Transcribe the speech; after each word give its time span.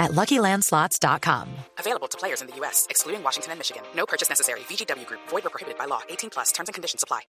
at 0.00 0.10
LuckyLandSlots.com. 0.12 1.48
Available 1.78 2.08
to 2.08 2.18
players 2.18 2.40
in 2.40 2.48
the 2.48 2.56
U.S., 2.56 2.86
excluding 2.90 3.22
Washington 3.22 3.52
and 3.52 3.60
Michigan. 3.60 3.82
No 3.94 4.06
purchase 4.06 4.28
necessary. 4.28 4.60
VGW 4.60 5.06
Group. 5.06 5.20
Void 5.28 5.46
or 5.46 5.50
prohibited 5.50 5.78
by 5.78 5.84
law. 5.84 6.00
18 6.08 6.30
plus. 6.30 6.50
Terms 6.50 6.68
and 6.68 6.74
conditions 6.74 7.04
apply. 7.04 7.20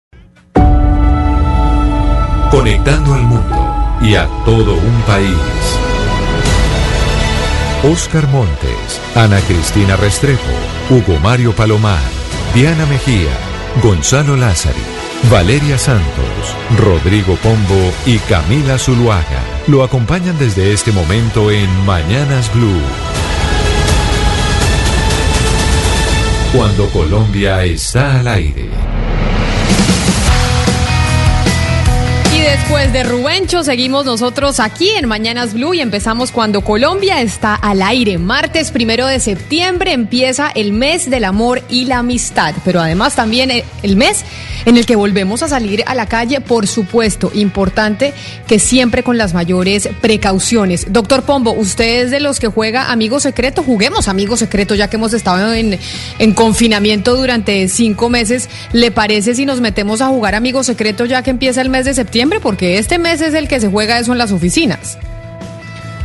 Conectando 2.52 3.14
al 3.14 3.22
mundo 3.22 3.72
y 4.02 4.16
a 4.16 4.28
todo 4.44 4.74
un 4.74 5.02
país. 5.04 5.92
Oscar 7.84 8.28
Montes, 8.28 9.00
Ana 9.16 9.40
Cristina 9.42 9.96
Restrepo, 9.96 10.52
Hugo 10.90 11.20
Mario 11.20 11.52
Palomar, 11.56 12.00
Diana 12.54 12.86
Mejía, 12.86 13.32
Gonzalo 13.82 14.36
Lázari, 14.36 14.84
Valeria 15.30 15.78
Santos, 15.78 16.56
Rodrigo 16.78 17.36
Pombo 17.38 17.94
y 18.06 18.18
Camila 18.20 18.78
Zuluaga 18.78 19.42
lo 19.68 19.84
acompañan 19.84 20.38
desde 20.38 20.74
este 20.74 20.92
momento 20.92 21.52
en 21.52 21.70
Mañanas 21.86 22.52
Blue. 22.54 22.82
Cuando 26.54 26.90
Colombia 26.90 27.64
está 27.64 28.20
al 28.20 28.28
aire. 28.28 28.66
Y 32.36 32.40
después 32.42 32.92
de 32.92 33.04
Rubencho, 33.04 33.64
seguimos 33.64 34.06
nosotros 34.06 34.60
aquí 34.60 34.90
en 34.90 35.08
Mañanas 35.08 35.54
Blue 35.54 35.74
y 35.74 35.80
empezamos 35.80 36.32
cuando 36.32 36.62
Colombia 36.62 37.22
está 37.22 37.56
al 37.56 37.82
aire. 37.82 38.18
Martes 38.18 38.72
primero 38.72 39.08
de 39.08 39.22
septiembre 39.22 39.94
empieza 39.94 40.52
el 40.54 40.74
mes 40.74 41.10
del 41.10 41.24
amor 41.24 41.62
y 41.70 41.86
la 41.86 42.00
amistad, 42.00 42.54
pero 42.66 42.82
además 42.82 43.16
también 43.16 43.64
el 43.84 43.96
mes 43.96 44.26
en 44.66 44.78
el 44.78 44.86
que 44.86 44.96
volvemos 44.96 45.44
a 45.44 45.48
salir 45.48 45.84
a 45.86 45.96
la 45.96 46.06
calle, 46.06 46.42
por 46.42 46.68
supuesto, 46.68 47.32
importante 47.34 48.14
que 48.48 48.60
siempre 48.60 49.04
con 49.04 49.18
las 49.18 49.34
mayores 49.34 49.90
precauciones. 50.02 50.88
Doctor 50.92 51.24
Pombo, 51.24 51.52
usted 51.54 52.06
es 52.06 52.12
de 52.12 52.20
los 52.20 52.40
que 52.40 52.48
juega 52.48 52.92
Amigo 52.92 53.20
Secreto, 53.20 53.64
juguemos 53.64 54.08
Amigo 54.08 54.38
Secreto 54.38 54.76
ya 54.76 54.90
que 54.90 54.98
hemos 54.98 55.14
estado 55.14 55.54
en, 55.54 55.80
en 56.20 56.34
confinamiento 56.34 57.16
durante 57.16 57.68
cinco 57.68 58.10
meses. 58.10 58.50
¿Le 58.74 58.92
parece 58.92 59.36
si 59.36 59.46
nos 59.46 59.62
metemos 59.62 60.02
a 60.02 60.08
jugar 60.08 60.36
Amigo 60.36 60.64
Secreto 60.64 61.06
ya 61.06 61.22
que 61.22 61.32
empieza 61.32 61.62
el 61.62 61.70
mes 61.70 61.86
de 61.86 61.94
septiembre? 61.94 62.40
Porque 62.40 62.78
este 62.78 63.00
mes 63.00 63.22
es 63.22 63.34
el 63.34 63.48
que 63.48 63.60
se 63.60 63.68
juega 63.68 64.00
eso 64.00 64.12
en 64.12 64.18
las 64.18 64.32
oficinas. 64.32 64.98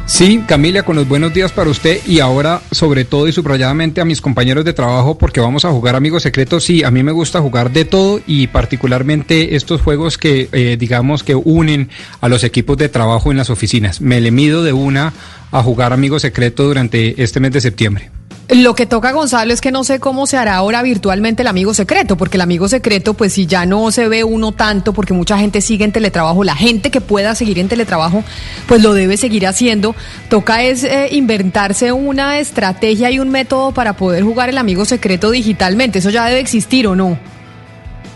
Sí, 0.07 0.45
Camila, 0.47 0.85
con 0.85 0.95
los 0.95 1.09
buenos 1.09 1.35
días 1.35 1.51
para 1.51 1.69
usted 1.69 1.99
y 2.07 2.21
ahora 2.21 2.63
sobre 2.71 3.05
todo 3.05 3.27
y 3.27 3.33
subrayadamente 3.33 4.01
a 4.01 4.05
mis 4.05 4.21
compañeros 4.21 4.65
de 4.65 4.73
trabajo 4.73 5.19
porque 5.19 5.41
vamos 5.41 5.65
a 5.65 5.73
jugar 5.73 5.97
amigos 5.97 6.23
secretos. 6.23 6.63
Sí, 6.63 6.85
a 6.85 6.93
mí 6.93 7.03
me 7.03 7.11
gusta 7.11 7.41
jugar 7.41 7.73
de 7.73 7.85
todo 7.85 8.21
y 8.25 8.47
particularmente 8.47 9.57
estos 9.57 9.81
juegos 9.81 10.17
que 10.17 10.49
eh, 10.53 10.77
digamos 10.79 11.25
que 11.25 11.35
unen 11.35 11.91
a 12.21 12.29
los 12.29 12.45
equipos 12.45 12.77
de 12.77 12.89
trabajo 12.89 13.33
en 13.33 13.37
las 13.37 13.51
oficinas. 13.51 14.01
Me 14.01 14.21
le 14.21 14.31
mido 14.31 14.63
de 14.63 14.73
una 14.73 15.13
a 15.51 15.63
jugar 15.65 15.93
amigos 15.93 16.23
secretos 16.23 16.69
durante 16.69 17.21
este 17.21 17.41
mes 17.41 17.51
de 17.51 17.61
septiembre. 17.61 18.11
Lo 18.49 18.77
que 18.77 18.87
toca 18.87 19.11
Gonzalo 19.11 19.53
es 19.53 19.61
que 19.61 19.73
no 19.73 19.83
sé 19.83 19.99
cómo 19.99 20.29
se 20.29 20.37
hará 20.37 20.55
ahora 20.55 20.81
virtualmente 20.83 21.43
el 21.43 21.49
amigo 21.49 21.75
secreto, 21.75 22.17
porque 22.17 22.37
el 22.37 22.43
amigo 22.43 22.69
secreto, 22.69 23.15
pues 23.15 23.33
si 23.33 23.47
ya 23.47 23.67
no 23.67 23.91
se 23.91 24.09
ve 24.09 24.23
uno 24.23 24.53
tanto, 24.53 24.93
porque 24.93 25.13
mucha 25.13 25.37
gente 25.37 25.61
sigue 25.61 25.85
en 25.85 25.91
teletrabajo, 25.91 26.45
la 26.45 26.55
gente 26.55 26.93
que 26.93 27.01
pueda 27.01 27.35
seguir 27.35 27.59
en 27.59 27.69
teletrabajo, 27.69 28.23
pues 28.69 28.83
lo 28.83 28.95
debe 28.95 29.17
seguir 29.17 29.49
haciendo. 29.49 29.97
Toca 30.29 30.63
es 30.63 30.85
eh, 30.85 31.09
inventarse 31.11 31.91
una 31.91 32.39
estrategia 32.39 33.11
y 33.11 33.19
un 33.19 33.31
método 33.31 33.73
para 33.73 33.97
poder 33.97 34.23
jugar 34.23 34.49
el 34.49 34.59
amigo 34.59 34.85
secreto 34.85 35.33
digitalmente. 35.33 35.99
Eso 35.99 36.11
ya 36.11 36.25
debe 36.27 36.39
existir 36.39 36.87
o 36.87 36.95
no. 36.95 37.19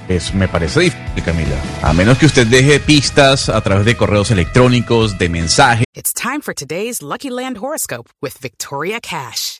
Eso 0.08 0.34
me 0.34 0.46
parece 0.46 0.80
difícil, 0.80 1.24
Camila. 1.24 1.56
A 1.82 1.92
menos 1.92 2.18
que 2.18 2.26
usted 2.26 2.46
deje 2.46 2.78
pistas 2.78 3.48
a 3.48 3.60
través 3.62 3.84
de 3.84 3.96
correos 3.96 4.30
electrónicos, 4.30 5.18
de 5.18 5.28
mensajes. 5.28 5.84
It's 5.92 6.12
time 6.12 6.40
for 6.40 6.54
today's 6.54 7.02
Lucky 7.02 7.30
Land 7.30 7.58
horoscope 7.58 8.08
with 8.20 8.34
Victoria 8.40 9.00
Cash. 9.00 9.59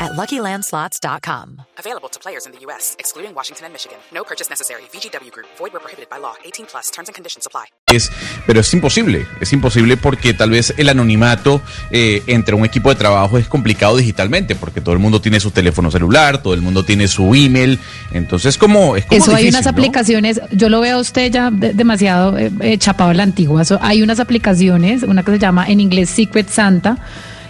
at 0.00 0.12
LuckyLandSlots.com. 0.12 1.62
Available 1.78 2.08
to 2.08 2.18
players 2.20 2.46
in 2.46 2.52
the 2.52 2.58
U.S., 2.66 2.94
excluding 2.98 3.34
Washington 3.34 3.66
and 3.66 3.72
Michigan. 3.72 3.98
No 4.12 4.24
purchase 4.24 4.48
necessary. 4.50 4.82
VGW 4.92 5.30
Group. 5.32 5.46
Void 5.58 5.74
or 5.74 5.80
prohibited 5.80 6.08
by 6.08 6.18
law. 6.20 6.34
18 6.44 6.66
plus. 6.66 6.90
Terms 6.90 7.08
and 7.08 7.14
conditions 7.14 7.46
apply. 7.46 7.66
Es, 7.86 8.10
pero 8.46 8.60
es 8.60 8.72
imposible. 8.74 9.26
Es 9.40 9.52
imposible 9.52 9.96
porque 9.96 10.34
tal 10.34 10.50
vez 10.50 10.74
el 10.76 10.88
anonimato 10.88 11.60
eh, 11.90 12.22
entre 12.26 12.54
un 12.54 12.64
equipo 12.64 12.90
de 12.90 12.96
trabajo 12.96 13.38
es 13.38 13.48
complicado 13.48 13.96
digitalmente 13.96 14.54
porque 14.54 14.80
todo 14.80 14.92
el 14.92 14.98
mundo 15.00 15.20
tiene 15.20 15.40
su 15.40 15.50
teléfono 15.50 15.90
celular, 15.90 16.42
todo 16.42 16.54
el 16.54 16.60
mundo 16.62 16.84
tiene 16.84 17.08
su 17.08 17.34
email. 17.34 17.78
Entonces, 18.12 18.58
como 18.58 18.96
es 18.96 19.06
como 19.06 19.18
Eso 19.22 19.30
hay 19.34 19.44
difícil, 19.44 19.54
unas 19.56 19.64
¿no? 19.64 19.70
aplicaciones, 19.70 20.40
yo 20.52 20.68
lo 20.68 20.80
veo 20.80 20.96
a 20.96 21.00
usted 21.00 21.30
ya 21.30 21.50
de- 21.50 21.72
demasiado 21.72 22.36
eh, 22.38 22.50
eh, 22.60 22.78
chapado 22.78 23.10
a 23.10 23.14
la 23.14 23.22
antigua. 23.22 23.64
So, 23.64 23.78
hay 23.82 24.02
unas 24.02 24.20
aplicaciones, 24.20 25.02
una 25.02 25.22
que 25.22 25.32
se 25.32 25.38
llama 25.38 25.66
en 25.68 25.80
inglés 25.80 26.10
Secret 26.10 26.48
Santa, 26.48 26.98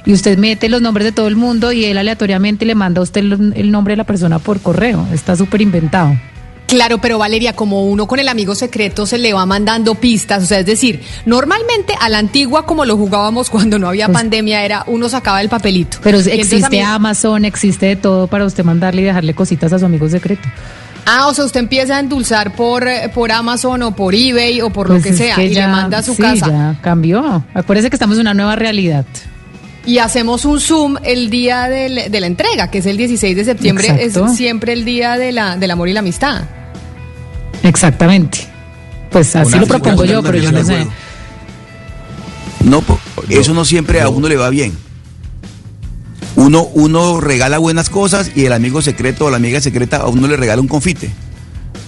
y 0.09 0.13
usted 0.15 0.39
mete 0.39 0.71
los 0.71 0.81
nombres 0.81 1.05
de 1.05 1.13
todo 1.13 1.29
el 1.29 1.37
mundo 1.37 1.71
y 1.71 1.85
él 1.85 1.99
aleatoriamente 1.99 2.65
le 2.65 2.75
manda 2.75 3.01
a 3.01 3.03
usted 3.05 3.21
el, 3.21 3.53
el 3.55 3.71
nombre 3.71 3.93
de 3.93 3.99
la 3.99 4.05
persona 4.05 4.39
por 4.39 4.59
correo. 4.61 5.07
Está 5.13 5.37
súper 5.37 5.61
inventado. 5.61 6.17
Claro, 6.67 6.99
pero 6.99 7.19
Valeria, 7.19 7.53
como 7.55 7.85
uno 7.85 8.07
con 8.07 8.19
el 8.19 8.29
amigo 8.29 8.55
secreto 8.55 9.07
se 9.07 9.17
le 9.19 9.33
va 9.33 9.47
mandando 9.47 9.95
pistas, 9.95 10.43
o 10.43 10.47
sea, 10.47 10.59
es 10.61 10.67
decir, 10.67 11.01
normalmente 11.27 11.95
a 12.01 12.09
la 12.09 12.19
antigua 12.19 12.65
como 12.67 12.85
lo 12.85 12.97
jugábamos 12.97 13.49
cuando 13.51 13.79
no 13.79 13.87
había 13.89 14.07
Pues- 14.07 14.17
pandemia 14.19 14.65
era 14.65 14.85
uno 14.87 15.09
sacaba 15.11 15.41
el 15.43 15.49
papelito. 15.49 15.99
Pero 16.03 16.19
existe 16.19 16.69
mí- 16.71 16.81
Amazon, 16.81 17.45
existe 17.45 17.87
de 17.87 17.97
todo 17.97 18.27
para 18.29 18.45
usted 18.47 18.65
mandarle 18.65 19.03
y 19.03 19.05
dejarle 19.05 19.35
cositas 19.35 19.73
a 19.73 19.79
su 19.79 19.85
amigo 19.87 20.09
secreto. 20.09 20.49
Ah, 21.07 21.27
o 21.29 21.33
sea, 21.35 21.45
usted 21.47 21.61
empieza 21.61 21.97
a 21.97 22.01
endulzar 22.01 22.55
por, 22.55 22.87
eh, 22.87 23.11
por 23.15 23.33
Amazon 23.33 23.83
o 23.83 23.97
por 23.97 24.15
eBay 24.15 24.61
o 24.61 24.69
por 24.69 24.89
Pues 24.89 24.99
lo 24.99 25.03
que 25.05 25.09
es 25.11 25.17
sea 25.17 25.43
y 25.43 25.55
le 25.55 25.67
manda 25.69 25.99
a 25.99 26.03
su 26.03 26.15
sí, 26.15 26.21
casa. 26.21 26.49
ya 26.49 26.79
cambió. 26.83 27.45
Acuérdese 27.55 27.89
que 27.89 27.97
estamos 27.97 28.17
en 28.17 28.23
una 28.23 28.35
nueva 28.35 28.57
realidad. 28.57 29.07
Y 29.87 29.99
hacemos 29.99 30.45
un 30.45 30.61
Zoom 30.61 30.97
el 31.03 31.31
día 31.31 31.69
del- 31.69 32.11
de 32.11 32.21
la 32.21 32.27
entrega, 32.27 32.71
que 32.71 32.79
es 32.79 32.87
el 32.87 32.97
16 32.99 33.37
de 33.37 33.45
septiembre, 33.45 33.89
Exacto. 33.89 34.27
es 34.27 34.37
siempre 34.37 34.73
el 34.75 34.85
día 34.85 35.17
de 35.17 35.33
la, 35.33 35.57
del 35.57 35.71
amor 35.71 35.89
y 35.89 35.93
la 35.95 36.01
amistad. 36.01 36.43
Exactamente. 37.63 38.39
Pues 39.11 39.35
así 39.35 39.49
Una 39.49 39.61
lo 39.63 39.67
propongo 39.67 40.05
yo, 40.05 40.23
pero 40.23 40.39
yo 40.39 40.53
no 40.53 40.63
sé. 40.65 40.87
No, 42.65 42.85
eso 43.31 43.55
no 43.55 43.65
siempre 43.65 44.01
a 44.03 44.09
uno 44.11 44.29
le 44.29 44.37
va 44.37 44.51
bien. 44.51 44.77
Uno, 46.37 46.65
uno 46.75 47.21
regala 47.21 47.59
buenas 47.59 47.89
cosas 47.91 48.31
y 48.35 48.45
el 48.45 48.53
amigo 48.53 48.83
secreto 48.83 49.25
o 49.27 49.31
la 49.31 49.39
amiga 49.39 49.61
secreta 49.61 49.99
a 49.99 50.07
uno 50.09 50.29
le 50.29 50.37
regala 50.37 50.61
un 50.61 50.69
confite. 50.69 51.11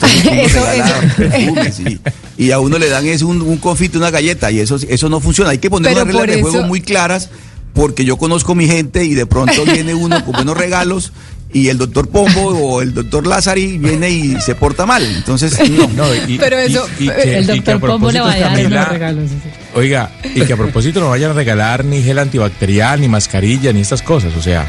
Eso- 0.32 0.66
eso-. 0.72 2.00
Y 2.38 2.52
a 2.52 2.58
uno 2.58 2.78
le 2.78 2.88
dan 2.88 3.06
es 3.06 3.20
un, 3.20 3.42
un 3.42 3.58
confite, 3.58 3.98
una 3.98 4.10
galleta, 4.10 4.50
y 4.50 4.60
eso, 4.60 4.78
eso 4.88 5.10
no 5.10 5.20
funciona. 5.20 5.50
Hay 5.50 5.58
que 5.58 5.68
poner 5.68 5.92
Pero 5.92 6.04
unas 6.04 6.14
reglas 6.14 6.36
de 6.36 6.40
juego 6.42 6.58
eso- 6.60 6.66
muy 6.66 6.80
claras, 6.80 7.28
porque 7.72 8.04
yo 8.04 8.16
conozco 8.16 8.54
mi 8.54 8.66
gente 8.66 9.04
y 9.04 9.14
de 9.14 9.26
pronto 9.26 9.64
viene 9.64 9.94
uno 9.94 10.24
con 10.24 10.32
buenos 10.34 10.56
regalos 10.56 11.12
y 11.52 11.68
el 11.68 11.78
doctor 11.78 12.08
Pombo 12.08 12.42
o 12.48 12.80
el 12.82 12.94
doctor 12.94 13.26
Lázari 13.26 13.76
viene 13.78 14.08
y 14.10 14.40
se 14.40 14.54
porta 14.54 14.86
mal. 14.86 15.02
Entonces, 15.04 15.58
no. 15.70 15.88
No, 15.88 16.14
y- 16.28 16.38
Pero 16.38 16.58
eso- 16.58 16.86
y 16.98 17.08
que- 17.08 17.38
El 17.38 17.46
doctor 17.46 17.80
Pombo 17.80 18.10
le 18.12 18.20
va 18.20 18.32
a 18.32 18.38
dar 18.38 18.50
unos 18.50 18.62
Camila, 18.62 18.84
regalos. 18.86 19.30
Oiga, 19.74 20.10
y 20.34 20.42
que 20.42 20.52
a 20.52 20.56
propósito 20.56 21.00
no 21.00 21.08
vayan 21.10 21.30
a 21.32 21.34
regalar 21.34 21.84
ni 21.84 22.02
gel 22.02 22.18
antibacterial, 22.18 23.00
ni 23.00 23.08
mascarilla, 23.08 23.72
ni 23.72 23.80
estas 23.80 24.02
cosas, 24.02 24.36
o 24.36 24.42
sea. 24.42 24.64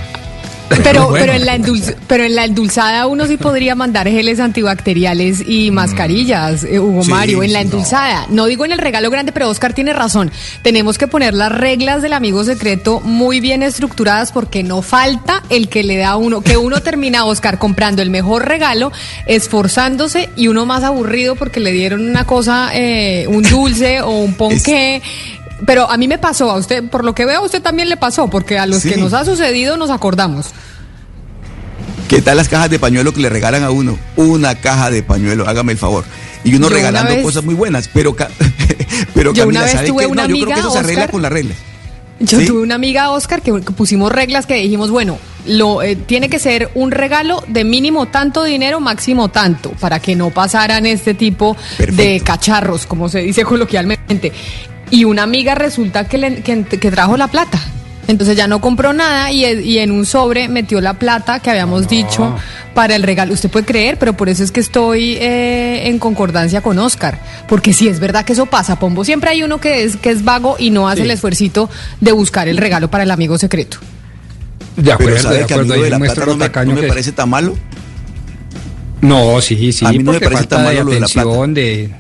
Pero, 0.83 1.09
bueno. 1.09 1.25
pero, 1.25 1.33
en 1.33 1.45
la 1.45 1.57
endulz- 1.57 1.95
pero 2.07 2.23
en 2.23 2.35
la 2.35 2.45
endulzada 2.45 3.07
uno 3.07 3.25
sí 3.27 3.37
podría 3.37 3.75
mandar 3.75 4.07
geles 4.07 4.39
antibacteriales 4.39 5.43
y 5.47 5.71
mascarillas, 5.71 6.63
eh, 6.63 6.79
Hugo 6.79 7.03
Sí, 7.03 7.11
Mario, 7.11 7.43
en 7.43 7.53
la 7.53 7.59
no. 7.59 7.63
endulzada. 7.65 8.25
No. 8.29 8.45
digo 8.45 8.65
en 8.65 8.71
el 8.71 8.77
regalo 8.79 9.09
grande, 9.09 9.31
pero 9.31 9.49
Oscar 9.49 9.73
tiene 9.73 9.93
razón. 9.93 10.31
Tenemos 10.61 10.97
que 10.97 11.07
poner 11.07 11.33
las 11.33 11.51
reglas 11.51 12.01
del 12.01 12.13
amigo 12.13 12.43
secreto 12.43 12.99
muy 13.01 13.39
bien 13.39 13.63
estructuradas 13.63 14.31
porque 14.31 14.63
no 14.63 14.81
falta 14.81 15.43
el 15.49 15.69
que 15.69 15.83
le 15.83 15.97
da 15.97 16.09
a 16.11 16.15
uno, 16.17 16.41
que 16.41 16.57
uno 16.57 16.81
termina, 16.81 17.25
Oscar, 17.25 17.57
comprando 17.57 18.01
el 18.01 18.09
mejor 18.09 18.47
regalo, 18.47 18.91
esforzándose 19.25 20.29
y 20.35 20.47
uno 20.47 20.65
más 20.65 20.83
aburrido 20.83 21.35
porque 21.35 21.59
le 21.59 21.71
dieron 21.71 22.07
una 22.07 22.25
cosa, 22.25 22.69
eh, 22.73 23.25
un 23.27 23.43
dulce 23.43 24.01
o 24.01 24.09
un 24.11 24.33
ponqué. 24.35 25.01
Pero 25.65 25.89
a 25.89 25.97
mí 25.97 26.07
me 26.07 26.17
pasó, 26.17 26.49
a 26.51 26.55
usted, 26.57 26.83
por 26.89 27.03
lo 27.05 27.13
que 27.13 27.25
veo, 27.25 27.39
a 27.39 27.45
usted 27.45 27.61
también 27.61 27.87
le 27.89 27.97
pasó, 27.97 28.27
porque 28.29 28.57
a 28.57 28.65
los 28.65 28.79
Sí. 28.81 28.89
que 28.89 28.97
nos 28.97 29.13
ha 29.13 29.23
sucedido 29.25 29.77
nos 29.77 29.89
acordamos. 29.89 30.47
¿Qué 32.07 32.21
tal 32.21 32.37
las 32.37 32.49
cajas 32.49 32.69
de 32.69 32.77
pañuelo 32.79 33.13
que 33.13 33.21
le 33.21 33.29
regalan 33.29 33.63
a 33.63 33.69
uno? 33.71 33.97
Una 34.17 34.55
caja 34.55 34.89
de 34.91 35.01
pañuelo, 35.03 35.47
hágame 35.47 35.71
el 35.73 35.77
favor. 35.77 36.03
Y 36.43 36.55
uno 36.55 36.67
Yo 36.67 36.75
regalando 36.75 37.13
vez- 37.13 37.23
cosas 37.23 37.43
muy 37.43 37.53
buenas, 37.53 37.89
pero, 37.93 38.13
pero 39.13 39.33
Yo 39.33 39.47
una 39.47 39.61
vez 39.63 39.71
¿sabe 39.71 39.87
tuve 39.87 40.05
una 40.07 40.23
No, 40.27 40.29
yo 40.35 40.43
creo 40.45 40.55
que 40.55 40.59
eso 40.61 40.71
se 40.71 40.79
arregla 40.79 41.07
con 41.07 41.21
las 41.21 41.31
reglas. 41.31 41.57
Yo 42.19 42.39
¿Sí? 42.39 42.45
tuve 42.45 42.61
una 42.61 42.75
amiga, 42.75 43.09
Oscar, 43.11 43.41
que 43.41 43.51
pusimos 43.53 44.11
reglas 44.11 44.45
que 44.45 44.55
dijimos, 44.55 44.91
bueno, 44.91 45.17
lo 45.47 45.81
eh, 45.81 45.95
tiene 45.95 46.29
que 46.29 46.37
ser 46.37 46.69
un 46.75 46.91
regalo 46.91 47.43
de 47.47 47.63
mínimo 47.63 48.07
tanto 48.07 48.43
dinero, 48.43 48.79
máximo 48.79 49.29
tanto, 49.29 49.71
para 49.79 49.99
que 49.99 50.15
no 50.15 50.29
pasaran 50.29 50.85
este 50.85 51.13
tipo 51.15 51.55
de 51.79 52.21
cacharros, 52.23 52.85
como 52.85 53.09
se 53.09 53.19
dice 53.19 53.43
coloquialmente. 53.45 54.31
Y 54.91 55.05
una 55.05 55.23
amiga 55.23 55.55
resulta 55.55 56.07
que, 56.07 56.17
le- 56.19 56.41
que, 56.43 56.63
que 56.65 56.91
trajo 56.91 57.17
la 57.17 57.27
plata. 57.29 57.59
Entonces 58.07 58.35
ya 58.35 58.47
no 58.47 58.59
compró 58.59 58.91
nada 58.91 59.31
y, 59.31 59.45
y 59.45 59.77
en 59.79 59.91
un 59.91 60.05
sobre 60.05 60.49
metió 60.49 60.81
la 60.81 60.95
plata 60.95 61.39
que 61.39 61.49
habíamos 61.49 61.87
dicho 61.87 62.35
para 62.73 62.95
el 62.95 63.03
regalo. 63.03 63.33
Usted 63.33 63.49
puede 63.49 63.65
creer, 63.65 63.97
pero 63.97 64.17
por 64.17 64.27
eso 64.27 64.43
es 64.43 64.51
que 64.51 64.59
estoy 64.59 65.13
eh, 65.21 65.83
en 65.87 65.97
concordancia 65.97 66.61
con 66.61 66.77
Oscar. 66.79 67.19
Porque 67.47 67.71
sí, 67.73 67.87
es 67.87 67.99
verdad 68.01 68.25
que 68.25 68.33
eso 68.33 68.47
pasa, 68.47 68.77
Pombo. 68.79 69.05
Siempre 69.05 69.29
hay 69.29 69.43
uno 69.43 69.61
que 69.61 69.83
es, 69.83 69.95
que 69.95 70.09
es 70.09 70.25
vago 70.25 70.57
y 70.59 70.71
no 70.71 70.89
hace 70.89 71.03
el 71.03 71.11
esfuercito 71.11 71.69
de 72.01 72.11
buscar 72.11 72.49
el 72.49 72.57
regalo 72.57 72.89
para 72.91 73.03
el 73.03 73.11
amigo 73.11 73.37
secreto. 73.37 73.77
De 74.75 74.83
Pero 74.83 74.93
acuerdo, 74.95 75.17
¿sabe 75.19 75.37
de 75.39 75.45
que 75.45 75.53
acuerdo. 75.53 75.73
amigo 75.73 75.75
de 75.75 75.85
ahí 75.85 75.91
la 75.91 75.99
plata 75.99 76.19
lo 76.25 76.31
no 76.31 76.37
me, 76.37 76.45
tacaño 76.45 76.69
no 76.69 76.75
me 76.75 76.79
que 76.81 76.87
es. 76.87 76.91
parece 76.91 77.11
tan 77.13 77.29
malo? 77.29 77.55
No, 79.01 79.39
sí, 79.41 79.71
sí, 79.71 79.85
A 79.85 79.91
mí 79.91 79.99
no 79.99 80.11
me 80.13 80.19
parece 80.19 80.45
tan 80.47 80.59
de 80.59 80.65
malo 80.65 80.83
lo 80.85 80.91
de 80.91 80.99
la 80.99 81.07
plata. 81.07 81.21
atención, 81.29 81.53
de... 81.53 81.91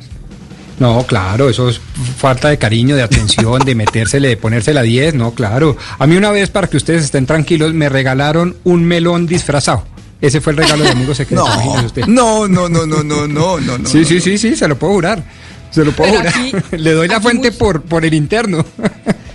No, 0.81 1.05
claro, 1.05 1.47
eso 1.49 1.69
es 1.69 1.79
falta 2.17 2.49
de 2.49 2.57
cariño, 2.57 2.95
de 2.95 3.03
atención, 3.03 3.59
de 3.63 3.75
metérsele, 3.75 4.29
de 4.29 4.37
ponérsela 4.37 4.81
10, 4.81 5.13
no, 5.13 5.31
claro. 5.35 5.77
A 5.99 6.07
mí 6.07 6.15
una 6.17 6.31
vez, 6.31 6.49
para 6.49 6.67
que 6.67 6.77
ustedes 6.77 7.03
estén 7.03 7.27
tranquilos, 7.27 7.73
me 7.73 7.87
regalaron 7.87 8.55
un 8.63 8.83
melón 8.83 9.27
disfrazado. 9.27 9.85
Ese 10.19 10.41
fue 10.41 10.53
el 10.53 10.57
regalo 10.57 10.83
de 10.83 10.89
amigo 10.89 11.13
secreto, 11.13 11.45
imagínese 11.53 11.77
No, 11.81 11.85
usted. 11.85 12.05
no, 12.07 12.47
no, 12.47 12.67
no, 12.69 12.85
no, 12.87 13.03
no, 13.03 13.27
no, 13.27 13.59
no, 13.59 13.77
no. 13.77 13.87
sí, 13.87 13.99
no, 13.99 14.05
sí, 14.05 14.15
no. 14.15 14.21
sí, 14.21 14.37
sí, 14.39 14.55
se 14.55 14.67
lo 14.67 14.77
puedo 14.79 14.93
jurar. 14.93 15.23
Se 15.69 15.85
lo 15.85 15.91
puedo 15.91 16.11
Pero 16.11 16.31
jurar. 16.31 16.33
aquí- 16.67 16.77
Le 16.77 16.91
doy 16.93 17.07
la 17.07 17.21
fuente 17.21 17.49
mucho- 17.51 17.59
por, 17.59 17.81
por 17.83 18.03
el 18.03 18.13
interno. 18.15 18.65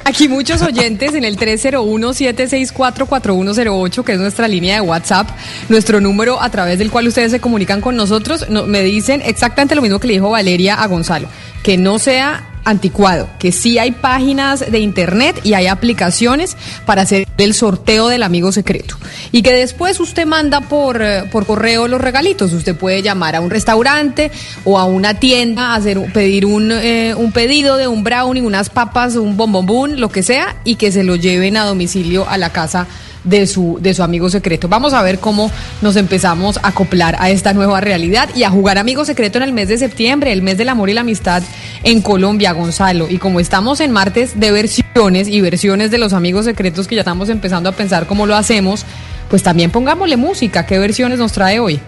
Aquí 0.08 0.28
muchos 0.28 0.62
oyentes 0.62 1.14
en 1.14 1.24
el 1.24 1.36
301-764-4108, 1.36 4.04
que 4.04 4.12
es 4.12 4.18
nuestra 4.20 4.46
línea 4.46 4.76
de 4.76 4.80
WhatsApp, 4.80 5.28
nuestro 5.68 6.00
número 6.00 6.40
a 6.40 6.48
través 6.50 6.78
del 6.78 6.92
cual 6.92 7.08
ustedes 7.08 7.32
se 7.32 7.40
comunican 7.40 7.80
con 7.80 7.96
nosotros, 7.96 8.48
no- 8.48 8.66
me 8.66 8.82
dicen 8.82 9.20
exactamente 9.24 9.74
lo 9.74 9.82
mismo 9.82 9.98
que 9.98 10.06
le 10.06 10.12
dijo 10.14 10.30
Valeria 10.30 10.76
a 10.80 10.86
Gonzalo, 10.86 11.26
que 11.64 11.76
no 11.76 11.98
sea 11.98 12.50
anticuado, 12.66 13.28
que 13.38 13.52
sí 13.52 13.78
hay 13.78 13.92
páginas 13.92 14.70
de 14.70 14.80
internet 14.80 15.40
y 15.44 15.54
hay 15.54 15.68
aplicaciones 15.68 16.56
para 16.84 17.02
hacer 17.02 17.26
el 17.38 17.54
sorteo 17.54 18.08
del 18.08 18.24
amigo 18.24 18.50
secreto. 18.52 18.96
Y 19.30 19.42
que 19.42 19.54
después 19.54 20.00
usted 20.00 20.26
manda 20.26 20.60
por, 20.60 21.00
eh, 21.00 21.24
por 21.30 21.46
correo 21.46 21.86
los 21.86 22.00
regalitos. 22.00 22.52
Usted 22.52 22.76
puede 22.76 23.02
llamar 23.02 23.36
a 23.36 23.40
un 23.40 23.50
restaurante 23.50 24.32
o 24.64 24.78
a 24.78 24.84
una 24.84 25.14
tienda, 25.14 25.74
hacer, 25.74 26.12
pedir 26.12 26.44
un, 26.44 26.72
eh, 26.72 27.14
un 27.16 27.30
pedido 27.30 27.76
de 27.76 27.86
un 27.86 28.02
brownie, 28.02 28.42
unas 28.42 28.68
papas, 28.68 29.14
un 29.14 29.36
bombombún, 29.36 30.00
lo 30.00 30.08
que 30.08 30.24
sea, 30.24 30.56
y 30.64 30.74
que 30.74 30.90
se 30.90 31.04
lo 31.04 31.14
lleven 31.14 31.56
a 31.56 31.64
domicilio 31.64 32.28
a 32.28 32.36
la 32.36 32.50
casa 32.50 32.88
de 33.26 33.46
su, 33.46 33.78
de 33.82 33.92
su 33.92 34.02
amigo 34.02 34.30
secreto. 34.30 34.68
Vamos 34.68 34.94
a 34.94 35.02
ver 35.02 35.18
cómo 35.18 35.50
nos 35.82 35.96
empezamos 35.96 36.58
a 36.62 36.68
acoplar 36.68 37.16
a 37.18 37.28
esta 37.28 37.52
nueva 37.52 37.82
realidad 37.82 38.30
y 38.34 38.44
a 38.44 38.50
jugar 38.50 38.78
amigo 38.78 39.04
secreto 39.04 39.36
en 39.36 39.44
el 39.44 39.52
mes 39.52 39.68
de 39.68 39.76
septiembre, 39.76 40.32
el 40.32 40.40
mes 40.40 40.56
del 40.56 40.70
amor 40.70 40.88
y 40.88 40.94
la 40.94 41.02
amistad 41.02 41.42
en 41.82 42.00
Colombia, 42.00 42.52
Gonzalo. 42.52 43.08
Y 43.10 43.18
como 43.18 43.40
estamos 43.40 43.80
en 43.80 43.92
martes 43.92 44.40
de 44.40 44.52
versiones 44.52 45.28
y 45.28 45.40
versiones 45.40 45.90
de 45.90 45.98
los 45.98 46.14
amigos 46.14 46.46
secretos 46.46 46.88
que 46.88 46.94
ya 46.94 47.02
estamos 47.02 47.28
empezando 47.28 47.68
a 47.68 47.72
pensar 47.72 48.06
cómo 48.06 48.26
lo 48.26 48.36
hacemos, 48.36 48.86
pues 49.28 49.42
también 49.42 49.70
pongámosle 49.70 50.16
música. 50.16 50.64
¿Qué 50.64 50.78
versiones 50.78 51.18
nos 51.18 51.32
trae 51.32 51.60
hoy? 51.60 51.80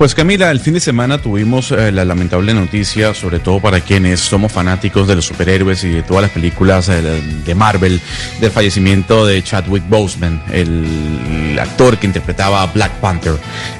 Pues 0.00 0.14
Camila, 0.14 0.50
el 0.50 0.60
fin 0.60 0.72
de 0.72 0.80
semana 0.80 1.18
tuvimos 1.18 1.72
eh, 1.72 1.92
la 1.92 2.06
lamentable 2.06 2.54
noticia, 2.54 3.12
sobre 3.12 3.38
todo 3.38 3.60
para 3.60 3.82
quienes 3.82 4.20
somos 4.20 4.50
fanáticos 4.50 5.06
de 5.06 5.14
los 5.14 5.26
superhéroes 5.26 5.84
y 5.84 5.90
de 5.90 6.02
todas 6.02 6.22
las 6.22 6.30
películas 6.30 6.88
eh, 6.88 7.02
de 7.02 7.54
Marvel, 7.54 8.00
del 8.40 8.50
fallecimiento 8.50 9.26
de 9.26 9.42
Chadwick 9.42 9.86
Boseman, 9.90 10.42
el, 10.50 11.58
actor 11.60 11.98
que 11.98 12.06
interpretaba 12.06 12.62
a 12.62 12.66
Black 12.68 12.92
Panther. 12.92 13.34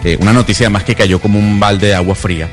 Eh, 0.04 0.18
una 0.20 0.34
noticia 0.34 0.66
además 0.66 0.84
que 0.84 0.94
cayó 0.94 1.22
como 1.22 1.38
un 1.38 1.58
balde 1.58 1.86
de 1.86 1.94
agua 1.94 2.14
fría. 2.14 2.50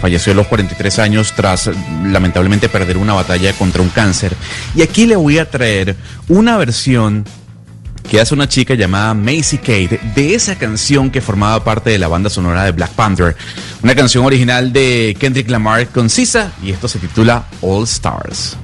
Falleció 0.00 0.32
a 0.32 0.34
los 0.34 0.48
43 0.48 0.98
años 0.98 1.34
tras 1.36 1.70
lamentablemente 2.04 2.68
perder 2.68 2.96
una 2.96 3.12
batalla 3.12 3.52
contra 3.52 3.80
un 3.80 3.90
cáncer. 3.90 4.34
Y 4.74 4.82
aquí 4.82 5.06
le 5.06 5.14
voy 5.14 5.38
a 5.38 5.48
traer 5.48 5.94
una 6.26 6.56
versión 6.56 7.24
que 8.08 8.20
hace 8.20 8.34
una 8.34 8.48
chica 8.48 8.74
llamada 8.74 9.14
Macy 9.14 9.58
Kate 9.58 10.00
de 10.14 10.34
esa 10.34 10.56
canción 10.56 11.10
que 11.10 11.20
formaba 11.20 11.62
parte 11.62 11.90
de 11.90 11.98
la 11.98 12.08
banda 12.08 12.30
sonora 12.30 12.64
de 12.64 12.72
Black 12.72 12.92
Panther. 12.92 13.36
Una 13.82 13.94
canción 13.94 14.24
original 14.24 14.72
de 14.72 15.16
Kendrick 15.18 15.48
Lamar 15.50 15.88
con 15.88 16.08
Sisa 16.08 16.52
y 16.62 16.70
esto 16.70 16.88
se 16.88 16.98
titula 16.98 17.44
All 17.60 17.84
Stars. 17.84 18.56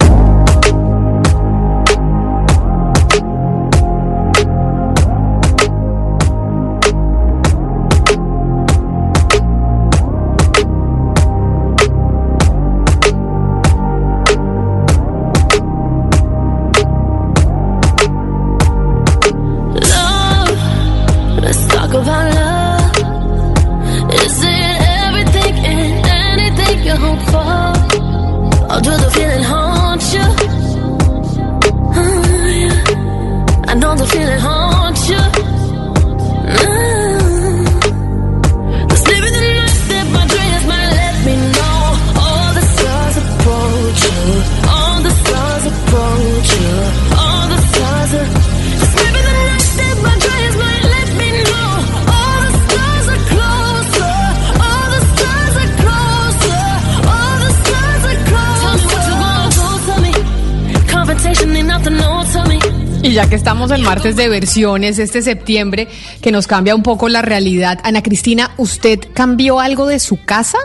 Ya 63.14 63.28
que 63.28 63.36
estamos 63.36 63.70
en 63.70 63.82
martes 63.82 64.16
de 64.16 64.28
versiones, 64.28 64.98
este 64.98 65.22
septiembre, 65.22 65.86
que 66.20 66.32
nos 66.32 66.48
cambia 66.48 66.74
un 66.74 66.82
poco 66.82 67.08
la 67.08 67.22
realidad. 67.22 67.78
Ana 67.84 68.02
Cristina, 68.02 68.50
¿usted 68.56 68.98
cambió 69.14 69.60
algo 69.60 69.86
de 69.86 70.00
su 70.00 70.24
casa? 70.24 70.58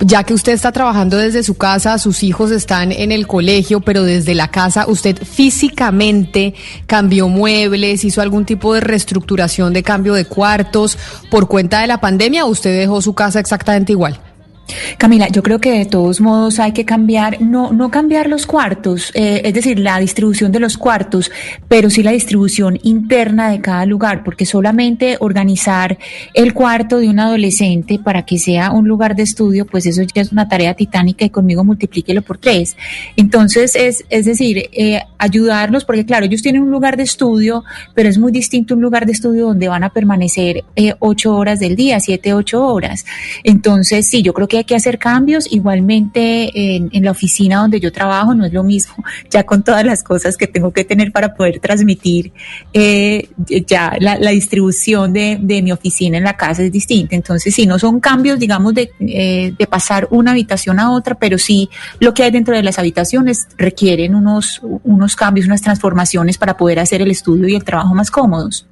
Ya 0.00 0.24
que 0.24 0.34
usted 0.34 0.52
está 0.52 0.72
trabajando 0.72 1.18
desde 1.18 1.44
su 1.44 1.56
casa, 1.56 1.96
sus 1.98 2.24
hijos 2.24 2.50
están 2.50 2.90
en 2.90 3.12
el 3.12 3.28
colegio, 3.28 3.80
pero 3.80 4.02
desde 4.02 4.34
la 4.34 4.48
casa, 4.48 4.86
¿usted 4.88 5.18
físicamente 5.24 6.54
cambió 6.88 7.28
muebles, 7.28 8.04
hizo 8.04 8.22
algún 8.22 8.44
tipo 8.44 8.74
de 8.74 8.80
reestructuración 8.80 9.72
de 9.72 9.84
cambio 9.84 10.14
de 10.14 10.24
cuartos 10.24 10.98
por 11.30 11.46
cuenta 11.46 11.80
de 11.80 11.86
la 11.86 12.00
pandemia 12.00 12.44
o 12.44 12.48
usted 12.48 12.76
dejó 12.76 13.00
su 13.00 13.14
casa 13.14 13.38
exactamente 13.38 13.92
igual? 13.92 14.20
Camila, 14.98 15.28
yo 15.28 15.42
creo 15.42 15.60
que 15.60 15.72
de 15.72 15.86
todos 15.86 16.20
modos 16.20 16.58
hay 16.58 16.72
que 16.72 16.84
cambiar, 16.84 17.40
no, 17.40 17.72
no 17.72 17.90
cambiar 17.90 18.28
los 18.28 18.46
cuartos, 18.46 19.10
eh, 19.14 19.42
es 19.44 19.54
decir, 19.54 19.78
la 19.78 19.98
distribución 19.98 20.52
de 20.52 20.60
los 20.60 20.76
cuartos, 20.76 21.30
pero 21.68 21.90
sí 21.90 22.02
la 22.02 22.12
distribución 22.12 22.78
interna 22.82 23.50
de 23.50 23.60
cada 23.60 23.86
lugar, 23.86 24.24
porque 24.24 24.46
solamente 24.46 25.16
organizar 25.20 25.98
el 26.34 26.54
cuarto 26.54 26.98
de 26.98 27.08
un 27.08 27.20
adolescente 27.20 27.98
para 27.98 28.24
que 28.24 28.38
sea 28.38 28.72
un 28.72 28.86
lugar 28.88 29.16
de 29.16 29.22
estudio, 29.22 29.66
pues 29.66 29.86
eso 29.86 30.02
ya 30.02 30.22
es 30.22 30.32
una 30.32 30.48
tarea 30.48 30.74
titánica 30.74 31.24
y 31.24 31.30
conmigo 31.30 31.64
multiplíquelo 31.64 32.22
por 32.22 32.38
tres. 32.38 32.76
Entonces, 33.16 33.74
es, 33.74 34.04
es 34.10 34.24
decir, 34.24 34.68
eh, 34.72 35.00
ayudarlos, 35.18 35.84
porque 35.84 36.04
claro, 36.04 36.26
ellos 36.26 36.42
tienen 36.42 36.62
un 36.62 36.70
lugar 36.70 36.96
de 36.96 37.02
estudio, 37.02 37.64
pero 37.94 38.08
es 38.08 38.18
muy 38.18 38.32
distinto 38.32 38.74
un 38.74 38.80
lugar 38.80 39.06
de 39.06 39.12
estudio 39.12 39.46
donde 39.46 39.68
van 39.68 39.84
a 39.84 39.90
permanecer 39.90 40.64
eh, 40.76 40.94
ocho 40.98 41.34
horas 41.34 41.60
del 41.60 41.76
día, 41.76 42.00
siete, 42.00 42.34
ocho 42.34 42.64
horas. 42.66 43.04
Entonces, 43.44 44.06
sí, 44.06 44.22
yo 44.22 44.32
creo 44.32 44.48
que 44.48 44.57
hay 44.58 44.64
que 44.64 44.74
hacer 44.74 44.98
cambios. 44.98 45.50
Igualmente, 45.52 46.76
en, 46.76 47.04
la 47.04 47.10
oficina 47.10 47.60
donde 47.60 47.80
yo 47.80 47.92
trabajo 47.92 48.34
no 48.34 48.44
es 48.44 48.52
lo 48.52 48.62
mismo, 48.62 48.94
ya 49.30 49.44
con 49.44 49.62
todas 49.62 49.84
las 49.84 50.02
cosas 50.02 50.36
que 50.36 50.46
tengo 50.46 50.72
que 50.72 50.84
tener 50.84 51.12
para 51.12 51.34
poder 51.34 51.60
transmitir, 51.60 52.32
eh, 52.72 53.28
ya 53.66 53.96
la, 54.00 54.16
distribución 54.30 55.12
de, 55.12 55.38
mi 55.62 55.72
oficina 55.72 56.18
en 56.18 56.24
la 56.24 56.36
casa 56.36 56.62
es 56.62 56.72
distinta. 56.72 57.14
Entonces, 57.14 57.54
sí, 57.54 57.66
no 57.66 57.78
son 57.78 58.00
cambios, 58.00 58.38
digamos, 58.38 58.74
de, 58.74 58.90
eh, 59.00 59.54
de 59.58 59.66
pasar 59.66 60.08
una 60.10 60.32
habitación 60.32 60.78
a 60.78 60.92
otra, 60.92 61.14
pero 61.14 61.38
sí 61.38 61.68
lo 62.00 62.14
que 62.14 62.22
hay 62.24 62.30
dentro 62.30 62.54
de 62.54 62.62
las 62.62 62.78
habitaciones 62.78 63.48
requieren 63.56 64.14
unos 64.14 65.16
cambios, 65.16 65.46
unas 65.46 65.62
transformaciones 65.62 66.38
para 66.38 66.56
poder 66.56 66.78
hacer 66.78 67.02
el 67.02 67.10
estudio 67.10 67.48
y 67.48 67.54
el 67.54 67.64
trabajo 67.64 67.94
más 67.94 68.10
cómodos. 68.10 68.66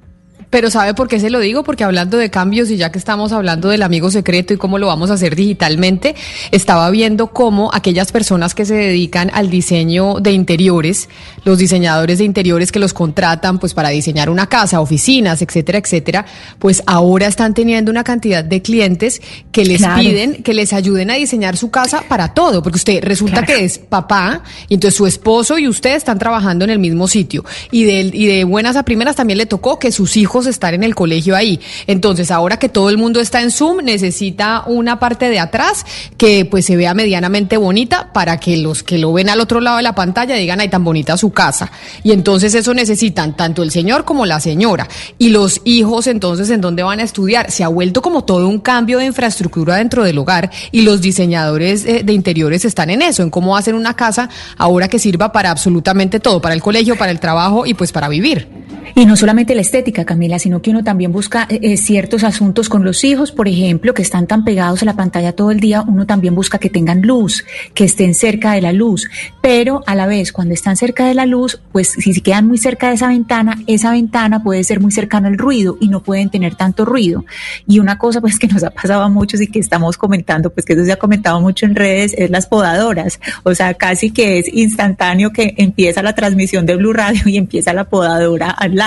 Pero 0.49 0.69
¿sabe 0.69 0.93
por 0.93 1.09
qué 1.09 1.19
se 1.19 1.29
lo 1.29 1.39
digo? 1.41 1.63
Porque 1.63 1.83
hablando 1.83 2.17
de 2.17 2.29
cambios 2.29 2.69
y 2.71 2.77
ya 2.77 2.89
que 2.91 2.97
estamos 2.97 3.33
hablando 3.33 3.67
del 3.67 3.83
amigo 3.83 4.09
secreto 4.09 4.53
y 4.53 4.57
cómo 4.57 4.77
lo 4.79 4.87
vamos 4.87 5.11
a 5.11 5.15
hacer 5.15 5.35
digitalmente, 5.35 6.15
estaba 6.51 6.89
viendo 6.89 7.27
cómo 7.27 7.69
aquellas 7.73 8.13
personas 8.13 8.55
que 8.55 8.63
se 8.65 8.73
dedican 8.75 9.29
al 9.33 9.49
diseño 9.49 10.15
de 10.21 10.31
interiores, 10.31 11.09
los 11.43 11.57
diseñadores 11.57 12.19
de 12.19 12.23
interiores 12.23 12.71
que 12.71 12.79
los 12.79 12.93
contratan 12.93 13.59
pues 13.59 13.73
para 13.73 13.89
diseñar 13.89 14.29
una 14.29 14.47
casa, 14.47 14.79
oficinas, 14.79 15.41
etcétera, 15.41 15.79
etcétera, 15.79 16.25
pues 16.59 16.81
ahora 16.85 17.27
están 17.27 17.53
teniendo 17.53 17.91
una 17.91 18.05
cantidad 18.05 18.43
de 18.43 18.61
clientes 18.61 19.21
que 19.51 19.65
les 19.65 19.79
Claro. 19.79 19.99
piden 20.01 20.43
que 20.43 20.53
les 20.53 20.71
ayuden 20.71 21.11
a 21.11 21.15
diseñar 21.15 21.57
su 21.57 21.71
casa 21.71 22.03
para 22.07 22.33
todo, 22.33 22.63
porque 22.63 22.77
usted 22.77 23.03
resulta 23.03 23.43
Claro. 23.43 23.47
que 23.47 23.65
es 23.65 23.79
papá 23.79 24.43
y 24.69 24.75
entonces 24.75 24.95
su 24.97 25.05
esposo 25.07 25.57
y 25.57 25.67
usted 25.67 25.95
están 25.95 26.17
trabajando 26.19 26.63
en 26.63 26.71
el 26.71 26.79
mismo 26.79 27.07
sitio 27.09 27.43
y 27.69 27.83
de, 27.83 27.99
y 28.13 28.27
de 28.27 28.43
buenas 28.45 28.77
a 28.77 28.83
primeras 28.83 29.17
también 29.17 29.37
le 29.39 29.45
tocó 29.45 29.77
que 29.77 29.91
sus 29.91 30.15
hijos 30.15 30.36
están 30.45 30.75
en 30.75 30.83
el 30.83 30.93
colegio 30.93 31.35
ahí. 31.35 31.59
Entonces 31.87 32.31
ahora 32.31 32.57
que 32.59 32.69
todo 32.69 32.89
el 32.89 32.97
mundo 32.97 33.19
está 33.19 33.41
en 33.41 33.51
Zoom 33.51 33.83
necesita 33.83 34.63
una 34.67 34.99
parte 34.99 35.29
de 35.29 35.39
atrás 35.39 35.85
que 36.17 36.45
pues 36.45 36.65
se 36.65 36.75
vea 36.75 36.93
medianamente 36.93 37.57
bonita 37.57 38.11
para 38.13 38.39
que 38.39 38.57
los 38.57 38.83
que 38.83 38.97
lo 38.97 39.13
ven 39.13 39.29
al 39.29 39.39
otro 39.39 39.61
lado 39.61 39.77
de 39.77 39.83
la 39.83 39.95
pantalla 39.95 40.35
digan 40.35 40.59
ay 40.59 40.69
tan 40.69 40.83
bonita 40.83 41.17
su 41.17 41.31
casa. 41.31 41.71
Y 42.03 42.11
entonces 42.11 42.53
eso 42.53 42.73
necesitan 42.73 43.35
tanto 43.35 43.63
el 43.63 43.71
señor 43.71 44.05
como 44.05 44.25
la 44.25 44.39
señora 44.39 44.87
y 45.17 45.29
los 45.29 45.61
hijos 45.65 46.07
entonces 46.07 46.49
en 46.49 46.61
dónde 46.61 46.83
van 46.83 46.99
a 46.99 47.03
estudiar. 47.03 47.51
Se 47.51 47.63
ha 47.63 47.67
vuelto 47.67 48.01
como 48.01 48.23
todo 48.23 48.47
un 48.47 48.59
cambio 48.59 48.99
de 48.99 49.05
infraestructura 49.05 49.77
dentro 49.77 50.03
del 50.03 50.17
hogar 50.17 50.51
y 50.71 50.81
los 50.81 51.01
diseñadores 51.01 51.85
eh, 51.85 52.03
de 52.03 52.13
interiores 52.13 52.65
están 52.65 52.89
en 52.89 53.01
eso, 53.01 53.23
en 53.23 53.29
cómo 53.29 53.55
hacer 53.55 53.75
una 53.75 53.95
casa 53.95 54.29
ahora 54.57 54.87
que 54.87 54.99
sirva 54.99 55.31
para 55.31 55.51
absolutamente 55.51 56.19
todo, 56.19 56.41
para 56.41 56.55
el 56.55 56.61
colegio, 56.61 56.97
para 56.97 57.11
el 57.11 57.19
trabajo 57.19 57.65
y 57.65 57.73
pues 57.73 57.91
para 57.91 58.09
vivir. 58.09 58.66
Y 58.97 59.05
no 59.05 59.15
solamente 59.15 59.53
la 59.53 59.61
estética, 59.61 60.05
Camila, 60.05 60.39
sino 60.39 60.59
que 60.63 60.71
uno 60.71 60.83
también 60.83 61.11
busca 61.11 61.45
eh, 61.51 61.59
eh, 61.61 61.77
ciertos 61.77 62.23
asuntos 62.23 62.67
con 62.67 62.83
los 62.83 63.03
hijos, 63.03 63.31
por 63.31 63.47
ejemplo, 63.47 63.93
que 63.93 64.01
están 64.01 64.25
tan 64.25 64.43
pegados 64.43 64.81
a 64.81 64.85
la 64.85 64.95
pantalla 64.95 65.33
todo 65.33 65.51
el 65.51 65.59
día, 65.59 65.83
uno 65.83 66.07
también 66.07 66.33
busca 66.33 66.57
que 66.57 66.71
tengan 66.71 67.03
luz, 67.03 67.45
que 67.75 67.83
estén 67.83 68.15
cerca 68.15 68.53
de 68.53 68.61
la 68.61 68.71
luz, 68.73 69.07
pero 69.39 69.83
a 69.85 69.93
la 69.93 70.07
vez, 70.07 70.31
cuando 70.31 70.55
están 70.55 70.77
cerca 70.77 71.05
de 71.05 71.13
la 71.13 71.27
luz, 71.27 71.61
pues 71.71 71.89
si 71.89 72.11
se 72.11 72.21
quedan 72.21 72.47
muy 72.47 72.57
cerca 72.57 72.87
de 72.87 72.95
esa 72.95 73.09
ventana, 73.09 73.61
esa 73.67 73.91
ventana 73.91 74.41
puede 74.41 74.63
ser 74.63 74.79
muy 74.79 74.91
cercana 74.91 75.27
al 75.27 75.37
ruido 75.37 75.77
y 75.79 75.89
no 75.89 76.01
pueden 76.01 76.31
tener 76.31 76.55
tanto 76.55 76.83
ruido. 76.83 77.23
Y 77.67 77.77
una 77.77 77.99
cosa 77.99 78.19
pues 78.19 78.39
que 78.39 78.47
nos 78.47 78.63
ha 78.63 78.71
pasado 78.71 79.03
a 79.03 79.09
muchos 79.09 79.39
y 79.41 79.45
que 79.45 79.59
estamos 79.59 79.95
comentando, 79.95 80.49
pues 80.49 80.65
que 80.65 80.73
eso 80.73 80.83
se 80.83 80.91
ha 80.91 80.97
comentado 80.97 81.39
mucho 81.39 81.67
en 81.67 81.75
redes, 81.75 82.15
es 82.17 82.31
las 82.31 82.47
podadoras. 82.47 83.19
O 83.43 83.53
sea, 83.53 83.75
casi 83.75 84.09
que 84.09 84.39
es 84.39 84.51
instantáneo 84.51 85.31
que 85.31 85.53
empieza 85.57 86.01
la 86.01 86.15
transmisión 86.15 86.65
de 86.65 86.77
Blue 86.77 86.93
Radio 86.93 87.21
y 87.27 87.37
empieza 87.37 87.73
la 87.73 87.83
podadora 87.83 88.49
al 88.49 88.73
lado. 88.73 88.86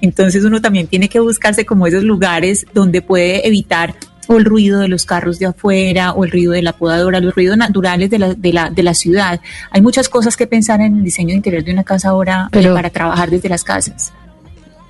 Entonces 0.00 0.44
uno 0.44 0.60
también 0.60 0.86
tiene 0.86 1.08
que 1.08 1.20
buscarse 1.20 1.64
como 1.66 1.86
esos 1.86 2.02
lugares 2.02 2.66
donde 2.74 3.02
puede 3.02 3.46
evitar 3.46 3.94
o 4.30 4.36
el 4.36 4.44
ruido 4.44 4.80
de 4.80 4.88
los 4.88 5.06
carros 5.06 5.38
de 5.38 5.46
afuera, 5.46 6.12
o 6.12 6.22
el 6.22 6.30
ruido 6.30 6.52
de 6.52 6.60
la 6.60 6.74
podadora, 6.74 7.18
los 7.18 7.34
ruidos 7.34 7.56
naturales 7.56 8.10
de 8.10 8.18
la, 8.18 8.34
de 8.34 8.52
la, 8.52 8.68
de 8.68 8.82
la 8.82 8.92
ciudad. 8.92 9.40
Hay 9.70 9.80
muchas 9.80 10.10
cosas 10.10 10.36
que 10.36 10.46
pensar 10.46 10.82
en 10.82 10.96
el 10.98 11.02
diseño 11.02 11.34
interior 11.34 11.64
de 11.64 11.72
una 11.72 11.82
casa 11.82 12.10
ahora 12.10 12.44
eh, 12.46 12.48
Pero- 12.52 12.74
para 12.74 12.90
trabajar 12.90 13.30
desde 13.30 13.48
las 13.48 13.64
casas. 13.64 14.12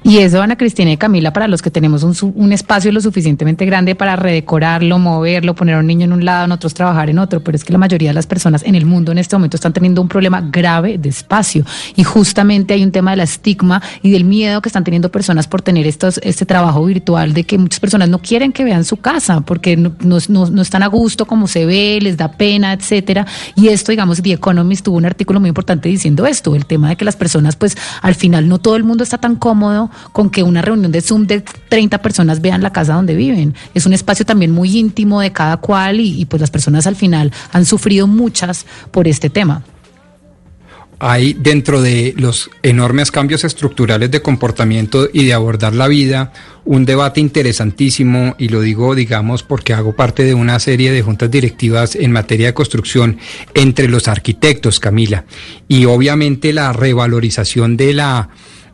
Y 0.04 0.18
eso, 0.18 0.40
Ana 0.40 0.56
Cristina 0.56 0.92
y 0.92 0.96
Camila, 0.96 1.32
para 1.32 1.48
los 1.48 1.60
que 1.60 1.70
tenemos 1.70 2.02
un, 2.04 2.14
un 2.36 2.52
espacio 2.52 2.90
lo 2.92 3.00
suficientemente 3.00 3.66
grande 3.66 3.94
para 3.96 4.14
redecorarlo, 4.16 4.98
moverlo, 4.98 5.54
poner 5.54 5.74
a 5.74 5.80
un 5.80 5.86
niño 5.88 6.04
en 6.04 6.12
un 6.12 6.24
lado, 6.24 6.46
nosotros 6.46 6.72
trabajar 6.72 7.10
en 7.10 7.18
otro, 7.18 7.40
pero 7.40 7.56
es 7.56 7.64
que 7.64 7.72
la 7.72 7.78
mayoría 7.78 8.10
de 8.10 8.14
las 8.14 8.26
personas 8.26 8.62
en 8.62 8.74
el 8.76 8.86
mundo 8.86 9.12
en 9.12 9.18
este 9.18 9.36
momento 9.36 9.56
están 9.56 9.72
teniendo 9.72 10.00
un 10.00 10.08
problema 10.08 10.40
grave 10.40 10.96
de 10.98 11.08
espacio. 11.08 11.64
Y 11.96 12.04
justamente 12.04 12.72
hay 12.74 12.84
un 12.84 12.92
tema 12.92 13.10
del 13.10 13.20
estigma 13.20 13.82
y 14.00 14.10
del 14.12 14.24
miedo 14.24 14.62
que 14.62 14.68
están 14.68 14.84
teniendo 14.84 15.10
personas 15.10 15.46
por 15.48 15.62
tener 15.62 15.86
estos, 15.86 16.18
este 16.22 16.46
trabajo 16.46 16.84
virtual, 16.86 17.34
de 17.34 17.44
que 17.44 17.58
muchas 17.58 17.80
personas 17.80 18.08
no 18.08 18.18
quieren 18.20 18.52
que 18.52 18.64
vean 18.64 18.84
su 18.84 18.98
casa, 18.98 19.40
porque 19.42 19.76
no- 19.76 19.92
no- 20.00 20.46
no 20.48 20.62
están 20.62 20.84
a 20.84 20.86
gusto 20.86 21.26
como 21.26 21.48
se 21.48 21.66
ve, 21.66 21.98
les 22.00 22.16
da 22.16 22.30
pena, 22.30 22.72
etcétera. 22.72 23.26
Y 23.56 23.68
esto, 23.68 23.90
digamos, 23.90 24.22
The 24.22 24.32
Economist 24.34 24.84
tuvo 24.86 24.96
un 24.96 25.06
artículo 25.06 25.40
muy 25.40 25.48
importante 25.48 25.88
diciendo 25.88 26.24
esto, 26.24 26.54
el 26.54 26.64
tema 26.66 26.88
de 26.88 26.96
que 26.96 27.04
las 27.04 27.16
personas, 27.16 27.56
pues, 27.56 27.76
al 28.00 28.14
final 28.14 28.48
no 28.48 28.58
todo 28.58 28.76
el 28.76 28.84
mundo 28.84 29.02
está 29.04 29.18
tan 29.18 29.34
cómodo 29.34 29.87
con 30.12 30.30
que 30.30 30.42
una 30.42 30.62
reunión 30.62 30.92
de 30.92 31.00
Zoom 31.00 31.26
de 31.26 31.42
30 31.68 31.98
personas 32.02 32.40
vean 32.40 32.62
la 32.62 32.72
casa 32.72 32.94
donde 32.94 33.14
viven. 33.14 33.54
Es 33.74 33.86
un 33.86 33.92
espacio 33.92 34.24
también 34.24 34.50
muy 34.50 34.76
íntimo 34.76 35.20
de 35.20 35.32
cada 35.32 35.58
cual 35.58 36.00
y, 36.00 36.20
y, 36.20 36.24
pues 36.24 36.40
las 36.40 36.50
personas 36.50 36.86
al 36.86 36.96
final 36.96 37.32
han 37.52 37.64
sufrido 37.64 38.06
muchas 38.06 38.66
por 38.90 39.08
este 39.08 39.30
tema. 39.30 39.62
Hay 41.00 41.32
dentro 41.34 41.80
de 41.80 42.12
los 42.16 42.50
enormes 42.64 43.12
cambios 43.12 43.44
estructurales 43.44 44.10
de 44.10 44.20
comportamiento 44.20 45.08
y 45.12 45.26
de 45.26 45.32
abordar 45.32 45.72
la 45.72 45.86
vida 45.86 46.32
un 46.68 46.84
debate 46.84 47.18
interesantísimo 47.20 48.34
y 48.36 48.48
lo 48.48 48.60
digo 48.60 48.94
digamos 48.94 49.42
porque 49.42 49.72
hago 49.72 49.96
parte 49.96 50.24
de 50.24 50.34
una 50.34 50.60
serie 50.60 50.92
de 50.92 51.00
juntas 51.00 51.30
directivas 51.30 51.96
en 51.96 52.12
materia 52.12 52.48
de 52.48 52.54
construcción 52.54 53.16
entre 53.54 53.88
los 53.88 54.06
arquitectos, 54.06 54.78
Camila, 54.78 55.24
y 55.66 55.86
obviamente 55.86 56.52
la 56.52 56.74
revalorización 56.74 57.78
de 57.78 57.94
la 57.94 58.28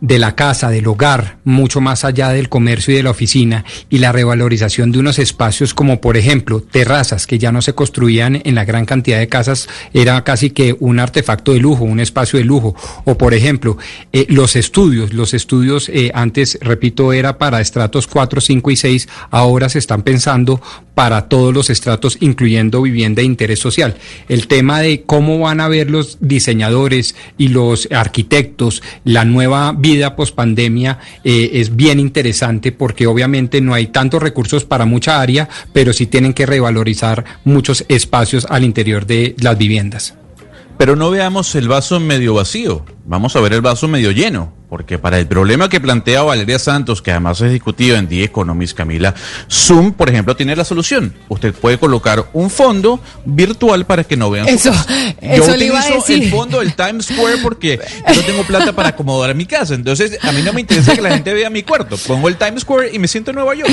de 0.04 0.18
la 0.18 0.34
casa, 0.34 0.68
del 0.68 0.86
hogar, 0.86 1.38
mucho 1.44 1.80
más 1.80 2.04
allá 2.04 2.28
del 2.28 2.50
comercio 2.50 2.92
y 2.92 2.98
de 2.98 3.02
la 3.02 3.10
oficina, 3.10 3.64
y 3.88 4.00
la 4.00 4.12
revalorización 4.12 4.92
de 4.92 4.98
unos 4.98 5.18
espacios 5.18 5.72
como, 5.72 6.02
por 6.02 6.18
ejemplo, 6.18 6.60
terrazas 6.60 7.26
que 7.26 7.38
ya 7.38 7.52
no 7.52 7.62
se 7.62 7.74
construían 7.74 8.42
en 8.44 8.54
la 8.54 8.66
gran 8.66 8.84
cantidad 8.84 9.18
de 9.18 9.30
casas, 9.30 9.66
era 9.94 10.22
casi 10.22 10.50
que 10.50 10.76
un 10.78 10.98
artefacto 10.98 11.54
de 11.54 11.60
lujo, 11.60 11.84
un 11.84 12.00
espacio 12.00 12.38
de 12.38 12.44
lujo, 12.44 12.76
o 13.06 13.16
por 13.16 13.32
ejemplo, 13.32 13.78
eh, 14.12 14.26
los 14.28 14.56
estudios, 14.56 15.14
los 15.14 15.32
estudios 15.32 15.88
eh, 15.88 16.10
antes, 16.12 16.58
repito, 16.60 17.14
era 17.14 17.38
para 17.38 17.62
estratos 17.62 18.06
4, 18.06 18.42
5 18.42 18.70
y 18.72 18.76
6, 18.76 19.08
ahora 19.30 19.70
se 19.70 19.78
están 19.78 20.02
pensando 20.02 20.60
para 20.94 21.28
todos 21.28 21.52
los 21.52 21.70
estratos, 21.70 22.18
incluyendo 22.20 22.82
vivienda 22.82 23.20
de 23.20 23.26
interés 23.26 23.58
social. 23.58 23.96
El 24.28 24.46
tema 24.46 24.80
de 24.80 25.02
cómo 25.02 25.38
van 25.40 25.60
a 25.60 25.68
ver 25.68 25.90
los 25.90 26.18
diseñadores 26.20 27.16
y 27.36 27.48
los 27.48 27.88
arquitectos 27.90 28.82
la 29.04 29.24
nueva 29.24 29.72
vida 29.72 30.16
post 30.16 30.34
pandemia 30.34 30.98
eh, 31.24 31.50
es 31.54 31.74
bien 31.74 32.00
interesante 32.00 32.72
porque 32.72 33.06
obviamente 33.06 33.60
no 33.60 33.74
hay 33.74 33.88
tantos 33.88 34.22
recursos 34.22 34.64
para 34.64 34.84
mucha 34.84 35.20
área, 35.20 35.48
pero 35.72 35.92
sí 35.92 36.06
tienen 36.06 36.34
que 36.34 36.46
revalorizar 36.46 37.24
muchos 37.44 37.84
espacios 37.88 38.46
al 38.48 38.64
interior 38.64 39.06
de 39.06 39.34
las 39.38 39.58
viviendas. 39.58 40.14
Pero 40.76 40.96
no 40.96 41.10
veamos 41.10 41.54
el 41.54 41.68
vaso 41.68 42.00
medio 42.00 42.34
vacío, 42.34 42.84
vamos 43.04 43.36
a 43.36 43.40
ver 43.40 43.52
el 43.52 43.60
vaso 43.60 43.86
medio 43.86 44.10
lleno, 44.10 44.52
porque 44.74 44.98
para 44.98 45.20
el 45.20 45.28
problema 45.28 45.68
que 45.68 45.80
plantea 45.80 46.22
Valeria 46.24 46.58
Santos, 46.58 47.00
que 47.00 47.12
además 47.12 47.40
es 47.40 47.52
discutido 47.52 47.96
en 47.96 48.08
The 48.08 48.24
Economist, 48.24 48.76
Camila, 48.76 49.14
Zoom, 49.48 49.92
por 49.92 50.08
ejemplo, 50.08 50.34
tiene 50.34 50.56
la 50.56 50.64
solución. 50.64 51.14
Usted 51.28 51.54
puede 51.54 51.78
colocar 51.78 52.24
un 52.32 52.50
fondo 52.50 52.98
virtual 53.24 53.86
para 53.86 54.02
que 54.02 54.16
no 54.16 54.30
vean 54.32 54.48
su 54.48 54.54
Eso, 54.56 54.72
casa. 54.72 54.92
eso 55.20 55.46
Yo 55.46 55.56
le 55.56 55.66
iba 55.66 55.78
a 55.78 55.82
utilizo 55.84 56.00
decir. 56.08 56.24
el 56.24 56.30
fondo 56.32 56.58
del 56.58 56.74
Times 56.74 57.06
Square 57.06 57.36
porque 57.40 57.78
yo 58.08 58.14
no 58.16 58.22
tengo 58.22 58.42
plata 58.42 58.72
para 58.72 58.88
acomodar 58.88 59.32
mi 59.36 59.46
casa, 59.46 59.74
entonces 59.76 60.18
a 60.24 60.32
mí 60.32 60.42
no 60.42 60.52
me 60.52 60.62
interesa 60.62 60.96
que 60.96 61.02
la 61.02 61.10
gente 61.10 61.32
vea 61.32 61.50
mi 61.50 61.62
cuarto. 61.62 61.96
Pongo 62.08 62.26
el 62.26 62.34
Times 62.34 62.62
Square 62.62 62.90
y 62.92 62.98
me 62.98 63.06
siento 63.06 63.30
en 63.30 63.36
Nueva 63.36 63.54
York. 63.54 63.70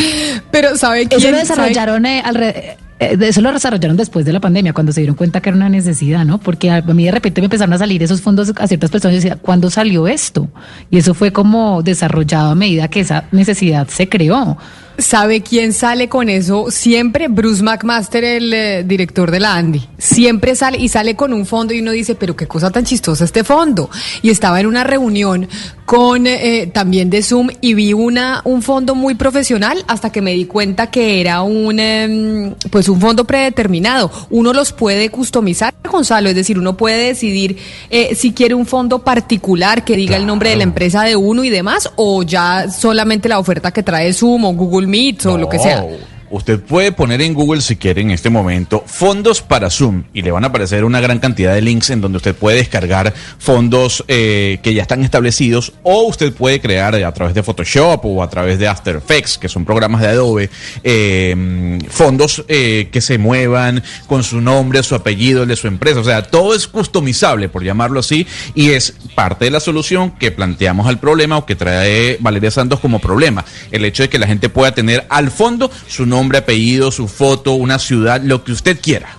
Pero 0.51 0.77
¿sabe 0.77 1.07
quién? 1.07 1.19
Eso 1.19 1.31
lo 1.31 1.37
¿Sabe- 1.37 1.39
desarrollaron 1.69 2.05
eh, 2.05 2.21
alre- 2.23 2.53
eh, 2.55 2.77
de 2.77 2.77
eso 3.01 3.41
lo 3.41 3.51
desarrollaron 3.51 3.97
después 3.97 4.25
de 4.25 4.31
la 4.31 4.39
pandemia, 4.39 4.73
cuando 4.73 4.91
se 4.91 5.01
dieron 5.01 5.15
cuenta 5.15 5.41
que 5.41 5.49
era 5.49 5.57
una 5.57 5.69
necesidad, 5.69 6.23
¿no? 6.23 6.37
Porque 6.37 6.69
a 6.69 6.81
mí 6.81 7.05
de 7.05 7.11
repente 7.11 7.41
me 7.41 7.45
empezaron 7.45 7.73
a 7.73 7.79
salir 7.79 8.03
esos 8.03 8.21
fondos 8.21 8.53
a 8.55 8.67
ciertas 8.67 8.91
personas 8.91 9.13
y 9.13 9.17
decía, 9.17 9.37
¿cuándo 9.37 9.71
salió 9.71 10.07
esto? 10.07 10.49
Y 10.91 10.99
eso 10.99 11.15
fue 11.15 11.33
como 11.33 11.81
desarrollado 11.81 12.51
a 12.51 12.55
medida 12.55 12.87
que 12.89 12.99
esa 12.99 13.25
necesidad 13.31 13.87
se 13.87 14.07
creó. 14.07 14.55
¿Sabe 15.01 15.41
quién 15.41 15.73
sale 15.73 16.07
con 16.07 16.29
eso? 16.29 16.69
Siempre 16.69 17.27
Bruce 17.27 17.63
McMaster, 17.63 18.23
el 18.23 18.53
eh, 18.53 18.83
director 18.83 19.31
de 19.31 19.39
la 19.39 19.55
Andy. 19.55 19.81
Siempre 19.97 20.55
sale 20.55 20.77
y 20.77 20.89
sale 20.89 21.15
con 21.15 21.33
un 21.33 21.45
fondo 21.45 21.73
y 21.73 21.81
uno 21.81 21.91
dice, 21.91 22.13
pero 22.15 22.35
qué 22.35 22.47
cosa 22.47 22.69
tan 22.69 22.85
chistosa 22.85 23.25
este 23.25 23.43
fondo. 23.43 23.89
Y 24.21 24.29
estaba 24.29 24.59
en 24.59 24.67
una 24.67 24.83
reunión 24.83 25.47
con 25.91 26.25
eh, 26.25 26.71
también 26.73 27.09
de 27.09 27.21
Zoom 27.21 27.49
y 27.59 27.73
vi 27.73 27.91
una 27.91 28.41
un 28.45 28.61
fondo 28.61 28.95
muy 28.95 29.15
profesional 29.15 29.83
hasta 29.87 30.09
que 30.09 30.21
me 30.21 30.31
di 30.31 30.45
cuenta 30.45 30.89
que 30.89 31.19
era 31.19 31.41
un 31.41 31.79
em, 31.79 32.53
pues 32.69 32.87
un 32.87 33.01
fondo 33.01 33.25
predeterminado. 33.25 34.09
Uno 34.29 34.53
los 34.53 34.71
puede 34.71 35.09
customizar, 35.09 35.73
Gonzalo, 35.83 36.29
es 36.29 36.35
decir, 36.35 36.57
uno 36.57 36.77
puede 36.77 37.07
decidir 37.07 37.57
eh, 37.89 38.15
si 38.15 38.31
quiere 38.31 38.55
un 38.55 38.65
fondo 38.65 38.99
particular 38.99 39.83
que 39.83 39.97
diga 39.97 40.15
el 40.15 40.25
nombre 40.25 40.51
de 40.51 40.55
la 40.55 40.63
empresa 40.63 41.03
de 41.03 41.17
uno 41.17 41.43
y 41.43 41.49
demás, 41.49 41.91
o 41.97 42.23
ya 42.23 42.69
solamente 42.69 43.27
la 43.27 43.39
oferta 43.39 43.71
que 43.71 43.83
trae 43.83 44.13
Zoom 44.13 44.45
o 44.45 44.53
Google 44.53 44.87
O 45.33 45.37
lo 45.37 45.49
que 45.49 45.59
sea. 45.59 45.85
Usted 46.31 46.59
puede 46.59 46.91
poner 46.91 47.21
en 47.21 47.33
Google 47.33 47.61
si 47.61 47.75
quiere 47.75 48.01
en 48.01 48.11
este 48.11 48.29
momento 48.29 48.83
fondos 48.85 49.41
para 49.41 49.69
Zoom 49.69 50.03
y 50.13 50.21
le 50.21 50.31
van 50.31 50.43
a 50.43 50.47
aparecer 50.47 50.83
una 50.83 51.01
gran 51.01 51.19
cantidad 51.19 51.53
de 51.53 51.61
links 51.61 51.89
en 51.89 52.01
donde 52.01 52.17
usted 52.17 52.35
puede 52.35 52.57
descargar 52.57 53.13
fondos 53.37 54.03
eh, 54.07 54.59
que 54.63 54.73
ya 54.73 54.81
están 54.81 55.03
establecidos 55.03 55.73
o 55.83 56.03
usted 56.03 56.33
puede 56.33 56.59
crear 56.59 56.95
a 56.95 57.13
través 57.13 57.33
de 57.33 57.43
Photoshop 57.43 58.03
o 58.05 58.23
a 58.23 58.29
través 58.29 58.59
de 58.59 58.67
After 58.67 58.95
Effects, 58.95 59.37
que 59.37 59.49
son 59.49 59.65
programas 59.65 60.01
de 60.01 60.07
Adobe, 60.07 60.49
eh, 60.83 61.79
fondos 61.89 62.43
eh, 62.47 62.89
que 62.91 63.01
se 63.01 63.17
muevan 63.17 63.83
con 64.07 64.23
su 64.23 64.41
nombre, 64.41 64.83
su 64.83 64.95
apellido, 64.95 65.43
el 65.43 65.49
de 65.49 65.55
su 65.55 65.67
empresa. 65.67 65.99
O 65.99 66.03
sea, 66.03 66.23
todo 66.23 66.55
es 66.55 66.67
customizable, 66.67 67.49
por 67.49 67.63
llamarlo 67.63 67.99
así, 67.99 68.25
y 68.55 68.69
es 68.69 68.95
parte 69.15 69.45
de 69.45 69.51
la 69.51 69.59
solución 69.59 70.11
que 70.11 70.31
planteamos 70.31 70.87
al 70.87 70.99
problema 70.99 71.37
o 71.37 71.45
que 71.45 71.55
trae 71.55 72.17
Valeria 72.19 72.51
Santos 72.51 72.79
como 72.79 72.99
problema. 72.99 73.45
El 73.71 73.85
hecho 73.85 74.03
de 74.03 74.09
que 74.09 74.19
la 74.19 74.27
gente 74.27 74.49
pueda 74.49 74.73
tener 74.73 75.05
al 75.09 75.31
fondo 75.31 75.69
su 75.87 76.05
nombre, 76.05 76.20
apellido, 76.29 76.91
su 76.91 77.07
foto, 77.07 77.53
una 77.53 77.79
ciudad, 77.79 78.21
lo 78.21 78.43
que 78.43 78.51
usted 78.51 78.79
quiera. 78.79 79.09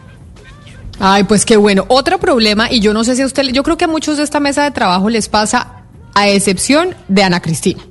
Ay, 0.99 1.25
pues 1.25 1.45
qué 1.45 1.57
bueno. 1.57 1.85
Otro 1.89 2.19
problema, 2.19 2.71
y 2.71 2.81
yo 2.81 2.93
no 2.93 3.05
sé 3.05 3.17
si 3.17 3.23
a 3.23 3.27
usted, 3.27 3.45
yo 3.53 3.63
creo 3.63 3.77
que 3.77 3.87
a 3.87 3.89
muchos 3.89 4.19
de 4.19 4.23
esta 4.23 4.41
mesa 4.41 4.65
de 4.65 4.71
trabajo 4.71 5.11
les 5.11 5.29
pasa, 5.29 5.83
a 6.15 6.29
excepción 6.29 6.95
de 7.09 7.23
Ana 7.23 7.41
Cristina. 7.41 7.83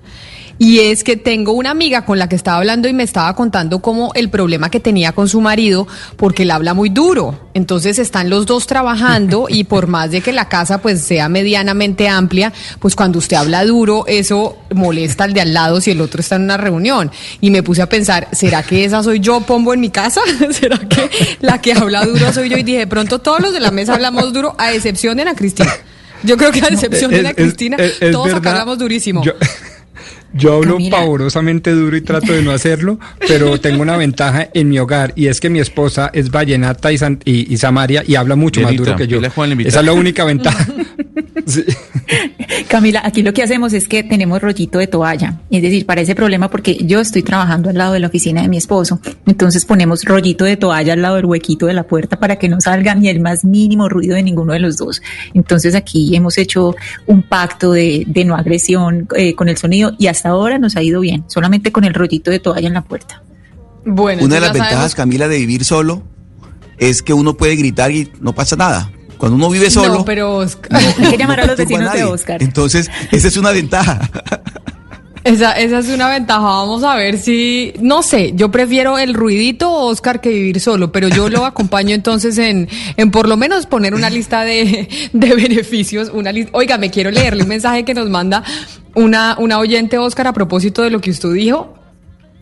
Y 0.64 0.78
es 0.82 1.04
que 1.04 1.18
tengo 1.18 1.54
una 1.54 1.72
amiga 1.72 2.06
con 2.06 2.20
la 2.20 2.30
que 2.30 2.36
estaba 2.36 2.58
hablando 2.58 2.88
y 2.88 2.94
me 2.94 3.02
estaba 3.02 3.34
contando 3.36 3.80
como 3.82 4.12
el 4.14 4.30
problema 4.30 4.70
que 4.70 4.80
tenía 4.80 5.12
con 5.12 5.28
su 5.28 5.42
marido, 5.42 5.88
porque 6.18 6.44
él 6.44 6.52
habla 6.52 6.76
muy 6.76 6.90
duro. 6.90 7.50
Entonces 7.56 7.98
están 7.98 8.30
los 8.30 8.46
dos 8.46 8.68
trabajando 8.68 9.48
y 9.50 9.64
por 9.64 9.88
más 9.88 10.12
de 10.12 10.22
que 10.22 10.32
la 10.32 10.48
casa 10.50 10.78
pues 10.80 11.02
sea 11.02 11.30
medianamente 11.30 12.08
amplia, 12.08 12.54
pues 12.78 12.96
cuando 12.96 13.18
usted 13.18 13.38
habla 13.38 13.66
duro, 13.66 14.06
eso 14.06 14.56
molesta 14.76 15.24
al 15.24 15.34
de 15.34 15.42
al 15.42 15.52
lado 15.56 15.82
si 15.82 15.90
el 15.90 16.00
otro 16.00 16.22
está 16.22 16.36
en 16.36 16.44
una 16.44 16.58
reunión. 16.58 17.10
Y 17.42 17.50
me 17.50 17.64
puse 17.64 17.82
a 17.82 17.90
pensar, 17.90 18.28
¿será 18.32 18.62
que 18.62 18.86
esa 18.86 19.02
soy 19.02 19.20
yo, 19.20 19.42
Pombo, 19.42 19.74
en 19.74 19.80
mi 19.80 19.90
casa? 19.90 20.22
¿Será 20.52 20.78
que 20.78 21.10
la 21.40 21.60
que 21.60 21.74
habla 21.74 22.06
duro 22.06 22.32
soy 22.32 22.50
yo? 22.50 22.58
Y 22.58 22.62
dije, 22.62 22.78
de 22.78 22.88
pronto 22.88 23.18
todos 23.18 23.40
los 23.40 23.52
de 23.52 23.62
la 23.62 23.72
mesa 23.72 23.96
hablamos 23.96 24.32
duro, 24.32 24.54
a 24.60 24.72
excepción 24.74 25.16
de 25.18 25.24
Ana 25.24 25.34
Cristina. 25.34 25.72
Yo 26.22 26.38
creo 26.38 26.52
que 26.52 26.62
a 26.62 26.68
excepción 26.68 27.10
de 27.10 27.22
Ana 27.22 27.34
Cristina, 27.34 27.78
es- 27.78 28.00
es 28.00 28.12
todos 28.12 28.32
acá 28.32 28.52
hablamos 28.52 28.78
durísimo. 28.78 29.24
Yo, 29.24 29.32
yo 30.34 30.56
hablo 30.56 30.74
Camila. 30.74 30.98
pavorosamente 30.98 31.72
duro 31.72 31.96
y 31.98 32.02
trato 32.02 32.34
de 32.34 32.42
no 32.42 32.52
hacerlo, 32.52 33.00
pero 33.28 33.60
tengo 33.60 33.82
una 33.82 33.98
ventaja 33.98 34.50
en 34.54 34.70
mi 34.70 34.80
hogar 34.80 35.14
y 35.16 35.28
es 35.28 35.40
que 35.40 35.50
mi 35.50 35.60
esposa 35.60 36.10
es 36.14 36.32
vallenata 36.32 36.92
y, 36.92 36.98
san- 36.98 37.20
y, 37.26 37.52
y 37.54 37.58
samaria 37.58 38.04
y 38.08 38.16
habla 38.16 38.36
mucho 38.36 38.62
más 38.62 38.76
duro 38.76 38.96
que 38.96 39.08
yo. 39.08 39.20
Esa 39.20 39.80
es 39.80 39.86
la 39.86 39.94
única 39.94 40.24
ventaja. 40.26 40.66
Sí. 41.48 41.64
Camila, 42.68 43.02
aquí 43.04 43.24
lo 43.24 43.34
que 43.34 43.42
hacemos 43.44 43.74
es 43.74 43.88
que 43.88 44.04
tenemos 44.04 44.42
rollito 44.42 44.78
de 44.80 44.88
toalla, 44.88 45.40
es 45.50 45.62
decir, 45.62 45.86
para 45.86 46.02
ese 46.02 46.14
problema, 46.16 46.50
porque 46.50 46.78
yo 46.84 47.00
estoy 47.00 47.24
trabajando 47.24 47.70
al 47.70 47.78
lado 47.78 47.94
de 47.94 48.00
la 48.00 48.08
oficina 48.08 48.42
de 48.42 48.48
mi 48.48 48.58
esposo, 48.58 49.00
entonces 49.26 49.66
ponemos 49.66 50.04
rollito 50.04 50.46
de 50.46 50.58
toalla 50.58 50.94
al 50.94 51.02
lado 51.02 51.16
del 51.16 51.26
huequito 51.26 51.66
de 51.66 51.74
la 51.74 51.84
puerta 51.84 52.20
para 52.20 52.38
que 52.38 52.48
no 52.50 52.62
salga 52.62 52.94
ni 52.96 53.10
el 53.10 53.20
más 53.22 53.44
mínimo 53.44 53.90
ruido 53.90 54.16
de 54.16 54.24
ninguno 54.24 54.54
de 54.54 54.60
los 54.60 54.78
dos. 54.78 55.02
Entonces 55.34 55.74
aquí 55.76 56.16
hemos 56.16 56.38
hecho 56.38 56.76
un 57.08 57.24
pacto 57.24 57.72
de, 57.74 58.04
de 58.08 58.26
no 58.26 58.36
agresión 58.36 59.08
eh, 59.16 59.34
con 59.34 59.50
el 59.50 59.58
sonido 59.58 59.94
y 59.98 60.08
hasta 60.22 60.30
ahora 60.30 60.60
nos 60.60 60.76
ha 60.76 60.84
ido 60.84 61.02
bien, 61.02 61.24
solamente 61.28 61.72
con 61.72 61.84
el 61.84 61.96
rollito 61.96 62.30
de 62.30 62.38
toalla 62.40 62.68
en 62.68 62.76
la 62.76 62.84
puerta. 62.84 63.24
Bueno, 63.84 64.24
Una 64.24 64.36
de 64.36 64.42
las 64.42 64.54
ventajas, 64.54 64.76
sabemos- 64.92 64.96
Camila, 64.96 65.28
de 65.28 65.40
vivir 65.40 65.66
solo 65.66 66.04
es 66.78 67.02
que 67.02 67.12
uno 67.12 67.36
puede 67.36 67.56
gritar 67.56 67.92
y 67.92 68.12
no 68.22 68.34
pasa 68.36 68.56
nada. 68.56 68.92
Cuando 69.18 69.36
uno 69.36 69.50
vive 69.50 69.72
solo, 69.72 69.96
No, 69.96 70.06
pero 70.06 70.36
Oscar, 70.38 70.80
Hay 71.00 71.10
que 71.10 71.18
llamar 71.18 71.40
a 71.40 71.46
los 71.48 71.58
de. 71.58 72.04
Oscar. 72.04 72.44
Entonces, 72.44 72.92
esa 73.12 73.28
es 73.30 73.36
una 73.38 73.50
ventaja. 73.50 74.00
esa, 75.24 75.54
esa 75.54 75.80
es 75.80 75.88
una 75.90 76.08
ventaja. 76.08 76.42
Vamos 76.42 76.84
a 76.84 76.96
ver 76.96 77.18
si, 77.18 77.74
no 77.82 78.04
sé, 78.04 78.34
yo 78.36 78.52
prefiero 78.52 79.00
el 79.00 79.16
ruidito, 79.16 79.72
Oscar, 79.72 80.22
que 80.22 80.30
vivir 80.30 80.60
solo, 80.60 80.92
pero 80.92 81.08
yo 81.08 81.30
lo 81.30 81.46
acompaño 81.48 81.96
entonces 81.96 82.38
en, 82.38 82.70
en 82.98 83.10
por 83.10 83.28
lo 83.28 83.38
menos 83.38 83.66
poner 83.66 83.96
una 83.96 84.12
lista 84.12 84.44
de, 84.44 84.88
de 85.14 85.36
beneficios. 85.36 86.12
Una 86.14 86.32
lista. 86.32 86.52
Oiga, 86.54 86.78
me 86.78 86.92
quiero 86.92 87.10
leerle 87.10 87.42
un 87.42 87.50
mensaje 87.50 87.84
que 87.86 87.96
nos 87.96 88.08
manda 88.10 88.44
una, 88.96 89.36
una 89.40 89.60
oyente, 89.60 89.98
Oscar, 89.98 90.28
a 90.28 90.34
propósito 90.34 90.82
de 90.82 90.90
lo 90.90 91.02
que 91.02 91.12
usted 91.12 91.32
dijo. 91.34 91.76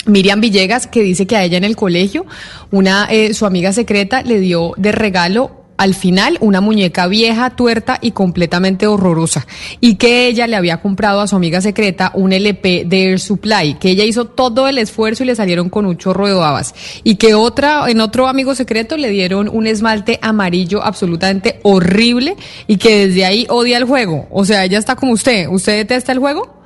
Miriam 0.05 0.39
Villegas, 0.39 0.87
que 0.87 1.01
dice 1.01 1.27
que 1.27 1.35
a 1.35 1.43
ella 1.43 1.57
en 1.57 1.63
el 1.63 1.75
colegio, 1.75 2.25
una, 2.71 3.05
eh, 3.09 3.33
su 3.33 3.45
amiga 3.45 3.73
secreta 3.73 4.21
le 4.21 4.39
dio 4.39 4.73
de 4.77 4.91
regalo 4.91 5.58
al 5.79 5.95
final 5.95 6.37
una 6.41 6.59
muñeca 6.59 7.07
vieja, 7.07 7.51
tuerta 7.51 7.97
y 8.01 8.11
completamente 8.11 8.85
horrorosa. 8.85 9.47
Y 9.79 9.95
que 9.95 10.27
ella 10.27 10.45
le 10.45 10.57
había 10.57 10.81
comprado 10.81 11.21
a 11.21 11.27
su 11.27 11.37
amiga 11.37 11.61
secreta 11.61 12.11
un 12.13 12.33
LP 12.33 12.83
de 12.85 13.11
Air 13.11 13.19
Supply, 13.19 13.75
que 13.75 13.91
ella 13.91 14.03
hizo 14.03 14.25
todo 14.25 14.67
el 14.67 14.77
esfuerzo 14.77 15.23
y 15.23 15.27
le 15.27 15.35
salieron 15.35 15.69
con 15.69 15.85
un 15.85 15.97
chorro 15.97 16.27
de 16.27 16.33
babas. 16.33 16.75
Y 17.05 17.15
que 17.15 17.33
otra, 17.33 17.89
en 17.89 18.01
otro 18.01 18.27
amigo 18.27 18.55
secreto 18.55 18.97
le 18.97 19.09
dieron 19.09 19.47
un 19.47 19.67
esmalte 19.67 20.19
amarillo 20.21 20.83
absolutamente 20.83 21.61
horrible 21.63 22.35
y 22.67 22.75
que 22.75 23.07
desde 23.07 23.23
ahí 23.23 23.47
odia 23.49 23.77
el 23.77 23.85
juego. 23.85 24.27
O 24.31 24.43
sea, 24.43 24.65
ella 24.65 24.79
está 24.79 24.97
como 24.97 25.13
usted. 25.13 25.47
¿Usted 25.47 25.77
detesta 25.77 26.11
el 26.11 26.19
juego? 26.19 26.59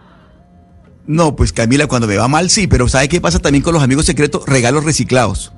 No, 1.06 1.36
pues 1.36 1.54
Camila, 1.54 1.86
cuando 1.86 2.08
me 2.08 2.18
va 2.18 2.28
mal 2.28 2.50
sí, 2.50 2.66
pero 2.66 2.88
¿sabe 2.88 3.10
qué 3.10 3.22
pasa 3.22 3.38
también 3.38 3.62
con 3.62 3.76
los 3.76 3.84
amigos 3.84 4.06
secretos? 4.06 4.44
Regalos 4.48 4.86
reciclados. 4.86 5.52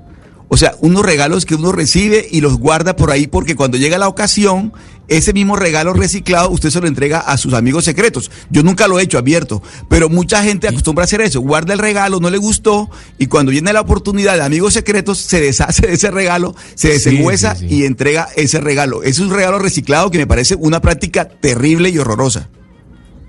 O 0.47 0.58
sea, 0.58 0.75
unos 0.81 1.03
regalos 1.03 1.45
que 1.45 1.55
uno 1.55 1.71
recibe 1.71 2.27
y 2.29 2.39
los 2.41 2.58
guarda 2.58 2.95
por 2.95 3.10
ahí 3.12 3.25
porque 3.27 3.55
cuando 3.55 3.77
llega 3.77 3.97
la 3.97 4.08
ocasión, 4.08 4.73
ese 5.08 5.34
mismo 5.34 5.55
regalo 5.55 5.91
reciclado 5.93 6.49
usted 6.51 6.69
se 6.69 6.79
lo 6.81 6.88
entrega 6.88 7.19
a 7.19 7.38
sus 7.38 7.53
amigos 7.55 7.86
secretos. 7.86 8.29
Yo 8.51 8.62
nunca 8.62 8.88
lo 8.88 8.99
he 8.99 9.03
hecho, 9.03 9.17
abierto, 9.17 9.63
pero 9.89 10.08
mucha 10.08 10.43
gente 10.43 10.67
acostumbra 10.67 11.03
a 11.03 11.05
hacer 11.05 11.21
eso. 11.21 11.41
Guarda 11.41 11.73
el 11.73 11.79
regalo, 11.79 12.19
no 12.19 12.29
le 12.29 12.38
gustó 12.38 12.89
y 13.17 13.25
cuando 13.25 13.51
viene 13.51 13.73
la 13.73 13.81
oportunidad 13.81 14.36
de 14.36 14.43
amigos 14.43 14.73
secretos, 14.75 15.17
se 15.17 15.41
deshace 15.41 15.88
de 15.88 15.93
ese 15.93 16.12
regalo, 16.12 16.55
se 16.75 16.88
Sí, 16.89 16.93
desengüesa 16.93 17.55
sí, 17.55 17.67
sí. 17.67 17.75
y 17.77 17.86
entrega 17.86 18.27
ese 18.36 18.60
regalo. 18.62 19.01
Es 19.01 19.19
un 19.19 19.31
regalo 19.31 19.58
reciclado 19.58 20.12
que 20.12 20.19
me 20.19 20.27
parece 20.27 20.55
una 20.55 20.79
práctica 20.79 21.25
terrible 21.27 21.89
y 21.89 21.97
horrorosa. 21.97 22.49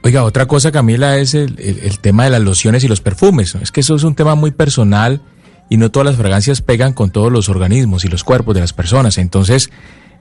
Oiga, 0.03 0.23
otra 0.23 0.47
cosa, 0.47 0.71
Camila, 0.71 1.19
es 1.19 1.35
el, 1.35 1.59
el- 1.59 1.81
el 1.81 1.99
tema 1.99 2.25
de 2.25 2.31
las 2.31 2.43
lociones 2.43 2.85
y 2.85 2.89
los 2.89 3.01
perfumes. 3.01 3.57
Es 3.61 3.73
que 3.73 3.81
eso 3.81 3.97
es 3.97 4.05
un 4.05 4.15
tema 4.15 4.35
muy 4.35 4.51
personal 4.53 5.21
y 5.69 5.77
no 5.77 5.91
todas 5.91 6.07
las 6.07 6.17
fragancias 6.17 6.63
pegan 6.63 6.93
con 6.93 7.11
todos 7.11 7.33
los 7.33 7.49
organismos 7.49 8.05
y 8.05 8.09
los 8.09 8.25
cuerpos 8.25 8.55
de 8.55 8.61
las 8.61 8.73
personas. 8.73 9.19
Entonces, 9.19 9.71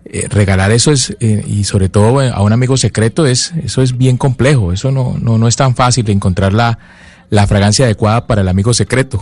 eh, 0.05 0.27
regalar 0.29 0.71
eso 0.71 0.91
es, 0.91 1.15
eh, 1.19 1.43
y 1.47 1.63
sobre 1.63 1.89
todo 1.89 2.21
eh, 2.21 2.31
a 2.33 2.41
un 2.41 2.53
amigo 2.53 2.77
secreto, 2.77 3.25
es, 3.25 3.53
eso 3.63 3.81
es 3.81 3.97
bien 3.97 4.17
complejo. 4.17 4.71
Eso 4.73 4.91
no, 4.91 5.17
no, 5.19 5.37
no 5.37 5.47
es 5.47 5.55
tan 5.55 5.75
fácil 5.75 6.09
encontrar 6.09 6.53
la, 6.53 6.79
la 7.29 7.47
fragancia 7.47 7.85
adecuada 7.85 8.27
para 8.27 8.41
el 8.41 8.47
amigo 8.47 8.73
secreto. 8.73 9.21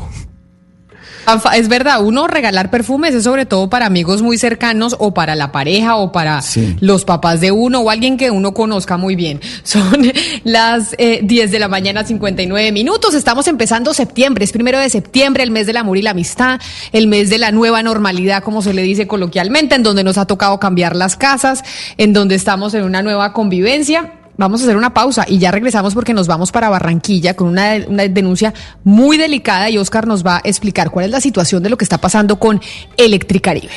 Es 1.55 1.67
verdad, 1.67 2.03
uno 2.03 2.27
regalar 2.27 2.69
perfumes 2.69 3.13
es 3.15 3.23
sobre 3.23 3.45
todo 3.45 3.69
para 3.69 3.85
amigos 3.85 4.21
muy 4.21 4.37
cercanos 4.37 4.95
o 4.99 5.13
para 5.13 5.35
la 5.35 5.51
pareja 5.51 5.95
o 5.95 6.11
para 6.11 6.41
Sí. 6.41 6.75
los 6.79 7.05
papás 7.05 7.39
de 7.41 7.51
uno 7.51 7.79
o 7.79 7.89
alguien 7.89 8.17
que 8.17 8.29
uno 8.31 8.53
conozca 8.53 8.97
muy 8.97 9.15
bien. 9.15 9.39
Son 9.63 10.11
las 10.43 10.95
eh, 10.97 11.21
10 11.23 11.51
de 11.51 11.59
la 11.59 11.67
mañana, 11.67 12.03
59 12.03 12.71
minutos. 12.71 13.13
Estamos 13.13 13.47
empezando 13.47 13.93
septiembre, 13.93 14.43
es 14.43 14.51
primero 14.51 14.79
de 14.79 14.89
septiembre, 14.89 15.43
el 15.43 15.51
mes 15.51 15.67
del 15.67 15.77
amor 15.77 15.97
y 15.97 16.01
la 16.01 16.11
amistad, 16.11 16.59
el 16.91 17.07
mes 17.07 17.29
de 17.29 17.37
la 17.37 17.51
nueva 17.51 17.81
normalidad, 17.83 18.43
como 18.43 18.61
se 18.61 18.73
le 18.73 18.81
dice 18.83 19.07
coloquialmente, 19.07 19.75
en 19.75 19.83
donde 19.83 20.03
nos 20.03 20.17
ha 20.17 20.25
tocado 20.25 20.59
cambiar 20.59 20.95
las 20.95 21.15
casas, 21.15 21.63
en 21.97 22.13
donde 22.13 22.35
estamos 22.35 22.73
en 22.73 22.83
una 22.83 23.01
nueva 23.01 23.33
convivencia. 23.33 24.11
Vamos 24.37 24.61
a 24.61 24.63
hacer 24.63 24.77
una 24.77 24.93
pausa 24.93 25.25
y 25.27 25.37
ya 25.37 25.51
regresamos 25.51 25.93
porque 25.93 26.13
nos 26.13 26.27
vamos 26.27 26.51
para 26.51 26.69
Barranquilla 26.69 27.35
con 27.35 27.49
una, 27.49 27.73
denuncia 28.09 28.53
muy 28.83 29.17
delicada 29.17 29.69
y 29.69 29.77
Oscar 29.77 30.07
nos 30.07 30.25
va 30.25 30.37
a 30.37 30.41
explicar 30.43 30.89
cuál 30.89 31.05
es 31.05 31.11
la 31.11 31.21
situación 31.21 31.61
de 31.61 31.69
lo 31.69 31.77
que 31.77 31.85
está 31.85 31.99
pasando 31.99 32.39
con 32.39 32.59
Electricaribe. 32.97 33.73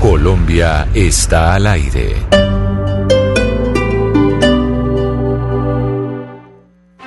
Colombia 0.00 0.88
está 0.94 1.54
al 1.54 1.66
aire. 1.66 2.16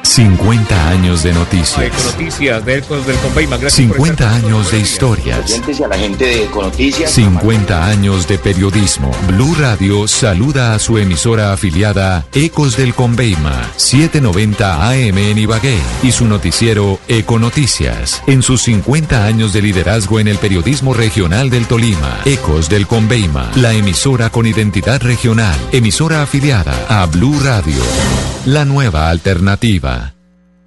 50 0.03 0.89
años 0.89 1.23
de 1.23 1.33
noticias. 1.33 2.15
Noticias 2.17 2.65
de 2.65 2.77
Ecos 2.77 3.05
del 3.05 3.15
Conveima. 3.17 3.57
50 3.57 4.35
años 4.35 4.71
de 4.71 4.79
historias. 4.79 5.61
a 5.83 5.87
la 5.87 5.97
gente 5.97 6.25
de 6.25 6.43
Econoticias. 6.43 7.11
50 7.11 7.85
años 7.85 8.27
de 8.27 8.37
periodismo. 8.37 9.11
Blue 9.27 9.55
Radio 9.59 10.07
saluda 10.07 10.73
a 10.73 10.79
su 10.79 10.97
emisora 10.97 11.53
afiliada 11.53 12.25
Ecos 12.33 12.77
del 12.77 12.93
Conveima, 12.93 13.71
790 13.77 14.89
AM 14.89 15.17
en 15.17 15.37
Ibagué 15.37 15.79
y 16.03 16.11
su 16.11 16.25
noticiero 16.25 16.99
Econoticias. 17.07 18.23
En 18.27 18.41
sus 18.41 18.63
50 18.63 19.25
años 19.25 19.53
de 19.53 19.61
liderazgo 19.61 20.19
en 20.19 20.27
el 20.27 20.37
periodismo 20.37 20.93
regional 20.93 21.49
del 21.49 21.67
Tolima, 21.67 22.19
Ecos 22.25 22.69
del 22.69 22.87
Conveima, 22.87 23.51
la 23.55 23.73
emisora 23.73 24.29
con 24.29 24.45
identidad 24.45 25.01
regional, 25.01 25.55
emisora 25.71 26.21
afiliada 26.23 26.73
a 26.89 27.05
Blue 27.05 27.39
Radio, 27.43 27.81
la 28.45 28.65
nueva 28.65 29.09
alternativa. 29.09 29.90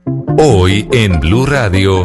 Hoy 0.06 0.86
en 0.92 1.18
Blue 1.20 1.46
Radio. 1.46 2.02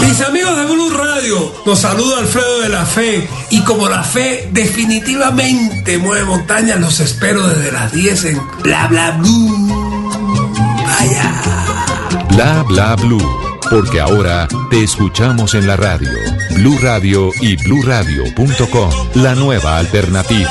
Mis 0.00 0.20
amigos 0.22 0.56
de 0.56 0.64
Blue 0.64 0.90
Radio, 0.90 1.52
los 1.66 1.78
saluda 1.78 2.18
Alfredo 2.20 2.60
de 2.60 2.68
la 2.70 2.86
Fe. 2.86 3.28
Y 3.50 3.60
como 3.60 3.88
la 3.88 4.02
fe 4.02 4.48
definitivamente 4.52 5.98
mueve 5.98 6.24
montañas, 6.24 6.80
los 6.80 7.00
espero 7.00 7.46
desde 7.46 7.72
las 7.72 7.92
10 7.92 8.24
en 8.24 8.40
Bla 8.62 8.86
Bla 8.86 9.10
Blue. 9.12 10.08
Vaya. 10.86 11.42
Bla 12.30 12.62
bla 12.62 12.96
blue. 12.96 13.46
porque 13.70 14.00
ahora 14.00 14.46
te 14.70 14.84
escuchamos 14.84 15.54
en 15.54 15.66
la 15.66 15.76
radio. 15.76 16.10
Blue 16.54 16.78
Radio 16.80 17.30
y 17.40 17.56
bluradio.com, 17.56 18.90
la 19.14 19.34
nueva 19.34 19.78
alternativa. 19.78 20.50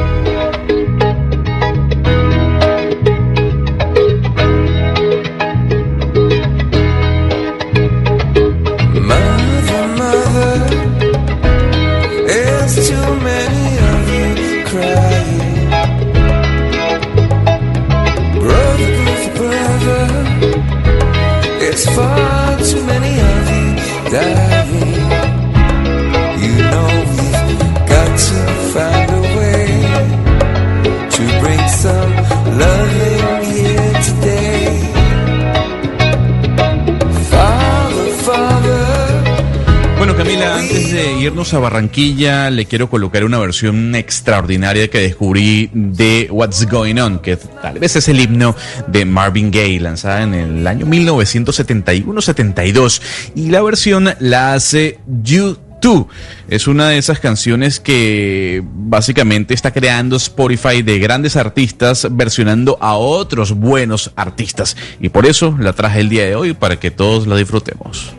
Irnos 41.31 41.53
a 41.53 41.59
Barranquilla, 41.59 42.49
le 42.49 42.65
quiero 42.65 42.89
colocar 42.89 43.23
una 43.23 43.39
versión 43.39 43.95
extraordinaria 43.95 44.89
que 44.89 44.99
descubrí 44.99 45.69
de 45.73 46.27
What's 46.29 46.69
Going 46.69 46.97
On, 46.97 47.19
que 47.19 47.37
tal 47.37 47.79
vez 47.79 47.95
es 47.95 48.09
el 48.09 48.19
himno 48.19 48.53
de 48.87 49.05
Marvin 49.05 49.49
Gaye, 49.49 49.79
lanzada 49.79 50.23
en 50.23 50.33
el 50.33 50.67
año 50.67 50.85
1971-72. 50.85 53.01
Y 53.35 53.47
la 53.47 53.61
versión 53.61 54.09
la 54.19 54.53
hace 54.53 54.99
U2. 55.09 56.07
Es 56.49 56.67
una 56.67 56.89
de 56.89 56.97
esas 56.97 57.21
canciones 57.21 57.79
que 57.79 58.61
básicamente 58.65 59.53
está 59.53 59.71
creando 59.71 60.17
Spotify 60.17 60.81
de 60.81 60.99
grandes 60.99 61.37
artistas 61.37 62.09
versionando 62.11 62.77
a 62.81 62.95
otros 62.95 63.53
buenos 63.53 64.11
artistas. 64.17 64.75
Y 64.99 65.07
por 65.07 65.25
eso 65.25 65.55
la 65.57 65.71
traje 65.71 66.01
el 66.01 66.09
día 66.09 66.25
de 66.25 66.35
hoy 66.35 66.53
para 66.53 66.77
que 66.77 66.91
todos 66.91 67.25
la 67.25 67.37
disfrutemos. 67.37 68.13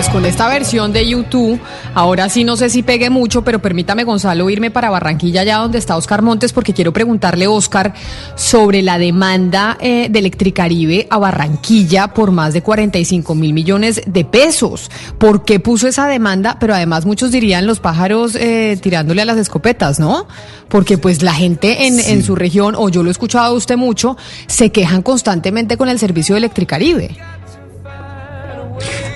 Pues 0.00 0.08
con 0.08 0.24
esta 0.24 0.48
versión 0.48 0.94
de 0.94 1.06
YouTube, 1.06 1.60
ahora 1.92 2.30
sí 2.30 2.42
no 2.42 2.56
sé 2.56 2.70
si 2.70 2.82
pegue 2.82 3.10
mucho, 3.10 3.44
pero 3.44 3.60
permítame, 3.60 4.04
Gonzalo, 4.04 4.48
irme 4.48 4.70
para 4.70 4.88
Barranquilla, 4.88 5.42
allá 5.42 5.58
donde 5.58 5.76
está 5.76 5.94
Oscar 5.94 6.22
Montes, 6.22 6.54
porque 6.54 6.72
quiero 6.72 6.90
preguntarle, 6.90 7.46
Oscar, 7.46 7.92
sobre 8.34 8.80
la 8.80 8.96
demanda 8.96 9.76
eh, 9.78 10.08
de 10.10 10.18
Electricaribe 10.20 11.06
a 11.10 11.18
Barranquilla 11.18 12.14
por 12.14 12.30
más 12.30 12.54
de 12.54 12.62
45 12.62 13.34
mil 13.34 13.52
millones 13.52 14.00
de 14.06 14.24
pesos. 14.24 14.90
¿Por 15.18 15.44
qué 15.44 15.60
puso 15.60 15.86
esa 15.86 16.06
demanda? 16.06 16.56
Pero 16.58 16.74
además 16.74 17.04
muchos 17.04 17.30
dirían 17.30 17.66
los 17.66 17.78
pájaros 17.78 18.36
eh, 18.36 18.78
tirándole 18.80 19.20
a 19.20 19.26
las 19.26 19.36
escopetas, 19.36 20.00
¿no? 20.00 20.26
Porque 20.70 20.96
pues 20.96 21.20
la 21.20 21.34
gente 21.34 21.88
en, 21.88 22.00
en 22.00 22.22
su 22.22 22.36
región, 22.36 22.74
o 22.74 22.88
yo 22.88 23.02
lo 23.02 23.10
he 23.10 23.12
escuchado 23.12 23.52
a 23.52 23.52
usted 23.52 23.76
mucho, 23.76 24.16
se 24.46 24.72
quejan 24.72 25.02
constantemente 25.02 25.76
con 25.76 25.90
el 25.90 25.98
servicio 25.98 26.36
de 26.36 26.38
Electricaribe. 26.38 27.18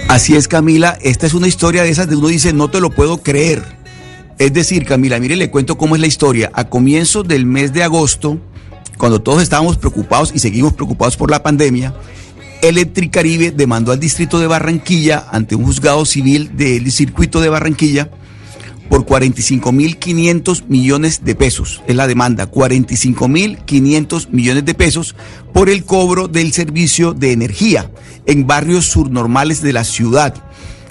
Así 0.09 0.37
es, 0.37 0.49
Camila. 0.49 0.99
Esta 1.03 1.27
es 1.27 1.35
una 1.35 1.49
historia 1.49 1.83
de 1.83 1.91
esas 1.91 2.09
de 2.09 2.17
uno 2.17 2.29
dice, 2.29 2.53
no 2.53 2.69
te 2.69 2.81
lo 2.81 2.91
puedo 2.91 3.23
creer. 3.23 3.63
Es 4.39 4.53
decir, 4.53 4.85
Camila, 4.85 5.19
mire, 5.19 5.37
le 5.37 5.51
cuento 5.51 5.79
cómo 5.79 5.95
es 5.95 6.01
la 6.01 6.07
historia. 6.07 6.51
A 6.55 6.69
comienzos 6.69 7.27
del 7.27 7.47
mes 7.47 7.73
de 7.73 7.83
agosto, 7.83 8.39
cuando 8.99 9.21
todos 9.23 9.43
estábamos 9.43 9.77
preocupados 9.77 10.33
y 10.35 10.39
seguimos 10.39 10.73
preocupados 10.73 11.17
por 11.17 11.31
la 11.31 11.43
pandemia, 11.43 11.95
Electricaribe 12.63 13.51
demandó 13.51 13.93
al 13.93 14.01
distrito 14.01 14.39
de 14.39 14.47
Barranquilla 14.47 15.27
ante 15.31 15.55
un 15.55 15.65
juzgado 15.65 16.05
civil 16.05 16.57
del 16.57 16.91
circuito 16.93 17.41
de 17.41 17.49
Barranquilla 17.49 18.11
por 18.89 19.05
45.500 19.05 20.65
millones 20.69 21.25
de 21.25 21.35
pesos. 21.35 21.83
Es 21.87 21.97
la 21.97 22.07
demanda, 22.07 22.51
45.500 22.51 24.29
millones 24.31 24.65
de 24.65 24.75
pesos 24.75 25.15
por 25.53 25.69
el 25.69 25.85
cobro 25.85 26.29
del 26.29 26.53
servicio 26.53 27.15
de 27.15 27.33
energía 27.33 27.91
en 28.27 28.47
barrios 28.47 28.87
subnormales 28.87 29.63
de 29.63 29.73
la 29.73 29.85
ciudad. 29.85 30.35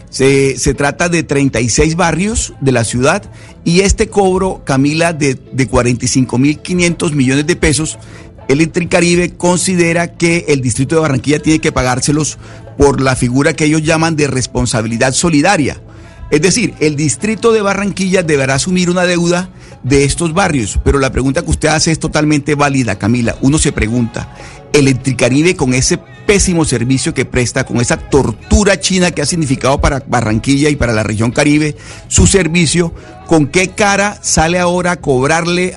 Se, 0.09 0.59
se 0.59 0.73
trata 0.73 1.09
de 1.09 1.23
36 1.23 1.95
barrios 1.95 2.53
de 2.61 2.71
la 2.71 2.83
ciudad 2.83 3.23
y 3.63 3.79
este 3.79 4.09
cobro, 4.09 4.61
Camila, 4.63 5.13
de, 5.13 5.35
de 5.35 5.69
45.500 5.69 7.13
millones 7.13 7.47
de 7.47 7.55
pesos, 7.55 7.97
Electricaribe 8.47 9.31
considera 9.35 10.15
que 10.15 10.45
el 10.49 10.61
distrito 10.61 10.95
de 10.95 11.01
Barranquilla 11.01 11.39
tiene 11.39 11.59
que 11.59 11.71
pagárselos 11.71 12.37
por 12.77 13.01
la 13.01 13.15
figura 13.15 13.53
que 13.53 13.65
ellos 13.65 13.83
llaman 13.83 14.15
de 14.15 14.27
responsabilidad 14.27 15.13
solidaria. 15.13 15.81
Es 16.31 16.41
decir, 16.41 16.73
el 16.79 16.95
distrito 16.95 17.51
de 17.51 17.61
Barranquilla 17.61 18.23
deberá 18.23 18.55
asumir 18.55 18.89
una 18.89 19.03
deuda 19.03 19.49
de 19.83 20.03
estos 20.03 20.33
barrios, 20.33 20.79
pero 20.83 20.97
la 20.99 21.11
pregunta 21.11 21.43
que 21.43 21.51
usted 21.51 21.69
hace 21.69 21.91
es 21.91 21.99
totalmente 21.99 22.55
válida, 22.55 22.97
Camila. 22.97 23.35
Uno 23.41 23.57
se 23.57 23.71
pregunta, 23.71 24.35
Electricaribe 24.73 25.55
con 25.55 25.73
ese 25.75 25.99
pésimo 26.25 26.65
servicio 26.65 27.13
que 27.13 27.25
presta, 27.25 27.65
con 27.65 27.81
esa 27.81 27.97
tortura 27.97 28.79
china 28.79 29.11
que 29.11 29.21
ha 29.21 29.25
significado 29.25 29.79
para 29.81 30.03
Barranquilla 30.07 30.69
y 30.69 30.75
para 30.75 30.93
la 30.93 31.03
región 31.03 31.31
Caribe, 31.31 31.75
su 32.07 32.27
servicio, 32.27 32.93
¿con 33.27 33.47
qué 33.47 33.69
cara 33.69 34.17
sale 34.21 34.59
ahora 34.59 34.91
a 34.91 34.95
cobrarle 34.97 35.75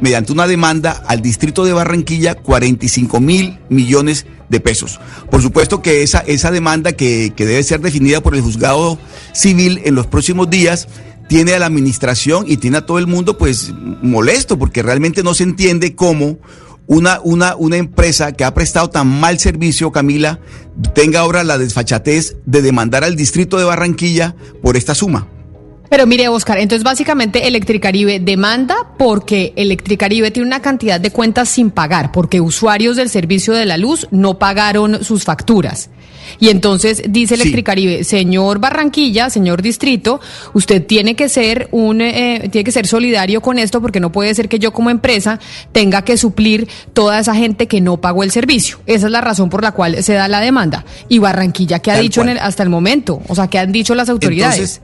mediante 0.00 0.32
una 0.32 0.46
demanda 0.46 1.02
al 1.06 1.22
distrito 1.22 1.64
de 1.64 1.72
Barranquilla 1.72 2.34
45 2.34 3.20
mil 3.20 3.58
millones 3.68 4.26
de 4.48 4.60
pesos? 4.60 5.00
Por 5.30 5.42
supuesto 5.42 5.82
que 5.82 6.02
esa, 6.02 6.20
esa 6.20 6.50
demanda 6.50 6.92
que, 6.92 7.32
que 7.36 7.46
debe 7.46 7.62
ser 7.62 7.80
definida 7.80 8.22
por 8.22 8.34
el 8.34 8.42
juzgado 8.42 8.98
civil 9.32 9.80
en 9.84 9.94
los 9.94 10.06
próximos 10.06 10.48
días 10.48 10.88
tiene 11.28 11.54
a 11.54 11.58
la 11.58 11.66
administración 11.66 12.44
y 12.46 12.56
tiene 12.58 12.78
a 12.78 12.86
todo 12.86 12.98
el 12.98 13.06
mundo 13.06 13.36
pues 13.36 13.72
molesto 14.02 14.58
porque 14.58 14.82
realmente 14.82 15.22
no 15.22 15.34
se 15.34 15.42
entiende 15.42 15.94
cómo 15.94 16.38
una, 16.86 17.20
una, 17.22 17.56
una 17.56 17.76
empresa 17.76 18.32
que 18.32 18.44
ha 18.44 18.54
prestado 18.54 18.90
tan 18.90 19.08
mal 19.08 19.38
servicio, 19.38 19.92
Camila, 19.92 20.40
tenga 20.94 21.20
ahora 21.20 21.44
la 21.44 21.58
desfachatez 21.58 22.36
de 22.46 22.62
demandar 22.62 23.04
al 23.04 23.16
distrito 23.16 23.58
de 23.58 23.64
Barranquilla 23.64 24.36
por 24.62 24.76
esta 24.76 24.94
suma. 24.94 25.28
Pero 25.88 26.06
mire, 26.06 26.28
Oscar, 26.28 26.58
entonces 26.58 26.82
básicamente 26.84 27.46
Electricaribe 27.46 28.18
demanda 28.20 28.74
porque 28.98 29.52
Electricaribe 29.56 30.30
tiene 30.30 30.46
una 30.48 30.60
cantidad 30.60 31.00
de 31.00 31.10
cuentas 31.10 31.48
sin 31.48 31.70
pagar, 31.70 32.12
porque 32.12 32.40
usuarios 32.40 32.96
del 32.96 33.08
servicio 33.08 33.52
de 33.54 33.66
la 33.66 33.76
luz 33.76 34.06
no 34.10 34.38
pagaron 34.38 35.04
sus 35.04 35.24
facturas. 35.24 35.90
Y 36.40 36.48
entonces 36.48 37.04
dice 37.08 37.36
Sí. 37.36 37.42
Electricaribe, 37.42 38.02
señor 38.02 38.58
Barranquilla, 38.58 39.30
señor 39.30 39.62
Distrito, 39.62 40.20
usted 40.54 40.84
tiene 40.84 41.14
que 41.14 41.28
ser 41.28 41.68
un, 41.70 42.00
eh, 42.00 42.48
tiene 42.50 42.64
que 42.64 42.72
ser 42.72 42.88
solidario 42.88 43.40
con 43.40 43.60
esto, 43.60 43.80
porque 43.80 44.00
no 44.00 44.10
puede 44.10 44.34
ser 44.34 44.48
que 44.48 44.58
yo 44.58 44.72
como 44.72 44.90
empresa 44.90 45.38
tenga 45.70 46.02
que 46.02 46.16
suplir 46.16 46.66
toda 46.92 47.20
esa 47.20 47.34
gente 47.36 47.68
que 47.68 47.80
no 47.80 47.98
pagó 47.98 48.24
el 48.24 48.32
servicio. 48.32 48.80
Esa 48.86 49.06
es 49.06 49.12
la 49.12 49.20
razón 49.20 49.50
por 49.50 49.62
la 49.62 49.70
cual 49.70 50.02
se 50.02 50.14
da 50.14 50.26
la 50.26 50.40
demanda. 50.40 50.84
Y 51.08 51.18
Barranquilla, 51.20 51.78
¿qué 51.78 51.92
ha 51.92 51.94
Tal 51.94 52.02
dicho 52.02 52.22
en 52.22 52.30
el- 52.30 52.38
hasta 52.38 52.64
el 52.64 52.70
momento? 52.70 53.22
O 53.28 53.36
sea, 53.36 53.46
¿qué 53.46 53.60
han 53.60 53.70
dicho 53.70 53.94
las 53.94 54.08
autoridades? 54.08 54.58
Entonces, 54.58 54.80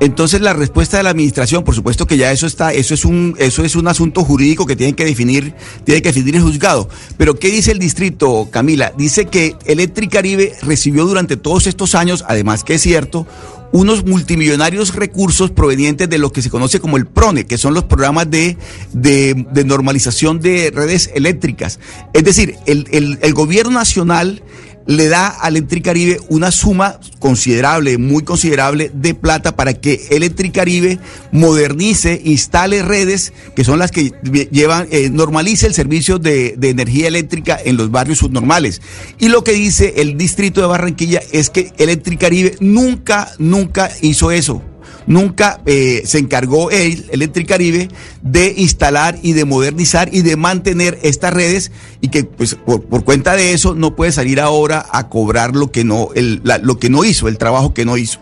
Entonces 0.00 0.40
la 0.40 0.52
respuesta 0.52 0.96
de 0.96 1.04
la 1.04 1.10
administración, 1.10 1.62
por 1.62 1.74
supuesto 1.74 2.06
que 2.06 2.16
ya 2.16 2.32
eso 2.32 2.46
está, 2.46 2.72
eso 2.72 2.94
es 2.94 3.04
un, 3.04 3.36
eso 3.38 3.64
es 3.64 3.76
un 3.76 3.86
asunto 3.86 4.24
jurídico 4.24 4.66
que 4.66 4.74
tiene 4.74 4.94
que 4.94 5.04
definir, 5.04 5.54
tiene 5.84 6.02
que 6.02 6.08
definir 6.08 6.36
el 6.36 6.42
juzgado. 6.42 6.88
Pero 7.16 7.38
¿qué 7.38 7.48
dice 7.48 7.70
el 7.70 7.78
distrito, 7.78 8.48
Camila? 8.50 8.92
Dice 8.96 9.26
que 9.26 9.56
Electricaribe 9.64 10.54
recibió 10.62 11.06
durante 11.06 11.36
todos 11.36 11.66
estos 11.66 11.94
años, 11.94 12.24
además 12.26 12.64
que 12.64 12.74
es 12.74 12.82
cierto, 12.82 13.26
unos 13.72 14.04
multimillonarios 14.04 14.94
recursos 14.94 15.50
provenientes 15.50 16.08
de 16.08 16.18
lo 16.18 16.32
que 16.32 16.42
se 16.42 16.50
conoce 16.50 16.78
como 16.78 16.96
el 16.96 17.06
PRONE, 17.06 17.46
que 17.46 17.56
son 17.56 17.72
los 17.72 17.84
programas 17.84 18.30
de, 18.30 18.58
de, 18.92 19.46
de 19.50 19.64
normalización 19.64 20.40
de 20.40 20.70
redes 20.74 21.10
eléctricas. 21.14 21.78
Es 22.12 22.24
decir, 22.24 22.56
el, 22.66 22.86
el, 22.90 23.18
el 23.22 23.34
gobierno 23.34 23.72
nacional 23.72 24.42
le 24.86 25.08
da 25.08 25.36
a 25.40 25.48
Electricaribe 25.48 26.18
una 26.28 26.50
suma 26.50 26.98
considerable, 27.18 27.98
muy 27.98 28.22
considerable 28.22 28.90
de 28.94 29.14
plata 29.14 29.54
para 29.54 29.74
que 29.74 30.06
Electricaribe 30.10 30.98
modernice, 31.30 32.20
instale 32.24 32.82
redes 32.82 33.32
que 33.54 33.64
son 33.64 33.78
las 33.78 33.90
que 33.90 34.12
llevan, 34.50 34.88
eh, 34.90 35.10
normalice 35.10 35.66
el 35.66 35.74
servicio 35.74 36.18
de, 36.18 36.54
de, 36.56 36.70
energía 36.70 37.08
eléctrica 37.08 37.58
en 37.62 37.76
los 37.76 37.90
barrios 37.90 38.18
subnormales. 38.18 38.80
Y 39.18 39.28
lo 39.28 39.44
que 39.44 39.52
dice 39.52 39.94
el 39.98 40.16
distrito 40.16 40.60
de 40.60 40.66
Barranquilla 40.66 41.20
es 41.32 41.50
que 41.50 41.72
Electricaribe 41.78 42.56
nunca, 42.60 43.30
nunca 43.38 43.90
hizo 44.00 44.30
eso 44.30 44.62
nunca 45.06 45.60
eh, 45.66 46.02
se 46.04 46.18
encargó 46.18 46.70
él, 46.70 47.06
Electricaribe, 47.10 47.88
de 48.22 48.54
instalar 48.56 49.18
y 49.22 49.32
de 49.32 49.44
modernizar 49.44 50.08
y 50.12 50.22
de 50.22 50.36
mantener 50.36 50.98
estas 51.02 51.32
redes 51.32 51.72
y 52.00 52.08
que 52.08 52.24
pues 52.24 52.54
por, 52.54 53.04
cuenta 53.04 53.36
de 53.36 53.52
eso 53.52 53.74
no 53.74 53.96
puede 53.96 54.12
salir 54.12 54.40
ahora 54.40 54.86
a 54.90 55.08
cobrar 55.08 55.54
lo 55.54 55.70
que 55.70 55.84
no, 55.84 56.08
el, 56.14 56.40
la, 56.44 56.58
lo 56.58 56.78
que 56.78 56.90
no 56.90 57.04
hizo, 57.04 57.28
el 57.28 57.38
trabajo 57.38 57.74
que 57.74 57.84
no 57.84 57.96
hizo. 57.96 58.20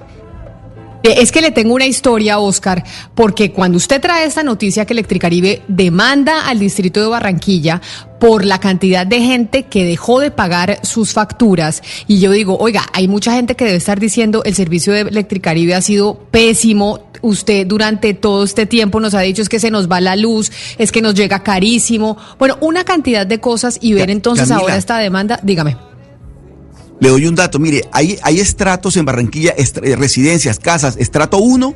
Es 1.02 1.32
que 1.32 1.40
le 1.40 1.50
tengo 1.50 1.74
una 1.74 1.86
historia, 1.86 2.38
Oscar, 2.38 2.84
porque 3.14 3.52
cuando 3.52 3.78
usted 3.78 4.00
trae 4.00 4.26
esta 4.26 4.42
noticia 4.42 4.84
que 4.84 4.92
Electricaribe 4.92 5.62
demanda 5.66 6.46
al 6.46 6.58
distrito 6.58 7.00
de 7.00 7.06
Barranquilla 7.06 7.80
por 8.18 8.44
la 8.44 8.60
cantidad 8.60 9.06
de 9.06 9.22
gente 9.22 9.62
que 9.62 9.84
dejó 9.86 10.20
de 10.20 10.30
pagar 10.30 10.78
sus 10.82 11.14
facturas, 11.14 11.82
y 12.06 12.20
yo 12.20 12.30
digo, 12.32 12.58
oiga, 12.58 12.84
hay 12.92 13.08
mucha 13.08 13.32
gente 13.32 13.56
que 13.56 13.64
debe 13.64 13.78
estar 13.78 13.98
diciendo 13.98 14.42
el 14.44 14.54
servicio 14.54 14.92
de 14.92 15.00
Electricaribe 15.00 15.74
ha 15.74 15.82
sido 15.82 16.18
pésimo. 16.30 17.08
Usted 17.22 17.66
durante 17.66 18.14
todo 18.14 18.44
este 18.44 18.64
tiempo 18.64 18.98
nos 18.98 19.14
ha 19.14 19.20
dicho 19.20 19.42
es 19.42 19.48
que 19.48 19.60
se 19.60 19.70
nos 19.70 19.90
va 19.90 20.00
la 20.00 20.16
luz, 20.16 20.50
es 20.78 20.90
que 20.90 21.02
nos 21.02 21.14
llega 21.14 21.42
carísimo. 21.42 22.16
Bueno, 22.38 22.56
una 22.60 22.84
cantidad 22.84 23.26
de 23.26 23.40
cosas 23.40 23.78
y 23.80 23.92
ver 23.92 24.10
entonces 24.10 24.48
Camila. 24.48 24.62
ahora 24.62 24.76
esta 24.76 24.98
demanda, 24.98 25.38
dígame. 25.42 25.89
Le 27.00 27.08
doy 27.08 27.26
un 27.26 27.34
dato, 27.34 27.58
mire, 27.58 27.88
hay, 27.92 28.18
hay 28.22 28.40
estratos 28.40 28.96
en 28.96 29.06
Barranquilla, 29.06 29.54
eh, 29.56 29.96
residencias, 29.96 30.58
casas, 30.58 30.96
estrato 30.98 31.38
1, 31.38 31.74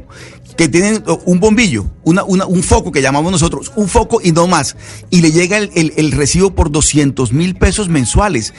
que 0.56 0.68
tienen 0.68 1.02
un 1.24 1.40
bombillo, 1.40 1.90
una, 2.04 2.24
un 2.24 2.62
foco 2.62 2.92
que 2.92 3.02
llamamos 3.02 3.32
nosotros, 3.32 3.72
un 3.74 3.88
foco 3.88 4.20
y 4.22 4.32
no 4.32 4.46
más, 4.46 4.76
y 5.10 5.22
le 5.22 5.32
llega 5.32 5.58
el 5.58 6.12
recibo 6.12 6.54
por 6.54 6.70
200 6.70 7.32
mil 7.32 7.56
pesos 7.56 7.88
mensuales. 7.88 8.52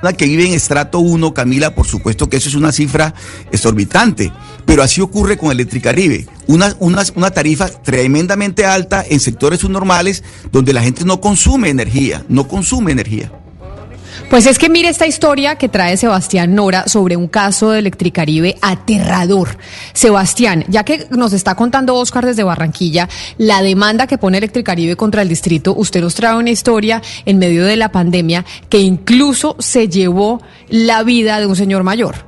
Una 0.00 0.12
que 0.12 0.26
vive 0.26 0.46
en 0.46 0.54
estrato 0.54 1.00
1, 1.00 1.34
Camila, 1.34 1.74
por 1.74 1.86
supuesto 1.86 2.28
que 2.28 2.36
eso 2.36 2.48
es 2.48 2.54
una 2.54 2.70
cifra 2.70 3.14
exorbitante, 3.50 4.32
pero 4.64 4.84
así 4.84 5.00
ocurre 5.00 5.36
con 5.36 5.50
Electricaribe. 5.50 6.26
Una, 6.46 6.74
una, 6.78 7.02
una 7.16 7.30
tarifa 7.32 7.68
tremendamente 7.68 8.64
alta 8.64 9.04
en 9.08 9.18
sectores 9.18 9.60
subnormales 9.60 10.22
donde 10.52 10.72
la 10.72 10.82
gente 10.82 11.04
no 11.04 11.20
consume 11.20 11.68
energía, 11.68 12.24
no 12.28 12.46
consume 12.46 12.92
energía. 12.92 13.32
Pues 14.30 14.46
es 14.46 14.58
que 14.58 14.68
mire 14.68 14.88
esta 14.88 15.06
historia 15.06 15.56
que 15.56 15.68
trae 15.68 15.96
Sebastián 15.96 16.54
Nora 16.54 16.86
sobre 16.86 17.16
un 17.16 17.28
caso 17.28 17.70
de 17.70 17.78
Electricaribe 17.78 18.56
aterrador. 18.60 19.56
Sebastián, 19.94 20.64
ya 20.68 20.84
que 20.84 21.06
nos 21.10 21.32
está 21.32 21.54
contando 21.54 21.94
Oscar 21.94 22.26
desde 22.26 22.44
Barranquilla 22.44 23.08
la 23.38 23.62
demanda 23.62 24.06
que 24.06 24.18
pone 24.18 24.38
Electricaribe 24.38 24.96
contra 24.96 25.22
el 25.22 25.28
distrito, 25.28 25.74
usted 25.74 26.02
nos 26.02 26.14
trae 26.14 26.36
una 26.36 26.50
historia 26.50 27.00
en 27.24 27.38
medio 27.38 27.64
de 27.64 27.76
la 27.76 27.90
pandemia 27.90 28.44
que 28.68 28.78
incluso 28.78 29.56
se 29.58 29.88
llevó 29.88 30.42
la 30.68 31.02
vida 31.02 31.40
de 31.40 31.46
un 31.46 31.56
señor 31.56 31.82
mayor. 31.82 32.27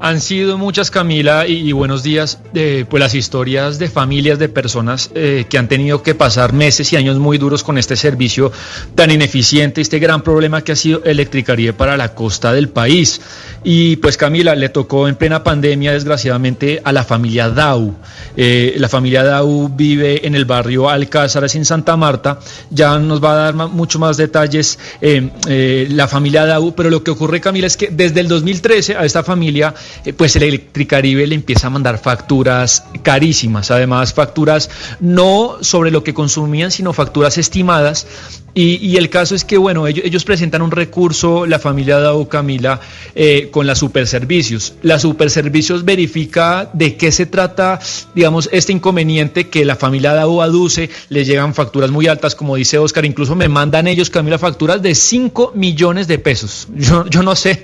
Han 0.00 0.20
sido 0.20 0.58
muchas, 0.58 0.92
Camila, 0.92 1.48
y, 1.48 1.72
buenos 1.72 2.04
días, 2.04 2.38
eh, 2.54 2.84
pues 2.88 3.00
las 3.00 3.16
historias 3.16 3.80
de 3.80 3.88
familias, 3.88 4.38
de 4.38 4.48
personas 4.48 5.10
eh, 5.12 5.46
que 5.50 5.58
han 5.58 5.66
tenido 5.66 6.04
que 6.04 6.14
pasar 6.14 6.52
meses 6.52 6.92
y 6.92 6.96
años 6.96 7.18
muy 7.18 7.36
duros 7.36 7.64
con 7.64 7.78
este 7.78 7.96
servicio 7.96 8.52
tan 8.94 9.10
ineficiente, 9.10 9.80
este 9.80 9.98
gran 9.98 10.22
problema 10.22 10.62
que 10.62 10.70
ha 10.70 10.76
sido 10.76 11.02
Electricaribe 11.02 11.72
para 11.72 11.96
la 11.96 12.14
costa 12.14 12.52
del 12.52 12.68
país. 12.68 13.20
Y 13.64 13.96
pues 13.96 14.16
Camila, 14.16 14.54
le 14.54 14.68
tocó 14.68 15.08
en 15.08 15.16
plena 15.16 15.42
pandemia, 15.42 15.92
desgraciadamente, 15.92 16.80
a 16.84 16.92
la 16.92 17.02
familia 17.02 17.50
Dau. 17.50 17.96
Eh, 18.36 18.76
la 18.78 18.88
familia 18.88 19.24
Dau 19.24 19.68
vive 19.68 20.24
en 20.24 20.36
el 20.36 20.44
barrio 20.44 20.88
Alcázares, 20.88 21.56
en 21.56 21.64
Santa 21.64 21.96
Marta. 21.96 22.38
Ya 22.70 23.00
nos 23.00 23.22
va 23.22 23.32
a 23.32 23.52
dar 23.52 23.54
mucho 23.54 23.98
más 23.98 24.16
detalles 24.16 24.78
eh, 25.00 25.88
la 25.90 26.06
familia 26.06 26.46
Dau, 26.46 26.72
pero 26.76 26.88
lo 26.88 27.02
que 27.02 27.10
ocurre, 27.10 27.40
Camila, 27.40 27.66
es 27.66 27.76
que 27.76 27.88
desde 27.88 28.20
el 28.20 28.28
2013 28.28 28.96
a 28.96 29.04
esta 29.04 29.24
familia, 29.24 29.74
pues 30.16 30.36
el 30.36 30.44
Electricaribe 30.44 31.26
le 31.26 31.34
empieza 31.34 31.66
a 31.66 31.70
mandar 31.70 31.98
facturas 31.98 32.84
carísimas, 33.02 33.70
además 33.70 34.14
facturas 34.14 34.70
no 35.00 35.58
sobre 35.60 35.90
lo 35.90 36.02
que 36.04 36.14
consumían, 36.14 36.70
sino 36.70 36.92
facturas 36.92 37.38
estimadas. 37.38 38.06
Y, 38.54 38.96
el 38.96 39.08
caso 39.08 39.36
es 39.36 39.44
que, 39.44 39.56
bueno, 39.56 39.86
ellos, 39.86 40.24
presentan 40.24 40.62
un 40.62 40.72
recurso, 40.72 41.46
la 41.46 41.60
familia 41.60 42.00
Dau 42.00 42.26
Camila, 42.28 42.80
eh, 43.14 43.50
con 43.52 43.68
la 43.68 43.76
Superservicios. 43.76 44.74
La 44.82 44.98
Superservicios 44.98 45.84
verifica 45.84 46.68
de 46.72 46.96
qué 46.96 47.12
se 47.12 47.26
trata, 47.26 47.78
digamos, 48.16 48.48
este 48.50 48.72
inconveniente 48.72 49.48
que 49.48 49.64
la 49.64 49.76
familia 49.76 50.12
Dau 50.12 50.42
aduce, 50.42 50.90
le 51.08 51.24
llegan 51.24 51.54
facturas 51.54 51.92
muy 51.92 52.08
altas, 52.08 52.34
como 52.34 52.56
dice 52.56 52.78
Oscar, 52.78 53.04
incluso 53.04 53.36
me 53.36 53.48
mandan 53.48 53.86
ellos, 53.86 54.10
Camila, 54.10 54.38
facturas 54.38 54.82
de 54.82 54.96
5 54.96 55.52
millones 55.54 56.08
de 56.08 56.18
pesos. 56.18 56.66
Yo, 56.74 57.06
yo 57.06 57.22
no 57.22 57.36
sé 57.36 57.62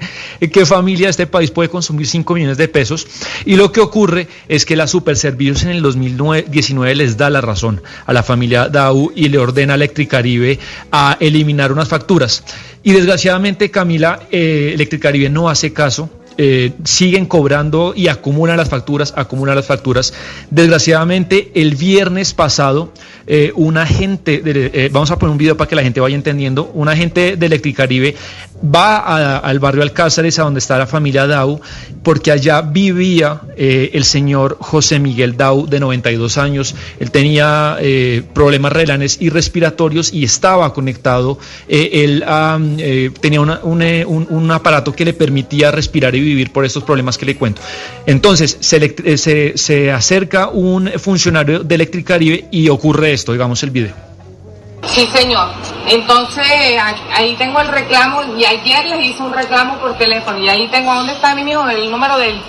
qué 0.52 0.64
familia 0.64 1.06
de 1.06 1.10
este 1.10 1.26
país 1.26 1.50
puede 1.50 1.70
consumir 1.70 2.06
5 2.14 2.34
millones 2.34 2.58
de 2.58 2.68
pesos. 2.68 3.06
Y 3.44 3.56
lo 3.56 3.72
que 3.72 3.80
ocurre 3.80 4.28
es 4.48 4.64
que 4.64 4.76
la 4.76 4.86
Superservicios 4.86 5.64
en 5.64 5.70
el 5.70 5.82
2019 5.82 6.94
les 6.94 7.16
da 7.16 7.28
la 7.28 7.40
razón 7.40 7.82
a 8.06 8.12
la 8.12 8.22
familia 8.22 8.68
Dau 8.68 9.10
y 9.16 9.28
le 9.28 9.38
ordena 9.38 9.72
a 9.72 9.76
Electricaribe 9.76 10.60
a 10.92 11.16
eliminar 11.18 11.72
unas 11.72 11.88
facturas. 11.88 12.44
Y 12.84 12.92
desgraciadamente, 12.92 13.70
Camila, 13.70 14.20
eh, 14.30 14.70
Electricaribe 14.74 15.28
no 15.28 15.48
hace 15.48 15.72
caso. 15.72 16.08
Eh, 16.38 16.72
siguen 16.84 17.26
cobrando 17.26 17.92
y 17.96 18.08
acumulan 18.08 18.56
las 18.56 18.68
facturas, 18.68 19.12
acumulan 19.16 19.56
las 19.56 19.66
facturas. 19.66 20.12
Desgraciadamente, 20.50 21.50
el 21.54 21.74
viernes 21.74 22.34
pasado, 22.34 22.92
eh, 23.26 23.52
un 23.54 23.76
agente, 23.76 24.42
eh, 24.44 24.88
vamos 24.92 25.10
a 25.10 25.18
poner 25.18 25.32
un 25.32 25.38
video 25.38 25.56
para 25.56 25.68
que 25.68 25.76
la 25.76 25.82
gente 25.82 26.00
vaya 26.00 26.16
entendiendo, 26.16 26.70
un 26.74 26.88
agente 26.88 27.36
de 27.36 27.46
Electricaribe 27.46 28.14
va 28.74 29.38
al 29.38 29.58
barrio 29.58 29.82
Alcázares, 29.82 30.38
a 30.38 30.44
donde 30.44 30.58
está 30.58 30.78
la 30.78 30.86
familia 30.86 31.26
Dau, 31.26 31.60
porque 32.02 32.30
allá 32.30 32.62
vivía 32.62 33.40
el 33.56 34.04
señor 34.04 34.56
José 34.60 34.98
Miguel 35.00 35.36
Dau, 35.36 35.66
de 35.66 35.80
92 35.80 36.38
años. 36.38 36.74
Él 36.98 37.10
tenía 37.10 37.76
problemas 38.32 38.72
renales 38.72 39.18
y 39.20 39.28
respiratorios 39.28 40.12
y 40.14 40.24
estaba 40.24 40.72
conectado. 40.72 41.38
Él 41.68 42.24
tenía 43.20 43.40
un, 43.42 43.50
un- 43.64 44.26
un 44.30 44.50
aparato 44.50 44.92
que 44.94 45.04
le 45.04 45.12
permitía 45.12 45.70
respirar 45.70 46.14
y 46.14 46.20
vivir 46.24 46.50
por 46.52 46.64
estos 46.64 46.82
problemas 46.84 47.18
que 47.18 47.26
le 47.26 47.36
cuento. 47.36 47.60
Entonces, 48.06 48.56
se, 48.60 48.94
eh, 49.04 49.18
se, 49.18 49.56
se 49.56 49.92
acerca 49.92 50.48
un 50.48 50.90
funcionario 50.98 51.62
de 51.62 51.74
Electricaribe 51.74 52.46
y 52.50 52.68
ocurre 52.68 53.12
esto, 53.12 53.32
digamos 53.32 53.62
el 53.62 53.70
video. 53.70 54.13
Sí, 54.86 55.06
señor. 55.12 55.48
Entonces, 55.86 56.46
ahí 57.14 57.34
tengo 57.36 57.60
el 57.60 57.68
reclamo 57.68 58.22
y 58.38 58.44
ayer 58.44 58.84
les 58.86 59.04
hice 59.06 59.22
un 59.22 59.32
reclamo 59.32 59.76
por 59.78 59.96
teléfono 59.98 60.38
y 60.38 60.48
ahí 60.48 60.68
tengo, 60.68 60.94
¿dónde 60.94 61.12
está 61.12 61.34
mi 61.34 61.50
hijo? 61.50 61.68
El 61.68 61.90
número 61.90 62.16
del, 62.18 62.40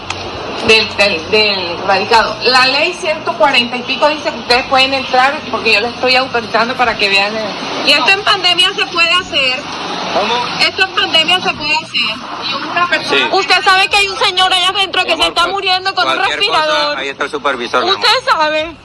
del, 0.67 0.87
del, 0.97 1.31
del 1.31 1.77
radicado. 1.87 2.35
La 2.43 2.65
ley 2.67 2.93
140 2.93 3.75
y 3.77 3.81
pico 3.83 4.07
dice 4.09 4.31
que 4.31 4.39
ustedes 4.39 4.65
pueden 4.67 4.93
entrar 4.93 5.33
porque 5.51 5.73
yo 5.73 5.81
les 5.81 5.93
estoy 5.93 6.15
autorizando 6.15 6.75
para 6.75 6.95
que 6.97 7.09
vean. 7.09 7.35
el- 7.35 7.87
Y 7.89 7.91
esto 7.91 8.11
en 8.11 8.23
pandemia 8.23 8.71
se 8.73 8.85
puede 8.87 9.11
hacer. 9.11 9.59
Esto 10.61 10.83
en 10.85 10.95
pandemia 10.95 11.41
se 11.41 11.53
puede 11.53 11.75
hacer. 11.75 12.15
Y 12.49 12.53
una 12.71 12.87
persona... 12.87 13.29
Usted 13.33 13.63
sabe 13.63 13.87
que 13.89 13.97
hay 13.97 14.07
un 14.07 14.17
señor 14.17 14.53
allá 14.53 14.69
adentro 14.69 15.03
que 15.03 15.15
se 15.17 15.27
está 15.27 15.47
muriendo 15.47 15.93
con 15.93 16.07
un 16.07 16.17
respirador. 16.23 16.87
cosa, 16.87 16.99
ahí 16.99 17.09
está 17.09 17.23
el 17.25 17.31
supervisor. 17.31 17.83
mi 17.83 17.89
amor. 17.89 18.01
Usted 18.05 18.31
sabe. 18.31 18.75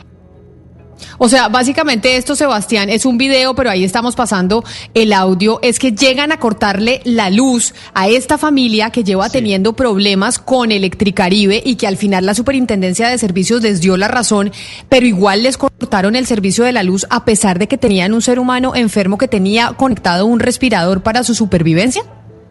O 1.23 1.29
sea, 1.29 1.49
básicamente 1.49 2.17
esto, 2.17 2.35
Sebastián, 2.35 2.89
es 2.89 3.05
un 3.05 3.19
video, 3.19 3.55
pero 3.55 3.69
ahí 3.69 3.85
estamos 3.85 4.17
pasando 4.17 4.65
el 4.95 5.13
audio. 5.13 5.59
Es 5.61 5.79
que 5.79 5.93
llegan 5.93 6.33
a 6.33 6.39
cortarle 6.39 7.03
la 7.05 7.29
luz 7.29 7.75
a 7.93 8.09
esta 8.09 8.39
familia 8.39 8.89
que 8.89 9.05
lleva 9.05 9.29
teniendo 9.29 9.75
problemas 9.75 10.39
con 10.39 10.73
Electricaribe 10.73 11.63
y 11.63 11.77
que 11.77 11.87
al 11.87 11.99
final 11.99 12.25
la 12.25 12.35
Superintendencia 12.35 13.07
de 13.11 13.19
Servicios 13.19 13.61
les 13.61 13.83
dio 13.83 13.99
la 13.99 14.09
razón, 14.09 14.51
pero 14.89 15.05
igual 15.05 15.43
les 15.43 15.59
cortaron 15.59 16.17
el 16.17 16.25
servicio 16.25 16.65
de 16.65 16.73
la 16.73 16.85
luz 16.85 17.07
a 17.11 17.27
pesar 17.27 17.59
de 17.59 17.69
que 17.69 17.77
tenían 17.77 18.15
un 18.15 18.23
ser 18.23 18.39
humano 18.39 18.75
enfermo 18.75 19.19
que 19.19 19.29
tenía 19.29 19.75
conectado 19.77 20.25
un 20.25 20.41
respirador 20.41 21.03
para 21.03 21.23
su 21.23 21.35
supervivencia. 21.35 22.03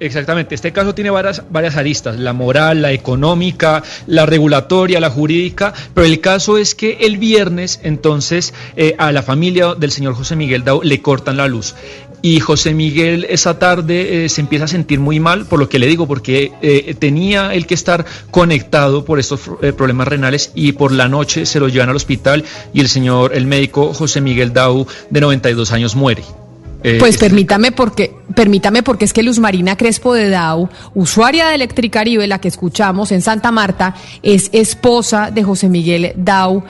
Exactamente, 0.02 0.56
este 0.56 0.72
caso 0.72 0.96
tiene 0.96 1.10
varias, 1.10 1.44
varias 1.50 1.76
aristas, 1.76 2.18
la 2.18 2.32
moral, 2.32 2.82
la 2.82 2.94
económica, 2.94 3.84
la 4.08 4.26
regulatoria, 4.26 5.02
la 5.02 5.10
jurídica, 5.10 5.74
pero 5.94 6.08
el 6.08 6.22
caso 6.22 6.58
es 6.58 6.74
que 6.74 7.00
el 7.02 7.18
viernes 7.18 7.82
entonces 7.84 8.54
eh, 8.78 8.96
a 8.98 9.12
la 9.12 9.24
familia 9.24 9.76
del 9.76 9.92
señor 9.92 10.14
José 10.14 10.38
Miguel 10.38 10.64
Dau 10.64 10.82
le 10.84 11.02
cortan 11.02 11.36
la 11.36 11.50
luz. 11.50 11.76
y 12.22 12.40
José 12.40 12.74
Miguel 12.74 13.26
esa 13.30 13.60
tarde 13.60 14.26
eh, 14.26 14.30
se 14.30 14.42
empieza 14.42 14.66
a 14.66 14.68
sentir 14.70 15.00
muy 15.00 15.20
mal, 15.20 15.46
por 15.46 15.60
lo 15.60 15.68
que 15.68 15.80
le 15.80 15.88
digo, 15.88 16.08
porque 16.08 16.54
eh, 16.62 16.96
tenía 16.98 17.54
él 17.54 17.66
que 17.68 17.74
estar 17.74 18.06
conectado 18.32 19.04
por 19.04 19.20
estos 19.20 19.42
eh, 19.62 19.74
problemas 19.74 20.08
renales 20.08 20.52
y 20.56 20.74
por 20.74 20.94
la 20.94 21.10
noche 21.10 21.46
se 21.46 21.60
lo 21.60 21.68
llevan 21.68 21.90
al 21.90 21.96
hospital 21.98 22.46
y 22.74 22.80
el 22.80 22.88
señor, 22.88 23.36
el 23.36 23.46
médico 23.48 23.94
José 23.94 24.22
Miguel 24.22 24.54
Dau, 24.54 24.88
de 25.10 25.22
92 25.22 25.72
años, 25.74 25.96
muere. 25.96 26.24
Eh, 26.84 26.98
Pues 27.00 27.18
permítame 27.18 27.72
porque, 27.72 28.14
permítame 28.36 28.84
porque 28.84 29.06
es 29.06 29.14
que 29.14 29.24
Luz 29.24 29.40
Marina 29.40 29.76
Crespo 29.76 30.14
de 30.14 30.30
Dau, 30.30 30.70
usuaria 30.94 31.48
de 31.50 31.56
Electricaribe, 31.56 32.26
la 32.28 32.40
que 32.40 32.48
escuchamos 32.48 33.12
en 33.12 33.22
Santa 33.22 33.52
Marta, 33.52 33.96
es 34.24 34.50
esposa 34.54 35.30
de 35.32 35.44
José 35.44 35.68
Miguel 35.68 36.14
Dau, 36.16 36.64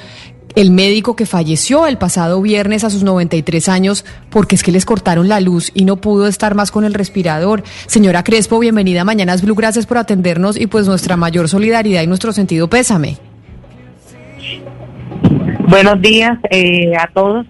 el 0.56 0.72
médico 0.72 1.16
que 1.16 1.28
falleció 1.28 1.86
el 1.86 1.98
pasado 1.98 2.42
viernes 2.42 2.84
a 2.84 2.90
sus 2.90 3.04
93 3.04 3.70
años 3.70 4.04
porque 4.32 4.56
es 4.56 4.64
que 4.64 4.72
les 4.72 4.84
cortaron 4.84 5.30
la 5.30 5.40
luz 5.40 5.72
y 5.76 5.86
no 5.86 5.98
pudo 5.98 6.28
estar 6.28 6.56
más 6.56 6.72
con 6.72 6.86
el 6.86 6.96
respirador. 6.96 7.64
Señora 7.86 8.24
Crespo, 8.24 8.58
bienvenida 8.58 9.02
a 9.02 9.06
Mañanas 9.06 9.44
Blue, 9.44 9.56
gracias 9.56 9.86
por 9.86 10.00
atendernos 10.00 10.60
y 10.60 10.66
pues 10.66 10.88
nuestra 10.88 11.18
mayor 11.18 11.48
solidaridad 11.50 12.02
y 12.02 12.08
nuestro 12.08 12.34
sentido 12.34 12.68
pésame. 12.68 13.18
Buenos 15.68 16.02
días 16.02 16.40
eh, 16.50 16.96
a 16.98 17.08
todos. 17.14 17.46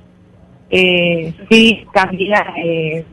Eh, 0.70 1.34
sí, 1.50 1.86
Camila, 1.92 2.54
eh, 2.58 3.04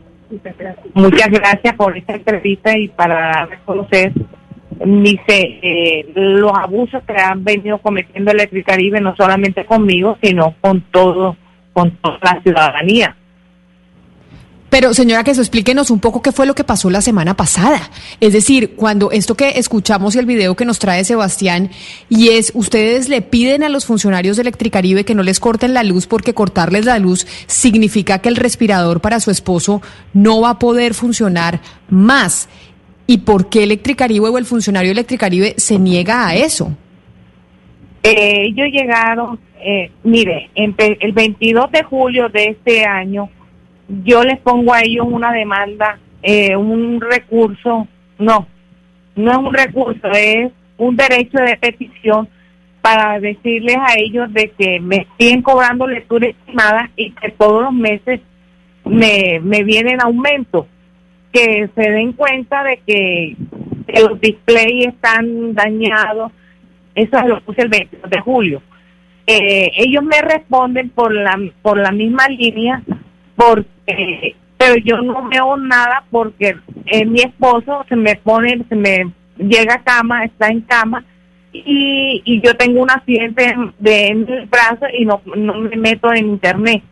muchas 0.93 1.29
gracias 1.29 1.75
por 1.75 1.97
esta 1.97 2.13
entrevista 2.13 2.77
y 2.77 2.87
para 2.89 3.45
reconocer 3.45 4.13
dice, 4.85 5.59
eh, 5.61 6.11
los 6.13 6.51
abusos 6.55 7.01
que 7.03 7.13
han 7.13 7.43
venido 7.43 7.79
cometiendo 7.79 8.31
Electricaribe, 8.31 9.01
no 9.01 9.15
solamente 9.15 9.65
conmigo, 9.65 10.17
sino 10.21 10.55
con 10.61 10.81
todo, 10.91 11.35
con 11.73 11.91
toda 11.97 12.19
la 12.21 12.41
ciudadanía. 12.41 13.15
Pero 14.69 14.93
señora, 14.93 15.23
que 15.23 15.31
eso 15.31 15.41
explíquenos 15.41 15.91
un 15.91 15.99
poco 15.99 16.21
qué 16.21 16.33
fue 16.33 16.45
lo 16.45 16.53
que 16.53 16.65
pasó 16.65 16.89
la 16.89 17.01
semana 17.01 17.35
pasada. 17.35 17.89
Es 18.19 18.33
decir, 18.33 18.75
cuando 18.75 19.11
esto 19.11 19.35
que 19.35 19.57
escuchamos 19.57 20.15
y 20.15 20.19
el 20.19 20.25
video 20.25 20.55
que 20.55 20.65
nos 20.65 20.79
trae 20.79 21.05
Sebastián, 21.05 21.69
y 22.09 22.29
es, 22.29 22.51
ustedes 22.53 23.07
le 23.07 23.21
piden 23.21 23.63
a 23.63 23.69
los 23.69 23.85
funcionarios 23.85 24.35
de 24.35 24.41
Electricaribe 24.41 25.05
que 25.05 25.15
no 25.15 25.23
les 25.23 25.39
corten 25.39 25.73
la 25.73 25.83
luz 25.83 26.05
porque 26.05 26.33
cortarles 26.33 26.85
la 26.85 26.99
luz 26.99 27.25
significa 27.47 28.19
que 28.19 28.29
el 28.29 28.35
respirador 28.35 28.99
para 28.99 29.21
su 29.21 29.31
esposo 29.31 29.81
no 30.13 30.41
va 30.41 30.51
a 30.51 30.59
poder 30.59 30.93
funcionar 30.93 31.61
más. 31.89 32.49
¿Y 33.07 33.19
por 33.19 33.47
qué 33.47 33.63
Electricaribe 33.63 34.27
o 34.27 34.37
el 34.37 34.45
funcionario 34.45 34.91
Electricaribe 34.91 35.55
se 35.57 35.79
niega 35.79 36.27
a 36.27 36.35
eso? 36.35 36.75
Eh, 38.03 38.47
ellos 38.47 38.67
llegaron, 38.69 39.39
eh, 39.61 39.91
mire, 40.03 40.49
el 40.55 41.11
22 41.13 41.71
de 41.71 41.83
julio 41.83 42.27
de 42.27 42.47
este 42.47 42.83
año, 42.85 43.29
yo 43.87 44.23
les 44.23 44.39
pongo 44.39 44.73
a 44.73 44.81
ellos 44.81 45.05
una 45.09 45.31
demanda, 45.31 45.99
eh, 46.21 46.55
un 46.55 46.99
recurso, 47.01 47.87
no, 48.19 48.47
no 49.15 49.31
es 49.31 49.37
un 49.37 49.53
recurso, 49.53 50.07
es 50.11 50.51
un 50.77 50.95
derecho 50.95 51.37
de 51.39 51.57
petición 51.57 52.27
para 52.81 53.19
decirles 53.19 53.77
a 53.77 53.95
ellos 53.97 54.31
de 54.33 54.51
que 54.57 54.79
me 54.79 55.07
siguen 55.17 55.41
cobrando 55.41 55.87
lectura 55.87 56.27
estimada 56.27 56.89
y 56.95 57.11
que 57.11 57.31
todos 57.31 57.63
los 57.63 57.73
meses 57.73 58.21
me, 58.85 59.39
me 59.41 59.63
vienen 59.63 60.01
aumentos, 60.01 60.67
que 61.31 61.69
se 61.75 61.91
den 61.91 62.13
cuenta 62.13 62.63
de 62.63 62.79
que, 62.85 63.35
los 64.03 64.19
displays 64.19 64.87
están 64.87 65.53
dañados, 65.53 66.31
eso 66.93 67.21
lo 67.25 67.39
puse 67.41 67.61
el 67.61 67.69
22 67.69 68.09
de 68.09 68.19
julio. 68.19 68.61
Eh, 69.25 69.71
ellos 69.75 70.03
me 70.03 70.21
responden 70.21 70.89
por 70.89 71.13
la 71.13 71.39
por 71.61 71.77
la 71.77 71.91
misma 71.91 72.27
línea, 72.27 72.83
porque 73.37 74.35
pero 74.57 74.75
yo 74.83 75.01
no 75.01 75.29
veo 75.29 75.55
nada 75.57 76.03
porque 76.09 76.57
eh, 76.85 77.05
mi 77.05 77.21
esposo 77.21 77.85
se 77.87 77.95
me 77.95 78.15
pone, 78.15 78.65
se 78.67 78.75
me 78.75 79.11
llega 79.37 79.75
a 79.75 79.83
cama, 79.83 80.25
está 80.25 80.47
en 80.47 80.61
cama 80.61 81.05
y, 81.53 82.21
y 82.25 82.41
yo 82.41 82.55
tengo 82.55 82.81
un 82.81 82.89
accidente 82.91 83.45
en, 83.45 83.73
de, 83.79 84.07
en 84.07 84.25
brazo 84.49 84.85
y 84.97 85.05
no, 85.05 85.21
no 85.35 85.59
me 85.59 85.75
meto 85.77 86.11
en 86.11 86.27
internet. 86.27 86.83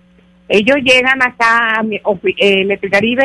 Ellos 0.47 0.77
llegan 0.83 1.21
acá, 1.23 1.79
a 1.79 1.83
mi, 1.83 1.99
eh, 2.37 2.65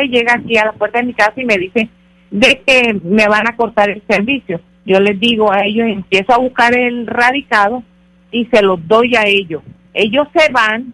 llega 0.09 0.33
aquí 0.33 0.57
a 0.57 0.65
la 0.65 0.73
puerta 0.73 0.99
de 0.99 1.05
mi 1.05 1.13
casa 1.13 1.39
y 1.39 1.45
me 1.45 1.57
dice 1.57 1.87
de 2.31 2.61
que 2.65 2.99
me 3.03 3.27
van 3.27 3.47
a 3.47 3.55
cortar 3.55 3.91
el 3.91 4.01
servicio. 4.09 4.59
Yo 4.85 4.99
les 4.99 5.19
digo 5.19 5.51
a 5.51 5.63
ellos, 5.63 5.87
empiezo 5.87 6.33
a 6.33 6.39
buscar 6.39 6.75
el 6.75 7.05
radicado 7.05 7.83
y 8.31 8.45
se 8.45 8.63
los 8.63 8.85
doy 8.87 9.15
a 9.15 9.27
ellos. 9.27 9.61
Ellos 9.93 10.27
se 10.35 10.51
van 10.51 10.93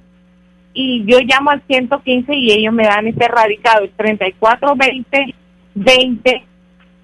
y 0.79 1.03
yo 1.05 1.17
llamo 1.21 1.49
al 1.49 1.63
115 1.65 2.35
y 2.35 2.51
ellos 2.51 2.71
me 2.71 2.83
dan 2.83 3.07
este 3.07 3.27
radicado, 3.27 3.83
el 3.83 3.89
3420 3.89 5.33
20 5.73 6.43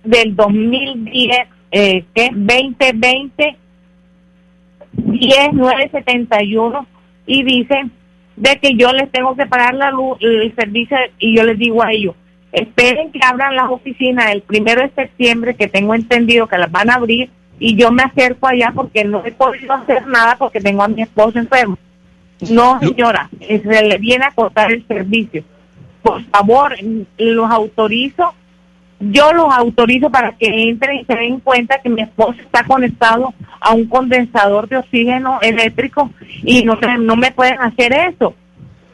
del 0.04 0.36
2010, 0.36 1.38
eh, 1.72 2.06
que 2.14 2.30
2020 2.32 3.58
10971 4.96 6.86
y 7.26 7.44
dicen 7.44 7.92
de 8.36 8.60
que 8.60 8.76
yo 8.76 8.92
les 8.92 9.12
tengo 9.12 9.36
que 9.36 9.48
pagar 9.48 9.74
la 9.74 9.90
luz, 9.90 10.20
el 10.22 10.54
servicio 10.56 10.96
y 11.18 11.36
yo 11.36 11.44
les 11.44 11.58
digo 11.58 11.84
a 11.84 11.92
ellos, 11.92 12.14
esperen 12.52 13.12
que 13.12 13.22
abran 13.24 13.56
las 13.56 13.72
oficinas 13.72 14.32
el 14.32 14.44
primero 14.44 14.84
de 14.84 14.92
septiembre 14.92 15.56
que 15.56 15.68
tengo 15.68 15.96
entendido 15.96 16.46
que 16.46 16.60
las 16.60 16.72
van 16.72 16.92
a 16.92 16.96
abrir 16.96 17.32
y 17.58 17.76
yo 17.76 17.92
me 17.92 18.04
acerco 18.04 18.46
allá 18.48 18.72
porque 18.76 19.04
no 19.04 19.26
he 19.26 19.32
podido 19.32 19.74
hacer 19.74 20.06
nada 20.06 20.36
porque 20.38 20.62
tengo 20.62 20.84
a 20.84 20.88
mi 20.88 21.02
esposo 21.02 21.40
enfermo. 21.40 21.76
No, 22.50 22.80
señora, 22.80 23.30
eh, 23.40 23.62
se 23.64 23.84
le 23.84 23.98
viene 23.98 24.26
a 24.26 24.32
cortar 24.32 24.72
el 24.72 24.86
servicio. 24.88 25.44
Por 26.02 26.24
favor, 26.26 26.76
mm, 26.82 27.02
los 27.18 27.50
autorizo, 27.52 28.34
yo 29.00 29.34
los 29.34 29.54
autorizo 29.54 30.10
para 30.10 30.32
que 30.34 30.48
entren 30.70 31.00
y 31.00 31.06
se 31.06 31.16
den 31.16 31.40
cuenta 31.40 31.80
que 31.82 31.90
mi 31.90 32.02
esposo 32.02 32.40
está 32.40 32.64
conectado 32.64 33.34
a 33.60 33.74
un 33.74 33.86
condensador 33.88 34.68
de 34.68 34.78
oxígeno 34.78 35.40
eléctrico 35.42 36.10
y 36.44 36.64
no, 36.64 36.78
me- 36.78 36.98
no 37.00 37.16
me 37.16 37.32
pueden 37.32 37.60
hacer 37.62 37.94
eso. 37.94 38.34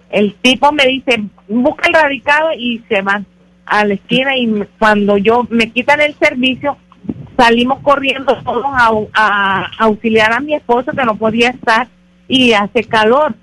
El 0.10 0.34
tipo 0.36 0.72
me 0.72 0.86
dice, 0.86 1.24
busca 1.48 1.88
el 1.88 1.94
radicado 1.94 2.50
y 2.58 2.82
se 2.90 3.02
van 3.02 3.26
a 3.66 3.86
la 3.86 3.94
esquina 3.94 4.36
y 4.36 4.64
cuando 4.80 5.18
yo 5.18 5.46
me 5.52 5.70
quitan 5.72 6.02
el 6.02 6.16
servicio, 6.16 6.76
salimos 7.38 7.80
corriendo 7.82 8.36
todos 8.44 8.66
a, 8.66 8.92
a 9.14 9.70
auxiliar 9.80 10.34
a 10.34 10.40
mi 10.40 10.56
esposo 10.56 10.92
que 10.92 11.06
no 11.06 11.16
podía 11.16 11.50
estar 11.50 11.88
y 12.30 12.54
hace 12.54 12.86
calor. 12.86 13.36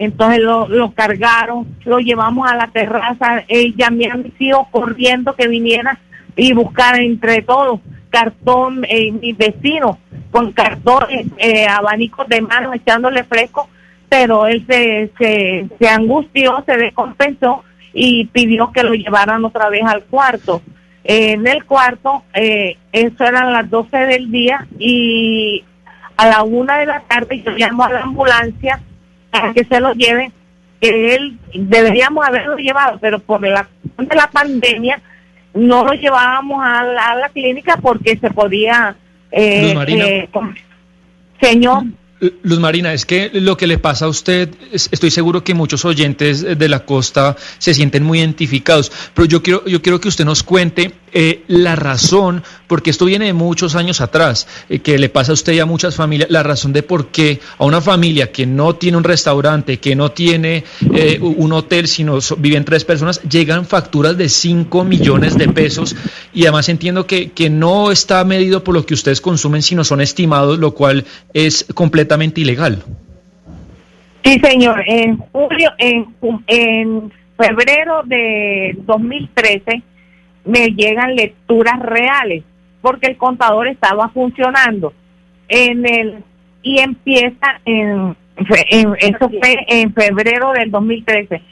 Entonces 0.00 0.40
lo, 0.40 0.66
lo 0.66 0.92
cargaron, 0.92 1.76
lo 1.84 1.98
llevamos 1.98 2.50
a 2.50 2.56
la 2.56 2.66
terraza, 2.68 3.44
él 3.46 3.74
llamé 3.76 4.10
a 4.10 4.16
mis 4.16 4.32
hijos 4.40 4.66
corriendo 4.72 5.36
que 5.36 5.46
vinieran 5.46 5.98
y 6.36 6.52
buscar 6.54 6.98
entre 6.98 7.42
todos 7.42 7.80
cartón, 8.08 8.84
eh, 8.88 9.12
mis 9.12 9.36
vecinos 9.36 9.96
con 10.30 10.52
cartones, 10.52 11.26
eh, 11.38 11.66
abanicos 11.66 12.28
de 12.28 12.40
mano 12.40 12.74
echándole 12.74 13.24
fresco, 13.24 13.68
pero 14.08 14.46
él 14.46 14.64
se, 14.66 15.10
se, 15.78 15.88
angustió, 15.88 16.62
se 16.66 16.76
descompensó 16.76 17.62
y 17.92 18.26
pidió 18.26 18.72
que 18.72 18.82
lo 18.82 18.94
llevaran 18.94 19.44
otra 19.44 19.68
vez 19.68 19.82
al 19.84 20.02
cuarto. 20.04 20.62
Eh, 21.04 21.32
en 21.32 21.46
el 21.46 21.64
cuarto, 21.64 22.24
eh, 22.34 22.76
eso 22.92 23.24
eran 23.24 23.52
las 23.52 23.70
12 23.70 23.96
del 23.96 24.30
día 24.30 24.66
y 24.78 25.64
a 26.20 26.28
la 26.28 26.42
una 26.42 26.78
de 26.78 26.86
la 26.86 27.00
tarde 27.00 27.42
yo 27.44 27.52
llamo 27.52 27.84
a 27.84 27.90
la 27.92 28.00
ambulancia 28.02 28.80
para 29.30 29.52
que 29.54 29.64
se 29.64 29.80
lo 29.80 29.92
lleven, 29.94 30.32
que 30.80 31.14
él 31.14 31.38
deberíamos 31.54 32.26
haberlo 32.26 32.56
llevado, 32.56 32.98
pero 33.00 33.18
por 33.18 33.40
la 33.46 33.68
de 33.96 34.14
la 34.16 34.28
pandemia 34.30 35.00
no 35.54 35.84
lo 35.84 35.92
llevábamos 35.94 36.62
a 36.64 36.82
la, 36.82 37.10
a 37.10 37.14
la 37.16 37.28
clínica 37.28 37.76
porque 37.76 38.16
se 38.18 38.30
podía... 38.30 38.96
Eh, 39.32 39.74
eh, 39.88 40.28
señor, 41.40 41.84
Luz 42.42 42.58
Marina, 42.60 42.92
es 42.92 43.06
que 43.06 43.30
lo 43.32 43.56
que 43.56 43.66
le 43.66 43.78
pasa 43.78 44.04
a 44.04 44.08
usted, 44.08 44.50
es- 44.72 44.90
estoy 44.92 45.10
seguro 45.10 45.42
que 45.42 45.54
muchos 45.54 45.84
oyentes 45.86 46.42
de 46.58 46.68
la 46.68 46.80
costa 46.84 47.34
se 47.58 47.72
sienten 47.72 48.02
muy 48.04 48.18
identificados, 48.18 48.92
pero 49.14 49.26
yo 49.26 49.42
quiero, 49.42 49.64
yo 49.66 49.80
quiero 49.80 50.00
que 50.00 50.08
usted 50.08 50.26
nos 50.26 50.42
cuente 50.42 50.92
eh, 51.12 51.42
la 51.48 51.76
razón, 51.76 52.42
porque 52.66 52.90
esto 52.90 53.04
viene 53.04 53.26
de 53.26 53.32
muchos 53.32 53.74
años 53.74 54.00
atrás, 54.00 54.46
eh, 54.68 54.78
que 54.78 54.98
le 54.98 55.08
pasa 55.08 55.32
a 55.32 55.34
usted 55.34 55.52
y 55.54 55.58
a 55.60 55.66
muchas 55.66 55.96
familias, 55.96 56.30
la 56.30 56.42
razón 56.42 56.72
de 56.72 56.82
por 56.82 57.08
qué 57.08 57.40
a 57.58 57.64
una 57.64 57.80
familia 57.80 58.30
que 58.32 58.46
no 58.46 58.74
tiene 58.76 58.96
un 58.96 59.04
restaurante, 59.04 59.78
que 59.78 59.94
no 59.96 60.12
tiene 60.12 60.64
eh, 60.94 61.18
un 61.20 61.52
hotel, 61.52 61.88
sino 61.88 62.20
so- 62.20 62.36
viven 62.36 62.64
tres 62.64 62.84
personas, 62.84 63.20
llegan 63.22 63.64
facturas 63.66 64.16
de 64.16 64.28
5 64.28 64.84
millones 64.84 65.36
de 65.36 65.48
pesos 65.48 65.96
y 66.32 66.42
además 66.42 66.68
entiendo 66.68 67.06
que, 67.06 67.30
que 67.32 67.50
no 67.50 67.90
está 67.90 68.24
medido 68.24 68.62
por 68.64 68.74
lo 68.74 68.86
que 68.86 68.94
ustedes 68.94 69.20
consumen, 69.20 69.62
sino 69.62 69.84
son 69.84 70.00
estimados, 70.00 70.58
lo 70.58 70.72
cual 70.74 71.04
es 71.34 71.66
completamente 71.74 72.40
ilegal. 72.40 72.82
Sí, 74.24 74.38
señor. 74.38 74.82
En 74.86 75.16
julio, 75.32 75.70
en, 75.78 76.06
en 76.46 77.12
febrero 77.38 78.02
de 78.04 78.76
2013 78.86 79.82
me 80.44 80.68
llegan 80.68 81.16
lecturas 81.16 81.78
reales 81.80 82.44
porque 82.80 83.08
el 83.08 83.16
contador 83.16 83.68
estaba 83.68 84.08
funcionando 84.08 84.92
en 85.48 85.86
el 85.86 86.24
y 86.62 86.78
empieza 86.80 87.60
en, 87.64 88.16
eso 88.98 89.28
fue 89.28 89.56
en 89.68 89.92
febrero 89.92 90.52
del 90.52 90.70
2013 90.70 91.42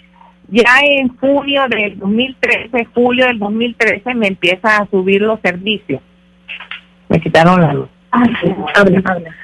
Ya 0.51 0.81
en 0.83 1.09
junio 1.17 1.67
del 1.69 1.99
2013, 1.99 2.87
julio 2.95 3.27
del 3.27 3.39
2013, 3.39 4.15
me 4.15 4.29
empieza 4.29 4.79
a 4.79 4.87
subir 4.87 5.21
los 5.21 5.41
servicios. 5.41 6.01
Me 7.09 7.21
quitaron 7.21 7.61
la 7.61 7.73
luz. 7.75 7.89
habla, 8.11 9.03
habla. 9.05 9.35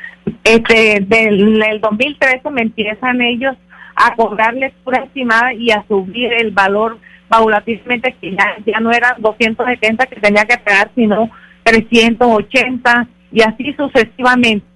Este, 0.43 1.01
del, 1.01 1.59
del 1.59 1.81
2013 1.81 2.51
me 2.51 2.63
empiezan 2.63 3.21
ellos 3.21 3.55
a 3.97 4.15
cobrar 4.15 4.55
lectura 4.55 5.05
estimada 5.05 5.53
y 5.53 5.71
a 5.71 5.85
subir 5.87 6.33
el 6.33 6.51
valor 6.51 6.99
paulatinamente, 7.29 8.15
que 8.21 8.33
ya, 8.33 8.57
ya 8.67 8.81
no 8.81 8.91
eran 8.93 9.21
270 9.21 10.07
que 10.07 10.21
tenía 10.21 10.45
que 10.45 10.59
pagar, 10.59 10.91
sino 10.95 11.31
380 11.65 13.09
y 13.33 13.43
así 13.43 13.73
sucesivamente. 13.75 14.67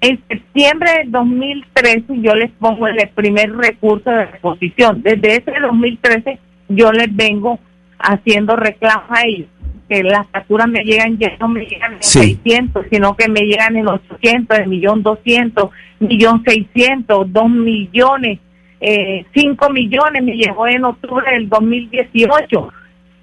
En 0.00 0.20
septiembre 0.28 0.90
del 0.98 1.10
2013 1.10 2.04
yo 2.20 2.34
les 2.34 2.50
pongo 2.52 2.86
el 2.86 2.96
primer 3.14 3.52
recurso 3.56 4.10
de 4.10 4.26
reposición. 4.26 5.02
Desde 5.02 5.36
ese 5.36 5.52
2013 5.60 6.38
yo 6.68 6.92
les 6.92 7.14
vengo 7.14 7.58
haciendo 7.98 8.54
reclamos 8.56 9.06
a 9.10 9.22
ellos. 9.26 9.48
Que 9.88 10.02
las 10.02 10.28
facturas 10.28 10.68
me 10.68 10.84
llegan, 10.84 11.16
ya 11.18 11.32
no 11.40 11.48
me 11.48 11.64
llegan 11.64 11.94
en 11.94 12.02
Sí. 12.02 12.20
600, 12.20 12.86
sino 12.90 13.16
que 13.16 13.28
me 13.28 13.40
llegan 13.40 13.74
en 13.76 13.88
800, 13.88 14.58
en 14.58 14.68
millón 14.70 15.02
200, 15.02 15.70
millón 16.00 16.44
600, 16.44 17.32
2 17.32 17.50
millones, 17.50 18.38
eh, 18.80 19.24
5 19.34 19.70
millones 19.70 20.22
me 20.22 20.32
llegó 20.32 20.66
en 20.66 20.84
octubre 20.84 21.30
del 21.32 21.48
2018. 21.48 22.72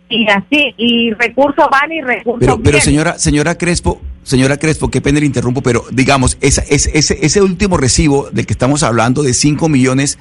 Y 0.07 0.27
así, 0.29 0.73
y 0.77 1.13
recursos 1.13 1.65
van 1.71 1.91
y 1.91 2.01
recursos 2.01 2.39
Pero, 2.39 2.61
pero 2.61 2.79
señora, 2.79 3.17
señora 3.17 3.57
Crespo, 3.57 3.99
señora 4.21 4.57
Crespo, 4.57 4.91
qué 4.91 5.01
pena 5.01 5.19
le 5.19 5.25
interrumpo, 5.25 5.61
pero 5.61 5.83
digamos, 5.91 6.37
esa, 6.41 6.61
ese, 6.69 6.95
ese, 6.97 7.25
ese 7.25 7.41
último 7.41 7.77
recibo 7.77 8.29
del 8.29 8.45
que 8.45 8.53
estamos 8.53 8.83
hablando 8.83 9.23
de 9.23 9.33
5 9.33 9.67
millones, 9.67 10.19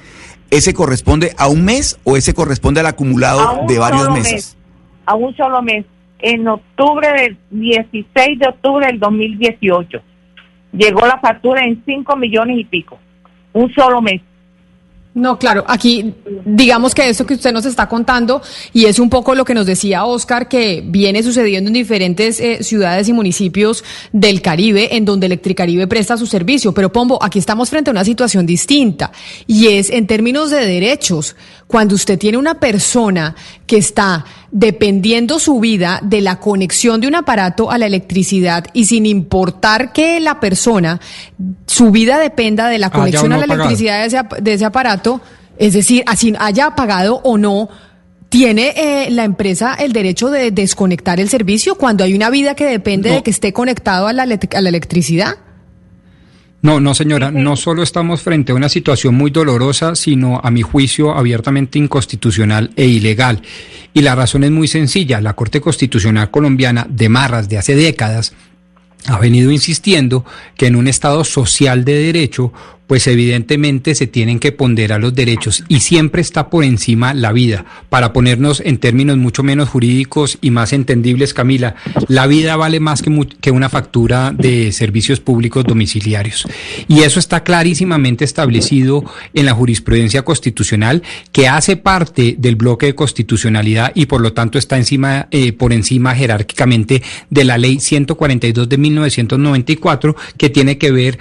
¿ese 0.49 0.73
corresponde 0.73 1.33
a 1.37 1.49
un 1.49 1.65
mes 1.65 1.99
o 2.03 2.17
ese 2.17 2.33
corresponde 2.33 2.79
al 2.79 2.87
acumulado 2.87 3.67
de 3.67 3.77
varios 3.77 4.09
meses? 4.09 4.33
mes, 4.33 4.57
a 5.05 5.15
un 5.15 5.35
solo 5.35 5.61
mes. 5.61 5.85
En 6.17 6.47
octubre 6.47 7.07
del 7.11 7.37
16 7.51 8.39
de 8.39 8.47
octubre 8.47 8.87
del 8.87 8.99
2018 8.99 10.01
llegó 10.71 11.05
la 11.05 11.19
factura 11.19 11.61
en 11.63 11.83
5 11.85 12.15
millones 12.15 12.57
y 12.57 12.65
pico. 12.65 12.97
Un 13.53 13.71
solo 13.73 14.01
mes. 14.01 14.21
No, 15.15 15.39
claro, 15.39 15.63
aquí 15.65 16.13
digamos 16.43 16.93
que 16.93 17.07
eso 17.07 17.25
que 17.25 17.35
usted 17.35 17.53
nos 17.53 17.65
está 17.65 17.87
contando 17.87 18.41
y 18.73 18.83
es 18.83 18.99
un 18.99 19.09
poco 19.09 19.33
lo 19.33 19.45
que 19.45 19.53
nos 19.53 19.65
decía 19.65 20.03
Oscar 20.03 20.49
que 20.49 20.83
viene 20.85 21.23
sucediendo 21.23 21.69
en 21.69 21.73
diferentes 21.73 22.37
eh, 22.41 22.61
ciudades 22.63 23.07
y 23.07 23.13
municipios 23.13 23.85
del 24.11 24.41
Caribe 24.41 24.97
en 24.97 25.05
donde 25.05 25.27
Electricaribe 25.27 25.87
presta 25.87 26.17
su 26.17 26.27
servicio. 26.27 26.73
Pero 26.73 26.91
Pombo, 26.91 27.17
aquí 27.23 27.39
estamos 27.39 27.69
frente 27.69 27.89
a 27.89 27.93
una 27.93 28.03
situación 28.03 28.45
distinta 28.45 29.13
y 29.47 29.67
es 29.67 29.89
en 29.89 30.05
términos 30.05 30.51
de 30.51 30.65
derechos. 30.65 31.37
Cuando 31.67 31.95
usted 31.95 32.19
tiene 32.19 32.37
una 32.37 32.59
persona 32.59 33.35
que 33.65 33.77
está 33.77 34.23
dependiendo 34.51 35.39
su 35.39 35.59
vida 35.59 35.99
de 36.03 36.21
la 36.21 36.39
conexión 36.39 37.01
de 37.01 37.07
un 37.07 37.15
aparato 37.15 37.71
a 37.71 37.77
la 37.77 37.87
electricidad 37.87 38.65
y 38.73 38.85
sin 38.85 39.05
importar 39.07 39.91
que 39.91 40.19
la 40.19 40.39
persona, 40.39 41.01
su 41.65 41.89
vida 41.91 42.19
dependa 42.19 42.69
de 42.69 42.77
la 42.77 42.89
conexión 42.91 43.33
a 43.33 43.37
la 43.37 43.45
electricidad 43.63 43.99
de 44.01 44.05
ese, 44.05 44.41
de 44.41 44.53
ese 44.53 44.65
aparato, 44.65 45.21
es 45.57 45.73
decir, 45.73 46.03
así 46.05 46.33
haya 46.39 46.75
pagado 46.75 47.19
o 47.23 47.37
no, 47.37 47.67
¿tiene 48.29 48.73
eh, 48.75 49.09
la 49.09 49.23
empresa 49.23 49.73
el 49.73 49.91
derecho 49.91 50.29
de 50.29 50.51
desconectar 50.51 51.19
el 51.19 51.29
servicio 51.29 51.75
cuando 51.75 52.03
hay 52.03 52.13
una 52.13 52.29
vida 52.29 52.53
que 52.55 52.65
depende 52.65 53.09
de 53.09 53.23
que 53.23 53.31
esté 53.31 53.53
conectado 53.53 54.07
a 54.07 54.13
la, 54.13 54.25
elec- 54.25 54.55
a 54.55 54.61
la 54.61 54.69
electricidad? 54.69 55.35
No, 56.65 56.79
no 56.79 56.95
señora, 56.95 57.29
no 57.29 57.55
solo 57.57 57.83
estamos 57.83 58.23
frente 58.23 58.51
a 58.51 58.55
una 58.55 58.69
situación 58.69 59.13
muy 59.13 59.29
dolorosa, 59.29 59.93
sino 59.93 60.41
a 60.43 60.49
mi 60.49 60.63
juicio 60.63 61.15
abiertamente 61.15 61.77
inconstitucional 61.77 62.71
e 62.75 62.87
ilegal. 62.87 63.43
Y 63.93 64.01
la 64.01 64.15
razón 64.15 64.43
es 64.43 64.49
muy 64.49 64.67
sencilla, 64.67 65.21
la 65.21 65.35
Corte 65.35 65.61
Constitucional 65.61 66.31
colombiana 66.31 66.87
de 66.89 67.07
Marras 67.07 67.49
de 67.49 67.59
hace 67.59 67.75
décadas 67.75 68.33
ha 69.05 69.19
venido 69.19 69.51
insistiendo 69.51 70.25
que 70.57 70.65
en 70.65 70.75
un 70.75 70.87
Estado 70.87 71.23
social 71.23 71.85
de 71.85 71.99
derecho, 71.99 72.51
pues 72.87 73.07
evidentemente 73.07 73.95
se 73.95 74.07
tienen 74.07 74.39
que 74.39 74.51
ponderar 74.51 75.01
los 75.01 75.13
derechos 75.13 75.63
y 75.67 75.79
siempre 75.79 76.21
está 76.21 76.49
por 76.49 76.63
encima 76.63 77.13
la 77.13 77.31
vida. 77.31 77.65
Para 77.89 78.13
ponernos 78.13 78.61
en 78.63 78.77
términos 78.77 79.17
mucho 79.17 79.43
menos 79.43 79.69
jurídicos 79.69 80.37
y 80.41 80.51
más 80.51 80.73
entendibles, 80.73 81.33
Camila, 81.33 81.75
la 82.07 82.27
vida 82.27 82.55
vale 82.55 82.79
más 82.79 83.01
que, 83.01 83.51
una 83.51 83.69
factura 83.69 84.31
de 84.31 84.71
servicios 84.71 85.19
públicos 85.19 85.63
domiciliarios. 85.63 86.45
Y 86.87 87.01
eso 87.01 87.19
está 87.19 87.43
clarísimamente 87.43 88.25
establecido 88.25 89.03
en 89.33 89.45
la 89.45 89.53
jurisprudencia 89.53 90.23
constitucional 90.23 91.03
que 91.31 91.47
hace 91.47 91.77
parte 91.77 92.35
del 92.37 92.55
bloque 92.55 92.87
de 92.87 92.95
constitucionalidad 92.95 93.91
y 93.95 94.05
por 94.05 94.21
lo 94.21 94.33
tanto 94.33 94.57
está 94.57 94.77
encima, 94.77 95.27
eh, 95.31 95.53
por 95.53 95.73
encima 95.73 96.15
jerárquicamente 96.15 97.01
de 97.29 97.43
la 97.43 97.57
ley 97.57 97.79
142 97.79 98.69
de 98.69 98.77
1994 98.77 100.15
que 100.37 100.49
tiene 100.49 100.77
que 100.77 100.91
ver 100.91 101.19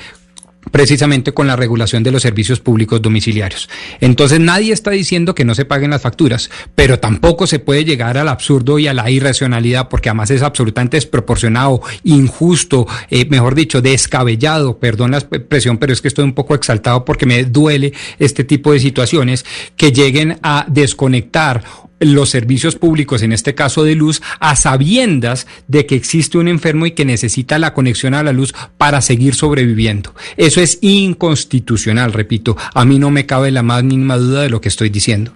precisamente 0.70 1.32
con 1.32 1.46
la 1.46 1.56
regulación 1.56 2.02
de 2.02 2.10
los 2.10 2.22
servicios 2.22 2.60
públicos 2.60 3.00
domiciliarios. 3.02 3.68
Entonces 4.00 4.40
nadie 4.40 4.72
está 4.72 4.90
diciendo 4.90 5.34
que 5.34 5.44
no 5.44 5.54
se 5.54 5.64
paguen 5.64 5.90
las 5.90 6.02
facturas, 6.02 6.50
pero 6.74 6.98
tampoco 6.98 7.46
se 7.46 7.58
puede 7.58 7.84
llegar 7.84 8.18
al 8.18 8.28
absurdo 8.28 8.78
y 8.78 8.86
a 8.86 8.94
la 8.94 9.10
irracionalidad 9.10 9.88
porque 9.88 10.08
además 10.08 10.30
es 10.30 10.42
absolutamente 10.42 10.96
desproporcionado, 10.96 11.80
injusto, 12.04 12.86
eh, 13.10 13.26
mejor 13.28 13.54
dicho, 13.54 13.82
descabellado, 13.82 14.78
perdón 14.78 15.12
la 15.12 15.18
expresión, 15.18 15.78
pero 15.78 15.92
es 15.92 16.00
que 16.00 16.08
estoy 16.08 16.24
un 16.24 16.34
poco 16.34 16.54
exaltado 16.54 17.04
porque 17.04 17.26
me 17.26 17.44
duele 17.44 17.92
este 18.18 18.44
tipo 18.44 18.72
de 18.72 18.80
situaciones 18.80 19.44
que 19.76 19.92
lleguen 19.92 20.38
a 20.42 20.66
desconectar 20.68 21.62
los 22.04 22.30
servicios 22.30 22.76
públicos, 22.76 23.22
en 23.22 23.32
este 23.32 23.54
caso 23.54 23.84
de 23.84 23.94
luz, 23.94 24.22
a 24.40 24.56
sabiendas 24.56 25.46
de 25.68 25.86
que 25.86 25.94
existe 25.94 26.38
un 26.38 26.48
enfermo 26.48 26.86
y 26.86 26.92
que 26.92 27.04
necesita 27.04 27.58
la 27.58 27.74
conexión 27.74 28.14
a 28.14 28.22
la 28.22 28.32
luz 28.32 28.54
para 28.78 29.00
seguir 29.00 29.34
sobreviviendo. 29.34 30.14
Eso 30.36 30.60
es 30.60 30.78
inconstitucional, 30.80 32.12
repito. 32.12 32.56
A 32.74 32.84
mí 32.84 32.98
no 32.98 33.10
me 33.10 33.26
cabe 33.26 33.50
la 33.50 33.62
más 33.62 33.84
mínima 33.84 34.16
duda 34.16 34.42
de 34.42 34.50
lo 34.50 34.60
que 34.60 34.68
estoy 34.68 34.90
diciendo. 34.90 35.32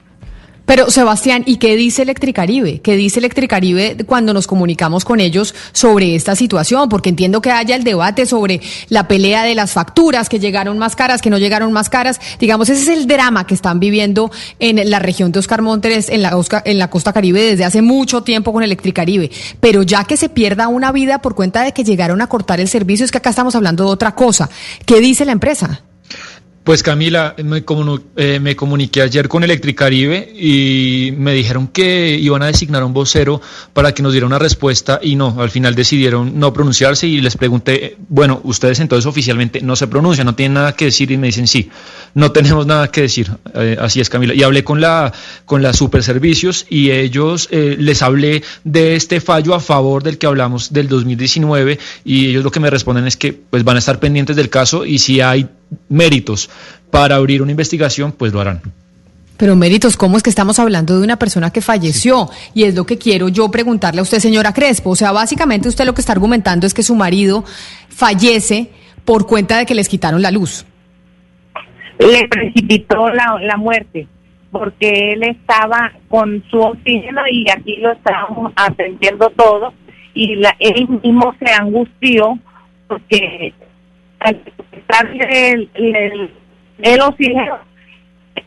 Pero 0.69 0.91
Sebastián, 0.91 1.45
¿y 1.47 1.57
qué 1.57 1.77
dice 1.77 2.03
Electricaribe? 2.03 2.81
¿Qué 2.83 2.95
dice 2.95 3.21
Electricaribe 3.21 3.97
cuando 4.05 4.35
nos 4.35 4.47
comunicamos 4.47 5.03
con 5.03 5.19
ellos 5.19 5.55
sobre 5.73 6.15
esta 6.15 6.37
situación? 6.37 6.91
Porque 6.91 7.09
entiendo 7.09 7.41
que 7.41 7.51
haya 7.51 7.75
el 7.75 7.85
debate 7.85 8.27
sobre 8.27 8.61
la 8.91 9.09
pelea 9.09 9.45
de 9.45 9.55
las 9.55 9.73
facturas 9.73 10.29
que 10.29 10.39
llegaron 10.39 10.77
más 10.77 10.95
caras, 10.95 11.23
que 11.23 11.31
no 11.31 11.39
llegaron 11.39 11.73
más 11.73 11.89
caras. 11.89 12.21
Digamos, 12.39 12.69
ese 12.69 12.83
es 12.83 12.99
el 12.99 13.07
drama 13.07 13.47
que 13.47 13.55
están 13.55 13.81
viviendo 13.81 14.31
en 14.59 14.91
la 14.91 14.99
región 14.99 15.33
de 15.33 15.39
Oscar 15.39 15.63
Montes, 15.63 16.11
en 16.11 16.21
la, 16.21 16.37
Oscar- 16.37 16.63
en 16.67 16.79
la 16.79 16.91
costa 16.91 17.15
caribe 17.15 17.41
desde 17.41 17.65
hace 17.65 17.81
mucho 17.81 18.23
tiempo 18.23 18.53
con 18.53 18.63
Electricaribe. 18.63 19.31
Pero 19.61 19.83
ya 19.85 20.05
que 20.05 20.19
se 20.19 20.29
pierda 20.29 20.69
una 20.69 20.93
vida 20.93 21.23
por 21.23 21.35
cuenta 21.35 21.63
de 21.63 21.73
que 21.73 21.83
llegaron 21.83 22.21
a 22.21 22.27
cortar 22.27 22.61
el 22.61 22.69
servicio, 22.69 23.07
es 23.07 23.11
que 23.11 23.17
acá 23.17 23.31
estamos 23.31 23.55
hablando 23.55 23.85
de 23.85 23.91
otra 23.91 24.15
cosa. 24.15 24.51
¿Qué 24.85 25.01
dice 25.01 25.25
la 25.25 25.33
empresa? 25.33 25.81
Pues 26.69 26.83
Camila, 26.83 27.35
me, 27.43 27.65
eh, 28.17 28.41
me 28.41 28.55
comuniqué 28.55 29.01
ayer 29.01 29.27
con 29.27 29.43
Electricaribe 29.43 30.31
y 30.39 31.15
me 31.17 31.33
dijeron 31.33 31.69
que 31.69 32.11
iban 32.21 32.43
a 32.43 32.49
designar 32.49 32.85
un 32.85 32.93
vocero 32.93 33.41
para 33.73 33.95
que 33.95 34.03
nos 34.03 34.13
diera 34.13 34.27
una 34.27 34.39
respuesta 34.39 35.01
y 35.03 35.17
no, 35.17 35.37
al 35.41 35.49
final 35.49 35.75
decidieron 35.75 36.39
no 36.39 36.53
pronunciarse 36.53 37.07
y 37.07 37.23
les 37.23 37.39
pregunté, 37.39 37.97
bueno, 38.11 38.43
ustedes 38.45 38.81
entonces 38.81 39.07
oficialmente 39.07 39.63
no 39.63 39.77
se 39.77 39.87
pronuncian, 39.87 40.27
no 40.27 40.35
tienen 40.35 40.53
nada 40.53 40.75
que 40.75 40.85
decir 40.85 41.11
y 41.11 41.17
me 41.17 41.29
dicen 41.29 41.47
sí, 41.47 41.71
no 42.13 42.33
tenemos 42.33 42.67
nada 42.67 42.91
que 42.91 43.01
decir, 43.01 43.31
Eh, 43.55 43.79
así 43.81 44.03
es 44.03 44.11
Camila. 44.11 44.35
Y 44.35 44.43
hablé 44.43 44.63
con 44.63 44.83
la 44.83 45.11
con 45.47 45.63
la 45.63 45.73
Superservicios 45.73 46.67
y 46.69 46.91
ellos 46.91 47.49
eh, 47.51 47.77
les 47.79 48.03
hablé 48.03 48.43
de 48.65 48.95
este 48.95 49.23
fallo 49.23 49.55
a 49.55 49.61
favor 49.61 50.03
del 50.03 50.19
que 50.19 50.27
hablamos 50.27 50.71
del 50.71 50.87
2019 50.89 51.79
y 52.05 52.27
ellos 52.27 52.45
lo 52.45 52.51
que 52.51 52.61
me 52.61 52.69
responden 52.69 53.07
es 53.07 53.17
que 53.17 53.33
pues 53.33 53.65
van 53.65 53.77
a 53.77 53.79
estar 53.79 53.99
pendientes 54.01 54.37
del 54.37 54.51
caso 54.51 54.85
y 54.85 54.99
si 54.99 55.23
hay 55.23 55.49
méritos 55.89 56.51
para 56.91 57.17
abrir 57.17 57.43
una 57.43 57.51
investigación, 57.51 58.13
pues 58.13 58.33
lo 58.33 58.41
harán. 58.41 58.61
Pero 59.37 59.55
méritos, 59.55 59.97
¿cómo 59.97 60.17
es 60.17 60.23
que 60.23 60.31
estamos 60.31 60.59
hablando 60.59 60.99
de 60.99 61.05
una 61.05 61.17
persona 61.17 61.51
que 61.51 61.61
falleció? 61.61 62.29
Y 62.55 62.65
es 62.65 62.75
lo 62.75 62.85
que 62.85 62.99
quiero 62.99 63.29
yo 63.29 63.51
preguntarle 63.51 64.01
a 64.01 64.03
usted, 64.03 64.19
señora 64.19 64.53
Crespo. 64.53 64.91
O 64.91 64.97
sea, 64.97 65.13
básicamente 65.13 65.69
usted 65.69 65.87
lo 65.87 65.95
que 65.95 66.01
está 66.01 66.13
argumentando 66.13 66.67
es 66.67 66.75
que 66.75 66.83
su 66.83 66.97
marido 66.97 67.45
fallece 67.89 68.71
por 69.05 69.27
cuenta 69.27 69.59
de 69.59 69.67
que 69.67 69.77
les 69.77 69.89
quitaron 69.89 70.23
la 70.23 70.33
luz. 70.33 70.67
le 72.01 72.27
precipitó 72.29 73.09
la, 73.11 73.39
la 73.41 73.57
muerte 73.57 74.09
porque 74.51 75.13
él 75.13 75.23
estaba 75.23 75.93
con 76.09 76.43
su 76.51 76.59
oxígeno 76.59 77.21
y 77.31 77.49
aquí 77.51 77.77
lo 77.77 77.93
estábamos 77.93 78.53
atendiendo 78.57 79.31
todo 79.31 79.73
y 80.15 80.37
la, 80.37 80.57
él 80.59 80.89
mismo 81.03 81.35
se 81.39 81.53
angustió 81.53 82.39
porque 82.89 83.53
el, 84.25 85.71
el, 85.75 86.31
el 86.81 87.01
oxígeno 87.01 87.59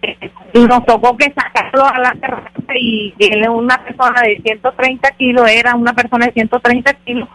eh, 0.02 0.32
nos 0.54 0.86
tocó 0.86 1.16
que 1.18 1.32
sacarlo 1.34 1.86
a 1.86 2.00
la 2.00 2.12
terraza 2.14 2.50
y 2.80 3.14
él 3.20 3.48
una 3.50 3.78
persona 3.84 4.22
de 4.22 4.42
130 4.44 5.12
kilos, 5.12 5.50
era 5.50 5.76
una 5.76 5.94
persona 5.94 6.26
de 6.28 6.34
130 6.34 6.94
kilos 7.06 7.30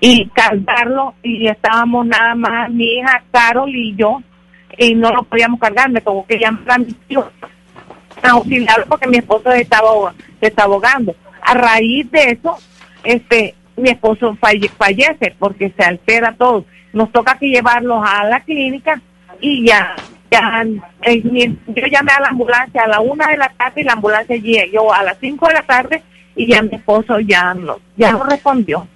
y 0.00 0.26
cargarlo 0.28 1.14
y 1.22 1.46
estábamos 1.48 2.06
nada 2.06 2.34
más 2.34 2.70
mi 2.70 2.84
hija 2.98 3.22
Carol 3.32 3.74
y 3.74 3.94
yo 3.96 4.20
y 4.76 4.94
no 4.94 5.10
lo 5.12 5.22
podíamos 5.24 5.58
cargar, 5.60 5.90
me 5.90 6.00
tuvo 6.00 6.24
que 6.26 6.38
llamar 6.38 6.70
a 6.72 6.78
mi 6.78 6.92
tío 7.08 7.28
auxiliarlo 8.22 8.86
porque 8.86 9.06
mi 9.06 9.18
esposo 9.18 9.50
estaba, 9.52 10.12
se 10.40 10.48
está 10.48 10.64
ahogando. 10.64 11.14
A 11.42 11.54
raíz 11.54 12.10
de 12.10 12.32
eso, 12.32 12.56
este, 13.04 13.54
mi 13.76 13.90
esposo 13.90 14.36
falle- 14.40 14.70
fallece 14.76 15.34
porque 15.38 15.72
se 15.76 15.84
altera 15.84 16.34
todo. 16.36 16.64
Nos 16.92 17.12
toca 17.12 17.38
que 17.38 17.48
llevarlos 17.48 18.02
a 18.06 18.24
la 18.24 18.40
clínica 18.40 19.00
y 19.40 19.66
ya, 19.66 19.94
ya, 20.30 20.64
eh, 21.02 21.22
yo 21.22 21.86
llamé 21.90 22.12
a 22.12 22.20
la 22.20 22.28
ambulancia 22.28 22.82
a 22.82 22.88
la 22.88 23.00
una 23.00 23.28
de 23.28 23.36
la 23.36 23.48
tarde 23.50 23.80
y 23.82 23.84
la 23.84 23.92
ambulancia 23.92 24.36
llegó 24.36 24.92
a 24.92 25.02
las 25.02 25.18
cinco 25.20 25.48
de 25.48 25.54
la 25.54 25.62
tarde 25.62 26.02
y 26.34 26.46
ya 26.46 26.62
mi 26.62 26.74
esposo 26.74 27.20
ya 27.20 27.54
no, 27.54 27.78
ya 27.96 28.12
no 28.12 28.24
respondió. 28.24 28.86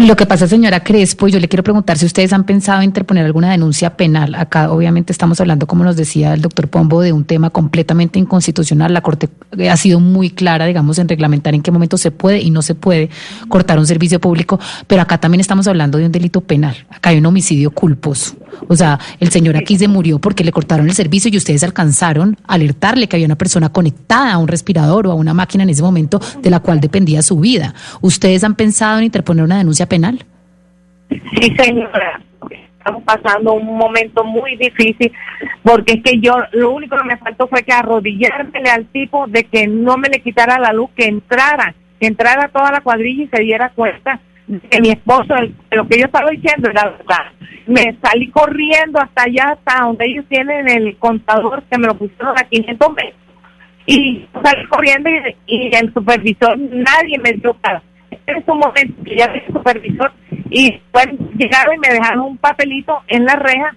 Lo 0.00 0.16
que 0.16 0.24
pasa, 0.24 0.48
señora 0.48 0.82
Crespo, 0.82 1.28
y 1.28 1.32
yo 1.32 1.38
le 1.38 1.46
quiero 1.46 1.62
preguntar 1.62 1.98
si 1.98 2.06
ustedes 2.06 2.32
han 2.32 2.44
pensado 2.44 2.82
interponer 2.82 3.26
alguna 3.26 3.50
denuncia 3.50 3.98
penal. 3.98 4.34
Acá, 4.34 4.72
obviamente, 4.72 5.12
estamos 5.12 5.38
hablando, 5.42 5.66
como 5.66 5.84
nos 5.84 5.94
decía 5.94 6.32
el 6.32 6.40
doctor 6.40 6.68
Pombo, 6.68 7.02
de 7.02 7.12
un 7.12 7.26
tema 7.26 7.50
completamente 7.50 8.18
inconstitucional. 8.18 8.94
La 8.94 9.02
Corte 9.02 9.28
eh, 9.58 9.68
ha 9.68 9.76
sido 9.76 10.00
muy 10.00 10.30
clara, 10.30 10.64
digamos, 10.64 10.98
en 10.98 11.06
reglamentar 11.06 11.54
en 11.54 11.60
qué 11.60 11.70
momento 11.70 11.98
se 11.98 12.12
puede 12.12 12.40
y 12.40 12.50
no 12.50 12.62
se 12.62 12.74
puede 12.74 13.10
cortar 13.50 13.78
un 13.78 13.86
servicio 13.86 14.18
público, 14.20 14.58
pero 14.86 15.02
acá 15.02 15.18
también 15.18 15.42
estamos 15.42 15.66
hablando 15.66 15.98
de 15.98 16.06
un 16.06 16.12
delito 16.12 16.40
penal. 16.40 16.76
Acá 16.88 17.10
hay 17.10 17.18
un 17.18 17.26
homicidio 17.26 17.70
culposo. 17.70 18.36
O 18.68 18.76
sea, 18.76 18.98
el 19.20 19.30
señor 19.30 19.56
aquí 19.56 19.78
se 19.78 19.88
murió 19.88 20.18
porque 20.18 20.44
le 20.44 20.52
cortaron 20.52 20.86
el 20.88 20.94
servicio 20.94 21.30
y 21.32 21.36
ustedes 21.36 21.62
alcanzaron 21.62 22.36
a 22.46 22.54
alertarle 22.54 23.08
que 23.08 23.16
había 23.16 23.26
una 23.26 23.36
persona 23.36 23.70
conectada 23.70 24.32
a 24.32 24.38
un 24.38 24.48
respirador 24.48 25.06
o 25.06 25.12
a 25.12 25.14
una 25.14 25.34
máquina 25.34 25.62
en 25.64 25.70
ese 25.70 25.82
momento 25.82 26.20
de 26.42 26.50
la 26.50 26.60
cual 26.60 26.80
dependía 26.80 27.22
su 27.22 27.38
vida. 27.38 27.74
¿Ustedes 28.00 28.44
han 28.44 28.54
pensado 28.54 28.98
en 28.98 29.04
interponer 29.04 29.44
una 29.44 29.58
denuncia 29.58 29.86
penal? 29.90 30.24
Sí, 31.10 31.54
señora. 31.58 32.20
Estamos 32.78 33.02
pasando 33.02 33.52
un 33.52 33.76
momento 33.76 34.24
muy 34.24 34.56
difícil 34.56 35.12
porque 35.62 35.94
es 35.94 36.02
que 36.02 36.18
yo 36.18 36.32
lo 36.52 36.70
único 36.70 36.96
que 36.96 37.04
me 37.04 37.18
faltó 37.18 37.46
fue 37.46 37.62
que 37.62 37.74
arrodillármele 37.74 38.70
al 38.70 38.86
tipo 38.86 39.26
de 39.26 39.44
que 39.44 39.66
no 39.66 39.98
me 39.98 40.08
le 40.08 40.22
quitara 40.22 40.58
la 40.58 40.72
luz, 40.72 40.88
que 40.96 41.04
entrara, 41.04 41.74
que 42.00 42.06
entrara 42.06 42.48
toda 42.48 42.72
la 42.72 42.80
cuadrilla 42.80 43.24
y 43.24 43.28
se 43.28 43.42
diera 43.42 43.68
cuenta 43.74 44.18
que 44.70 44.80
mi 44.80 44.88
esposo, 44.88 45.34
el- 45.36 45.54
lo 45.72 45.86
que 45.86 45.98
yo 45.98 46.06
estaba 46.06 46.30
diciendo 46.30 46.70
era 46.70 46.84
verdad. 46.88 47.26
Me 47.66 47.96
salí 48.02 48.30
corriendo 48.30 48.98
hasta 48.98 49.24
allá, 49.24 49.50
hasta 49.58 49.84
donde 49.84 50.06
ellos 50.06 50.24
tienen 50.30 50.66
el 50.70 50.96
contador 50.96 51.62
que 51.70 51.76
me 51.76 51.86
lo 51.86 51.94
pusieron 51.96 52.34
a 52.38 52.44
500 52.44 52.88
metros. 52.94 53.14
Y 53.84 54.26
salí 54.42 54.66
corriendo 54.68 55.10
y, 55.10 55.36
y 55.46 55.74
el 55.74 55.92
supervisor, 55.92 56.56
nadie 56.58 57.18
me 57.18 57.32
dio 57.34 57.54
cara. 57.60 57.82
Este 58.26 58.40
es 58.40 58.48
un 58.48 58.58
momento 58.58 59.02
que 59.04 59.16
ya 59.16 59.24
el 59.26 59.46
supervisor 59.46 60.12
y 60.50 60.80
bueno, 60.92 61.12
llegaron 61.36 61.74
y 61.74 61.78
me 61.78 61.94
dejaron 61.94 62.20
un 62.20 62.38
papelito 62.38 63.00
en 63.08 63.24
la 63.24 63.36
reja 63.36 63.76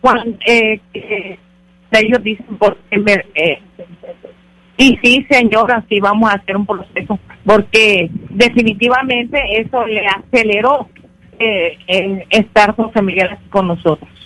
cuando 0.00 0.36
eh, 0.46 0.80
que 0.92 1.38
ellos 1.92 2.22
dicen 2.22 2.46
porque 2.58 2.98
me, 2.98 3.12
eh, 3.34 3.60
y 4.76 4.96
sí 5.02 5.26
señora 5.28 5.84
sí 5.88 6.00
vamos 6.00 6.30
a 6.30 6.34
hacer 6.34 6.56
un 6.56 6.66
proceso 6.66 7.18
porque 7.44 8.10
definitivamente 8.30 9.40
eso 9.58 9.84
le 9.86 10.06
aceleró 10.06 10.88
eh, 11.38 11.78
el 11.86 12.24
estar 12.30 12.74
José 12.74 13.02
Miguel 13.02 13.30
con 13.50 13.68
nosotros 13.68 14.17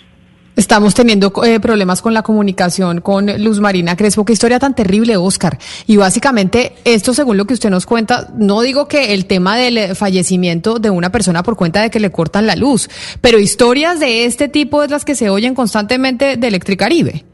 Estamos 0.55 0.93
teniendo 0.93 1.33
eh, 1.43 1.59
problemas 1.59 2.01
con 2.01 2.13
la 2.13 2.21
comunicación 2.21 3.01
con 3.01 3.25
Luz 3.43 3.59
Marina 3.59 3.95
Crespo. 3.95 4.23
Qué 4.23 4.33
historia 4.33 4.59
tan 4.59 4.75
terrible, 4.75 5.17
Oscar. 5.17 5.57
Y 5.87 5.97
básicamente, 5.97 6.75
esto 6.85 7.15
según 7.15 7.37
lo 7.37 7.45
que 7.45 7.55
usted 7.55 7.71
nos 7.71 7.87
cuenta, 7.87 8.29
no 8.37 8.61
digo 8.61 8.87
que 8.87 9.13
el 9.13 9.25
tema 9.25 9.57
del 9.57 9.77
eh, 9.77 9.95
fallecimiento 9.95 10.77
de 10.77 10.91
una 10.91 11.11
persona 11.11 11.41
por 11.41 11.55
cuenta 11.55 11.81
de 11.81 11.89
que 11.89 11.99
le 11.99 12.11
cortan 12.11 12.45
la 12.45 12.55
luz, 12.55 12.89
pero 13.19 13.39
historias 13.39 13.99
de 13.99 14.25
este 14.25 14.47
tipo 14.47 14.83
es 14.83 14.91
las 14.91 15.05
que 15.05 15.15
se 15.15 15.29
oyen 15.29 15.55
constantemente 15.55 16.37
de 16.37 16.47
Electricaribe. 16.47 17.25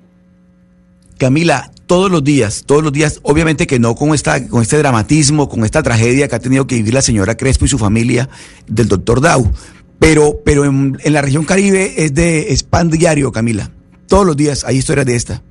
Camila, 1.17 1.71
todos 1.85 2.09
los 2.09 2.23
días, 2.23 2.63
todos 2.65 2.81
los 2.81 2.93
días, 2.93 3.19
obviamente 3.23 3.67
que 3.67 3.79
no 3.79 3.95
con 3.95 4.13
esta, 4.13 4.47
con 4.47 4.61
este 4.61 4.77
dramatismo, 4.77 5.49
con 5.49 5.65
esta 5.65 5.83
tragedia 5.83 6.29
que 6.29 6.35
ha 6.35 6.39
tenido 6.39 6.65
que 6.67 6.75
vivir 6.75 6.93
la 6.93 7.01
señora 7.01 7.35
Crespo 7.35 7.65
y 7.65 7.67
su 7.67 7.77
familia 7.77 8.29
del 8.67 8.87
doctor 8.87 9.19
Dow. 9.19 9.51
Pero, 9.99 10.41
pero 10.43 10.65
en, 10.65 10.97
en 11.03 11.13
la 11.13 11.21
región 11.21 11.45
Caribe 11.45 11.93
es 11.97 12.13
de 12.13 12.53
es 12.53 12.63
pan 12.63 12.89
diario, 12.89 13.31
Camila. 13.31 13.69
Todos 14.07 14.25
los 14.25 14.35
días 14.35 14.63
hay 14.63 14.77
historias 14.77 15.05
de 15.05 15.15
esta. 15.15 15.43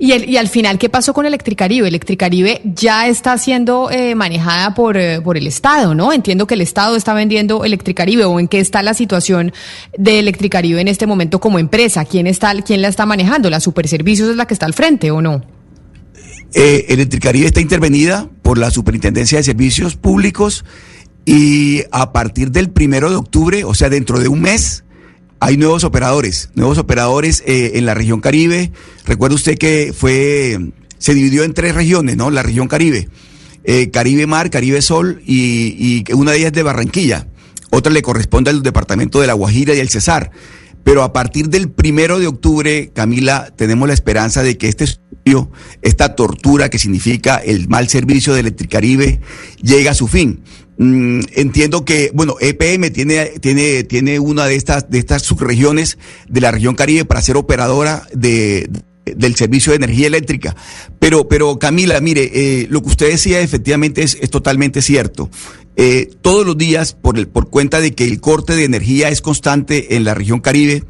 Y, 0.00 0.12
el, 0.12 0.30
y 0.30 0.36
al 0.36 0.48
final, 0.48 0.78
¿qué 0.78 0.88
pasó 0.88 1.12
con 1.12 1.26
Electricaribe? 1.26 1.88
Electricaribe 1.88 2.60
ya 2.64 3.08
está 3.08 3.36
siendo 3.36 3.90
eh, 3.90 4.14
manejada 4.14 4.72
por, 4.72 4.96
eh, 4.96 5.20
por 5.20 5.36
el 5.36 5.48
Estado, 5.48 5.92
¿no? 5.94 6.12
Entiendo 6.12 6.46
que 6.46 6.54
el 6.54 6.60
Estado 6.60 6.94
está 6.94 7.14
vendiendo 7.14 7.64
Electricaribe 7.64 8.24
o 8.24 8.38
en 8.38 8.46
qué 8.46 8.60
está 8.60 8.82
la 8.84 8.94
situación 8.94 9.52
de 9.96 10.20
Electricaribe 10.20 10.80
en 10.80 10.86
este 10.86 11.08
momento 11.08 11.40
como 11.40 11.58
empresa. 11.58 12.04
¿Quién, 12.04 12.28
está, 12.28 12.54
quién 12.62 12.80
la 12.80 12.88
está 12.88 13.06
manejando? 13.06 13.50
¿La 13.50 13.58
Superservicios 13.58 14.28
es 14.28 14.36
la 14.36 14.46
que 14.46 14.54
está 14.54 14.66
al 14.66 14.74
frente 14.74 15.10
o 15.10 15.20
no? 15.20 15.42
Eh, 16.54 16.86
Electricaribe 16.90 17.46
está 17.46 17.60
intervenida 17.60 18.28
por 18.42 18.56
la 18.56 18.70
Superintendencia 18.70 19.38
de 19.38 19.44
Servicios 19.44 19.96
Públicos 19.96 20.64
y 21.30 21.84
a 21.92 22.10
partir 22.10 22.52
del 22.52 22.70
primero 22.70 23.10
de 23.10 23.16
octubre, 23.16 23.62
o 23.62 23.74
sea, 23.74 23.90
dentro 23.90 24.18
de 24.18 24.28
un 24.28 24.40
mes, 24.40 24.84
hay 25.40 25.58
nuevos 25.58 25.84
operadores, 25.84 26.48
nuevos 26.54 26.78
operadores 26.78 27.42
eh, 27.46 27.72
en 27.74 27.84
la 27.84 27.92
región 27.92 28.22
Caribe. 28.22 28.72
Recuerda 29.04 29.34
usted 29.34 29.58
que 29.58 29.92
fue, 29.94 30.58
se 30.96 31.12
dividió 31.12 31.44
en 31.44 31.52
tres 31.52 31.74
regiones, 31.74 32.16
¿no? 32.16 32.30
La 32.30 32.42
región 32.42 32.66
Caribe, 32.66 33.10
eh, 33.64 33.90
Caribe 33.90 34.26
Mar, 34.26 34.48
Caribe 34.48 34.80
Sol 34.80 35.20
y, 35.26 36.02
una 36.14 36.30
de 36.30 36.38
ellas 36.38 36.46
es 36.46 36.54
de 36.54 36.62
Barranquilla. 36.62 37.26
Otra 37.68 37.92
le 37.92 38.00
corresponde 38.00 38.48
al 38.48 38.62
departamento 38.62 39.20
de 39.20 39.26
La 39.26 39.34
Guajira 39.34 39.74
y 39.74 39.80
el 39.80 39.90
Cesar. 39.90 40.30
Pero 40.82 41.02
a 41.02 41.12
partir 41.12 41.50
del 41.50 41.70
primero 41.70 42.18
de 42.18 42.26
octubre, 42.26 42.90
Camila, 42.94 43.52
tenemos 43.54 43.86
la 43.86 43.92
esperanza 43.92 44.42
de 44.42 44.56
que 44.56 44.68
este 44.68 44.84
estudio, 44.84 45.50
esta 45.82 46.14
tortura 46.14 46.70
que 46.70 46.78
significa 46.78 47.36
el 47.36 47.68
mal 47.68 47.86
servicio 47.90 48.32
de 48.32 48.40
Electricaribe, 48.40 49.20
llegue 49.60 49.90
a 49.90 49.94
su 49.94 50.08
fin. 50.08 50.42
Mm, 50.78 51.20
entiendo 51.34 51.84
que, 51.84 52.10
bueno, 52.14 52.36
EPM 52.40 52.90
tiene, 52.90 53.26
tiene, 53.40 53.82
tiene 53.82 54.20
una 54.20 54.46
de 54.46 54.54
estas, 54.54 54.88
de 54.88 54.98
estas 54.98 55.22
subregiones 55.22 55.98
de 56.28 56.40
la 56.40 56.52
región 56.52 56.76
Caribe 56.76 57.04
para 57.04 57.20
ser 57.20 57.36
operadora 57.36 58.06
de, 58.14 58.70
del 59.04 59.34
servicio 59.34 59.72
de 59.72 59.76
energía 59.76 60.06
eléctrica. 60.06 60.54
Pero, 61.00 61.28
pero 61.28 61.58
Camila, 61.58 62.00
mire, 62.00 62.30
eh, 62.32 62.66
lo 62.70 62.80
que 62.82 62.88
usted 62.88 63.10
decía 63.10 63.40
efectivamente 63.40 64.02
es, 64.02 64.16
es 64.20 64.30
totalmente 64.30 64.80
cierto. 64.80 65.30
Eh, 65.76 66.10
todos 66.22 66.46
los 66.46 66.56
días, 66.56 66.92
por, 66.92 67.18
el, 67.18 67.28
por 67.28 67.50
cuenta 67.50 67.80
de 67.80 67.92
que 67.92 68.04
el 68.04 68.20
corte 68.20 68.54
de 68.54 68.64
energía 68.64 69.08
es 69.08 69.20
constante 69.20 69.96
en 69.96 70.04
la 70.04 70.14
región 70.14 70.40
Caribe, 70.40 70.84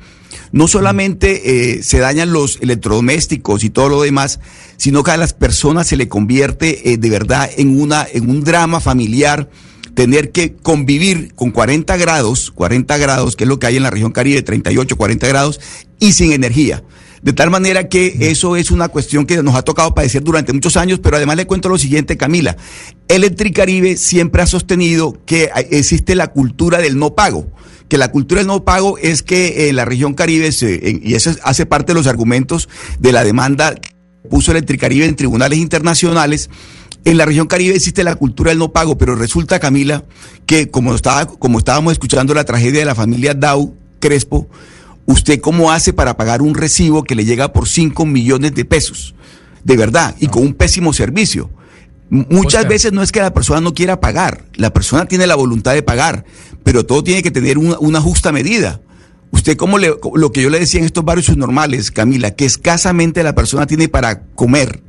no 0.53 0.69
solamente 0.69 1.77
eh, 1.77 1.83
se 1.83 1.99
dañan 1.99 2.33
los 2.33 2.59
electrodomésticos 2.61 3.65
y 3.65 3.71
todo 3.71 3.89
lo 3.89 4.03
demás, 4.03 4.41
sino 4.77 5.03
que 5.03 5.11
a 5.11 5.17
las 5.17 5.35
personas 5.35 5.87
se 5.87 5.97
le 5.97 6.09
convierte 6.09 6.93
eh, 6.93 6.97
de 6.97 7.11
verdad 7.11 7.51
en, 7.57 7.81
una, 7.81 8.07
en 8.11 8.31
un 8.31 8.45
drama 8.45 8.81
familiar 8.81 9.49
tener 9.99 10.31
que 10.31 10.55
convivir 10.55 11.35
con 11.35 11.51
40 11.51 11.97
grados, 11.97 12.53
40 12.53 12.99
grados, 12.99 13.35
que 13.35 13.43
es 13.43 13.49
lo 13.49 13.59
que 13.59 13.67
hay 13.67 13.79
en 13.79 13.83
la 13.83 13.91
región 13.91 14.13
Caribe, 14.13 14.43
38, 14.43 14.97
40 14.97 15.27
grados, 15.27 15.61
y 15.99 16.13
sin 16.13 16.31
energía. 16.31 16.85
De 17.21 17.33
tal 17.33 17.51
manera 17.51 17.89
que 17.89 18.17
eso 18.21 18.55
es 18.55 18.71
una 18.71 18.91
cuestión 18.91 19.27
que 19.27 19.43
nos 19.43 19.57
ha 19.57 19.63
tocado 19.63 19.97
padecer 19.97 20.23
durante 20.23 20.53
muchos 20.53 20.77
años, 20.77 21.01
pero 21.01 21.17
además 21.17 21.37
le 21.37 21.49
cuento 21.49 21.69
lo 21.69 21.79
siguiente, 21.79 22.17
Camila. 22.17 22.57
Electricaribe 23.09 23.97
siempre 23.97 24.41
ha 24.41 24.47
sostenido 24.47 25.19
que 25.27 25.51
existe 25.69 26.15
la 26.15 26.29
cultura 26.29 26.79
del 26.79 26.97
no 26.97 27.17
pago 27.17 27.51
que 27.89 27.99
la 27.99 28.13
cultura 28.13 28.43
del 28.43 28.47
no 28.47 28.65
pago 28.65 28.99
es 28.99 29.25
que 29.25 29.69
en 29.69 29.77
la 29.77 29.87
región 29.87 30.13
Caribe, 30.15 30.53
se, 30.53 31.01
y 31.03 31.15
eso 31.15 31.35
hace 31.43 31.65
parte 31.67 31.93
de 31.93 31.99
los 31.99 32.07
argumentos 32.07 32.69
de 33.01 33.13
la 33.13 33.25
demanda 33.25 33.75
que 33.75 33.89
puso 34.29 34.53
Electricaribe 34.53 35.07
en 35.07 35.17
tribunales 35.17 35.59
internacionales, 35.59 36.51
en 37.05 37.17
la 37.17 37.25
región 37.25 37.47
Caribe 37.47 37.75
existe 37.75 38.05
la 38.05 38.17
cultura 38.17 38.51
del 38.51 38.59
no 38.59 38.73
pago, 38.73 38.99
pero 38.99 39.15
resulta, 39.15 39.59
Camila, 39.59 40.05
que 40.47 40.71
como, 40.71 40.95
estaba, 40.95 41.27
como 41.27 41.59
estábamos 41.59 41.93
escuchando 41.93 42.35
la 42.35 42.45
tragedia 42.45 42.81
de 42.81 42.87
la 42.87 42.95
familia 42.95 43.35
Dow 43.35 43.75
Crespo, 44.01 44.49
¿usted 45.07 45.41
cómo 45.41 45.73
hace 45.73 45.93
para 45.93 46.17
pagar 46.17 46.43
un 46.43 46.55
recibo 46.55 47.05
que 47.05 47.15
le 47.15 47.25
llega 47.25 47.53
por 47.53 47.69
5 47.69 48.05
millones 48.07 48.55
de 48.55 48.65
pesos? 48.65 49.15
De 49.65 49.77
verdad, 49.77 50.15
y 50.19 50.29
con 50.29 50.43
un 50.43 50.55
pésimo 50.55 50.93
servicio. 50.93 51.51
Muchas 52.11 52.67
veces 52.67 52.93
no 52.93 53.03
es 53.03 53.13
que 53.13 53.21
la 53.21 53.35
persona 53.35 53.61
no 53.61 53.75
quiera 53.75 54.01
pagar, 54.01 54.45
la 54.55 54.73
persona 54.73 55.07
tiene 55.07 55.27
la 55.27 55.35
voluntad 55.35 55.75
de 55.75 55.83
pagar, 55.83 56.25
pero 56.65 56.87
todo 56.87 57.05
tiene 57.05 57.23
que 57.23 57.31
tener 57.31 57.59
una, 57.59 57.79
una 57.81 58.01
justa 58.01 58.33
medida. 58.33 58.81
Usted, 59.31 59.59
como 59.59 59.77
le, 59.77 59.95
lo 60.15 60.33
que 60.33 60.43
yo 60.43 60.49
le 60.49 60.59
decía 60.59 60.81
en 60.81 60.87
estos 60.87 61.05
barrios 61.05 61.37
normales, 61.37 61.91
Camila, 61.91 62.31
que 62.31 62.47
escasamente 62.47 63.23
la 63.23 63.35
persona 63.35 63.67
tiene 63.67 63.89
para 63.89 64.23
comer, 64.23 64.83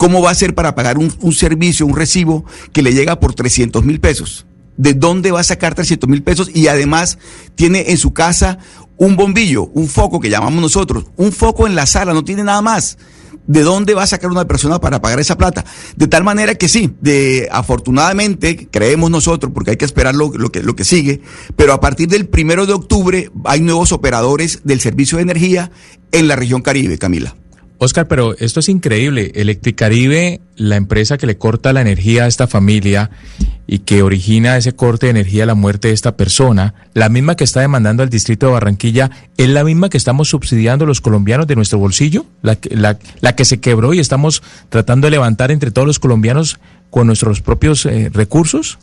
¿cómo 0.00 0.22
va 0.22 0.30
a 0.30 0.34
ser 0.34 0.54
para 0.54 0.74
pagar 0.74 0.96
un, 0.96 1.32
servicio, 1.34 1.84
un 1.84 1.94
recibo 1.94 2.46
que 2.72 2.80
le 2.80 2.94
llega 2.94 3.20
por 3.20 3.34
300 3.34 3.84
mil 3.84 4.00
pesos? 4.00 4.46
¿De 4.78 4.94
dónde 4.94 5.30
va 5.30 5.40
a 5.40 5.44
sacar 5.44 5.74
300 5.74 6.08
mil 6.08 6.22
pesos? 6.22 6.50
Y 6.54 6.68
además 6.68 7.18
tiene 7.54 7.90
en 7.90 7.98
su 7.98 8.14
casa 8.14 8.56
un 8.96 9.14
bombillo, 9.14 9.66
un 9.74 9.88
foco 9.88 10.18
que 10.18 10.30
llamamos 10.30 10.62
nosotros, 10.62 11.04
un 11.18 11.32
foco 11.32 11.66
en 11.66 11.74
la 11.74 11.84
sala, 11.84 12.14
no 12.14 12.24
tiene 12.24 12.42
nada 12.44 12.62
más. 12.62 12.96
¿De 13.46 13.60
dónde 13.62 13.92
va 13.92 14.04
a 14.04 14.06
sacar 14.06 14.30
una 14.30 14.46
persona 14.46 14.80
para 14.80 15.02
pagar 15.02 15.20
esa 15.20 15.36
plata? 15.36 15.66
De 15.96 16.08
tal 16.08 16.24
manera 16.24 16.54
que 16.54 16.70
sí, 16.70 16.94
de, 17.02 17.50
afortunadamente, 17.52 18.68
creemos 18.70 19.10
nosotros, 19.10 19.52
porque 19.52 19.72
hay 19.72 19.76
que 19.76 19.84
esperar 19.84 20.14
lo 20.14 20.30
que, 20.50 20.62
lo 20.62 20.76
que 20.76 20.84
sigue, 20.84 21.20
pero 21.56 21.74
a 21.74 21.80
partir 21.80 22.08
del 22.08 22.26
primero 22.26 22.64
de 22.64 22.72
octubre 22.72 23.30
hay 23.44 23.60
nuevos 23.60 23.92
operadores 23.92 24.60
del 24.64 24.80
servicio 24.80 25.18
de 25.18 25.24
energía 25.24 25.70
en 26.10 26.26
la 26.26 26.36
región 26.36 26.62
Caribe, 26.62 26.96
Camila. 26.96 27.36
Oscar, 27.82 28.06
pero 28.08 28.36
esto 28.38 28.60
es 28.60 28.68
increíble. 28.68 29.32
Electricaribe, 29.34 30.40
la 30.56 30.76
empresa 30.76 31.16
que 31.16 31.26
le 31.26 31.38
corta 31.38 31.72
la 31.72 31.80
energía 31.80 32.24
a 32.24 32.26
esta 32.26 32.46
familia 32.46 33.10
y 33.66 33.78
que 33.78 34.02
origina 34.02 34.58
ese 34.58 34.74
corte 34.74 35.06
de 35.06 35.10
energía, 35.10 35.46
la 35.46 35.54
muerte 35.54 35.88
de 35.88 35.94
esta 35.94 36.14
persona, 36.14 36.74
la 36.92 37.08
misma 37.08 37.36
que 37.36 37.44
está 37.44 37.60
demandando 37.60 38.02
al 38.02 38.10
distrito 38.10 38.46
de 38.46 38.52
Barranquilla, 38.52 39.10
¿es 39.38 39.48
la 39.48 39.64
misma 39.64 39.88
que 39.88 39.96
estamos 39.96 40.28
subsidiando 40.28 40.84
los 40.84 41.00
colombianos 41.00 41.46
de 41.46 41.56
nuestro 41.56 41.78
bolsillo? 41.78 42.26
La, 42.42 42.56
que- 42.56 42.76
la, 42.76 42.98
la 43.22 43.34
que 43.34 43.46
se 43.46 43.60
quebró 43.60 43.94
y 43.94 43.98
estamos 43.98 44.42
tratando 44.68 45.06
de 45.06 45.12
levantar 45.12 45.50
entre 45.50 45.70
todos 45.70 45.86
los 45.86 45.98
colombianos 45.98 46.58
con 46.90 47.06
nuestros 47.06 47.40
propios 47.40 47.86
eh, 47.86 48.10
recursos? 48.12 48.78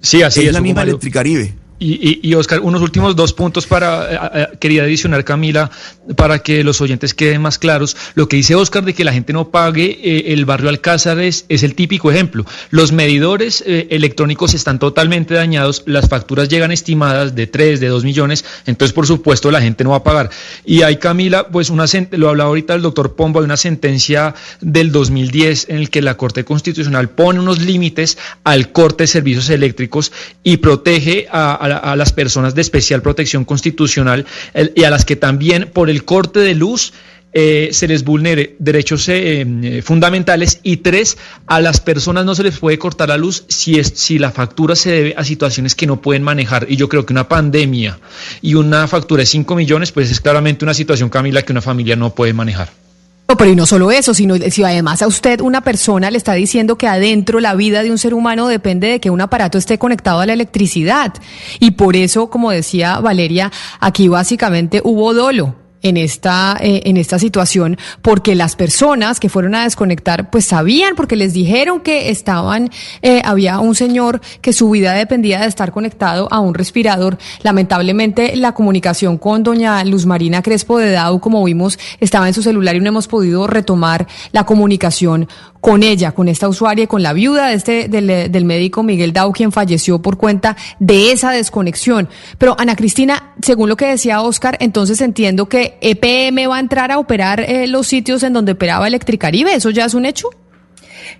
Sí, 0.00 0.22
así 0.22 0.40
es 0.40 0.46
es. 0.46 0.52
la 0.54 0.62
misma. 0.62 0.82
Electricaribe. 0.84 1.54
Y, 1.78 2.20
y, 2.26 2.34
Oscar, 2.34 2.60
unos 2.60 2.80
últimos 2.80 3.14
dos 3.16 3.32
puntos 3.32 3.66
para, 3.66 4.12
eh, 4.12 4.30
eh, 4.34 4.46
quería 4.58 4.84
adicionar 4.84 5.24
Camila, 5.24 5.70
para 6.14 6.38
que 6.38 6.62
los 6.62 6.80
oyentes 6.80 7.14
queden 7.14 7.42
más 7.42 7.58
claros. 7.58 7.96
Lo 8.14 8.28
que 8.28 8.36
dice 8.36 8.54
Oscar 8.54 8.84
de 8.84 8.94
que 8.94 9.04
la 9.04 9.12
gente 9.12 9.32
no 9.32 9.50
pague 9.50 9.98
eh, 10.02 10.32
el 10.32 10.44
barrio 10.44 10.68
Alcázar 10.68 11.18
es, 11.18 11.44
es 11.48 11.62
el 11.62 11.74
típico 11.74 12.10
ejemplo. 12.10 12.44
Los 12.70 12.92
medidores 12.92 13.62
eh, 13.66 13.88
electrónicos 13.90 14.54
están 14.54 14.78
totalmente 14.78 15.34
dañados, 15.34 15.82
las 15.86 16.08
facturas 16.08 16.48
llegan 16.48 16.72
estimadas 16.72 17.34
de 17.34 17.46
3, 17.46 17.80
de 17.80 17.88
2 17.88 18.04
millones, 18.04 18.44
entonces 18.66 18.92
por 18.92 19.06
supuesto 19.06 19.50
la 19.50 19.60
gente 19.60 19.84
no 19.84 19.90
va 19.90 19.96
a 19.96 20.04
pagar. 20.04 20.30
Y 20.64 20.82
hay 20.82 20.96
Camila, 20.96 21.48
pues 21.48 21.70
una 21.70 21.86
lo 22.10 22.28
hablaba 22.28 22.48
ahorita 22.48 22.74
el 22.74 22.82
doctor 22.82 23.14
Pombo, 23.14 23.40
hay 23.40 23.44
una 23.44 23.56
sentencia 23.56 24.34
del 24.60 24.92
2010 24.92 25.68
en 25.70 25.76
el 25.76 25.90
que 25.90 26.02
la 26.02 26.16
Corte 26.16 26.44
Constitucional 26.44 27.10
pone 27.10 27.40
unos 27.40 27.60
límites 27.60 28.18
al 28.44 28.72
corte 28.72 29.04
de 29.04 29.08
servicios 29.08 29.48
eléctricos 29.50 30.12
y 30.42 30.58
protege 30.58 31.26
a 31.30 31.65
a 31.72 31.96
las 31.96 32.12
personas 32.12 32.54
de 32.54 32.62
especial 32.62 33.02
protección 33.02 33.44
constitucional 33.44 34.26
y 34.74 34.84
a 34.84 34.90
las 34.90 35.04
que 35.04 35.16
también 35.16 35.70
por 35.72 35.90
el 35.90 36.04
corte 36.04 36.40
de 36.40 36.54
luz 36.54 36.92
eh, 37.38 37.68
se 37.72 37.86
les 37.86 38.02
vulnere 38.02 38.56
derechos 38.58 39.06
eh, 39.10 39.42
eh, 39.42 39.82
fundamentales 39.82 40.58
y 40.62 40.78
tres, 40.78 41.18
a 41.46 41.60
las 41.60 41.80
personas 41.80 42.24
no 42.24 42.34
se 42.34 42.42
les 42.42 42.58
puede 42.58 42.78
cortar 42.78 43.10
la 43.10 43.18
luz 43.18 43.44
si, 43.48 43.78
es, 43.78 43.92
si 43.94 44.18
la 44.18 44.30
factura 44.30 44.74
se 44.74 44.90
debe 44.90 45.14
a 45.18 45.22
situaciones 45.22 45.74
que 45.74 45.86
no 45.86 46.00
pueden 46.00 46.22
manejar. 46.22 46.66
Y 46.70 46.76
yo 46.76 46.88
creo 46.88 47.04
que 47.04 47.12
una 47.12 47.28
pandemia 47.28 47.98
y 48.40 48.54
una 48.54 48.88
factura 48.88 49.20
de 49.20 49.26
5 49.26 49.54
millones, 49.54 49.92
pues 49.92 50.10
es 50.10 50.18
claramente 50.22 50.64
una 50.64 50.72
situación, 50.72 51.10
Camila, 51.10 51.42
que 51.42 51.52
una 51.52 51.60
familia 51.60 51.94
no 51.94 52.14
puede 52.14 52.32
manejar. 52.32 52.85
No, 53.28 53.36
pero 53.36 53.50
y 53.50 53.56
no 53.56 53.66
solo 53.66 53.90
eso, 53.90 54.14
sino 54.14 54.36
si 54.36 54.62
además 54.62 55.02
a 55.02 55.08
usted 55.08 55.40
una 55.40 55.60
persona 55.62 56.12
le 56.12 56.18
está 56.18 56.34
diciendo 56.34 56.78
que 56.78 56.86
adentro 56.86 57.40
la 57.40 57.56
vida 57.56 57.82
de 57.82 57.90
un 57.90 57.98
ser 57.98 58.14
humano 58.14 58.46
depende 58.46 58.86
de 58.86 59.00
que 59.00 59.10
un 59.10 59.20
aparato 59.20 59.58
esté 59.58 59.78
conectado 59.78 60.20
a 60.20 60.26
la 60.26 60.32
electricidad. 60.32 61.12
Y 61.58 61.72
por 61.72 61.96
eso, 61.96 62.30
como 62.30 62.52
decía 62.52 63.00
Valeria, 63.00 63.50
aquí 63.80 64.06
básicamente 64.06 64.80
hubo 64.84 65.12
dolo 65.12 65.65
en 65.82 65.96
esta, 65.96 66.56
eh, 66.60 66.82
en 66.84 66.96
esta 66.96 67.18
situación, 67.18 67.78
porque 68.02 68.34
las 68.34 68.56
personas 68.56 69.20
que 69.20 69.28
fueron 69.28 69.54
a 69.54 69.64
desconectar, 69.64 70.30
pues 70.30 70.44
sabían, 70.44 70.94
porque 70.96 71.16
les 71.16 71.32
dijeron 71.32 71.80
que 71.80 72.10
estaban, 72.10 72.70
eh, 73.02 73.22
había 73.24 73.60
un 73.60 73.74
señor 73.74 74.20
que 74.40 74.52
su 74.52 74.70
vida 74.70 74.92
dependía 74.92 75.40
de 75.40 75.46
estar 75.46 75.72
conectado 75.72 76.28
a 76.30 76.40
un 76.40 76.54
respirador. 76.54 77.18
Lamentablemente, 77.42 78.36
la 78.36 78.52
comunicación 78.52 79.18
con 79.18 79.42
doña 79.42 79.84
Luz 79.84 80.06
Marina 80.06 80.42
Crespo 80.42 80.78
de 80.78 80.92
Dau, 80.92 81.20
como 81.20 81.44
vimos, 81.44 81.78
estaba 82.00 82.28
en 82.28 82.34
su 82.34 82.42
celular 82.42 82.76
y 82.76 82.80
no 82.80 82.88
hemos 82.88 83.08
podido 83.08 83.46
retomar 83.46 84.06
la 84.32 84.44
comunicación 84.44 85.28
con 85.66 85.82
ella, 85.82 86.12
con 86.12 86.28
esta 86.28 86.48
usuaria 86.48 86.84
y 86.84 86.86
con 86.86 87.02
la 87.02 87.12
viuda 87.12 87.48
de 87.48 87.54
este, 87.54 87.88
del, 87.88 88.30
del 88.30 88.44
médico 88.44 88.84
Miguel 88.84 89.12
Dau, 89.12 89.32
quien 89.32 89.50
falleció 89.50 90.00
por 90.00 90.16
cuenta 90.16 90.56
de 90.78 91.10
esa 91.10 91.32
desconexión. 91.32 92.08
Pero 92.38 92.54
Ana 92.56 92.76
Cristina, 92.76 93.32
según 93.42 93.68
lo 93.68 93.76
que 93.76 93.86
decía 93.86 94.20
Oscar, 94.20 94.56
entonces 94.60 95.00
entiendo 95.00 95.48
que 95.48 95.76
EPM 95.80 96.48
va 96.48 96.58
a 96.58 96.60
entrar 96.60 96.92
a 96.92 97.00
operar 97.00 97.40
eh, 97.40 97.66
los 97.66 97.88
sitios 97.88 98.22
en 98.22 98.32
donde 98.32 98.52
operaba 98.52 98.86
Electricaribe. 98.86 99.56
¿Eso 99.56 99.70
ya 99.70 99.86
es 99.86 99.94
un 99.94 100.06
hecho? 100.06 100.28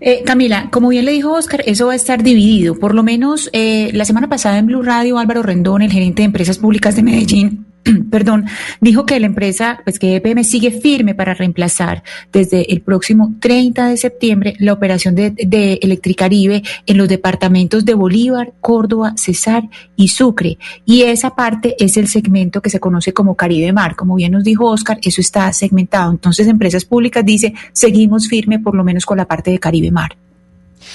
Eh, 0.01 0.23
Camila, 0.25 0.69
como 0.71 0.91
bien 0.91 1.07
le 1.07 1.11
dijo 1.11 1.33
Oscar, 1.33 1.65
eso 1.67 1.89
va 1.89 1.95
a 1.95 1.97
estar 1.97 2.23
dividido. 2.23 2.77
Por 2.79 2.95
lo 2.95 3.03
menos 3.03 3.51
eh, 3.53 3.91
la 3.95 4.05
semana 4.05 4.29
pasada 4.29 4.59
en 4.59 4.67
Blue 4.67 4.83
Radio, 4.83 5.19
Álvaro 5.19 5.43
Rendón, 5.43 5.83
el 5.83 5.91
gerente 5.91 6.23
de 6.23 6.27
empresas 6.27 6.59
públicas 6.59 6.95
de 6.95 7.03
Medellín, 7.03 7.67
perdón, 8.11 8.47
dijo 8.81 9.07
que 9.07 9.21
la 9.21 9.27
empresa, 9.27 9.81
pues 9.85 9.99
que 9.99 10.17
EPM 10.17 10.45
sigue 10.45 10.71
firme 10.71 11.15
para 11.15 11.35
reemplazar 11.35 12.03
desde 12.33 12.73
el 12.73 12.81
próximo 12.81 13.35
30 13.41 13.89
de 13.89 13.97
septiembre 13.97 14.55
la 14.59 14.73
operación 14.73 15.15
de, 15.15 15.31
de 15.31 15.79
Electricaribe 15.83 16.63
en 16.87 16.99
los 16.99 17.09
departamentos 17.09 17.85
de 17.85 17.95
Bolívar, 17.95 18.53
Córdoba, 18.61 19.15
Cesar 19.17 19.69
y 19.97 20.09
Sucre. 20.09 20.59
Y 20.85 21.03
esa 21.03 21.35
parte 21.35 21.77
es 21.79 21.97
el 21.97 22.09
segmento 22.09 22.61
que 22.61 22.71
se 22.71 22.81
conoce 22.81 23.13
como 23.13 23.37
Caribe 23.37 23.73
Mar. 23.73 23.97
Como 23.97 24.17
bien 24.17 24.33
nos 24.33 24.45
dijo 24.45 24.67
Oscar, 24.67 24.99
eso 25.03 25.21
está 25.21 25.53
segmentado. 25.53 26.11
Entonces, 26.11 26.47
empresas 26.47 26.85
públicas 26.85 27.25
dice, 27.25 27.55
seguimos 27.73 28.29
firme 28.29 28.59
por 28.59 28.75
lo 28.75 28.85
menos 28.85 29.07
con 29.07 29.19
la 29.19 29.27
parte 29.27 29.51
de 29.51 29.59
Caribe 29.59 29.91
Mar. 29.91 30.17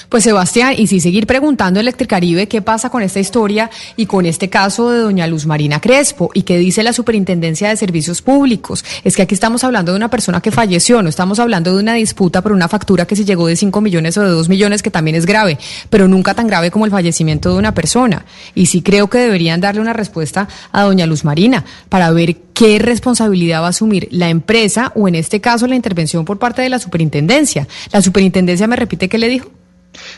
Pues 0.10 0.24
Sebastián, 0.24 0.74
y 0.78 0.88
si 0.88 1.00
seguir 1.00 1.28
preguntando 1.28 1.80
Electricaribe 1.80 2.48
qué 2.48 2.62
pasa 2.62 2.90
con 2.90 3.02
esta 3.02 3.20
historia 3.20 3.70
y 3.96 4.06
con 4.06 4.26
este 4.26 4.50
caso 4.50 4.90
de 4.90 5.00
doña 5.00 5.28
Luz 5.28 5.46
Marina 5.46 5.80
Crespo 5.80 6.32
y 6.34 6.44
qué 6.44 6.58
dice 6.58 6.84
la 6.84 6.94
Superintendencia 6.94 7.70
de 7.70 7.76
Servicios 7.76 8.22
Públicos. 8.22 8.84
Es 9.04 9.16
que 9.16 9.22
aquí 9.22 9.34
estamos 9.34 9.64
hablando 9.64 9.92
de 9.92 9.98
una 9.98 10.10
persona 10.10 10.42
que 10.42 10.52
falleció, 10.52 11.02
no 11.02 11.10
estamos 11.10 11.40
hablando 11.40 11.74
de 11.74 11.82
una 11.82 11.94
disputa 11.94 12.42
por 12.42 12.52
una 12.52 12.68
factura 12.68 13.06
que 13.06 13.16
se 13.16 13.26
llegó 13.26 13.48
de 13.48 13.56
5 13.56 13.82
millones 13.82 14.18
o 14.18 14.24
de 14.24 14.30
2 14.30 14.50
millones, 14.50 14.84
que 14.84 14.92
también 14.92 15.16
es 15.16 15.26
grave, 15.26 15.58
pero 15.90 16.08
nunca 16.08 16.34
tan 16.34 16.48
grave 16.48 16.72
como 16.72 16.86
el 16.86 16.92
fallecimiento 16.92 17.52
de 17.52 17.60
una 17.60 17.74
persona. 17.74 18.26
Y 18.56 18.68
sí 18.68 18.82
creo 18.82 19.10
que 19.10 19.18
deberían 19.20 19.62
darle 19.62 19.82
una 19.82 19.94
respuesta 19.94 20.48
a 20.72 20.84
doña 20.84 21.06
Luz 21.06 21.24
Marina 21.26 21.66
para 21.90 22.12
ver 22.12 22.38
qué 22.54 22.80
responsabilidad 22.80 23.62
va 23.62 23.68
a 23.68 23.70
asumir 23.70 24.08
la 24.12 24.30
empresa 24.30 24.92
o 24.96 25.08
en 25.08 25.16
este 25.16 25.42
caso 25.42 25.68
la 25.68 25.76
intervención 25.76 26.26
por 26.26 26.40
parte 26.40 26.62
de 26.62 26.70
la 26.70 26.80
superintendencia. 26.80 27.68
La 27.92 28.02
superintendencia 28.02 28.68
me 28.68 28.76
repite 28.76 29.10
qué 29.10 29.18
le 29.18 29.30
dijo. 29.30 29.61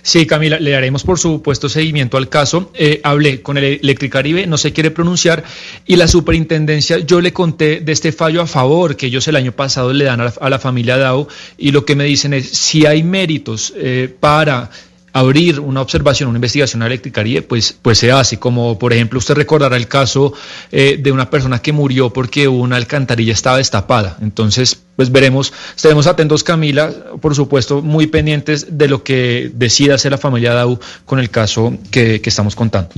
Sí, 0.02 0.26
Camila, 0.26 0.60
le 0.60 0.72
daremos 0.72 1.04
por 1.04 1.18
supuesto 1.18 1.70
seguimiento 1.70 2.18
al 2.18 2.30
caso. 2.30 2.72
Eh, 2.74 3.02
hablé 3.04 3.42
con 3.42 3.58
el 3.58 3.80
Electricaribe, 3.82 4.46
no 4.48 4.58
se 4.58 4.74
quiere 4.74 4.92
pronunciar, 4.92 5.44
y 5.86 5.96
la 5.96 6.08
superintendencia, 6.08 7.00
yo 7.00 7.22
le 7.22 7.34
conté 7.34 7.80
de 7.80 7.92
este 7.92 8.12
fallo 8.12 8.42
a 8.42 8.48
favor 8.48 8.96
que 8.96 9.08
ellos 9.08 9.28
el 9.28 9.36
año 9.36 9.52
pasado 9.52 9.94
le 9.94 10.06
dan 10.06 10.22
a 10.22 10.50
la, 10.50 10.60
familia 10.60 10.98
Dow, 10.98 11.28
y 11.58 11.72
lo 11.72 11.86
que 11.86 11.96
me 11.96 12.04
dicen 12.04 12.34
es, 12.34 12.50
si 12.50 12.86
hay 12.86 13.04
méritos 13.04 13.74
eh, 13.76 14.14
para 14.20 14.70
abrir 15.14 15.60
una 15.60 15.82
observación, 15.82 16.30
una 16.30 16.38
investigación 16.38 16.82
a 16.82 16.88
Electricaribe, 16.88 17.44
pues, 17.44 17.78
pues 17.80 18.00
se 18.00 18.12
hace. 18.12 18.40
Como 18.40 18.78
por 18.78 18.92
ejemplo, 18.92 19.20
usted 19.20 19.36
recordará 19.36 19.78
el 19.78 19.88
caso 19.88 20.34
eh, 20.72 21.00
de 21.02 21.12
una 21.12 21.30
persona 21.30 21.60
que 21.60 21.72
murió 21.72 22.12
porque 22.12 22.48
una 22.48 22.76
alcantarilla 22.76 23.32
estaba 23.32 23.58
destapada. 23.58 24.18
Entonces, 24.22 24.80
pues 24.96 25.12
veremos, 25.12 25.54
estaremos 25.76 26.08
atentos, 26.08 26.44
Camila, 26.44 26.92
por 27.22 27.36
supuesto, 27.36 27.82
muy 27.82 28.08
pendientes 28.08 28.78
de 28.78 28.88
lo 28.88 29.04
que 29.04 29.52
decida 29.54 29.96
hacer 29.96 30.12
la 30.12 30.18
familia 30.18 30.54
Dau 30.54 30.80
con 31.06 31.20
el 31.20 31.30
caso 31.30 31.74
que, 31.92 32.20
que 32.20 32.30
estamos 32.30 32.56
contando. 32.56 32.90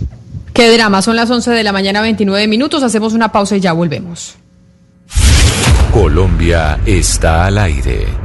Qué 0.54 0.72
drama, 0.72 1.02
son 1.02 1.18
las 1.18 1.30
11 1.30 1.52
de 1.52 1.64
la 1.64 1.74
mañana, 1.74 2.02
29 2.02 2.48
minutos, 2.48 2.82
hacemos 2.82 3.14
una 3.14 3.32
pausa 3.32 3.58
y 3.58 3.60
ya 3.60 3.74
volvemos. 3.74 4.36
Colombia 5.92 6.80
está 6.86 7.46
al 7.46 7.58
aire. 7.58 8.25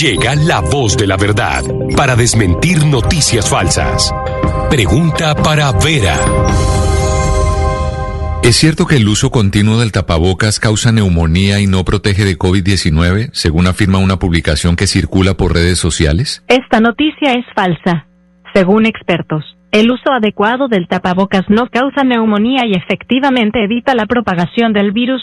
Llega 0.00 0.34
la 0.34 0.62
voz 0.62 0.96
de 0.96 1.06
la 1.06 1.18
verdad 1.18 1.62
para 1.94 2.16
desmentir 2.16 2.86
noticias 2.86 3.50
falsas. 3.50 4.10
Pregunta 4.70 5.34
para 5.34 5.72
Vera. 5.72 6.16
¿Es 8.42 8.56
cierto 8.56 8.86
que 8.86 8.96
el 8.96 9.06
uso 9.06 9.30
continuo 9.30 9.78
del 9.78 9.92
tapabocas 9.92 10.58
causa 10.58 10.90
neumonía 10.90 11.60
y 11.60 11.66
no 11.66 11.84
protege 11.84 12.24
de 12.24 12.38
COVID-19, 12.38 13.28
según 13.32 13.66
afirma 13.66 13.98
una 13.98 14.16
publicación 14.16 14.74
que 14.74 14.86
circula 14.86 15.34
por 15.34 15.52
redes 15.52 15.78
sociales? 15.78 16.42
Esta 16.48 16.80
noticia 16.80 17.34
es 17.34 17.44
falsa. 17.54 18.06
Según 18.54 18.86
expertos, 18.86 19.44
el 19.70 19.90
uso 19.90 20.12
adecuado 20.12 20.68
del 20.68 20.88
tapabocas 20.88 21.44
no 21.50 21.68
causa 21.68 22.04
neumonía 22.04 22.62
y 22.64 22.72
efectivamente 22.72 23.62
evita 23.62 23.94
la 23.94 24.06
propagación 24.06 24.72
del 24.72 24.92
virus. 24.92 25.20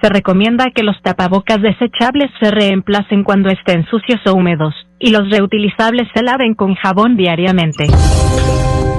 Se 0.00 0.08
recomienda 0.08 0.70
que 0.74 0.82
los 0.82 0.96
tapabocas 1.02 1.60
desechables 1.60 2.30
se 2.40 2.50
reemplacen 2.50 3.22
cuando 3.22 3.50
estén 3.50 3.84
sucios 3.86 4.20
o 4.26 4.34
húmedos, 4.34 4.74
y 4.98 5.10
los 5.10 5.28
reutilizables 5.30 6.08
se 6.14 6.22
laven 6.22 6.54
con 6.54 6.74
jabón 6.74 7.16
diariamente. 7.16 7.86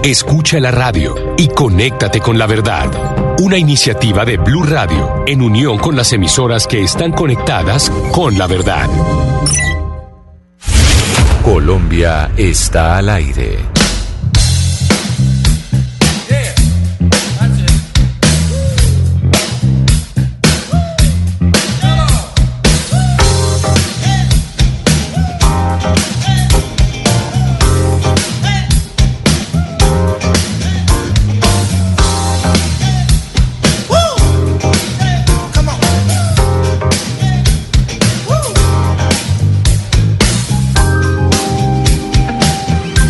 Escucha 0.03 0.59
la 0.59 0.71
radio 0.71 1.15
y 1.37 1.47
conéctate 1.47 2.19
con 2.19 2.37
la 2.37 2.47
verdad. 2.47 2.87
Una 3.39 3.57
iniciativa 3.57 4.25
de 4.25 4.37
Blue 4.37 4.63
Radio 4.63 5.23
en 5.27 5.41
unión 5.41 5.77
con 5.77 5.95
las 5.95 6.11
emisoras 6.13 6.67
que 6.67 6.81
están 6.81 7.11
conectadas 7.11 7.89
con 8.11 8.37
la 8.37 8.47
verdad. 8.47 8.87
Colombia 11.43 12.31
está 12.37 12.97
al 12.97 13.09
aire. 13.09 13.57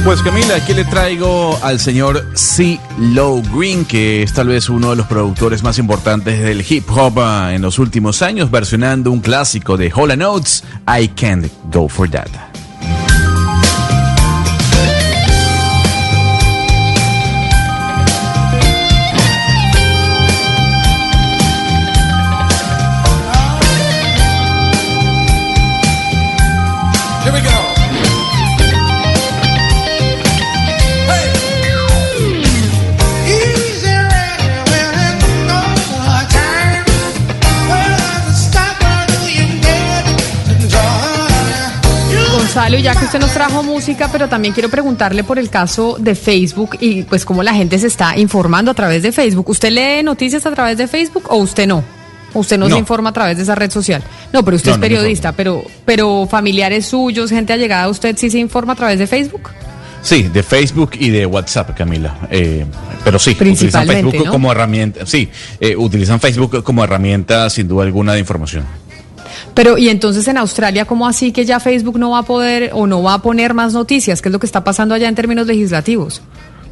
Pues 0.04 0.24
Camila, 0.24 0.56
aquí 0.56 0.74
le 0.74 0.84
traigo 0.84 1.58
al 1.62 1.80
señor 1.80 2.26
C. 2.34 2.80
Low 2.98 3.44
Green, 3.54 3.86
que 3.86 4.24
es 4.24 4.34
tal 4.34 4.48
vez 4.48 4.68
uno 4.68 4.90
de 4.90 4.96
los 4.96 5.06
productores 5.06 5.62
más 5.62 5.78
importantes 5.78 6.40
del 6.42 6.66
hip 6.68 6.90
hop 6.90 7.20
ah, 7.20 7.54
en 7.54 7.62
los 7.62 7.78
últimos 7.78 8.24
años, 8.24 8.50
versionando 8.50 9.12
un 9.12 9.20
clásico 9.20 9.78
de 9.78 9.92
Hola 9.94 10.16
Notes, 10.16 10.64
I 10.88 11.08
Can't 11.10 11.48
Go 11.72 11.88
For 11.88 12.10
That. 12.10 12.51
Gonzalo, 42.54 42.80
ya 42.80 42.94
que 42.94 43.06
usted 43.06 43.22
nos 43.22 43.32
trajo 43.32 43.64
música, 43.64 44.10
pero 44.12 44.28
también 44.28 44.54
quiero 44.54 44.68
preguntarle 44.68 45.24
por 45.24 45.40
el 45.40 45.50
caso 45.50 45.96
de 45.98 46.16
Facebook 46.16 46.76
y 46.82 47.04
pues 47.04 47.24
cómo 47.24 47.44
la 47.44 47.54
gente 47.54 47.80
se 47.80 47.88
está 47.88 48.18
informando 48.20 48.72
a 48.72 48.74
través 48.74 49.04
de 49.04 49.14
Facebook. 49.14 49.48
¿Usted 49.48 49.72
lee 49.72 50.04
noticias 50.04 50.46
a 50.46 50.52
través 50.52 50.78
de 50.78 50.90
Facebook 50.90 51.28
o 51.30 51.38
usted 51.38 51.66
no? 51.66 51.82
¿O 52.34 52.40
¿Usted 52.40 52.58
no, 52.58 52.68
No. 52.68 52.76
se 52.76 52.80
informa 52.80 53.12
a 53.12 53.14
través 53.14 53.38
de 53.38 53.44
esa 53.44 53.56
red 53.56 53.72
social? 53.72 54.04
No, 54.34 54.44
pero 54.44 54.58
usted 54.58 54.72
No, 54.72 54.76
es 54.76 54.80
no 54.80 54.82
periodista, 54.82 55.32
pero, 55.32 55.64
pero 55.86 56.28
familiares 56.30 56.88
suyos, 56.88 57.30
gente 57.30 57.54
allegada 57.54 57.86
a 57.86 57.88
usted, 57.90 58.18
¿sí 58.18 58.30
se 58.30 58.40
informa 58.40 58.74
a 58.74 58.76
través 58.76 59.00
de 59.00 59.08
Facebook? 59.08 59.50
Sí, 60.02 60.24
de 60.24 60.44
Facebook 60.44 60.92
y 61.00 61.10
de 61.10 61.26
WhatsApp, 61.26 61.74
Camila. 61.78 62.18
Eh, 62.30 62.66
pero 63.06 63.18
sí, 63.18 63.32
utilizan 63.32 63.88
Facebook 63.88 64.28
como 64.28 64.52
herramienta. 64.52 65.06
Sí, 65.06 65.30
eh, 65.60 65.78
utilizan 65.78 66.20
Facebook 66.20 66.64
como 66.64 66.84
herramienta, 66.84 67.50
sin 67.50 67.70
duda 67.70 67.84
alguna, 67.86 68.12
de 68.12 68.20
información. 68.20 68.66
Pero, 69.54 69.78
y 69.78 69.90
entonces 69.90 70.28
en 70.28 70.38
Australia, 70.38 70.86
¿cómo 70.86 71.08
así 71.08 71.32
que 71.32 71.46
ya 71.46 71.60
Facebook 71.60 72.00
no 72.00 72.12
va 72.12 72.20
a 72.20 72.24
poder 72.24 72.72
o 72.74 72.88
no 72.88 73.04
va 73.04 73.16
a 73.16 73.22
poner 73.22 73.54
más 73.54 73.74
noticias? 73.74 74.22
¿Qué 74.22 74.30
es 74.30 74.34
lo 74.34 74.40
que 74.40 74.46
está 74.46 74.64
pasando 74.64 74.96
allá 74.96 75.08
en 75.08 75.16
términos 75.16 75.48
legislativos? 75.48 76.22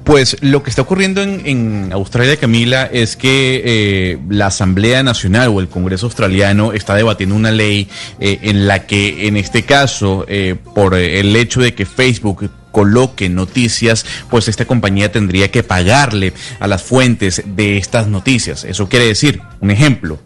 Pues 0.03 0.37
lo 0.41 0.63
que 0.63 0.71
está 0.71 0.81
ocurriendo 0.81 1.21
en, 1.21 1.91
Australia, 1.93 2.35
Camila, 2.37 2.89
es 2.91 3.15
que 3.15 3.61
eh, 3.63 4.17
la 4.29 4.47
Asamblea 4.47 5.03
Nacional 5.03 5.49
o 5.49 5.59
el 5.59 5.67
Congreso 5.67 6.07
Australiano 6.07 6.73
está 6.73 6.95
debatiendo 6.95 7.35
una 7.35 7.51
ley 7.51 7.87
eh, 8.19 8.39
en 8.41 8.65
la 8.65 8.87
que, 8.87 9.27
en 9.27 9.37
este 9.37 9.65
caso, 9.65 10.25
eh, 10.27 10.55
por 10.73 10.95
el 10.95 11.35
hecho 11.35 11.61
de 11.61 11.75
que 11.75 11.85
Facebook 11.85 12.49
coloque 12.71 13.29
noticias, 13.29 14.05
pues 14.29 14.47
esta 14.47 14.65
compañía 14.65 15.11
tendría 15.11 15.51
que 15.51 15.61
pagarle 15.61 16.33
a 16.59 16.67
las 16.67 16.81
fuentes 16.81 17.43
de 17.45 17.77
estas 17.77 18.07
noticias. 18.07 18.63
Eso 18.63 18.89
quiere 18.89 19.05
decir, 19.05 19.41
un 19.59 19.69
ejemplo, 19.69 20.19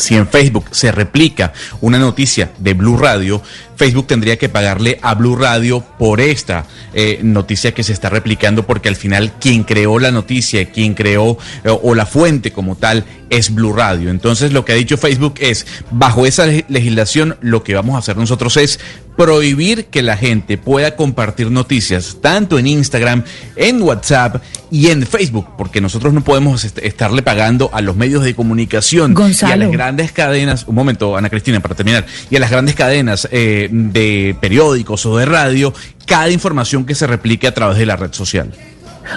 si 0.00 0.16
en 0.16 0.26
Facebook 0.26 0.66
se 0.70 0.90
replica 0.90 1.52
una 1.80 1.98
noticia 1.98 2.50
de 2.58 2.74
Blue 2.74 2.96
Radio, 2.96 3.42
Facebook 3.80 4.06
tendría 4.08 4.36
que 4.36 4.50
pagarle 4.50 4.98
a 5.00 5.14
Blue 5.14 5.36
Radio 5.36 5.80
por 5.98 6.20
esta 6.20 6.66
eh, 6.92 7.20
noticia 7.22 7.72
que 7.72 7.82
se 7.82 7.94
está 7.94 8.10
replicando, 8.10 8.66
porque 8.66 8.90
al 8.90 8.96
final 8.96 9.32
quien 9.40 9.64
creó 9.64 9.98
la 9.98 10.10
noticia, 10.10 10.70
quien 10.70 10.92
creó 10.92 11.38
eh, 11.64 11.70
o 11.82 11.94
la 11.94 12.04
fuente 12.04 12.52
como 12.52 12.76
tal 12.76 13.04
es 13.30 13.54
Blue 13.54 13.72
Radio. 13.72 14.10
Entonces 14.10 14.52
lo 14.52 14.64
que 14.66 14.72
ha 14.72 14.74
dicho 14.74 14.98
Facebook 14.98 15.34
es, 15.40 15.66
bajo 15.90 16.26
esa 16.26 16.46
leg- 16.46 16.66
legislación, 16.68 17.36
lo 17.40 17.62
que 17.62 17.74
vamos 17.74 17.94
a 17.94 17.98
hacer 18.00 18.16
nosotros 18.18 18.56
es 18.58 18.80
prohibir 19.16 19.86
que 19.86 20.02
la 20.02 20.16
gente 20.16 20.56
pueda 20.58 20.96
compartir 20.96 21.50
noticias 21.50 22.18
tanto 22.20 22.58
en 22.58 22.66
Instagram, 22.66 23.22
en 23.56 23.82
WhatsApp 23.82 24.42
y 24.70 24.88
en 24.88 25.06
Facebook, 25.06 25.46
porque 25.58 25.80
nosotros 25.80 26.12
no 26.14 26.22
podemos 26.24 26.64
est- 26.64 26.78
estarle 26.78 27.22
pagando 27.22 27.70
a 27.72 27.80
los 27.82 27.96
medios 27.96 28.24
de 28.24 28.34
comunicación 28.34 29.14
y 29.48 29.52
a 29.52 29.56
las 29.56 29.70
grandes 29.72 30.12
cadenas, 30.12 30.64
un 30.66 30.74
momento, 30.74 31.16
Ana 31.16 31.28
Cristina, 31.28 31.60
para 31.60 31.74
terminar, 31.74 32.06
y 32.30 32.36
a 32.36 32.40
las 32.40 32.50
grandes 32.50 32.74
cadenas 32.74 33.28
eh, 33.30 33.68
de 33.70 34.36
periódicos 34.40 35.06
o 35.06 35.16
de 35.16 35.24
radio, 35.26 35.72
cada 36.06 36.30
información 36.30 36.84
que 36.84 36.94
se 36.94 37.06
replique 37.06 37.46
a 37.46 37.54
través 37.54 37.78
de 37.78 37.86
la 37.86 37.96
red 37.96 38.12
social. 38.12 38.50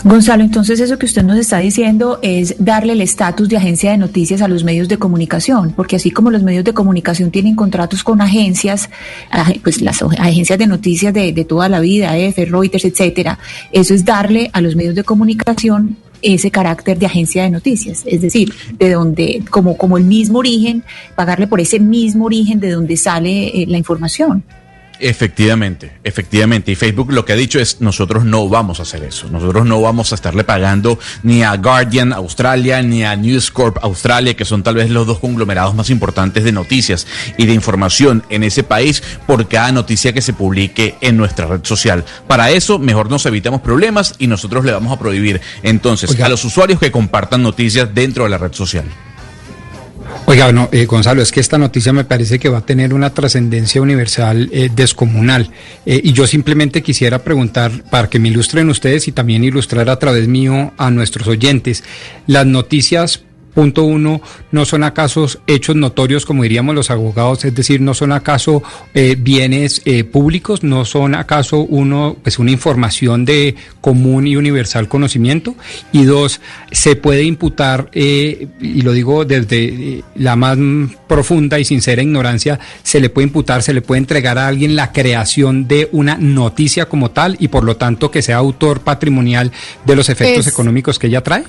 Gonzalo, 0.06 0.44
entonces 0.44 0.80
eso 0.80 0.98
que 0.98 1.06
usted 1.06 1.24
nos 1.24 1.38
está 1.38 1.60
diciendo 1.60 2.18
es 2.24 2.56
darle 2.58 2.94
el 2.94 3.02
estatus 3.02 3.48
de 3.50 3.58
agencia 3.58 3.92
de 3.92 3.98
noticias 3.98 4.42
a 4.42 4.48
los 4.48 4.64
medios 4.64 4.88
de 4.88 4.98
comunicación, 4.98 5.72
porque 5.76 5.98
así 5.98 6.10
como 6.10 6.32
los 6.32 6.42
medios 6.42 6.64
de 6.64 6.74
comunicación 6.74 7.30
tienen 7.30 7.56
contratos 7.56 8.04
con 8.04 8.22
agencias, 8.22 8.90
ag- 9.30 9.60
pues 9.62 9.82
las 9.82 10.02
agencias 10.02 10.58
de 10.58 10.68
noticias 10.68 11.14
de, 11.14 11.32
de 11.32 11.46
toda 11.46 11.70
la 11.70 11.80
vida, 11.80 12.18
EFE, 12.18 12.46
Reuters, 12.46 12.86
etcétera, 12.86 13.38
eso 13.72 13.94
es 13.94 14.04
darle 14.04 14.50
a 14.54 14.62
los 14.62 14.76
medios 14.76 14.96
de 14.96 15.04
comunicación 15.04 15.98
ese 16.24 16.52
carácter 16.52 16.98
de 16.98 17.06
agencia 17.06 17.44
de 17.44 17.50
noticias, 17.50 18.04
es 18.06 18.22
decir, 18.22 18.54
de 18.78 18.92
donde, 18.92 19.44
como, 19.50 19.78
como 19.78 19.98
el 19.98 20.06
mismo 20.06 20.40
origen, 20.40 20.84
pagarle 21.16 21.48
por 21.48 21.60
ese 21.60 21.80
mismo 21.80 22.26
origen 22.26 22.60
de 22.60 22.72
donde 22.72 22.98
sale 22.98 23.48
eh, 23.48 23.66
la 23.68 23.78
información. 23.78 24.44
Efectivamente, 25.06 25.92
efectivamente. 26.06 26.72
Y 26.72 26.76
Facebook 26.76 27.12
lo 27.12 27.26
que 27.26 27.34
ha 27.34 27.36
dicho 27.36 27.60
es, 27.60 27.82
nosotros 27.82 28.24
no 28.24 28.48
vamos 28.48 28.80
a 28.80 28.84
hacer 28.84 29.04
eso. 29.04 29.28
Nosotros 29.30 29.66
no 29.66 29.82
vamos 29.82 30.14
a 30.14 30.16
estarle 30.16 30.46
pagando 30.46 30.98
ni 31.24 31.44
a 31.44 31.58
Guardian 31.58 32.14
Australia, 32.14 32.82
ni 32.82 33.04
a 33.04 33.14
News 33.18 33.52
Corp 33.52 33.80
Australia, 33.82 34.34
que 34.34 34.46
son 34.46 34.64
tal 34.64 34.76
vez 34.76 34.90
los 34.90 35.06
dos 35.06 35.20
conglomerados 35.20 35.76
más 35.76 35.90
importantes 35.90 36.46
de 36.46 36.54
noticias 36.54 37.06
y 37.38 37.46
de 37.46 37.54
información 37.54 38.24
en 38.30 38.44
ese 38.46 38.64
país, 38.64 39.04
por 39.28 39.46
cada 39.50 39.74
noticia 39.74 40.14
que 40.14 40.22
se 40.22 40.32
publique 40.32 40.96
en 41.02 41.18
nuestra 41.18 41.48
red 41.48 41.66
social. 41.66 42.06
Para 42.26 42.52
eso, 42.52 42.80
mejor 42.80 43.10
nos 43.10 43.26
evitamos 43.26 43.60
problemas 43.60 44.16
y 44.20 44.28
nosotros 44.28 44.64
le 44.64 44.72
vamos 44.72 44.94
a 44.94 45.00
prohibir 45.00 45.42
entonces 45.64 46.18
a 46.18 46.30
los 46.30 46.46
usuarios 46.46 46.80
que 46.80 46.94
compartan 46.94 47.44
noticias 47.44 47.94
dentro 47.94 48.24
de 48.24 48.30
la 48.30 48.38
red 48.38 48.54
social. 48.54 48.86
Oiga, 50.26 50.52
no, 50.52 50.70
eh, 50.72 50.86
Gonzalo, 50.86 51.22
es 51.22 51.32
que 51.32 51.40
esta 51.40 51.58
noticia 51.58 51.92
me 51.92 52.06
parece 52.06 52.40
que 52.40 52.50
va 52.50 52.60
a 52.60 52.66
tener 52.66 52.94
una 52.94 53.14
trascendencia 53.14 53.82
universal 53.82 54.50
eh, 54.54 54.70
descomunal. 54.74 55.50
Eh, 55.86 56.00
y 56.04 56.14
yo 56.14 56.28
simplemente 56.28 56.82
quisiera 56.82 57.20
preguntar, 57.20 57.84
para 57.90 58.10
que 58.10 58.20
me 58.20 58.30
ilustren 58.30 58.70
ustedes 58.70 59.08
y 59.08 59.12
también 59.12 59.44
ilustrar 59.44 59.90
a 59.90 60.00
través 60.00 60.28
mío 60.28 60.74
a 60.78 60.90
nuestros 60.92 61.28
oyentes, 61.28 61.84
las 62.28 62.46
noticias... 62.46 63.24
Punto 63.54 63.84
uno, 63.84 64.20
¿no 64.52 64.66
son 64.66 64.84
acaso 64.84 65.28
hechos 65.46 65.76
notorios, 65.76 66.26
como 66.26 66.44
diríamos 66.44 66.74
los 66.74 66.90
abogados? 66.90 67.46
Es 67.46 67.54
decir, 67.54 67.82
¿no 67.82 67.94
son 67.94 68.12
acaso 68.12 68.64
eh, 68.94 69.16
bienes 69.18 69.82
eh, 69.86 70.04
públicos? 70.04 70.64
¿No 70.64 70.86
son 70.86 71.14
acaso 71.14 71.60
uno, 71.60 72.18
pues 72.24 72.40
una 72.40 72.52
información 72.52 73.26
de 73.26 73.56
común 73.80 74.26
y 74.26 74.36
universal 74.36 74.88
conocimiento? 74.88 75.56
Y 75.92 76.04
dos, 76.06 76.42
¿se 76.72 76.96
puede 76.96 77.24
imputar, 77.24 77.90
eh, 77.94 78.48
y 78.60 78.82
lo 78.82 78.92
digo 78.92 79.24
desde 79.26 79.66
eh, 79.98 80.04
la 80.16 80.36
más 80.36 80.58
profunda 81.08 81.60
y 81.60 81.66
sincera 81.66 82.02
ignorancia, 82.02 82.60
se 82.82 83.00
le 83.00 83.10
puede 83.10 83.28
imputar, 83.28 83.62
se 83.62 83.74
le 83.74 83.82
puede 83.82 84.00
entregar 84.00 84.38
a 84.40 84.48
alguien 84.48 84.76
la 84.76 84.92
creación 84.92 85.68
de 85.68 85.90
una 85.92 86.18
noticia 86.18 86.88
como 86.88 87.12
tal 87.12 87.38
y 87.40 87.50
por 87.50 87.64
lo 87.64 87.78
tanto 87.78 88.10
que 88.10 88.22
sea 88.24 88.38
autor 88.38 88.82
patrimonial 88.82 89.52
de 89.86 89.96
los 89.96 90.10
efectos 90.10 90.48
Es- 90.48 90.54
económicos 90.54 90.98
que 90.98 91.08
ella 91.08 91.22
trae? 91.22 91.44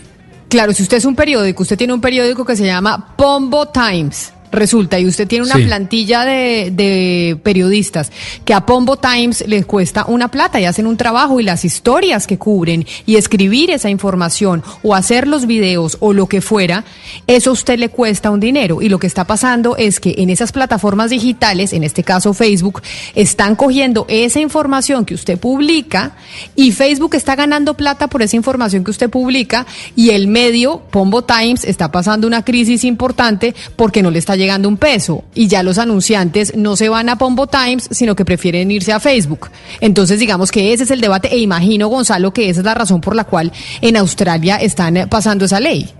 Claro, 0.54 0.72
si 0.72 0.84
usted 0.84 0.98
es 0.98 1.04
un 1.04 1.16
periódico, 1.16 1.64
usted 1.64 1.76
tiene 1.76 1.92
un 1.92 2.00
periódico 2.00 2.44
que 2.44 2.54
se 2.54 2.64
llama 2.64 3.16
Pombo 3.16 3.66
Times. 3.66 4.32
Resulta, 4.54 4.98
y 4.98 5.06
usted 5.06 5.26
tiene 5.28 5.44
una 5.44 5.56
Sí. 5.56 5.64
plantilla 5.64 6.24
de, 6.24 6.70
de 6.72 7.36
periodistas 7.42 8.10
que 8.44 8.54
a 8.54 8.64
Pombo 8.66 8.96
Times 8.96 9.44
les 9.46 9.66
cuesta 9.66 10.04
una 10.06 10.28
plata 10.28 10.60
y 10.60 10.64
hacen 10.64 10.86
un 10.86 10.96
trabajo 10.96 11.40
y 11.40 11.42
las 11.42 11.64
historias 11.64 12.26
que 12.26 12.38
cubren 12.38 12.86
y 13.06 13.16
escribir 13.16 13.70
esa 13.70 13.90
información 13.90 14.62
o 14.82 14.94
hacer 14.94 15.26
los 15.26 15.46
videos 15.46 15.96
o 16.00 16.12
lo 16.12 16.26
que 16.26 16.40
fuera, 16.40 16.84
eso 17.26 17.50
a 17.50 17.52
usted 17.52 17.78
le 17.78 17.88
cuesta 17.88 18.30
un 18.30 18.40
dinero. 18.40 18.80
Y 18.80 18.88
lo 18.88 18.98
que 18.98 19.06
está 19.06 19.24
pasando 19.26 19.76
es 19.76 20.00
que 20.00 20.14
en 20.18 20.30
esas 20.30 20.52
plataformas 20.52 21.10
digitales, 21.10 21.72
en 21.72 21.84
este 21.84 22.02
caso 22.04 22.32
Facebook, 22.32 22.80
están 23.14 23.56
cogiendo 23.56 24.06
esa 24.08 24.40
información 24.40 25.04
que 25.04 25.14
usted 25.14 25.38
publica 25.38 26.16
y 26.54 26.72
Facebook 26.72 27.14
está 27.14 27.34
ganando 27.36 27.74
plata 27.74 28.06
por 28.08 28.22
esa 28.22 28.36
información 28.36 28.84
que 28.84 28.90
usted 28.90 29.10
publica 29.10 29.66
y 29.96 30.10
el 30.10 30.28
medio, 30.28 30.82
Pombo 30.90 31.22
Times, 31.24 31.64
está 31.64 31.90
pasando 31.90 32.26
una 32.26 32.44
crisis 32.44 32.84
importante 32.84 33.54
porque 33.76 34.02
no 34.02 34.10
le 34.10 34.18
está 34.18 34.36
llegando 34.36 34.43
un 34.64 34.76
peso 34.76 35.24
y 35.34 35.48
ya 35.48 35.62
los 35.62 35.78
anunciantes 35.78 36.56
no 36.56 36.76
se 36.76 36.88
van 36.88 37.08
a 37.08 37.16
Pombo 37.16 37.46
Times, 37.46 37.88
sino 37.90 38.14
que 38.14 38.24
prefieren 38.24 38.70
irse 38.70 38.92
a 38.92 39.00
Facebook. 39.00 39.50
Entonces, 39.80 40.18
digamos 40.18 40.50
que 40.50 40.72
ese 40.72 40.84
es 40.84 40.90
el 40.90 41.00
debate 41.00 41.28
e 41.32 41.38
imagino, 41.38 41.88
Gonzalo, 41.88 42.32
que 42.32 42.48
esa 42.48 42.60
es 42.60 42.66
la 42.66 42.74
razón 42.74 43.00
por 43.00 43.16
la 43.16 43.24
cual 43.24 43.52
en 43.80 43.96
Australia 43.96 44.56
están 44.56 45.08
pasando 45.08 45.44
esa 45.44 45.60
ley. 45.60 45.90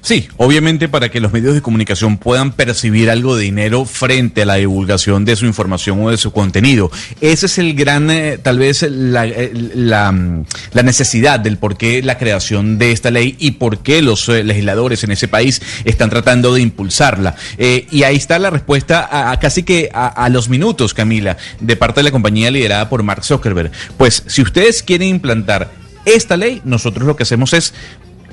Sí, 0.00 0.28
obviamente 0.36 0.88
para 0.88 1.08
que 1.08 1.20
los 1.20 1.32
medios 1.32 1.54
de 1.54 1.62
comunicación 1.62 2.18
puedan 2.18 2.52
percibir 2.52 3.10
algo 3.10 3.36
de 3.36 3.44
dinero 3.44 3.84
frente 3.84 4.42
a 4.42 4.46
la 4.46 4.54
divulgación 4.54 5.24
de 5.24 5.36
su 5.36 5.46
información 5.46 6.02
o 6.02 6.10
de 6.10 6.16
su 6.16 6.32
contenido. 6.32 6.90
Ese 7.20 7.46
es 7.46 7.58
el 7.58 7.74
gran, 7.74 8.10
eh, 8.10 8.38
tal 8.38 8.58
vez, 8.58 8.82
la, 8.82 9.26
eh, 9.26 9.52
mm, 9.52 10.42
la 10.72 10.82
necesidad 10.82 11.40
del 11.40 11.58
por 11.58 11.76
qué 11.76 12.02
la 12.02 12.18
creación 12.18 12.78
de 12.78 12.92
esta 12.92 13.10
ley 13.10 13.36
y 13.38 13.52
por 13.52 13.78
qué 13.78 14.02
los 14.02 14.28
eh, 14.28 14.44
legisladores 14.44 15.04
en 15.04 15.10
ese 15.10 15.28
país 15.28 15.60
están 15.84 16.10
tratando 16.10 16.54
de 16.54 16.62
impulsarla. 16.62 17.36
Y 17.58 18.02
ahí 18.02 18.16
está 18.16 18.38
la 18.38 18.50
respuesta 18.50 19.08
a, 19.30 19.38
casi 19.38 19.62
que 19.62 19.90
a 19.92 20.28
los 20.28 20.48
minutos, 20.48 20.94
Camila, 20.94 21.36
de 21.60 21.76
parte 21.76 22.00
de 22.00 22.04
la 22.04 22.10
compañía 22.10 22.50
liderada 22.50 22.88
por 22.88 23.02
Mark 23.02 23.24
Zuckerberg. 23.24 23.70
Pues 23.96 24.22
si 24.26 24.42
ustedes 24.42 24.82
quieren 24.82 25.08
implantar 25.08 25.70
esta 26.04 26.36
ley, 26.36 26.62
nosotros 26.64 27.06
lo 27.06 27.16
que 27.16 27.24
hacemos 27.24 27.52
es 27.52 27.74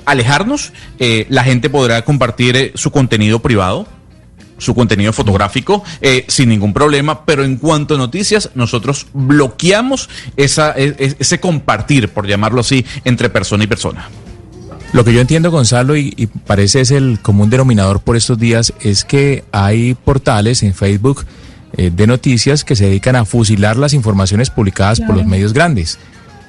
alejarnos, 0.06 0.72
eh, 0.98 1.26
la 1.28 1.44
gente 1.44 1.68
podrá 1.68 2.02
compartir 2.02 2.56
eh, 2.56 2.72
su 2.74 2.90
contenido 2.90 3.40
privado, 3.40 3.86
su 4.58 4.74
contenido 4.74 5.12
fotográfico 5.12 5.84
eh, 6.00 6.24
sin 6.28 6.48
ningún 6.48 6.72
problema, 6.72 7.26
pero 7.26 7.44
en 7.44 7.56
cuanto 7.56 7.96
a 7.96 7.98
noticias, 7.98 8.50
nosotros 8.54 9.06
bloqueamos 9.12 10.08
esa, 10.36 10.72
e- 10.72 10.94
e- 10.98 11.16
ese 11.18 11.40
compartir, 11.40 12.08
por 12.08 12.26
llamarlo 12.26 12.62
así, 12.62 12.86
entre 13.04 13.28
persona 13.28 13.64
y 13.64 13.66
persona. 13.66 14.08
Lo 14.92 15.04
que 15.04 15.12
yo 15.12 15.20
entiendo, 15.20 15.50
Gonzalo, 15.50 15.96
y, 15.96 16.14
y 16.16 16.26
parece 16.28 16.80
es 16.80 16.90
el 16.90 17.18
común 17.20 17.50
denominador 17.50 18.00
por 18.00 18.16
estos 18.16 18.38
días, 18.38 18.72
es 18.80 19.04
que 19.04 19.44
hay 19.52 19.94
portales 19.94 20.62
en 20.62 20.72
Facebook 20.72 21.26
eh, 21.76 21.90
de 21.94 22.06
noticias 22.06 22.64
que 22.64 22.76
se 22.76 22.86
dedican 22.86 23.16
a 23.16 23.24
fusilar 23.26 23.76
las 23.76 23.92
informaciones 23.92 24.48
publicadas 24.48 25.00
por 25.00 25.16
los 25.16 25.26
medios 25.26 25.52
grandes. 25.52 25.98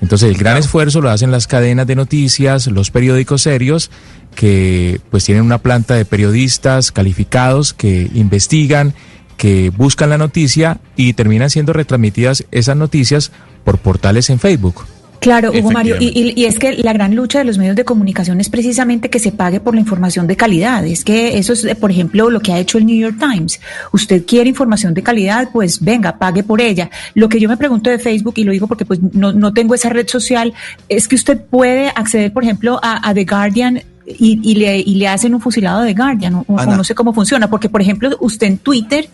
Entonces, 0.01 0.29
el 0.29 0.37
gran 0.37 0.57
esfuerzo 0.57 1.01
lo 1.01 1.09
hacen 1.09 1.31
las 1.31 1.47
cadenas 1.47 1.87
de 1.87 1.95
noticias, 1.95 2.67
los 2.67 2.91
periódicos 2.91 3.41
serios, 3.41 3.89
que 4.35 5.01
pues 5.09 5.25
tienen 5.25 5.43
una 5.43 5.57
planta 5.57 5.95
de 5.95 6.05
periodistas 6.05 6.91
calificados 6.91 7.73
que 7.73 8.09
investigan, 8.13 8.93
que 9.37 9.71
buscan 9.71 10.09
la 10.09 10.17
noticia 10.17 10.79
y 10.95 11.13
terminan 11.13 11.49
siendo 11.49 11.73
retransmitidas 11.73 12.45
esas 12.51 12.75
noticias 12.75 13.31
por 13.63 13.79
portales 13.79 14.29
en 14.29 14.39
Facebook. 14.39 14.85
Claro, 15.19 15.51
Hugo 15.51 15.71
Mario, 15.71 15.95
y, 15.99 16.07
y- 16.07 16.33
y 16.41 16.45
es 16.45 16.59
que 16.59 16.73
la 16.77 16.93
gran 16.93 17.15
lucha 17.15 17.39
de 17.39 17.45
los 17.45 17.57
medios 17.57 17.75
de 17.75 17.83
comunicación 17.85 18.39
es 18.39 18.49
precisamente 18.49 19.09
que 19.09 19.19
se 19.19 19.31
pague 19.31 19.59
por 19.59 19.73
la 19.73 19.81
información 19.81 20.27
de 20.27 20.35
calidad. 20.35 20.85
Es 20.85 21.03
que 21.03 21.37
eso 21.37 21.53
es, 21.53 21.65
por 21.75 21.91
ejemplo, 21.91 22.29
lo 22.29 22.39
que 22.39 22.53
ha 22.53 22.59
hecho 22.59 22.77
el 22.77 22.85
New 22.85 22.97
York 22.97 23.17
Times. 23.19 23.59
Usted 23.91 24.25
quiere 24.25 24.49
información 24.49 24.93
de 24.93 25.03
calidad, 25.03 25.49
pues 25.51 25.81
venga, 25.83 26.17
pague 26.17 26.43
por 26.43 26.61
ella. 26.61 26.89
Lo 27.15 27.29
que 27.29 27.39
yo 27.39 27.49
me 27.49 27.57
pregunto 27.57 27.89
de 27.89 27.99
Facebook, 27.99 28.35
y 28.37 28.43
lo 28.43 28.51
digo 28.51 28.67
porque 28.67 28.85
pues 28.85 28.99
no, 29.13 29.33
no 29.33 29.53
tengo 29.53 29.73
esa 29.75 29.89
red 29.89 30.07
social, 30.07 30.53
es 30.89 31.07
que 31.07 31.15
usted 31.15 31.39
puede 31.41 31.89
acceder, 31.89 32.31
por 32.31 32.43
ejemplo, 32.43 32.79
a, 32.81 33.07
a 33.07 33.13
The 33.13 33.25
Guardian. 33.25 33.81
Y, 34.09 34.39
y 34.41 34.55
le, 34.55 34.79
y 34.79 34.95
le 34.95 35.09
hacen 35.09 35.35
un 35.35 35.41
fusilado 35.41 35.81
de 35.81 35.93
Guardian, 35.93 36.33
o, 36.35 36.45
no 36.47 36.83
sé 36.85 36.95
cómo 36.95 37.11
funciona, 37.11 37.49
porque 37.49 37.67
por 37.67 37.81
ejemplo, 37.81 38.09
usted 38.21 38.47
en 38.47 38.57
Twitter 38.57 39.09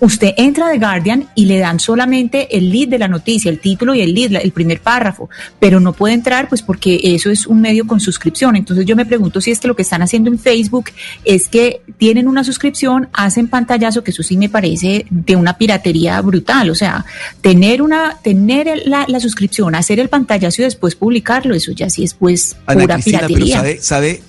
Usted 0.00 0.32
entra 0.38 0.70
The 0.70 0.78
Guardian 0.78 1.28
y 1.34 1.44
le 1.44 1.58
dan 1.58 1.78
solamente 1.78 2.56
el 2.56 2.70
lead 2.70 2.88
de 2.88 2.98
la 2.98 3.06
noticia, 3.06 3.50
el 3.50 3.60
título 3.60 3.94
y 3.94 4.00
el 4.00 4.14
lead, 4.14 4.34
el 4.42 4.52
primer 4.52 4.80
párrafo, 4.80 5.28
pero 5.58 5.78
no 5.78 5.92
puede 5.92 6.14
entrar 6.14 6.48
pues 6.48 6.62
porque 6.62 7.00
eso 7.02 7.30
es 7.30 7.46
un 7.46 7.60
medio 7.60 7.86
con 7.86 8.00
suscripción. 8.00 8.56
Entonces 8.56 8.86
yo 8.86 8.96
me 8.96 9.04
pregunto 9.04 9.40
si 9.40 9.50
es 9.50 9.60
que 9.60 9.68
lo 9.68 9.76
que 9.76 9.82
están 9.82 10.00
haciendo 10.00 10.30
en 10.30 10.38
Facebook 10.38 10.86
es 11.24 11.48
que 11.48 11.82
tienen 11.98 12.28
una 12.28 12.44
suscripción, 12.44 13.08
hacen 13.12 13.48
pantallazo, 13.48 14.02
que 14.02 14.10
eso 14.10 14.22
sí 14.22 14.38
me 14.38 14.48
parece 14.48 15.04
de 15.10 15.36
una 15.36 15.58
piratería 15.58 16.20
brutal. 16.22 16.70
O 16.70 16.74
sea, 16.74 17.04
tener 17.42 17.82
una, 17.82 18.16
tener 18.22 18.82
la, 18.86 19.04
la 19.06 19.20
suscripción, 19.20 19.74
hacer 19.74 20.00
el 20.00 20.08
pantallazo 20.08 20.62
y 20.62 20.64
después 20.64 20.94
publicarlo, 20.94 21.54
eso 21.54 21.72
ya 21.72 21.90
sí 21.90 22.04
es 22.04 22.14
pues 22.14 22.56
Ana 22.66 22.82
pura 22.82 22.94
Cristina, 22.94 23.18
pero 23.18 23.28
piratería. 23.28 23.56
sabe, 23.56 23.78
sabe, 23.82 24.22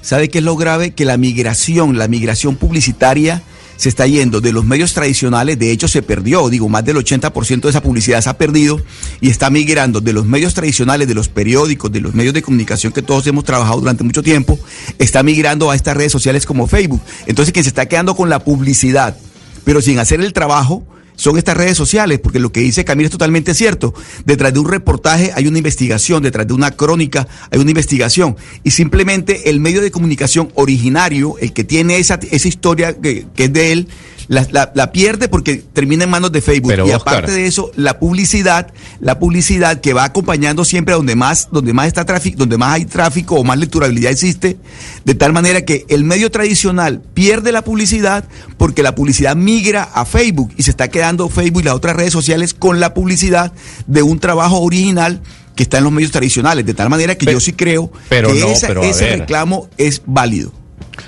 sabe 0.00 0.28
qué 0.30 0.38
es 0.38 0.44
lo 0.44 0.56
grave 0.56 0.92
que 0.92 1.04
la 1.04 1.18
migración, 1.18 1.98
la 1.98 2.08
migración 2.08 2.56
publicitaria 2.56 3.42
se 3.80 3.88
está 3.88 4.06
yendo 4.06 4.42
de 4.42 4.52
los 4.52 4.66
medios 4.66 4.92
tradicionales, 4.92 5.58
de 5.58 5.70
hecho 5.70 5.88
se 5.88 6.02
perdió, 6.02 6.50
digo, 6.50 6.68
más 6.68 6.84
del 6.84 6.98
80% 6.98 7.62
de 7.62 7.70
esa 7.70 7.80
publicidad 7.80 8.20
se 8.20 8.28
ha 8.28 8.36
perdido 8.36 8.78
y 9.22 9.30
está 9.30 9.48
migrando 9.48 10.02
de 10.02 10.12
los 10.12 10.26
medios 10.26 10.52
tradicionales, 10.52 11.08
de 11.08 11.14
los 11.14 11.30
periódicos, 11.30 11.90
de 11.90 12.02
los 12.02 12.12
medios 12.12 12.34
de 12.34 12.42
comunicación 12.42 12.92
que 12.92 13.00
todos 13.00 13.26
hemos 13.26 13.44
trabajado 13.44 13.80
durante 13.80 14.04
mucho 14.04 14.22
tiempo, 14.22 14.58
está 14.98 15.22
migrando 15.22 15.70
a 15.70 15.76
estas 15.76 15.96
redes 15.96 16.12
sociales 16.12 16.44
como 16.44 16.66
Facebook. 16.66 17.00
Entonces 17.24 17.54
quien 17.54 17.64
se 17.64 17.70
está 17.70 17.86
quedando 17.86 18.14
con 18.14 18.28
la 18.28 18.40
publicidad, 18.44 19.16
pero 19.64 19.80
sin 19.80 19.98
hacer 19.98 20.20
el 20.20 20.34
trabajo, 20.34 20.84
son 21.20 21.36
estas 21.36 21.54
redes 21.54 21.76
sociales, 21.76 22.18
porque 22.18 22.40
lo 22.40 22.50
que 22.50 22.60
dice 22.60 22.82
Camila 22.82 23.08
es 23.08 23.12
totalmente 23.12 23.52
cierto. 23.52 23.92
Detrás 24.24 24.54
de 24.54 24.58
un 24.58 24.66
reportaje 24.66 25.32
hay 25.34 25.46
una 25.48 25.58
investigación, 25.58 26.22
detrás 26.22 26.46
de 26.46 26.54
una 26.54 26.70
crónica 26.70 27.28
hay 27.50 27.60
una 27.60 27.70
investigación. 27.70 28.36
Y 28.64 28.70
simplemente 28.70 29.50
el 29.50 29.60
medio 29.60 29.82
de 29.82 29.90
comunicación 29.90 30.50
originario, 30.54 31.36
el 31.38 31.52
que 31.52 31.62
tiene 31.62 31.98
esa, 31.98 32.18
esa 32.30 32.48
historia 32.48 32.98
que, 32.98 33.26
que 33.36 33.44
es 33.44 33.52
de 33.52 33.72
él, 33.72 33.88
la, 34.30 34.46
la- 34.52 34.70
la 34.76 34.92
pierde 34.92 35.28
porque 35.28 35.56
termina 35.56 36.04
en 36.04 36.10
manos 36.10 36.30
de 36.30 36.40
Facebook. 36.40 36.70
Pero, 36.70 36.86
y 36.86 36.92
Oscar. 36.92 37.14
aparte 37.16 37.32
de 37.32 37.46
eso, 37.46 37.72
la 37.74 37.98
publicidad, 37.98 38.72
la 39.00 39.18
publicidad 39.18 39.80
que 39.80 39.92
va 39.92 40.04
acompañando 40.04 40.64
siempre 40.64 40.94
a 40.94 40.96
donde 40.98 41.16
más, 41.16 41.48
donde 41.50 41.72
más 41.72 41.88
está 41.88 42.04
tráfico, 42.04 42.38
donde 42.38 42.56
más 42.56 42.74
hay 42.74 42.84
tráfico 42.84 43.34
o 43.34 43.42
más 43.42 43.58
lecturabilidad 43.58 44.12
existe, 44.12 44.56
de 45.04 45.14
tal 45.16 45.32
manera 45.32 45.64
que 45.64 45.84
el 45.88 46.04
medio 46.04 46.30
tradicional 46.30 47.02
pierde 47.12 47.50
la 47.50 47.62
publicidad 47.62 48.24
porque 48.56 48.84
la 48.84 48.94
publicidad 48.94 49.34
migra 49.34 49.82
a 49.82 50.04
Facebook 50.04 50.52
y 50.56 50.62
se 50.62 50.70
está 50.70 50.86
quedando 50.86 51.28
Facebook 51.28 51.62
y 51.62 51.64
las 51.64 51.74
otras 51.74 51.96
redes 51.96 52.12
sociales 52.12 52.54
con 52.54 52.78
la 52.78 52.94
publicidad 52.94 53.52
de 53.88 54.02
un 54.02 54.20
trabajo 54.20 54.60
original 54.60 55.20
que 55.56 55.64
está 55.64 55.78
en 55.78 55.84
los 55.84 55.92
medios 55.92 56.12
tradicionales, 56.12 56.64
de 56.64 56.72
tal 56.74 56.88
manera 56.88 57.16
que 57.18 57.26
yo 57.26 57.40
sí 57.40 57.52
creo 57.52 57.90
pero 58.08 58.32
que 58.32 58.38
no, 58.38 58.46
esa- 58.46 58.68
pero 58.68 58.82
a 58.82 58.86
ese 58.86 59.06
ver. 59.06 59.18
reclamo 59.20 59.68
es 59.76 60.02
válido. 60.06 60.52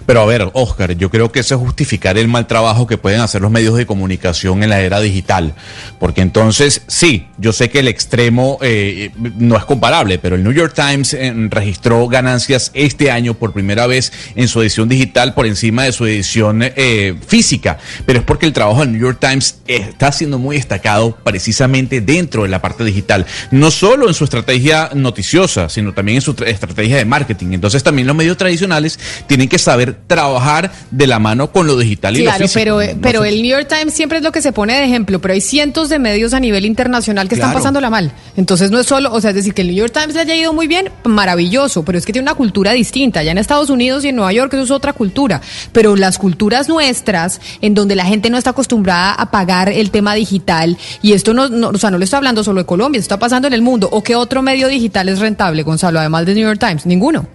Pero 0.06 0.22
a 0.22 0.26
ver, 0.26 0.50
Oscar, 0.54 0.92
yo 0.96 1.10
creo 1.10 1.32
que 1.32 1.40
eso 1.40 1.54
es 1.54 1.60
justificar 1.60 2.18
el 2.18 2.28
mal 2.28 2.46
trabajo 2.46 2.86
que 2.86 2.98
pueden 2.98 3.20
hacer 3.20 3.42
los 3.42 3.50
medios 3.50 3.76
de 3.76 3.86
comunicación 3.86 4.62
en 4.62 4.70
la 4.70 4.80
era 4.80 5.00
digital. 5.00 5.54
Porque 5.98 6.20
entonces, 6.20 6.82
sí, 6.86 7.26
yo 7.38 7.52
sé 7.52 7.70
que 7.70 7.80
el 7.80 7.88
extremo 7.88 8.58
eh, 8.60 9.10
no 9.38 9.56
es 9.56 9.64
comparable, 9.64 10.18
pero 10.18 10.36
el 10.36 10.44
New 10.44 10.52
York 10.52 10.74
Times 10.74 11.14
eh, 11.14 11.32
registró 11.50 12.06
ganancias 12.08 12.70
este 12.74 13.10
año 13.10 13.34
por 13.34 13.52
primera 13.52 13.86
vez 13.86 14.12
en 14.34 14.48
su 14.48 14.60
edición 14.62 14.88
digital 14.88 15.34
por 15.34 15.46
encima 15.46 15.84
de 15.84 15.92
su 15.92 16.06
edición 16.06 16.60
eh, 16.62 17.14
física. 17.26 17.78
Pero 18.06 18.20
es 18.20 18.24
porque 18.24 18.46
el 18.46 18.52
trabajo 18.52 18.80
del 18.80 18.92
New 18.92 19.00
York 19.00 19.18
Times 19.20 19.56
está 19.66 20.12
siendo 20.12 20.38
muy 20.38 20.56
destacado 20.56 21.16
precisamente 21.24 22.00
dentro 22.00 22.42
de 22.42 22.48
la 22.48 22.62
parte 22.62 22.84
digital. 22.84 23.26
No 23.50 23.70
solo 23.70 24.08
en 24.08 24.14
su 24.14 24.24
estrategia 24.24 24.90
noticiosa, 24.94 25.68
sino 25.68 25.92
también 25.92 26.16
en 26.16 26.22
su 26.22 26.34
tra- 26.34 26.46
estrategia 26.46 26.96
de 26.98 27.04
marketing. 27.04 27.52
Entonces 27.52 27.82
también 27.82 28.06
los 28.06 28.16
medios 28.16 28.36
tradicionales 28.36 28.98
tienen 29.26 29.48
que 29.48 29.58
saber 29.58 29.81
trabajar 29.86 30.70
de 30.90 31.06
la 31.06 31.18
mano 31.18 31.50
con 31.52 31.66
lo 31.66 31.76
digital 31.76 32.14
y 32.16 32.20
lo 32.20 32.24
Claro, 32.24 32.44
físico. 32.44 32.60
pero, 32.60 32.80
No 32.80 33.00
pero 33.00 33.24
el 33.24 33.42
New 33.42 33.50
York 33.50 33.68
Times 33.68 33.94
siempre 33.94 34.18
es 34.18 34.24
lo 34.24 34.32
que 34.32 34.42
se 34.42 34.52
pone 34.52 34.74
de 34.74 34.84
ejemplo, 34.84 35.20
pero 35.20 35.34
hay 35.34 35.40
cientos 35.40 35.88
de 35.88 35.98
medios 35.98 36.34
a 36.34 36.40
nivel 36.40 36.64
internacional 36.64 37.28
que 37.28 37.34
están 37.34 37.50
Claro. 37.50 37.60
pasándola 37.60 37.90
mal. 37.90 38.12
Entonces 38.36 38.70
no 38.70 38.78
es 38.80 38.86
solo, 38.86 39.12
o 39.12 39.20
sea, 39.20 39.30
es 39.30 39.36
decir, 39.36 39.54
que 39.54 39.62
el 39.62 39.68
New 39.68 39.76
York 39.76 39.92
Times 39.92 40.14
le 40.14 40.20
haya 40.20 40.34
ido 40.36 40.52
muy 40.52 40.66
bien, 40.66 40.90
maravilloso, 41.04 41.84
pero 41.84 41.98
es 41.98 42.06
que 42.06 42.12
tiene 42.12 42.24
una 42.28 42.34
cultura 42.34 42.72
distinta. 42.72 43.22
Ya 43.22 43.32
en 43.32 43.38
Estados 43.38 43.70
Unidos 43.70 44.04
y 44.04 44.08
en 44.08 44.16
Nueva 44.16 44.32
York 44.32 44.52
eso 44.54 44.62
es 44.62 44.70
otra 44.70 44.92
cultura, 44.92 45.40
pero 45.72 45.96
las 45.96 46.18
culturas 46.18 46.68
nuestras, 46.68 47.40
en 47.60 47.74
donde 47.74 47.96
la 47.96 48.04
gente 48.04 48.30
no 48.30 48.38
está 48.38 48.50
acostumbrada 48.50 49.12
a 49.12 49.30
pagar 49.30 49.68
el 49.68 49.90
tema 49.90 50.14
digital, 50.14 50.76
y 51.02 51.12
esto 51.12 51.34
no, 51.34 51.48
no- 51.48 51.68
o 51.68 51.78
sea, 51.78 51.90
no 51.90 51.98
le 51.98 52.04
estoy 52.04 52.18
hablando 52.18 52.42
solo 52.44 52.60
de 52.60 52.66
Colombia, 52.66 52.98
esto 52.98 53.14
está 53.14 53.18
pasando 53.18 53.48
en 53.48 53.54
el 53.54 53.62
mundo. 53.62 53.88
¿O 53.92 54.02
qué 54.02 54.16
otro 54.16 54.42
medio 54.42 54.68
digital 54.68 55.08
es 55.08 55.18
rentable, 55.18 55.62
Gonzalo, 55.62 55.98
además 56.00 56.26
de 56.26 56.34
New 56.34 56.46
York 56.46 56.58
Times? 56.60 56.86
Ninguno. 56.86 57.26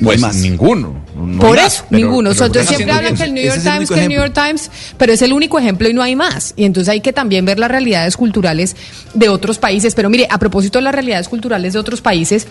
Pues 0.00 0.20
ninguno. 0.36 0.94
no 1.16 1.38
Por 1.40 1.56
eso, 1.56 1.64
más, 1.64 1.84
pero- 1.88 2.06
ninguno. 2.06 2.30
O 2.30 2.34
sea, 2.34 2.48
pero 2.50 2.66
siempre 2.66 2.92
hablan 2.92 3.16
que 3.16 3.22
el 3.24 3.32
New 3.34 3.44
York 3.44 3.56
el 3.56 3.62
Times, 3.62 3.88
que 3.88 4.00
el 4.02 4.08
New. 4.08 4.18
York 4.20 4.34
Times, 4.34 4.70
pero 4.98 5.12
es 5.12 5.22
el 5.22 5.32
único 5.32 5.58
ejemplo 5.58 5.88
y 5.88 5.94
no 5.94 6.02
hay 6.02 6.14
más. 6.14 6.52
Y 6.56 6.64
entonces 6.64 6.90
hay 6.90 7.00
que 7.00 7.12
también 7.12 7.44
ver 7.44 7.58
las 7.58 7.70
realidades 7.70 8.16
culturales 8.16 8.76
de 9.14 9.28
otros 9.28 9.58
países. 9.58 9.94
Pero 9.94 10.10
mire, 10.10 10.28
a 10.30 10.38
propósito 10.38 10.78
de 10.78 10.82
las 10.82 10.94
realidades 10.94 11.28
culturales 11.28 11.72
de 11.72 11.78
otros 11.78 12.00
países, 12.02 12.46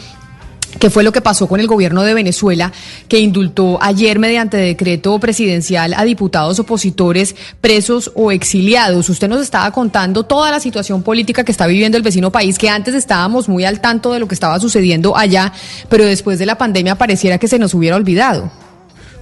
¿Qué 0.80 0.90
fue 0.90 1.04
lo 1.04 1.12
que 1.12 1.22
pasó 1.22 1.48
con 1.48 1.60
el 1.60 1.68
gobierno 1.68 2.04
de 2.04 2.14
Venezuela, 2.14 2.72
que 3.08 3.20
indultó 3.20 3.82
ayer 3.82 4.20
mediante 4.20 4.58
decreto 4.58 5.18
presidencial 5.20 5.94
a 5.94 6.04
diputados 6.04 6.60
opositores 6.60 7.36
presos 7.62 8.12
o 8.14 8.32
exiliados? 8.32 9.08
Usted 9.10 9.30
nos 9.30 9.42
estaba 9.42 9.72
contando 9.72 10.24
toda 10.24 10.52
la 10.52 10.60
situación 10.60 11.02
política 11.02 11.46
que 11.46 11.52
está 11.52 11.66
viviendo 11.66 11.98
el 11.98 12.04
vecino 12.04 12.32
país, 12.32 12.58
que 12.58 12.70
antes 12.70 12.94
estábamos 12.94 13.48
muy 13.48 13.64
al 13.64 13.80
tanto 13.80 14.12
de 14.12 14.20
lo 14.20 14.28
que 14.28 14.36
estaba 14.36 14.60
sucediendo 14.60 15.16
allá, 15.16 15.54
pero 15.90 16.06
después 16.06 16.40
de 16.40 16.46
la 16.46 16.58
pandemia 16.58 16.96
pareciera 16.96 17.38
que 17.38 17.48
se 17.48 17.58
nos 17.58 17.74
hubiera 17.74 17.96
olvidado. 17.96 18.52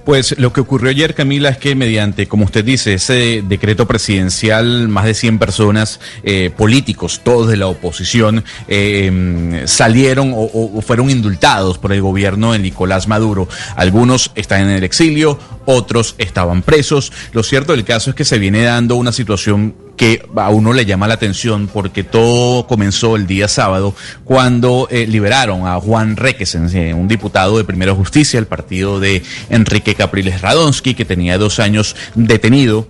Pues 0.04 0.34
lo 0.38 0.52
que 0.52 0.60
ocurrió 0.60 0.90
ayer, 0.90 1.14
Camila, 1.14 1.48
es 1.48 1.56
que 1.56 1.74
mediante, 1.74 2.26
como 2.28 2.44
usted 2.44 2.62
dice, 2.62 2.92
ese 2.92 3.42
decreto 3.48 3.86
presidencial, 3.86 4.86
más 4.88 5.06
de 5.06 5.14
100 5.14 5.38
personas, 5.38 5.98
eh, 6.22 6.50
políticos, 6.54 7.22
todos 7.24 7.48
de 7.48 7.56
la 7.56 7.68
oposición, 7.68 8.44
eh, 8.68 9.62
salieron 9.64 10.32
o- 10.34 10.50
o 10.76 10.82
fueron 10.82 11.08
indultados 11.08 11.78
por 11.78 11.90
el 11.94 12.02
gobierno 12.02 12.52
de 12.52 12.58
Nicolás 12.58 13.08
Maduro. 13.08 13.48
Algunos 13.76 14.30
están 14.34 14.60
en 14.64 14.70
el 14.70 14.84
exilio, 14.84 15.38
otros 15.64 16.16
estaban 16.18 16.60
presos. 16.60 17.10
Lo 17.32 17.42
cierto 17.42 17.72
del 17.72 17.84
caso 17.84 18.10
es 18.10 18.16
que 18.16 18.26
se 18.26 18.38
viene 18.38 18.62
dando 18.62 18.96
una 18.96 19.10
situación 19.12 19.74
que 19.96 20.26
a 20.36 20.50
uno 20.50 20.72
le 20.72 20.86
llama 20.86 21.08
la 21.08 21.14
atención 21.14 21.68
porque 21.72 22.04
todo 22.04 22.66
comenzó 22.66 23.16
el 23.16 23.26
día 23.26 23.48
sábado 23.48 23.94
cuando 24.24 24.88
eh, 24.90 25.06
liberaron 25.06 25.66
a 25.66 25.80
Juan 25.80 26.16
Requesen, 26.16 26.94
un 26.94 27.08
diputado 27.08 27.56
de 27.58 27.64
Primera 27.64 27.94
Justicia, 27.94 28.38
el 28.38 28.46
partido 28.46 29.00
de 29.00 29.22
Enrique 29.50 29.94
Capriles 29.94 30.40
Radonsky, 30.40 30.94
que 30.94 31.04
tenía 31.04 31.38
dos 31.38 31.60
años 31.60 31.96
detenido 32.14 32.88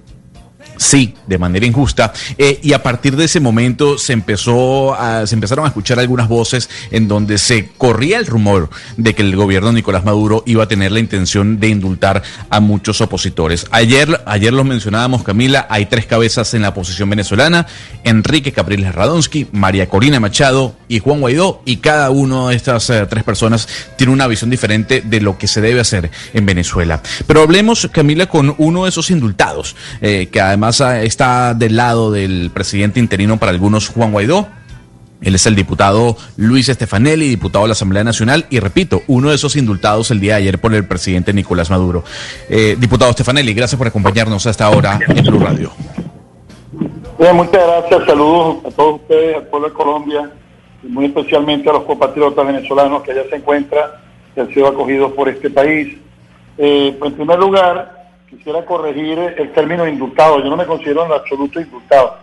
Sí, 0.76 1.14
de 1.26 1.38
manera 1.38 1.66
injusta. 1.66 2.12
Eh, 2.38 2.60
y 2.62 2.72
a 2.72 2.82
partir 2.82 3.16
de 3.16 3.24
ese 3.24 3.40
momento 3.40 3.98
se 3.98 4.12
empezó 4.12 4.96
se 5.24 5.34
empezaron 5.34 5.64
a 5.64 5.68
escuchar 5.68 5.98
algunas 5.98 6.28
voces 6.28 6.68
en 6.90 7.08
donde 7.08 7.38
se 7.38 7.68
corría 7.78 8.18
el 8.18 8.26
rumor 8.26 8.70
de 8.96 9.14
que 9.14 9.22
el 9.22 9.36
gobierno 9.36 9.68
de 9.68 9.74
Nicolás 9.74 10.04
Maduro 10.04 10.42
iba 10.46 10.64
a 10.64 10.68
tener 10.68 10.92
la 10.92 11.00
intención 11.00 11.60
de 11.60 11.68
indultar 11.68 12.22
a 12.50 12.60
muchos 12.60 13.00
opositores. 13.00 13.66
Ayer, 13.70 14.20
ayer 14.26 14.52
los 14.52 14.64
mencionábamos, 14.64 15.22
Camila, 15.22 15.66
hay 15.68 15.86
tres 15.86 16.06
cabezas 16.06 16.54
en 16.54 16.62
la 16.62 16.70
oposición 16.70 17.10
venezolana: 17.10 17.66
Enrique 18.04 18.52
Capriles 18.52 18.94
Radonsky, 18.94 19.48
María 19.52 19.88
Corina 19.88 20.20
Machado 20.20 20.74
y 20.88 20.98
Juan 21.00 21.20
Guaidó. 21.20 21.62
Y 21.64 21.76
cada 21.76 22.10
una 22.10 22.48
de 22.48 22.56
estas 22.56 22.88
eh, 22.90 23.06
tres 23.08 23.24
personas 23.24 23.68
tiene 23.96 24.12
una 24.12 24.26
visión 24.26 24.50
diferente 24.50 25.02
de 25.04 25.20
lo 25.20 25.38
que 25.38 25.48
se 25.48 25.60
debe 25.60 25.80
hacer 25.80 26.10
en 26.32 26.46
Venezuela. 26.46 27.02
Pero 27.26 27.42
hablemos, 27.42 27.88
Camila, 27.92 28.26
con 28.26 28.54
uno 28.58 28.84
de 28.84 28.90
esos 28.90 29.10
indultados, 29.10 29.76
eh, 30.00 30.28
que 30.30 30.40
además 30.40 30.63
ah, 30.64 31.02
está 31.02 31.54
del 31.54 31.76
lado 31.76 32.10
del 32.10 32.50
presidente 32.52 33.00
interino 33.00 33.38
para 33.38 33.52
algunos, 33.52 33.88
Juan 33.88 34.12
Guaidó. 34.12 34.48
Él 35.20 35.34
es 35.34 35.46
el 35.46 35.54
diputado 35.54 36.16
Luis 36.36 36.68
Estefanelli, 36.68 37.28
diputado 37.28 37.64
de 37.64 37.68
la 37.68 37.72
Asamblea 37.72 38.04
Nacional, 38.04 38.46
y 38.50 38.60
repito, 38.60 39.02
uno 39.06 39.30
de 39.30 39.36
esos 39.36 39.56
indultados 39.56 40.10
el 40.10 40.20
día 40.20 40.34
de 40.34 40.42
ayer 40.42 40.58
por 40.58 40.74
el 40.74 40.86
presidente 40.86 41.32
Nicolás 41.32 41.70
Maduro. 41.70 42.04
Eh, 42.48 42.76
diputado 42.78 43.12
Stefanelli, 43.12 43.54
gracias 43.54 43.78
por 43.78 43.86
acompañarnos 43.86 44.46
a 44.46 44.50
esta 44.50 44.68
hora 44.68 44.98
en 45.08 45.24
Blue 45.24 45.38
Radio. 45.38 45.70
Bien, 47.18 47.36
muchas 47.36 47.62
gracias, 47.66 48.04
saludos 48.06 48.56
a 48.66 48.70
todos 48.72 49.00
ustedes, 49.00 49.36
al 49.36 49.46
pueblo 49.46 49.68
de 49.68 49.74
Colombia, 49.74 50.30
y 50.82 50.88
muy 50.88 51.06
especialmente 51.06 51.70
a 51.70 51.72
los 51.72 51.84
compatriotas 51.84 52.46
venezolanos 52.46 53.02
que 53.02 53.12
allá 53.12 53.22
se 53.30 53.36
encuentran, 53.36 53.90
que 54.34 54.42
han 54.42 54.48
sido 54.52 54.66
acogidos 54.66 55.12
por 55.12 55.28
este 55.28 55.48
país. 55.48 55.96
Eh, 56.58 56.98
en 57.02 57.12
primer 57.14 57.38
lugar, 57.38 57.93
quisiera 58.36 58.64
corregir 58.64 59.18
el 59.18 59.52
término 59.52 59.86
indultado. 59.86 60.40
Yo 60.40 60.50
no 60.50 60.56
me 60.56 60.66
considero 60.66 61.06
en 61.06 61.12
absoluto 61.12 61.60
indultado, 61.60 62.16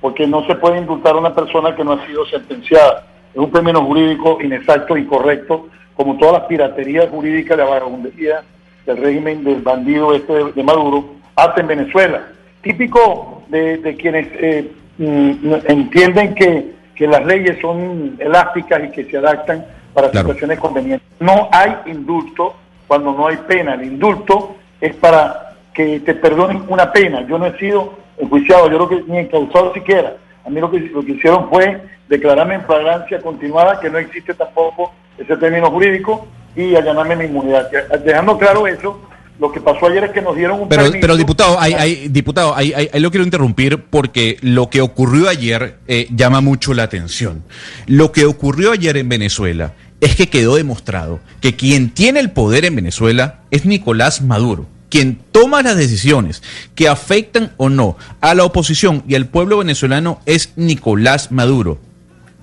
porque 0.00 0.26
no 0.26 0.46
se 0.46 0.54
puede 0.54 0.78
indultar 0.78 1.14
a 1.14 1.18
una 1.18 1.34
persona 1.34 1.74
que 1.74 1.84
no 1.84 1.92
ha 1.92 2.06
sido 2.06 2.26
sentenciada. 2.26 3.06
Es 3.32 3.38
un 3.38 3.50
término 3.50 3.84
jurídico 3.84 4.38
inexacto, 4.42 4.96
incorrecto, 4.96 5.68
como 5.94 6.16
todas 6.16 6.34
las 6.34 6.42
piraterías 6.44 7.08
jurídicas 7.10 7.56
de 7.56 7.64
la 7.64 7.70
vagabundería 7.70 8.42
del 8.86 8.96
régimen 8.96 9.44
del 9.44 9.60
bandido 9.62 10.14
este 10.14 10.32
de, 10.32 10.52
de 10.52 10.62
Maduro 10.62 11.04
hace 11.36 11.60
en 11.60 11.66
Venezuela. 11.66 12.22
Típico 12.62 13.42
de, 13.48 13.78
de 13.78 13.96
quienes 13.96 14.28
eh, 14.34 14.70
mm, 14.98 15.54
entienden 15.68 16.34
que, 16.34 16.72
que 16.94 17.06
las 17.06 17.24
leyes 17.24 17.58
son 17.60 18.16
elásticas 18.18 18.82
y 18.84 18.90
que 18.90 19.04
se 19.04 19.16
adaptan 19.16 19.64
para 19.92 20.10
situaciones 20.10 20.58
convenientes. 20.58 21.06
No 21.18 21.48
hay 21.52 21.74
indulto 21.86 22.54
cuando 22.86 23.12
no 23.12 23.28
hay 23.28 23.36
pena. 23.48 23.74
El 23.74 23.84
indulto 23.84 24.56
es 24.80 24.94
para 24.96 25.54
que 25.74 26.00
te 26.00 26.14
perdonen 26.14 26.62
una 26.68 26.92
pena. 26.92 27.26
Yo 27.28 27.38
no 27.38 27.46
he 27.46 27.58
sido 27.58 27.98
enjuiciado, 28.18 28.70
yo 28.70 28.86
creo 28.86 28.88
que 29.04 29.12
ni 29.12 29.18
encausado 29.18 29.72
siquiera. 29.72 30.16
A 30.44 30.50
mí 30.50 30.60
lo 30.60 30.70
que, 30.70 30.80
lo 30.80 31.04
que 31.04 31.12
hicieron 31.12 31.48
fue 31.48 31.82
declararme 32.08 32.54
en 32.56 32.64
flagrancia 32.64 33.20
continuada, 33.20 33.78
que 33.80 33.88
no 33.90 33.98
existe 33.98 34.34
tampoco 34.34 34.92
ese 35.18 35.36
término 35.36 35.70
jurídico, 35.70 36.26
y 36.56 36.74
allanarme 36.74 37.14
mi 37.16 37.24
inmunidad. 37.26 37.70
Dejando 38.04 38.36
claro 38.36 38.66
eso, 38.66 39.00
lo 39.38 39.52
que 39.52 39.60
pasó 39.60 39.86
ayer 39.86 40.04
es 40.04 40.10
que 40.10 40.20
nos 40.20 40.34
dieron 40.34 40.60
un 40.60 40.68
Pero, 40.68 40.82
permiso. 40.82 41.00
pero 41.00 41.16
diputado, 41.16 41.60
hay, 41.60 41.72
hay- 41.74 42.08
diputado, 42.08 42.54
ahí 42.56 42.72
ahí 42.74 43.00
lo 43.00 43.10
quiero 43.10 43.24
interrumpir 43.24 43.84
porque 43.88 44.36
lo 44.42 44.68
que 44.68 44.80
ocurrió 44.80 45.28
ayer 45.28 45.76
eh, 45.86 46.08
llama 46.10 46.40
mucho 46.40 46.74
la 46.74 46.82
atención. 46.82 47.44
Lo 47.86 48.10
que 48.12 48.24
ocurrió 48.26 48.72
ayer 48.72 48.96
en 48.96 49.08
Venezuela 49.08 49.72
es 50.00 50.16
que 50.16 50.28
quedó 50.28 50.56
demostrado 50.56 51.20
que 51.40 51.56
quien 51.56 51.90
tiene 51.90 52.20
el 52.20 52.30
poder 52.30 52.64
en 52.64 52.76
Venezuela 52.76 53.40
es 53.50 53.64
Nicolás 53.66 54.22
Maduro. 54.22 54.66
Quien 54.88 55.20
toma 55.30 55.62
las 55.62 55.76
decisiones 55.76 56.42
que 56.74 56.88
afectan 56.88 57.52
o 57.58 57.68
no 57.68 57.96
a 58.20 58.34
la 58.34 58.44
oposición 58.44 59.04
y 59.06 59.14
al 59.14 59.26
pueblo 59.26 59.58
venezolano 59.58 60.20
es 60.26 60.52
Nicolás 60.56 61.30
Maduro. 61.30 61.78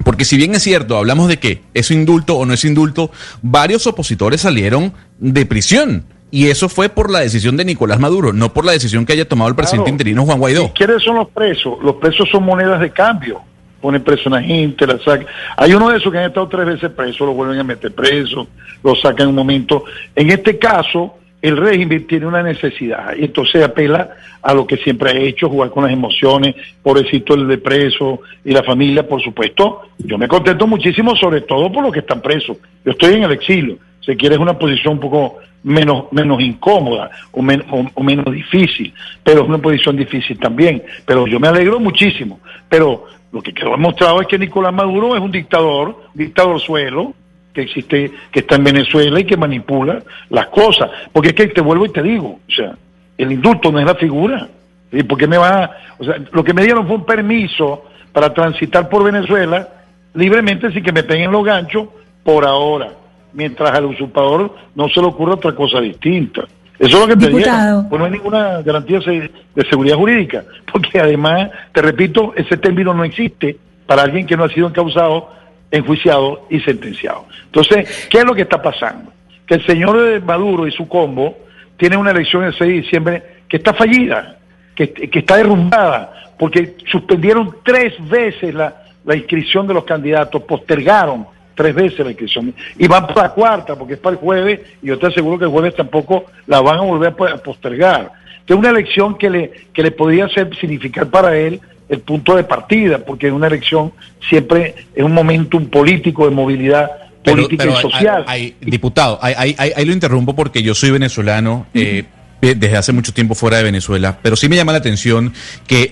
Porque 0.04 0.24
si 0.24 0.38
bien 0.38 0.56
es 0.56 0.64
cierto, 0.64 0.96
hablamos 0.96 1.28
de 1.28 1.40
que 1.40 1.64
es 1.74 1.92
indulto 1.92 2.38
o 2.38 2.46
no 2.46 2.54
es 2.54 2.64
indulto, 2.64 3.12
varios 3.42 3.88
opositores 3.88 4.42
salieron 4.42 4.94
de 5.20 5.46
prisión. 5.46 6.06
Y 6.30 6.48
eso 6.48 6.70
fue 6.70 6.90
por 6.90 7.10
la 7.10 7.20
decisión 7.20 7.58
de 7.58 7.66
Nicolás 7.66 8.00
Maduro, 8.00 8.32
no 8.34 8.54
por 8.54 8.66
la 8.66 8.74
decisión 8.74 9.06
que 9.06 9.14
haya 9.14 9.28
tomado 9.28 9.50
el 9.50 9.56
presidente 9.56 9.86
Claro. 9.86 9.94
interino 9.94 10.26
Juan 10.26 10.40
Guaidó. 10.40 10.74
¿Quiénes 10.74 11.02
son 11.04 11.16
los 11.16 11.30
presos? 11.30 11.78
Los 11.82 11.96
presos 11.96 12.30
son 12.30 12.44
monedas 12.44 12.80
de 12.80 12.92
cambio. 12.92 13.42
Ponen 13.82 14.04
preso 14.04 14.24
a 14.30 14.34
una 14.34 14.42
gente, 14.42 14.88
la 14.88 14.98
sacan. 15.00 15.28
Hay 15.56 15.74
uno 15.74 15.90
de 15.90 15.98
esos 15.98 16.12
que 16.12 16.18
han 16.18 16.26
estado 16.26 16.48
tres 16.48 16.66
veces 16.66 16.90
presos, 16.92 17.20
lo 17.28 17.34
vuelven 17.34 17.60
a 17.60 17.64
meter 17.64 17.94
preso, 17.94 18.48
lo 18.84 18.96
sacan 18.96 19.24
en 19.24 19.30
un 19.30 19.36
momento. 19.36 19.84
En 20.16 20.32
este 20.32 20.58
caso, 20.58 21.16
el 21.42 21.56
régimen 21.56 22.08
tiene 22.08 22.26
una 22.26 22.42
necesidad 22.42 23.16
y 23.16 23.26
entonces 23.26 23.64
apela 23.64 24.10
a 24.42 24.54
lo 24.56 24.66
que 24.66 24.78
siempre 24.78 25.12
ha 25.12 25.14
hecho, 25.16 25.50
jugar 25.50 25.70
con 25.70 25.84
las 25.84 25.94
emociones, 25.94 26.56
pobrecito 26.82 27.36
el 27.36 27.48
de 27.48 27.60
preso 27.60 28.22
y 28.44 28.52
la 28.52 28.64
familia, 28.64 29.08
por 29.08 29.22
supuesto. 29.22 29.82
Yo 30.00 30.18
me 30.18 30.28
contento 30.28 30.66
muchísimo, 30.66 31.16
sobre 31.16 31.42
todo 31.42 31.72
por 31.72 31.84
los 31.84 31.94
que 31.94 32.00
están 32.00 32.22
presos. 32.22 32.58
Yo 32.84 32.92
estoy 32.92 33.14
en 33.16 33.24
el 33.24 33.32
exilio. 33.32 33.78
Si 34.02 34.16
quieres 34.16 34.40
una 34.40 34.58
posición 34.58 34.94
un 34.96 35.00
poco 35.02 35.38
menos, 35.64 36.06
menos 36.12 36.42
incómoda 36.42 37.12
o, 37.32 37.42
men- 37.42 37.64
o- 37.70 37.86
o 37.94 38.04
menos 38.04 38.26
difícil, 38.34 38.94
pero 39.24 39.42
es 39.42 39.48
una 39.50 39.58
posición 39.58 39.98
difícil 39.98 40.40
también. 40.40 40.82
Pero 41.06 41.28
yo 41.28 41.40
me 41.40 41.50
alegro 41.50 41.80
muchísimo. 41.80 42.40
Pero 42.70 43.06
lo 43.32 43.42
que 43.42 43.54
quedó 43.54 43.72
demostrado 43.72 44.22
es 44.22 44.28
que 44.28 44.40
Nicolás 44.40 44.74
Maduro 44.74 45.16
es 45.16 45.22
un 45.22 45.32
dictador, 45.32 45.90
un 45.90 46.18
dictador 46.18 46.60
suelo, 46.60 47.14
que 47.54 47.64
existe, 47.64 48.12
que 48.32 48.40
está 48.40 48.56
en 48.56 48.64
Venezuela 48.64 49.20
y 49.20 49.26
que 49.26 49.36
manipula 49.36 50.02
las 50.30 50.48
cosas. 50.48 50.90
Porque 51.12 51.30
es 51.30 51.36
que 51.36 51.48
te 51.48 51.62
vuelvo 51.62 51.86
y 51.86 51.90
te 51.90 52.04
digo, 52.04 52.40
o 52.48 52.52
sea, 52.52 52.76
el 53.18 53.32
indulto 53.32 53.72
no 53.72 53.80
es 53.80 53.86
la 53.86 53.96
figura. 53.96 54.48
¿Y 54.92 55.04
por 55.04 55.18
qué 55.18 55.28
me 55.28 55.38
va 55.38 55.72
O 55.98 56.04
sea, 56.04 56.16
lo 56.32 56.44
que 56.44 56.54
me 56.54 56.64
dieron 56.64 56.88
fue 56.88 56.98
un 56.98 57.06
permiso 57.06 57.86
para 58.14 58.34
transitar 58.34 58.88
por 58.88 59.04
Venezuela 59.04 59.68
libremente 60.14 60.72
sin 60.72 60.84
que 60.84 60.92
me 60.92 61.04
peguen 61.04 61.32
los 61.32 61.44
ganchos 61.44 61.90
por 62.24 62.46
ahora, 62.46 62.92
mientras 63.34 63.72
al 63.72 63.86
usurpador 63.86 64.56
no 64.76 64.90
se 64.90 65.00
le 65.00 65.08
ocurra 65.08 65.36
otra 65.36 65.54
cosa 65.54 65.80
distinta. 65.80 66.44
Eso 66.80 66.98
es 66.98 67.08
lo 67.08 67.08
que 67.08 67.26
te 67.26 67.30
dieron. 67.32 67.90
Pues 67.90 68.00
no 68.00 68.06
hay 68.06 68.12
ninguna 68.12 68.62
garantía 68.62 69.00
de 69.00 69.70
seguridad 69.70 69.96
jurídica, 69.96 70.44
porque 70.72 71.00
además, 71.00 71.50
te 71.72 71.82
repito, 71.82 72.34
ese 72.36 72.58
término 72.58 72.94
no 72.94 73.04
existe 73.04 73.58
para 73.86 74.04
alguien 74.04 74.28
que 74.28 74.38
no 74.38 74.44
ha 74.44 74.50
sido 74.50 74.68
encausado, 74.68 75.32
enjuiciado 75.72 76.46
y 76.50 76.60
sentenciado. 76.60 77.26
Entonces, 77.46 78.08
¿qué 78.10 78.20
es 78.20 78.26
lo 78.26 78.36
que 78.36 78.44
está 78.44 78.62
pasando? 78.62 79.12
Que 79.46 79.56
el 79.56 79.66
señor 79.66 80.22
Maduro 80.24 80.68
y 80.68 80.72
su 80.72 80.88
combo 80.88 81.38
tienen 81.78 82.00
una 82.00 82.12
elección 82.12 82.44
el 82.44 82.54
6 82.54 82.60
de 82.60 82.82
diciembre 82.82 83.24
que 83.48 83.58
está 83.58 83.74
fallida, 83.74 84.38
que, 84.76 84.92
que 84.92 85.20
está 85.20 85.38
derrumbada, 85.38 86.14
porque 86.38 86.76
suspendieron 86.92 87.56
tres 87.64 87.94
veces 88.08 88.54
la, 88.54 88.84
la 89.06 89.16
inscripción 89.16 89.66
de 89.68 89.74
los 89.74 89.86
candidatos, 89.86 90.44
postergaron 90.44 91.26
tres 91.58 91.74
veces 91.76 92.00
la 92.00 92.12
inscripción 92.12 92.54
y 92.78 92.88
van 92.88 93.08
para 93.08 93.24
la 93.24 93.30
cuarta 93.34 93.76
porque 93.76 93.96
es 93.96 94.00
para 94.00 94.14
el 94.16 94.20
jueves 94.22 94.62
y 94.82 94.88
yo 94.88 94.98
te 95.00 95.08
aseguro 95.08 95.38
que 95.40 95.46
el 95.46 95.52
jueves 95.52 95.76
tampoco 95.76 96.26
la 96.46 96.62
van 96.62 96.78
a 96.78 96.82
volver 96.84 97.10
a 97.10 97.16
po- 97.16 97.28
a 97.28 97.38
postergar. 97.38 98.12
Que 98.46 98.54
es 98.54 98.60
una 98.60 98.70
elección 98.70 99.18
que 99.18 99.30
le, 99.30 99.52
que 99.74 99.84
le 99.84 99.92
podría 99.92 100.30
ser, 100.30 100.56
significar 100.56 101.08
para 101.08 101.36
él 101.36 101.60
el 101.90 102.00
punto 102.00 102.36
de 102.36 102.44
partida, 102.46 103.00
porque 103.00 103.30
una 103.32 103.48
elección 103.48 103.92
siempre 104.30 104.76
es 104.96 105.04
un 105.04 105.14
momentum 105.14 105.66
político 105.68 106.26
de 106.30 106.36
movilidad 106.36 106.90
Pero- 107.24 107.36
política 107.38 107.64
pero 107.64 107.72
y 107.72 107.76
hay- 107.76 107.82
social. 107.82 108.24
hay- 108.28 108.56
diputado, 108.62 109.20
ahí, 109.22 109.54
ahí 109.58 109.84
lo 109.86 109.92
interrumpo 109.92 110.34
porque 110.36 110.62
yo 110.64 110.74
soy 110.76 110.92
venezolano. 110.92 111.66
eh, 111.74 112.06
desde 112.42 112.78
hace 112.78 112.92
mucho 112.92 113.14
tiempo 113.14 113.36
fuera 113.36 113.58
de 113.58 113.64
Venezuela, 113.64 114.20
pero 114.22 114.36
sí 114.36 114.48
me 114.48 114.56
llama 114.56 114.72
la 114.72 114.78
atención 114.78 115.34
que 115.66 115.92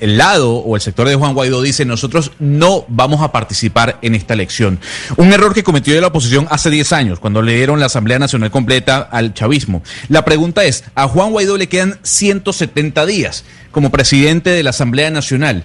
el, 0.00 0.18
lado 0.18 0.56
o 0.56 0.74
el 0.74 0.82
sector 0.82 1.08
de 1.08 1.14
Juan 1.14 1.34
Guaidó 1.34 1.62
dice 1.62 1.84
nosotros 1.84 2.32
no 2.38 2.84
vamos 2.88 3.22
a 3.22 3.30
participar 3.32 3.98
en 4.02 4.14
esta 4.14 4.34
elección. 4.34 4.80
Un 5.16 5.32
error 5.32 5.54
que 5.54 5.62
cometió 5.62 5.98
la 6.00 6.08
oposición 6.08 6.46
hace 6.50 6.70
10 6.70 6.92
años, 6.92 7.20
cuando 7.20 7.42
le 7.42 7.54
dieron 7.54 7.78
la 7.80 7.86
Asamblea 7.86 8.18
Nacional 8.18 8.50
completa 8.50 8.98
al 8.98 9.34
chavismo. 9.34 9.82
La 10.08 10.24
pregunta 10.24 10.64
es, 10.64 10.84
a 10.94 11.06
Juan 11.06 11.30
Guaidó 11.30 11.56
le 11.56 11.68
quedan 11.68 11.98
170 12.02 13.06
días 13.06 13.44
como 13.70 13.90
presidente 13.90 14.50
de 14.50 14.62
la 14.62 14.70
Asamblea 14.70 15.10
Nacional. 15.10 15.64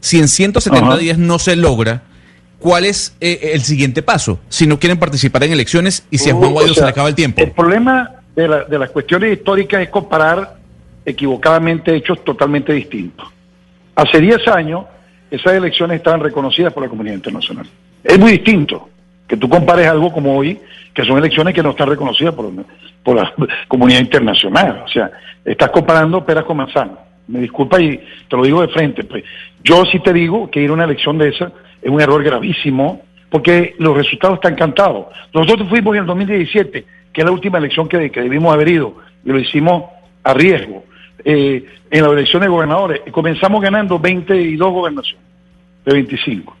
Si 0.00 0.18
en 0.18 0.28
170 0.28 0.86
Ajá. 0.86 0.96
días 0.98 1.18
no 1.18 1.38
se 1.38 1.56
logra, 1.56 2.02
¿cuál 2.58 2.84
es 2.84 3.14
eh, 3.20 3.50
el 3.54 3.62
siguiente 3.62 4.02
paso? 4.02 4.40
Si 4.48 4.66
no 4.66 4.78
quieren 4.78 4.98
participar 4.98 5.44
en 5.44 5.52
elecciones 5.52 6.04
y 6.10 6.18
si 6.18 6.30
a 6.30 6.34
Juan 6.34 6.50
Uh, 6.50 6.52
Guaidó 6.52 6.72
o 6.72 6.74
se 6.74 6.82
le 6.82 6.88
acaba 6.88 7.08
el 7.08 7.14
tiempo. 7.14 7.42
El 7.42 7.52
problema 7.52 8.15
de, 8.36 8.46
la- 8.48 8.64
de 8.64 8.78
las 8.78 8.90
cuestiones 8.90 9.32
históricas 9.32 9.82
es 9.82 9.88
comparar 9.88 10.54
equivocadamente 11.04 11.94
hechos 11.94 12.22
totalmente 12.24 12.72
distintos. 12.72 13.26
Hace 13.94 14.20
10 14.20 14.46
años, 14.48 14.84
esas 15.30 15.54
elecciones 15.54 15.96
estaban 15.96 16.20
reconocidas 16.20 16.72
por 16.72 16.82
la 16.82 16.88
comunidad 16.88 17.14
internacional. 17.16 17.66
Es 18.04 18.18
muy 18.18 18.32
distinto 18.32 18.88
que 19.26 19.36
tú 19.36 19.48
compares 19.48 19.86
algo 19.88 20.12
como 20.12 20.36
hoy, 20.36 20.58
que 20.94 21.04
son 21.04 21.18
elecciones 21.18 21.54
que 21.54 21.62
no 21.62 21.70
están 21.70 21.88
reconocidas 21.88 22.34
por, 22.34 23.14
la 23.16 23.32
comunidad 23.68 24.00
internacional. 24.00 24.82
O 24.84 24.88
sea, 24.88 25.10
estás 25.44 25.70
comparando 25.70 26.24
peras 26.24 26.44
con 26.44 26.56
manzanas. 26.58 26.98
me 27.28 27.40
disculpa 27.40 27.80
y 27.80 27.98
te 28.28 28.36
lo 28.36 28.42
digo 28.44 28.60
de 28.62 28.68
frente, 28.68 29.04
pues 29.04 29.24
yo 29.64 29.84
sí 29.86 29.98
te 30.00 30.12
digo 30.12 30.50
que 30.50 30.60
ir 30.60 30.70
a 30.70 30.74
una 30.74 30.84
elección 30.84 31.18
de 31.18 31.30
esa 31.30 31.50
es 31.82 31.90
un 31.90 32.00
error 32.00 32.22
gravísimo, 32.22 33.02
porque 33.30 33.74
los 33.78 33.96
resultados 33.96 34.36
están 34.36 34.54
cantados. 34.54 35.06
Nosotros 35.34 35.68
fuimos 35.68 35.94
en 35.94 36.02
el 36.02 36.06
2017, 36.06 36.84
que 37.16 37.22
es 37.22 37.24
la 37.24 37.32
última 37.32 37.56
elección 37.56 37.88
que, 37.88 38.10
que 38.10 38.20
debimos 38.20 38.52
haber 38.52 38.68
ido, 38.68 38.94
y 39.24 39.30
lo 39.30 39.38
hicimos 39.38 39.84
a 40.22 40.34
riesgo. 40.34 40.84
Eh, 41.24 41.64
en 41.90 42.02
la 42.04 42.10
elección 42.10 42.42
de 42.42 42.48
gobernadores, 42.48 43.00
comenzamos 43.10 43.62
ganando 43.62 43.98
22 43.98 44.70
gobernaciones 44.70 45.24
de 45.86 45.94
25, 45.94 46.54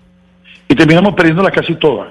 y 0.66 0.74
terminamos 0.74 1.12
perdiéndolas 1.12 1.52
casi 1.52 1.74
todas 1.74 2.10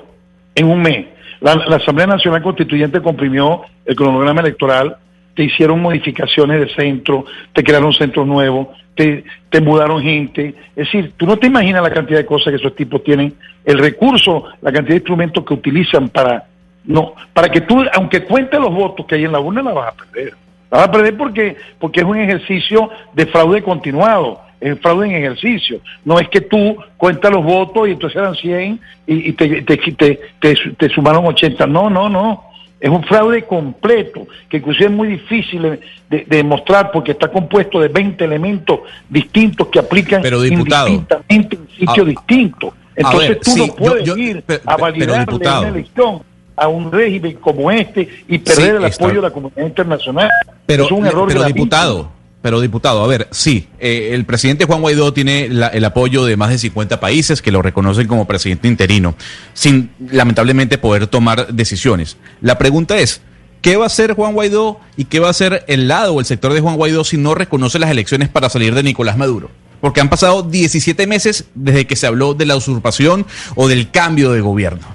en 0.54 0.68
un 0.68 0.80
mes. 0.80 1.08
La, 1.42 1.56
la 1.56 1.78
Asamblea 1.78 2.06
Nacional 2.06 2.44
Constituyente 2.44 3.02
comprimió 3.02 3.64
el 3.84 3.96
cronograma 3.96 4.42
electoral, 4.42 4.96
te 5.34 5.44
hicieron 5.44 5.82
modificaciones 5.82 6.60
de 6.60 6.76
centro, 6.76 7.26
te 7.52 7.64
crearon 7.64 7.94
centros 7.94 8.28
nuevos, 8.28 8.68
te, 8.94 9.24
te 9.50 9.60
mudaron 9.60 10.04
gente. 10.04 10.54
Es 10.76 10.86
decir, 10.86 11.14
tú 11.18 11.26
no 11.26 11.38
te 11.38 11.48
imaginas 11.48 11.82
la 11.82 11.90
cantidad 11.90 12.20
de 12.20 12.28
cosas 12.28 12.52
que 12.52 12.58
esos 12.58 12.76
tipos 12.76 13.04
tienen, 13.04 13.34
el 13.66 13.80
recurso, 13.80 14.46
la 14.62 14.72
cantidad 14.72 14.94
de 14.94 14.98
instrumentos 14.98 15.44
que 15.44 15.56
utilizan 15.56 16.10
para, 16.10 16.46
no, 16.88 17.14
para 17.34 17.50
que 17.50 17.62
tú, 17.62 17.84
aunque 17.94 18.24
cuentes 18.24 18.60
los 18.60 18.74
votos 18.74 19.06
que 19.06 19.16
hay 19.16 19.26
en 19.26 19.32
la 19.32 19.40
urna, 19.40 19.62
la 19.62 19.74
vas 19.74 19.94
a 19.94 19.96
perder. 19.96 20.34
La 20.72 20.78
vas 20.80 20.88
a 20.88 20.92
perder 20.92 21.18
porque, 21.18 21.56
porque 21.80 22.00
es 22.02 22.06
un 22.06 22.18
ejercicio 22.18 22.90
de 23.14 23.26
fraude 23.28 23.62
continuado 23.62 24.42
es 24.62 24.80
fraude 24.80 25.08
en 25.08 25.16
ejercicio. 25.16 25.80
No 26.06 26.18
es 26.20 26.28
que 26.30 26.42
tú 26.42 26.78
cuentas 26.98 27.32
los 27.32 27.44
votos 27.44 27.88
y 27.88 27.92
entonces 27.92 28.16
eran 28.18 28.34
100 28.36 28.80
y, 29.06 29.30
y 29.30 29.34
te, 29.34 29.62
te, 29.62 29.78
te, 29.78 30.20
te, 30.40 30.56
te 30.78 30.90
sumaron 30.90 31.26
80. 31.26 31.68
No, 31.68 31.90
no, 31.90 32.10
no. 32.10 32.46
Es 32.80 32.90
un 32.90 33.04
fraude 33.04 33.44
completo, 33.44 34.26
que 34.50 34.58
inclusive 34.58 34.86
es 34.86 34.92
muy 34.92 35.08
difícil 35.10 35.62
de, 35.62 35.80
de 36.10 36.26
demostrar 36.28 36.92
porque 36.92 37.12
está 37.12 37.28
compuesto 37.32 37.80
de 37.80 37.90
20 37.90 38.24
elementos 38.24 38.80
distintos 39.10 39.68
que 39.68 39.80
aplican 39.80 40.22
Pero, 40.22 40.42
diputado, 40.42 40.88
indistintamente 40.88 41.58
en 41.58 41.68
sitios 41.78 42.08
distintos. 42.08 42.74
Entonces 42.96 43.30
ver, 43.30 43.40
tú 43.42 43.52
sí, 43.52 43.68
no 43.68 43.76
puedes 43.76 44.04
yo- 44.06 44.16
yo- 44.16 44.24
ir 44.24 44.44
a 44.66 44.92
diputado. 44.92 45.62
una 45.62 45.70
elección 45.70 46.22
a 46.56 46.68
un 46.68 46.92
régimen 46.92 47.34
como 47.42 47.70
este 47.72 48.08
y 48.28 48.38
perder 48.40 48.64
Sí, 48.72 48.78
el 48.78 48.86
está- 48.86 49.06
apoyo 49.06 49.22
de 49.22 49.28
la 49.28 49.34
comunidad 49.34 49.66
internacional. 49.66 50.30
Pero, 50.66 50.86
es 50.86 50.92
un 50.92 51.06
error 51.06 51.28
pero 51.28 51.44
diputado, 51.44 52.12
pero 52.42 52.62
diputado, 52.62 53.04
a 53.04 53.08
ver, 53.08 53.28
sí, 53.32 53.68
eh, 53.80 54.12
el 54.14 54.26
presidente 54.26 54.66
Juan 54.66 54.82
Guaidó 54.82 55.12
tiene 55.14 55.50
la- 55.50 55.68
el 55.68 55.84
apoyo 55.86 56.26
de 56.26 56.38
más 56.38 56.50
de 56.52 56.58
50 56.58 57.00
países 57.00 57.42
que 57.42 57.52
lo 57.52 57.62
reconocen 57.62 58.08
como 58.08 58.26
presidente 58.26 58.68
interino, 58.68 59.16
sin 59.54 59.92
lamentablemente 60.12 60.78
poder 60.78 61.08
tomar 61.08 61.54
decisiones. 61.54 62.18
La 62.42 62.58
pregunta 62.58 62.98
es, 63.00 63.22
¿qué 63.62 63.78
va 63.78 63.84
a 63.86 63.88
hacer 63.88 64.14
Juan 64.14 64.34
Guaidó 64.34 64.80
y 64.96 65.06
qué 65.06 65.20
va 65.20 65.28
a 65.28 65.32
hacer 65.32 65.64
el 65.68 65.88
lado 65.88 66.14
o 66.14 66.20
el 66.20 66.26
sector 66.26 66.54
de 66.54 66.62
Juan 66.62 66.76
Guaidó 66.78 67.04
si 67.04 67.18
no 67.18 67.36
reconoce 67.36 67.80
las 67.80 67.90
elecciones 67.90 68.30
para 68.30 68.50
salir 68.50 68.74
de 68.76 68.84
Nicolás 68.84 69.18
Maduro? 69.18 69.50
Porque 69.82 70.02
han 70.02 70.10
pasado 70.10 70.42
17 70.42 71.06
meses 71.06 71.46
desde 71.54 71.86
que 71.86 71.96
se 71.96 72.08
habló 72.08 72.34
de 72.34 72.46
la 72.46 72.56
usurpación 72.56 73.26
o 73.56 73.68
del 73.68 73.92
cambio 73.92 74.32
de 74.32 74.42
gobierno. 74.42 74.88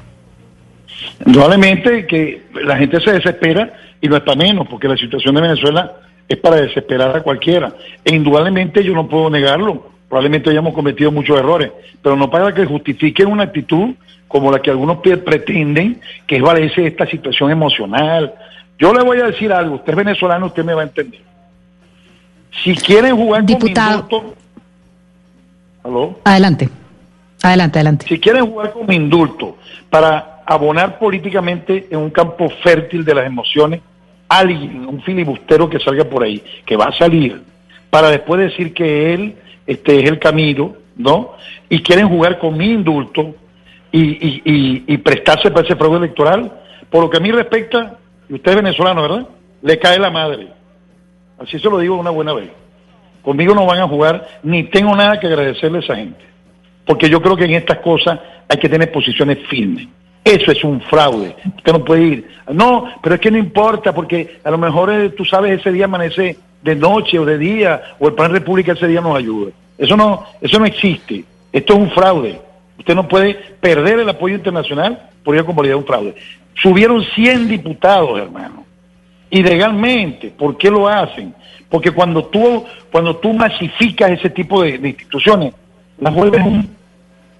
Indudablemente 1.24 2.06
que 2.06 2.42
la 2.64 2.76
gente 2.76 3.00
se 3.00 3.12
desespera 3.12 3.72
y 4.00 4.08
no 4.08 4.16
es 4.16 4.22
para 4.22 4.36
menos, 4.36 4.66
porque 4.68 4.88
la 4.88 4.96
situación 4.96 5.34
de 5.34 5.42
Venezuela 5.42 5.92
es 6.28 6.38
para 6.38 6.56
desesperar 6.56 7.14
a 7.14 7.22
cualquiera. 7.22 7.72
E 8.04 8.14
indudablemente 8.14 8.82
yo 8.82 8.94
no 8.94 9.08
puedo 9.08 9.28
negarlo, 9.28 9.90
probablemente 10.08 10.50
hayamos 10.50 10.74
cometido 10.74 11.12
muchos 11.12 11.38
errores, 11.38 11.70
pero 12.02 12.16
no 12.16 12.30
para 12.30 12.54
que 12.54 12.64
justifiquen 12.64 13.28
una 13.28 13.44
actitud 13.44 13.94
como 14.28 14.50
la 14.50 14.62
que 14.62 14.70
algunos 14.70 14.98
pretenden, 14.98 16.00
que 16.26 16.36
es 16.36 16.42
valerse 16.42 16.86
esta 16.86 17.06
situación 17.06 17.50
emocional. 17.50 18.32
Yo 18.78 18.94
le 18.94 19.02
voy 19.02 19.18
a 19.18 19.26
decir 19.26 19.52
algo, 19.52 19.74
usted 19.76 19.90
es 19.90 19.96
venezolano, 19.96 20.46
usted 20.46 20.64
me 20.64 20.72
va 20.72 20.82
a 20.82 20.84
entender. 20.84 21.20
Si 22.62 22.74
quieren 22.76 23.16
jugar 23.16 23.44
Diputado. 23.44 24.08
con 24.08 24.18
indulto, 24.20 24.36
¿Aló? 25.82 26.20
Adelante. 26.24 26.68
Adelante, 27.42 27.78
adelante. 27.78 28.06
Si 28.08 28.18
quieren 28.18 28.46
jugar 28.46 28.72
como 28.72 28.92
indulto 28.92 29.56
para 29.88 30.29
abonar 30.50 30.98
políticamente 30.98 31.86
en 31.92 31.98
un 31.98 32.10
campo 32.10 32.50
fértil 32.64 33.04
de 33.04 33.14
las 33.14 33.24
emociones, 33.24 33.82
alguien, 34.28 34.84
un 34.84 35.00
filibustero 35.00 35.70
que 35.70 35.78
salga 35.78 36.02
por 36.02 36.24
ahí, 36.24 36.42
que 36.66 36.76
va 36.76 36.86
a 36.86 36.92
salir, 36.92 37.40
para 37.88 38.10
después 38.10 38.40
decir 38.40 38.74
que 38.74 39.14
él 39.14 39.36
este, 39.64 40.00
es 40.00 40.10
el 40.10 40.18
camino, 40.18 40.74
¿no? 40.96 41.34
Y 41.68 41.80
quieren 41.84 42.08
jugar 42.08 42.40
con 42.40 42.56
mi 42.56 42.68
indulto 42.68 43.32
y, 43.92 44.96
prestarse 44.98 45.52
para 45.52 45.64
ese 45.64 45.76
fraude 45.76 45.98
electoral, 45.98 46.52
por 46.90 47.04
lo 47.04 47.10
que 47.10 47.18
a 47.18 47.20
mí 47.20 47.30
respecta, 47.30 47.98
y 48.28 48.34
usted 48.34 48.50
es 48.50 48.56
venezolano, 48.56 49.02
¿verdad? 49.02 49.28
Le 49.62 49.78
cae 49.78 50.00
la 50.00 50.10
madre. 50.10 50.48
Así 51.38 51.60
se 51.60 51.70
lo 51.70 51.78
digo 51.78 51.96
una 51.96 52.10
buena 52.10 52.32
vez. 52.32 52.50
Conmigo 53.22 53.54
no 53.54 53.66
van 53.66 53.78
a 53.78 53.86
jugar, 53.86 54.26
ni 54.42 54.64
tengo 54.64 54.96
nada 54.96 55.20
que 55.20 55.28
agradecerle 55.28 55.78
a 55.78 55.82
esa 55.82 55.94
gente. 55.94 56.24
Porque 56.84 57.08
yo 57.08 57.22
creo 57.22 57.36
que 57.36 57.44
en 57.44 57.54
estas 57.54 57.78
cosas 57.78 58.18
hay 58.48 58.58
que 58.58 58.68
tener 58.68 58.90
posiciones 58.90 59.38
firmes. 59.48 59.86
Eso 60.24 60.52
es 60.52 60.62
un 60.64 60.80
fraude. 60.82 61.34
Usted 61.56 61.72
no 61.72 61.84
puede 61.84 62.02
ir. 62.02 62.28
No, 62.52 62.88
pero 63.02 63.14
es 63.14 63.20
que 63.20 63.30
no 63.30 63.38
importa, 63.38 63.94
porque 63.94 64.38
a 64.44 64.50
lo 64.50 64.58
mejor 64.58 64.92
eh, 64.92 65.10
tú 65.10 65.24
sabes 65.24 65.58
ese 65.58 65.72
día 65.72 65.86
amanece 65.86 66.36
de 66.62 66.74
noche 66.76 67.18
o 67.18 67.24
de 67.24 67.38
día, 67.38 67.82
o 67.98 68.08
el 68.08 68.14
Plan 68.14 68.30
República 68.30 68.72
ese 68.72 68.86
día 68.86 69.00
nos 69.00 69.16
ayuda. 69.16 69.52
Eso 69.78 69.96
no, 69.96 70.24
eso 70.40 70.58
no 70.58 70.66
existe. 70.66 71.24
Esto 71.52 71.72
es 71.72 71.78
un 71.78 71.90
fraude. 71.90 72.40
Usted 72.78 72.94
no 72.94 73.08
puede 73.08 73.34
perder 73.60 74.00
el 74.00 74.08
apoyo 74.08 74.34
internacional 74.34 75.10
por 75.24 75.34
ir 75.34 75.40
a 75.40 75.44
convalidar 75.44 75.76
un 75.76 75.86
fraude. 75.86 76.14
Subieron 76.54 77.02
100 77.02 77.48
diputados, 77.48 78.18
hermano 78.18 78.60
ilegalmente. 79.30 80.32
¿Por 80.36 80.58
qué 80.58 80.70
lo 80.70 80.88
hacen? 80.88 81.34
Porque 81.68 81.92
cuando 81.92 82.24
tú, 82.24 82.64
cuando 82.90 83.16
tú 83.16 83.32
masificas 83.32 84.10
ese 84.10 84.28
tipo 84.30 84.62
de, 84.62 84.76
instituciones, 84.88 85.54
las 85.98 86.12
vuelves 86.12 86.42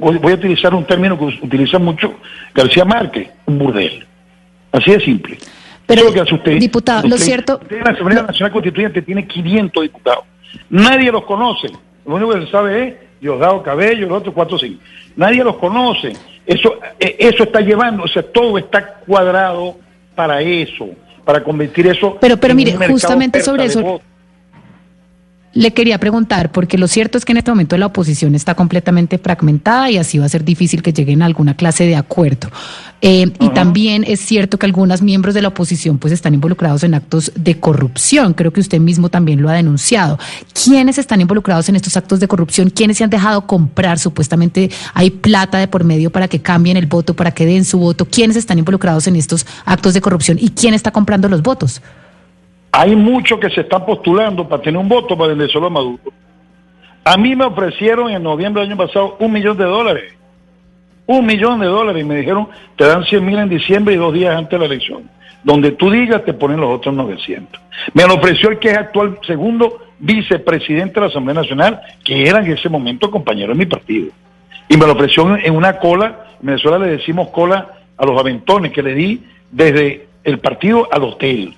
voy 0.00 0.18
voy 0.18 0.32
a 0.32 0.34
utilizar 0.34 0.74
un 0.74 0.84
término 0.84 1.16
que 1.18 1.24
utiliza 1.42 1.78
mucho 1.78 2.14
García 2.54 2.84
Márquez, 2.84 3.28
un 3.46 3.58
burdel. 3.58 4.04
Así 4.72 4.90
de 4.90 5.00
simple. 5.00 5.38
Pero, 5.86 6.00
Eso 6.02 6.08
es 6.10 6.14
lo 6.14 6.14
que 6.14 6.20
hace 6.28 6.34
usted. 6.36 6.58
diputado, 6.58 7.08
lo 7.08 7.16
cierto- 7.18 7.58
usted 7.62 7.76
en 7.78 7.84
la 7.84 7.90
Asamblea 7.90 8.22
Nacional 8.22 8.52
Constituyente 8.52 9.02
tiene 9.02 9.26
500 9.26 9.82
diputados. 9.82 10.24
Nadie 10.68 11.10
los 11.12 11.24
conoce. 11.24 11.68
Lo 12.06 12.14
único 12.14 12.32
que 12.32 12.46
se 12.46 12.50
sabe 12.50 12.88
es 12.88 12.94
Diosdado 13.20 13.62
Cabello, 13.62 14.08
los 14.08 14.18
otros 14.18 14.34
cuatro 14.34 14.58
sí. 14.58 14.78
Nadie 15.16 15.42
los 15.44 15.56
conoce. 15.56 16.12
Eso, 16.46 16.78
eh, 16.98 17.16
eso 17.18 17.42
está 17.44 17.60
llevando, 17.60 18.04
o 18.04 18.08
sea, 18.08 18.22
todo 18.22 18.56
está 18.58 18.94
cuadrado 19.06 19.76
para 20.14 20.40
eso, 20.40 20.88
para 21.24 21.42
convertir 21.42 21.86
eso. 21.88 22.16
Pero- 22.20 22.36
pero 22.38 22.52
en 22.52 22.56
mire, 22.56 22.76
un 22.76 22.86
justamente 22.88 23.40
sobre 23.40 23.64
eso-. 23.66 24.00
Le 25.52 25.72
quería 25.72 25.98
preguntar, 25.98 26.52
porque 26.52 26.78
lo 26.78 26.86
cierto 26.86 27.18
es 27.18 27.24
que 27.24 27.32
en 27.32 27.38
este 27.38 27.50
momento 27.50 27.76
la 27.76 27.86
oposición 27.86 28.36
está 28.36 28.54
completamente 28.54 29.18
fragmentada 29.18 29.90
y 29.90 29.96
así 29.96 30.16
va 30.16 30.26
a 30.26 30.28
ser 30.28 30.44
difícil 30.44 30.80
que 30.80 30.92
lleguen 30.92 31.22
a 31.22 31.26
alguna 31.26 31.56
clase 31.56 31.86
de 31.86 31.96
acuerdo. 31.96 32.48
Eh, 33.02 33.32
Y 33.40 33.48
también 33.48 34.04
es 34.06 34.20
cierto 34.20 34.58
que 34.58 34.66
algunos 34.66 35.02
miembros 35.02 35.34
de 35.34 35.42
la 35.42 35.48
oposición 35.48 35.98
pues 35.98 36.12
están 36.12 36.34
involucrados 36.34 36.84
en 36.84 36.94
actos 36.94 37.32
de 37.34 37.58
corrupción. 37.58 38.34
Creo 38.34 38.52
que 38.52 38.60
usted 38.60 38.78
mismo 38.78 39.08
también 39.08 39.42
lo 39.42 39.48
ha 39.48 39.54
denunciado. 39.54 40.20
¿Quiénes 40.52 40.98
están 40.98 41.20
involucrados 41.20 41.68
en 41.68 41.74
estos 41.74 41.96
actos 41.96 42.20
de 42.20 42.28
corrupción? 42.28 42.70
¿Quiénes 42.70 42.98
se 42.98 43.04
han 43.04 43.10
dejado 43.10 43.46
comprar? 43.48 43.98
Supuestamente 43.98 44.70
hay 44.94 45.10
plata 45.10 45.58
de 45.58 45.66
por 45.66 45.82
medio 45.82 46.12
para 46.12 46.28
que 46.28 46.40
cambien 46.40 46.76
el 46.76 46.86
voto, 46.86 47.14
para 47.14 47.32
que 47.32 47.44
den 47.44 47.64
su 47.64 47.80
voto. 47.80 48.04
¿Quiénes 48.04 48.36
están 48.36 48.60
involucrados 48.60 49.08
en 49.08 49.16
estos 49.16 49.44
actos 49.64 49.94
de 49.94 50.00
corrupción 50.00 50.38
y 50.40 50.50
quién 50.50 50.74
está 50.74 50.92
comprando 50.92 51.28
los 51.28 51.42
votos? 51.42 51.82
Hay 52.72 52.94
muchos 52.94 53.38
que 53.40 53.50
se 53.50 53.62
están 53.62 53.84
postulando 53.84 54.48
para 54.48 54.62
tener 54.62 54.80
un 54.80 54.88
voto 54.88 55.16
para 55.16 55.30
vendérselo 55.30 55.66
a 55.66 55.70
Maduro. 55.70 56.12
A 57.04 57.16
mí 57.16 57.34
me 57.34 57.44
ofrecieron 57.44 58.10
en 58.10 58.22
noviembre 58.22 58.62
del 58.62 58.72
año 58.72 58.86
pasado 58.86 59.16
un 59.18 59.32
millón 59.32 59.56
de 59.56 59.64
dólares. 59.64 60.14
Un 61.06 61.26
millón 61.26 61.58
de 61.60 61.66
dólares. 61.66 62.02
Y 62.02 62.06
me 62.06 62.16
dijeron, 62.16 62.48
te 62.76 62.84
dan 62.84 63.04
100 63.04 63.24
mil 63.24 63.38
en 63.38 63.48
diciembre 63.48 63.94
y 63.94 63.96
dos 63.96 64.14
días 64.14 64.36
antes 64.36 64.52
de 64.52 64.58
la 64.58 64.66
elección. 64.66 65.10
Donde 65.42 65.72
tú 65.72 65.90
digas, 65.90 66.24
te 66.24 66.34
ponen 66.34 66.60
los 66.60 66.76
otros 66.76 66.94
900. 66.94 67.60
Me 67.94 68.06
lo 68.06 68.14
ofreció 68.14 68.50
el 68.50 68.58
que 68.58 68.70
es 68.70 68.78
actual 68.78 69.18
segundo 69.26 69.78
vicepresidente 69.98 70.94
de 70.94 71.00
la 71.00 71.06
Asamblea 71.06 71.34
Nacional, 71.34 71.80
que 72.04 72.28
era 72.28 72.40
en 72.40 72.52
ese 72.52 72.68
momento 72.68 73.10
compañero 73.10 73.52
de 73.52 73.58
mi 73.58 73.66
partido. 73.66 74.12
Y 74.68 74.76
me 74.76 74.86
lo 74.86 74.92
ofreció 74.92 75.36
en 75.36 75.56
una 75.56 75.78
cola, 75.78 76.26
en 76.40 76.46
Venezuela 76.46 76.78
le 76.78 76.92
decimos 76.92 77.30
cola 77.30 77.80
a 77.96 78.06
los 78.06 78.18
aventones, 78.20 78.70
que 78.72 78.82
le 78.82 78.94
di 78.94 79.22
desde 79.50 80.06
el 80.22 80.38
partido 80.38 80.86
al 80.92 81.02
hotel 81.02 81.56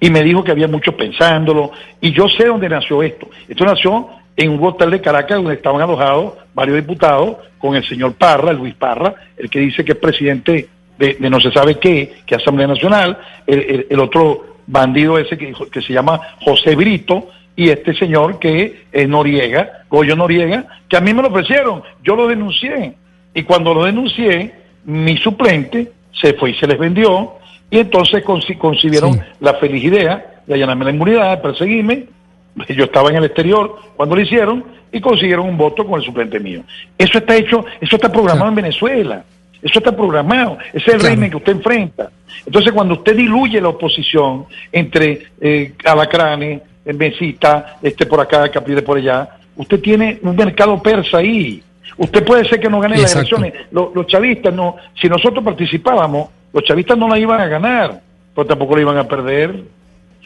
y 0.00 0.10
me 0.10 0.22
dijo 0.22 0.42
que 0.42 0.50
había 0.50 0.66
mucho 0.68 0.96
pensándolo 0.96 1.72
y 2.00 2.12
yo 2.12 2.28
sé 2.28 2.46
dónde 2.46 2.68
nació 2.68 3.02
esto. 3.02 3.28
Esto 3.48 3.64
nació 3.64 4.08
en 4.36 4.50
un 4.50 4.64
hotel 4.66 4.90
de 4.90 5.00
Caracas 5.00 5.36
donde 5.36 5.54
estaban 5.54 5.82
alojados 5.82 6.34
varios 6.54 6.76
diputados 6.76 7.36
con 7.58 7.76
el 7.76 7.84
señor 7.86 8.14
Parra, 8.14 8.52
Luis 8.52 8.74
Parra, 8.74 9.14
el 9.36 9.50
que 9.50 9.58
dice 9.60 9.84
que 9.84 9.92
es 9.92 9.98
presidente 9.98 10.68
de, 10.98 11.16
no 11.20 11.40
se 11.40 11.50
sabe 11.52 11.78
qué, 11.78 12.14
que 12.26 12.34
Asamblea 12.34 12.66
Nacional, 12.66 13.18
el, 13.46 13.58
el- 13.60 13.86
el 13.90 14.00
otro 14.00 14.46
bandido 14.66 15.18
ese 15.18 15.36
que, 15.36 15.52
que 15.72 15.82
se 15.82 15.92
llama 15.92 16.20
José 16.42 16.74
Brito 16.76 17.28
y 17.56 17.68
este 17.68 17.92
señor 17.94 18.38
que 18.38 18.84
es 18.92 19.08
Noriega, 19.08 19.82
Goyo 19.90 20.14
Noriega, 20.16 20.64
que 20.88 20.96
a 20.96 21.00
mí 21.00 21.12
me 21.12 21.22
lo 21.22 21.28
ofrecieron, 21.28 21.82
yo 22.02 22.16
lo 22.16 22.26
denuncié 22.28 22.94
y 23.34 23.42
cuando 23.42 23.74
lo 23.74 23.84
denuncié, 23.84 24.54
mi 24.84 25.16
suplente 25.18 25.90
se 26.12 26.34
fue 26.34 26.50
y 26.50 26.54
se 26.54 26.66
les 26.66 26.78
vendió 26.78 27.34
y 27.70 27.78
entonces 27.78 28.24
conci- 28.24 28.58
concibieron 28.58 29.20
la 29.40 29.54
feliz 29.54 29.84
idea 29.84 30.42
de 30.46 30.54
allanarme 30.54 30.84
la 30.86 30.90
inmunidad, 30.90 31.30
de 31.36 31.42
perseguirme 31.42 32.04
Yo 32.68 32.84
estaba 32.84 33.10
en 33.10 33.16
el 33.16 33.24
exterior 33.24 33.76
cuando 33.96 34.16
lo 34.16 34.22
hicieron 34.22 34.64
y 34.92 35.00
consiguieron 35.00 35.48
un 35.48 35.56
voto 35.56 35.86
con 35.86 36.00
el 36.00 36.04
suplente 36.04 36.40
mío. 36.40 36.62
Eso 36.98 37.18
está 37.18 37.36
hecho, 37.36 37.64
eso 37.80 37.96
está 37.96 38.10
programado 38.10 38.48
en 38.48 38.56
Venezuela. 38.56 39.24
Eso 39.62 39.78
está 39.78 39.94
programado. 39.94 40.58
Ese 40.72 40.90
es 40.90 40.94
el 40.94 41.00
régimen 41.00 41.30
que 41.30 41.36
usted 41.36 41.52
enfrenta. 41.52 42.10
Entonces, 42.44 42.72
cuando 42.72 42.94
usted 42.94 43.14
diluye 43.14 43.60
la 43.60 43.68
oposición 43.68 44.46
entre 44.72 45.26
eh, 45.40 45.74
alacranes, 45.84 46.62
mesita, 46.86 47.76
este 47.82 48.06
por 48.06 48.20
acá, 48.20 48.48
caprile 48.50 48.82
por 48.82 48.96
allá, 48.98 49.28
usted 49.56 49.80
tiene 49.80 50.18
un 50.22 50.34
mercado 50.34 50.82
persa 50.82 51.18
ahí. 51.18 51.62
Usted 51.98 52.24
puede 52.24 52.48
ser 52.48 52.58
que 52.58 52.68
no 52.70 52.80
gane 52.80 52.96
las 53.02 53.14
elecciones. 53.20 53.52
Los, 53.70 53.94
los 53.94 54.06
chavistas 54.06 54.52
no, 54.52 54.76
si 55.00 55.08
nosotros 55.08 55.44
participábamos, 55.44 56.30
los 56.52 56.64
chavistas 56.64 56.96
no 56.98 57.08
la 57.08 57.18
iban 57.18 57.40
a 57.40 57.46
ganar, 57.46 58.00
pero 58.34 58.46
tampoco 58.46 58.76
la 58.76 58.82
iban 58.82 58.98
a 58.98 59.04
perder. 59.08 59.62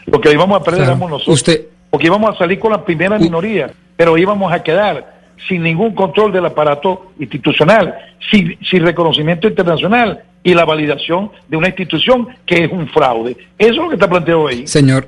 Lo 0.07 0.21
que 0.21 0.33
íbamos 0.33 0.61
a 0.61 0.65
perder 0.65 0.81
Claro. 0.81 0.93
éramos 0.93 1.11
nosotros. 1.11 1.35
Usted- 1.37 1.67
Porque 1.91 2.07
íbamos 2.07 2.35
a 2.35 2.39
salir 2.39 2.59
con 2.59 2.73
la 2.73 2.85
primera 2.85 3.19
minoría, 3.19 3.71
pero 3.97 4.19
íbamos 4.19 4.53
a 4.53 4.63
quedar 4.63 5.15
sin 5.49 5.63
ningún 5.63 5.95
control 5.95 6.33
del 6.33 6.47
aparato 6.47 7.13
institucional, 7.21 7.95
sin, 8.31 8.59
sin 8.69 8.83
reconocimiento 8.85 9.47
internacional 9.49 10.23
y 10.43 10.55
la 10.55 10.65
validación 10.65 11.31
de 11.49 11.57
una 11.57 11.69
institución 11.69 12.29
que 12.47 12.65
es 12.65 12.73
un 12.73 12.89
fraude. 12.89 13.37
Eso 13.59 13.71
es 13.73 13.77
lo 13.77 13.89
que 13.89 13.95
está 13.95 14.09
planteado 14.09 14.47
ahí. 14.49 14.67
Señor, 14.67 15.07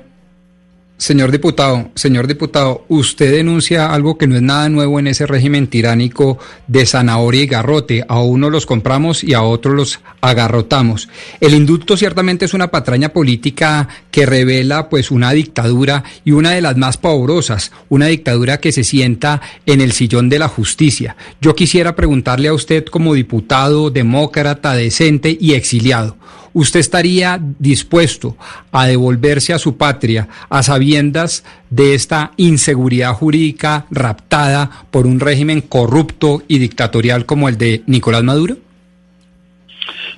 señor 0.97 1.31
diputado, 1.31 1.91
señor 1.95 2.27
diputado, 2.27 2.83
usted 2.87 3.31
denuncia 3.31 3.93
algo 3.93 4.17
que 4.17 4.25
no 4.25 4.35
es 4.35 4.41
nada 4.41 4.67
nuevo 4.67 4.99
en 4.99 5.07
ese 5.07 5.27
régimen 5.27 5.67
tiránico 5.67 6.39
de 6.67 6.85
zanahoria 6.85 7.43
y 7.43 7.47
garrote. 7.47 8.03
A 8.07 8.19
uno 8.21 8.49
los 8.49 8.65
compramos 8.65 9.23
y 9.23 9.33
a 9.33 9.43
otros 9.43 9.75
los 9.75 9.99
agarrotamos. 10.21 11.07
El 11.39 11.53
indulto 11.53 11.95
ciertamente 11.97 12.45
es 12.45 12.53
una 12.53 12.71
patraña 12.71 13.09
política 13.09 13.87
que 14.09 14.25
revela 14.25 14.89
pues 14.89 15.11
una 15.11 15.31
dictadura 15.31 16.03
y 16.25 16.31
una 16.31 16.51
de 16.51 16.61
las 16.61 16.77
más 16.77 16.97
pavorosas, 16.97 17.71
una 17.89 18.07
dictadura 18.07 18.59
que 18.59 18.71
se 18.71 18.83
sienta 18.83 19.41
en 19.65 19.81
el 19.81 19.91
sillón 19.91 20.29
de 20.29 20.39
la 20.39 20.47
justicia. 20.47 21.15
Yo 21.39 21.55
quisiera 21.55 21.95
preguntarle 21.95 22.47
a 22.47 22.53
usted 22.53 22.85
como 22.85 23.13
diputado, 23.13 23.91
demócrata, 23.91 24.73
decente 24.73 25.37
y 25.39 25.53
exiliado. 25.53 26.17
¿Usted 26.57 26.79
estaría 26.79 27.39
dispuesto 27.59 28.35
a 28.71 28.87
devolverse 28.87 29.53
a 29.53 29.59
su 29.59 29.77
patria 29.77 30.27
a 30.49 30.63
sabiendas 30.63 31.45
de 31.69 31.93
esta 31.93 32.31
inseguridad 32.35 33.13
jurídica 33.13 33.85
raptada 33.91 34.67
por 34.89 35.05
un 35.05 35.19
régimen 35.19 35.61
corrupto 35.61 36.41
y 36.47 36.57
dictatorial 36.57 37.27
como 37.27 37.47
el 37.47 37.59
de 37.59 37.83
Nicolás 37.85 38.23
Maduro? 38.23 38.55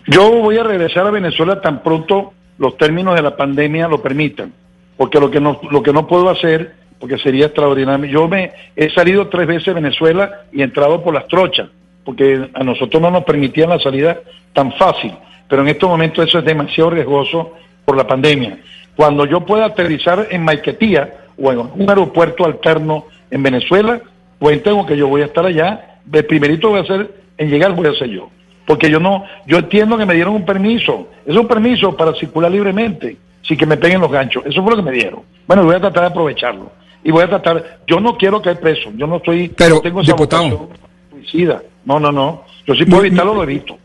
Yo 0.07 0.31
voy 0.31 0.55
a 0.55 0.63
regresar 0.63 1.05
a 1.05 1.11
Venezuela 1.11 1.59
tan 1.59 1.83
pronto 1.83 2.31
los 2.57 2.77
términos 2.77 3.15
de 3.15 3.21
la 3.21 3.35
pandemia 3.35 3.89
lo 3.89 4.01
permitan, 4.01 4.53
porque 4.95 5.19
lo 5.19 5.29
que 5.29 5.41
no, 5.41 5.59
lo 5.69 5.83
que 5.83 5.91
no 5.91 6.07
puedo 6.07 6.29
hacer, 6.29 6.73
porque 7.01 7.17
sería 7.17 7.47
extraordinario, 7.47 8.05
yo 8.05 8.29
me 8.29 8.53
he 8.77 8.89
salido 8.91 9.27
tres 9.27 9.45
veces 9.45 9.65
de 9.65 9.73
Venezuela 9.73 10.43
y 10.53 10.61
he 10.61 10.63
entrado 10.63 11.03
por 11.03 11.13
las 11.13 11.27
trochas, 11.27 11.67
porque 12.05 12.49
a 12.53 12.63
nosotros 12.63 13.01
no 13.01 13.11
nos 13.11 13.25
permitían 13.25 13.71
la 13.71 13.79
salida 13.79 14.21
tan 14.53 14.71
fácil, 14.77 15.11
pero 15.49 15.63
en 15.63 15.67
estos 15.67 15.89
momentos 15.89 16.27
eso 16.27 16.39
es 16.39 16.45
demasiado 16.45 16.91
riesgoso 16.91 17.53
por 17.83 17.97
la 17.97 18.07
pandemia. 18.07 18.59
Cuando 18.95 19.25
yo 19.25 19.41
pueda 19.41 19.65
aterrizar 19.65 20.27
en 20.29 20.43
Maiquetía 20.45 21.25
o 21.37 21.51
en 21.51 21.59
un 21.59 21.89
aeropuerto 21.89 22.45
alterno 22.45 23.05
en 23.31 23.43
Venezuela, 23.43 23.99
pues 24.37 24.63
tengo 24.63 24.85
que 24.85 24.95
yo 24.95 25.07
voy 25.07 25.23
a 25.23 25.25
estar 25.25 25.45
allá, 25.45 25.97
el 26.11 26.25
primerito 26.25 26.69
voy 26.69 26.79
a 26.79 26.83
hacer 26.83 27.11
en 27.37 27.49
llegar 27.49 27.73
voy 27.73 27.87
a 27.87 27.93
ser 27.93 28.09
yo 28.09 28.29
porque 28.69 28.87
yo 28.87 28.99
no, 28.99 29.25
yo 29.47 29.57
entiendo 29.57 29.97
que 29.97 30.05
me 30.05 30.13
dieron 30.13 30.35
un 30.35 30.45
permiso, 30.45 31.07
es 31.25 31.35
un 31.35 31.47
permiso 31.47 31.97
para 31.97 32.13
circular 32.13 32.51
libremente, 32.51 33.17
sin 33.41 33.57
que 33.57 33.65
me 33.65 33.77
peguen 33.77 33.99
los 33.99 34.11
ganchos, 34.11 34.45
eso 34.45 34.61
fue 34.61 34.73
lo 34.73 34.77
que 34.77 34.83
me 34.83 34.91
dieron. 34.91 35.21
Bueno, 35.47 35.63
voy 35.63 35.73
a 35.73 35.79
tratar 35.79 36.03
de 36.03 36.09
aprovecharlo 36.09 36.71
y 37.03 37.09
voy 37.09 37.23
a 37.23 37.29
tratar, 37.29 37.79
yo 37.87 37.99
no 37.99 38.15
quiero 38.15 38.39
caer 38.43 38.59
preso, 38.59 38.91
yo 38.95 39.07
no 39.07 39.15
estoy, 39.15 39.49
Pero, 39.57 39.77
no 39.77 39.81
tengo 39.81 40.01
esa 40.01 40.11
diputado. 40.11 40.69
suicida, 41.09 41.63
no, 41.83 41.99
no, 41.99 42.11
no, 42.11 42.43
yo 42.67 42.75
si 42.75 42.85
puedo 42.85 43.03
evitarlo 43.03 43.33
lo 43.33 43.41
evito. 43.41 43.75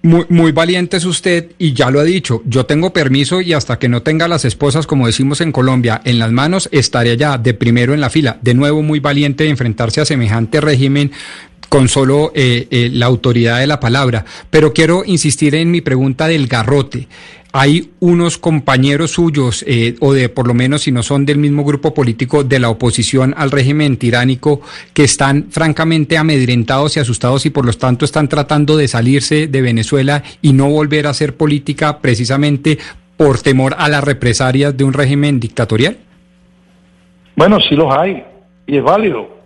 Muy, 0.00 0.26
muy 0.28 0.52
valiente 0.52 0.96
es 0.96 1.04
usted 1.04 1.50
y 1.58 1.72
ya 1.72 1.90
lo 1.90 1.98
ha 1.98 2.04
dicho, 2.04 2.40
yo 2.46 2.66
tengo 2.66 2.92
permiso 2.92 3.40
y 3.40 3.52
hasta 3.52 3.80
que 3.80 3.88
no 3.88 4.02
tenga 4.02 4.28
las 4.28 4.44
esposas, 4.44 4.86
como 4.86 5.08
decimos 5.08 5.40
en 5.40 5.50
Colombia, 5.50 6.00
en 6.04 6.20
las 6.20 6.30
manos, 6.30 6.68
estaré 6.70 7.10
allá 7.10 7.36
de 7.36 7.52
primero 7.52 7.94
en 7.94 8.00
la 8.00 8.08
fila. 8.08 8.38
De 8.40 8.54
nuevo, 8.54 8.80
muy 8.82 9.00
valiente 9.00 9.44
de 9.44 9.50
enfrentarse 9.50 10.00
a 10.00 10.04
semejante 10.04 10.60
régimen 10.60 11.10
con 11.68 11.88
solo 11.88 12.32
eh, 12.34 12.66
eh, 12.70 12.90
la 12.92 13.06
autoridad 13.06 13.58
de 13.58 13.66
la 13.66 13.80
palabra. 13.80 14.24
Pero 14.50 14.72
quiero 14.72 15.02
insistir 15.04 15.54
en 15.54 15.70
mi 15.70 15.80
pregunta 15.80 16.28
del 16.28 16.46
garrote. 16.46 17.08
Hay 17.52 17.90
unos 18.00 18.36
compañeros 18.36 19.12
suyos, 19.12 19.64
eh, 19.66 19.96
o 20.00 20.12
de 20.12 20.28
por 20.28 20.46
lo 20.46 20.54
menos 20.54 20.82
si 20.82 20.92
no 20.92 21.02
son 21.02 21.24
del 21.24 21.38
mismo 21.38 21.64
grupo 21.64 21.94
político 21.94 22.44
de 22.44 22.58
la 22.58 22.68
oposición 22.68 23.34
al 23.36 23.50
régimen 23.50 23.96
tiránico, 23.96 24.60
que 24.92 25.04
están 25.04 25.46
francamente 25.50 26.18
amedrentados 26.18 26.96
y 26.96 27.00
asustados 27.00 27.46
y 27.46 27.50
por 27.50 27.64
lo 27.64 27.72
tanto 27.72 28.04
están 28.04 28.28
tratando 28.28 28.76
de 28.76 28.86
salirse 28.86 29.46
de 29.46 29.62
Venezuela 29.62 30.22
y 30.42 30.52
no 30.52 30.68
volver 30.68 31.06
a 31.06 31.10
hacer 31.10 31.36
política 31.36 32.00
precisamente 32.00 32.78
por 33.16 33.40
temor 33.40 33.74
a 33.78 33.88
las 33.88 34.04
represalias 34.04 34.76
de 34.76 34.84
un 34.84 34.92
régimen 34.92 35.40
dictatorial. 35.40 35.96
Bueno, 37.34 37.58
sí 37.60 37.74
los 37.74 37.92
hay 37.96 38.22
y 38.66 38.76
es 38.76 38.82
válido. 38.82 39.38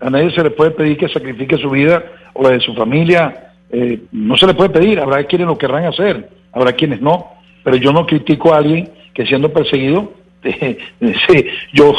A 0.00 0.10
nadie 0.10 0.30
se 0.32 0.42
le 0.42 0.50
puede 0.50 0.72
pedir 0.72 0.98
que 0.98 1.08
sacrifique 1.08 1.56
su 1.56 1.70
vida 1.70 2.04
o 2.34 2.42
la 2.42 2.50
de 2.50 2.60
su 2.60 2.74
familia. 2.74 3.52
eh, 3.70 4.00
no 4.12 4.36
se 4.36 4.46
le 4.46 4.54
puede 4.54 4.70
pedir. 4.70 5.00
Habrá 5.00 5.24
quienes 5.24 5.46
lo 5.46 5.56
querrán 5.56 5.86
hacer, 5.86 6.28
habrá 6.52 6.72
quienes 6.72 7.00
no. 7.00 7.35
Pero 7.66 7.78
yo 7.78 7.92
no 7.92 8.06
critico 8.06 8.54
a 8.54 8.58
alguien 8.58 8.88
que 9.12 9.26
siendo 9.26 9.52
perseguido, 9.52 10.12
eh, 10.44 10.78
sí, 11.00 11.44
yo, 11.72 11.92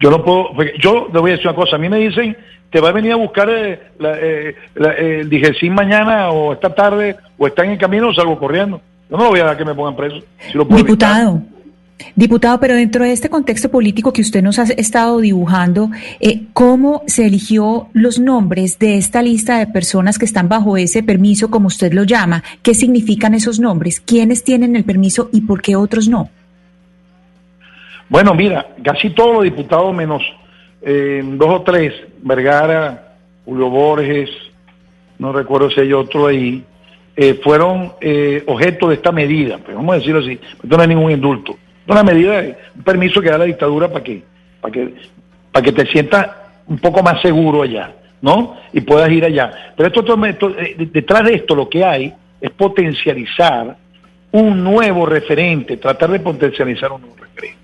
yo 0.00 0.10
no 0.10 0.24
puedo. 0.24 0.48
Yo 0.80 1.06
le 1.12 1.20
voy 1.20 1.30
a 1.30 1.34
decir 1.34 1.46
una 1.46 1.54
cosa. 1.54 1.76
A 1.76 1.78
mí 1.78 1.88
me 1.88 1.98
dicen, 1.98 2.36
te 2.70 2.80
va 2.80 2.88
a 2.88 2.92
venir 2.92 3.12
a 3.12 3.16
buscar 3.16 3.48
eh, 3.48 3.78
la, 4.00 4.14
eh, 4.20 4.56
la- 4.74 4.94
el 4.94 5.30
Digesín 5.30 5.74
mañana 5.74 6.30
o 6.30 6.52
esta 6.54 6.74
tarde 6.74 7.14
o 7.38 7.46
está 7.46 7.64
en 7.64 7.70
el 7.70 7.78
camino, 7.78 8.12
salgo 8.12 8.36
corriendo. 8.36 8.80
Yo 9.08 9.16
no 9.16 9.28
voy 9.28 9.38
a 9.38 9.44
dar 9.44 9.56
que 9.56 9.64
me 9.64 9.74
pongan 9.76 9.94
preso. 9.94 10.16
Si 10.40 10.58
lo 10.58 10.66
puedo 10.66 10.80
evitar. 10.90 11.22
Diputado, 12.16 12.60
pero 12.60 12.74
dentro 12.74 13.04
de 13.04 13.12
este 13.12 13.28
contexto 13.28 13.70
político 13.70 14.12
que 14.12 14.20
usted 14.22 14.42
nos 14.42 14.58
ha 14.58 14.64
estado 14.64 15.20
dibujando, 15.20 15.90
eh, 16.20 16.46
¿cómo 16.52 17.02
se 17.06 17.26
eligió 17.26 17.88
los 17.92 18.18
nombres 18.18 18.78
de 18.78 18.96
esta 18.96 19.22
lista 19.22 19.58
de 19.58 19.66
personas 19.66 20.18
que 20.18 20.24
están 20.24 20.48
bajo 20.48 20.76
ese 20.76 21.02
permiso, 21.02 21.50
como 21.50 21.68
usted 21.68 21.92
lo 21.92 22.04
llama? 22.04 22.42
¿Qué 22.62 22.74
significan 22.74 23.34
esos 23.34 23.60
nombres? 23.60 24.00
¿Quiénes 24.00 24.44
tienen 24.44 24.76
el 24.76 24.84
permiso 24.84 25.30
y 25.32 25.42
por 25.42 25.62
qué 25.62 25.76
otros 25.76 26.08
no? 26.08 26.30
Bueno, 28.08 28.34
mira, 28.34 28.66
casi 28.82 29.10
todos 29.10 29.34
los 29.36 29.44
diputados, 29.44 29.94
menos 29.94 30.22
eh, 30.82 31.22
dos 31.24 31.48
o 31.48 31.62
tres, 31.62 31.94
Vergara, 32.22 33.14
Julio 33.44 33.70
Borges, 33.70 34.28
no 35.18 35.32
recuerdo 35.32 35.70
si 35.70 35.80
hay 35.80 35.92
otro 35.92 36.26
ahí, 36.26 36.62
eh, 37.16 37.40
fueron 37.42 37.92
eh, 38.00 38.42
objeto 38.46 38.88
de 38.88 38.96
esta 38.96 39.12
medida, 39.12 39.58
pues 39.58 39.76
vamos 39.76 39.94
a 39.94 39.98
decirlo 39.98 40.20
así, 40.20 40.38
no 40.62 40.82
es 40.82 40.88
ningún 40.88 41.12
indulto, 41.12 41.56
una 41.86 42.02
medida, 42.02 42.40
de- 42.42 42.56
un 42.76 42.82
permiso 42.82 43.20
que 43.20 43.30
da 43.30 43.38
la 43.38 43.44
dictadura 43.44 43.88
para 43.88 44.04
que, 44.04 44.22
para 44.60 44.72
que, 44.72 44.94
para 45.50 45.64
que 45.64 45.72
te 45.72 45.86
sientas 45.86 46.28
un 46.66 46.78
poco 46.78 47.02
más 47.02 47.20
seguro 47.22 47.62
allá, 47.62 47.92
¿no? 48.20 48.56
Y 48.72 48.80
puedas 48.82 49.10
ir 49.10 49.24
allá. 49.24 49.72
Pero 49.76 49.88
esto, 49.88 50.00
esto- 50.00 50.24
esto- 50.26 50.58
eh, 50.60 50.76
detrás 50.92 51.24
de 51.24 51.34
esto 51.34 51.54
lo 51.54 51.68
que 51.68 51.84
hay 51.84 52.14
es 52.40 52.50
potencializar 52.50 53.76
un 54.32 54.64
nuevo 54.64 55.06
referente, 55.06 55.76
tratar 55.76 56.10
de 56.10 56.20
potencializar 56.20 56.92
un 56.92 57.02
nuevo 57.02 57.16
referente. 57.16 57.58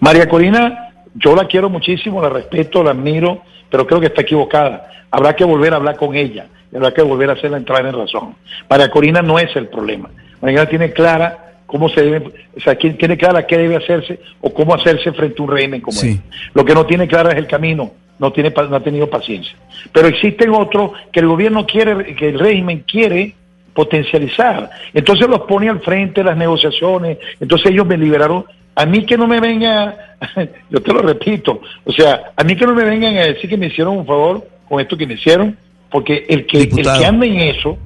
María 0.00 0.28
Corina, 0.28 0.90
yo 1.14 1.34
la 1.36 1.44
quiero 1.46 1.68
muchísimo, 1.70 2.20
la 2.20 2.28
respeto, 2.28 2.82
la 2.82 2.90
admiro, 2.90 3.42
pero 3.70 3.86
creo 3.86 4.00
que 4.00 4.06
está 4.06 4.22
equivocada. 4.22 4.90
Habrá 5.10 5.34
que 5.36 5.44
volver 5.44 5.72
a 5.72 5.76
hablar 5.76 5.96
con 5.96 6.14
ella, 6.16 6.46
habrá 6.74 6.92
que 6.92 7.02
volver 7.02 7.30
a 7.30 7.34
hacerla 7.34 7.56
entrar 7.58 7.86
en 7.86 7.94
razón. 7.94 8.34
María 8.68 8.90
Corina 8.90 9.22
no 9.22 9.38
es 9.38 9.54
el 9.56 9.68
problema. 9.68 10.10
María 10.40 10.58
Corina 10.64 10.66
tiene 10.68 10.92
clara 10.92 11.47
cómo 11.68 11.88
se 11.90 12.02
debe, 12.02 12.32
o 12.56 12.60
sea, 12.60 12.74
quién 12.76 12.96
tiene 12.96 13.16
clara 13.18 13.46
qué 13.46 13.58
debe 13.58 13.76
hacerse 13.76 14.18
o 14.40 14.52
cómo 14.52 14.74
hacerse 14.74 15.12
frente 15.12 15.36
a 15.38 15.44
un 15.44 15.50
régimen 15.50 15.82
como 15.82 15.96
Sí. 15.96 16.12
este. 16.12 16.22
Lo 16.54 16.64
que 16.64 16.74
no 16.74 16.86
tiene 16.86 17.06
clara 17.06 17.30
es 17.30 17.36
el 17.36 17.46
camino, 17.46 17.92
no 18.18 18.32
tiene 18.32 18.50
no 18.50 18.74
ha 18.76 18.82
tenido 18.82 19.08
paciencia. 19.08 19.54
Pero 19.92 20.08
existen 20.08 20.50
otros 20.50 20.92
que 21.12 21.20
el 21.20 21.26
gobierno 21.28 21.66
quiere, 21.66 22.16
que 22.16 22.30
el 22.30 22.38
régimen 22.38 22.84
quiere 22.90 23.34
potencializar. 23.74 24.70
Entonces 24.94 25.28
los 25.28 25.40
pone 25.42 25.68
al 25.68 25.80
frente 25.80 26.22
de 26.22 26.24
las 26.24 26.36
negociaciones. 26.36 27.18
Entonces 27.38 27.70
ellos 27.70 27.86
me 27.86 27.98
liberaron. 27.98 28.44
A 28.74 28.86
mí 28.86 29.04
que 29.04 29.18
no 29.18 29.26
me 29.26 29.38
venga, 29.38 30.16
yo 30.70 30.80
te 30.80 30.92
lo 30.92 31.02
repito, 31.02 31.60
o 31.84 31.92
sea, 31.92 32.32
a 32.34 32.44
mí 32.44 32.56
que 32.56 32.66
no 32.66 32.74
me 32.74 32.84
vengan 32.84 33.16
a 33.18 33.26
decir 33.26 33.50
que 33.50 33.58
me 33.58 33.66
hicieron 33.66 33.98
un 33.98 34.06
favor 34.06 34.48
con 34.68 34.80
esto 34.80 34.96
que 34.96 35.06
me 35.06 35.14
hicieron, 35.14 35.56
porque 35.90 36.24
el 36.28 36.46
que, 36.46 36.62
el 36.62 36.70
que 36.70 37.04
anda 37.04 37.26
en 37.26 37.40
eso, 37.40 37.76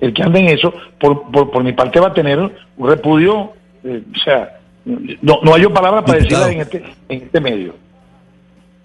el 0.00 0.14
que 0.14 0.22
anda 0.22 0.38
en 0.38 0.48
eso, 0.48 0.72
por, 0.98 1.30
por, 1.30 1.50
por 1.50 1.62
mi 1.62 1.72
parte 1.72 2.00
va 2.00 2.08
a 2.08 2.14
tener 2.14 2.38
un 2.38 2.88
repudio, 2.88 3.52
eh, 3.84 4.02
o 4.14 4.18
sea, 4.18 4.58
no, 4.84 5.40
no 5.42 5.54
hay 5.54 5.66
palabra 5.66 6.04
para 6.04 6.18
Diputado. 6.18 6.46
decirla 6.46 6.52
en 6.52 6.60
este, 6.60 6.94
en 7.08 7.22
este 7.22 7.40
medio. 7.40 7.74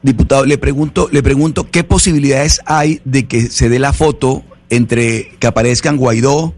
Diputado, 0.01 0.45
le 0.45 0.57
pregunto, 0.57 1.07
le 1.11 1.23
pregunto 1.23 1.67
qué 1.71 1.83
posibilidades 1.83 2.61
hay 2.65 3.01
de 3.05 3.27
que 3.27 3.41
se 3.41 3.69
dé 3.69 3.79
la 3.79 3.93
foto 3.93 4.43
entre 4.69 5.31
que 5.39 5.47
aparezcan 5.47 5.97
Guaidó, 5.97 6.53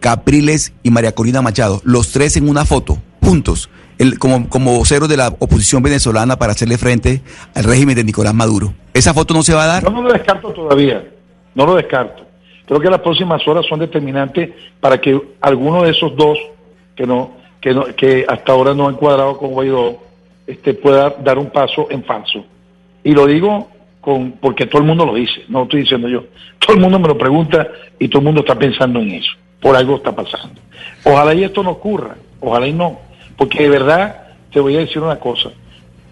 Capriles 0.00 0.72
y 0.82 0.90
María 0.90 1.12
Corina 1.12 1.40
Machado, 1.40 1.80
los 1.84 2.12
tres 2.12 2.36
en 2.36 2.48
una 2.48 2.64
foto, 2.64 2.98
juntos. 3.22 3.70
el, 3.98 4.18
como, 4.18 4.48
como 4.48 4.76
vocero 4.76 5.08
de 5.08 5.16
la 5.16 5.28
oposición 5.38 5.82
venezolana 5.82 6.36
para 6.36 6.52
hacerle 6.52 6.78
frente 6.78 7.22
al 7.54 7.64
régimen 7.64 7.94
de 7.94 8.04
Nicolás 8.04 8.34
Maduro. 8.34 8.74
¿Esa 8.92 9.14
foto 9.14 9.34
no 9.34 9.42
se 9.42 9.54
va 9.54 9.64
a 9.64 9.66
dar? 9.66 9.84
Yo 9.84 9.90
no 9.90 10.02
lo 10.02 10.12
descarto 10.12 10.52
todavía, 10.52 11.04
no 11.54 11.66
lo 11.66 11.76
descarto. 11.76 12.26
Creo 12.70 12.80
que 12.80 12.88
las 12.88 13.00
próximas 13.00 13.44
horas 13.48 13.66
son 13.66 13.80
determinantes 13.80 14.50
para 14.78 15.00
que 15.00 15.20
alguno 15.40 15.82
de 15.82 15.90
esos 15.90 16.14
dos 16.14 16.38
que 16.94 17.04
no, 17.04 17.32
que 17.60 17.74
no, 17.74 17.86
que 17.96 18.24
hasta 18.28 18.52
ahora 18.52 18.74
no 18.74 18.86
han 18.86 18.94
cuadrado 18.94 19.36
con 19.38 19.50
Guaidó, 19.50 19.98
este 20.46 20.74
pueda 20.74 21.10
dar 21.18 21.36
un 21.36 21.50
paso 21.50 21.88
en 21.90 22.04
falso. 22.04 22.44
Y 23.02 23.10
lo 23.10 23.26
digo 23.26 23.66
con, 24.00 24.34
porque 24.40 24.66
todo 24.66 24.82
el 24.82 24.86
mundo 24.86 25.04
lo 25.04 25.14
dice, 25.14 25.42
no 25.48 25.58
lo 25.58 25.64
estoy 25.64 25.80
diciendo 25.80 26.06
yo. 26.06 26.26
Todo 26.60 26.74
el 26.74 26.80
mundo 26.80 27.00
me 27.00 27.08
lo 27.08 27.18
pregunta 27.18 27.66
y 27.98 28.06
todo 28.06 28.20
el 28.20 28.26
mundo 28.26 28.42
está 28.42 28.54
pensando 28.54 29.00
en 29.00 29.10
eso. 29.12 29.32
Por 29.60 29.74
algo 29.74 29.96
está 29.96 30.14
pasando. 30.14 30.60
Ojalá 31.02 31.34
y 31.34 31.42
esto 31.42 31.64
no 31.64 31.70
ocurra, 31.70 32.14
ojalá 32.38 32.68
y 32.68 32.72
no. 32.72 33.00
Porque 33.36 33.64
de 33.64 33.68
verdad, 33.68 34.28
te 34.52 34.60
voy 34.60 34.76
a 34.76 34.80
decir 34.80 35.02
una 35.02 35.18
cosa. 35.18 35.50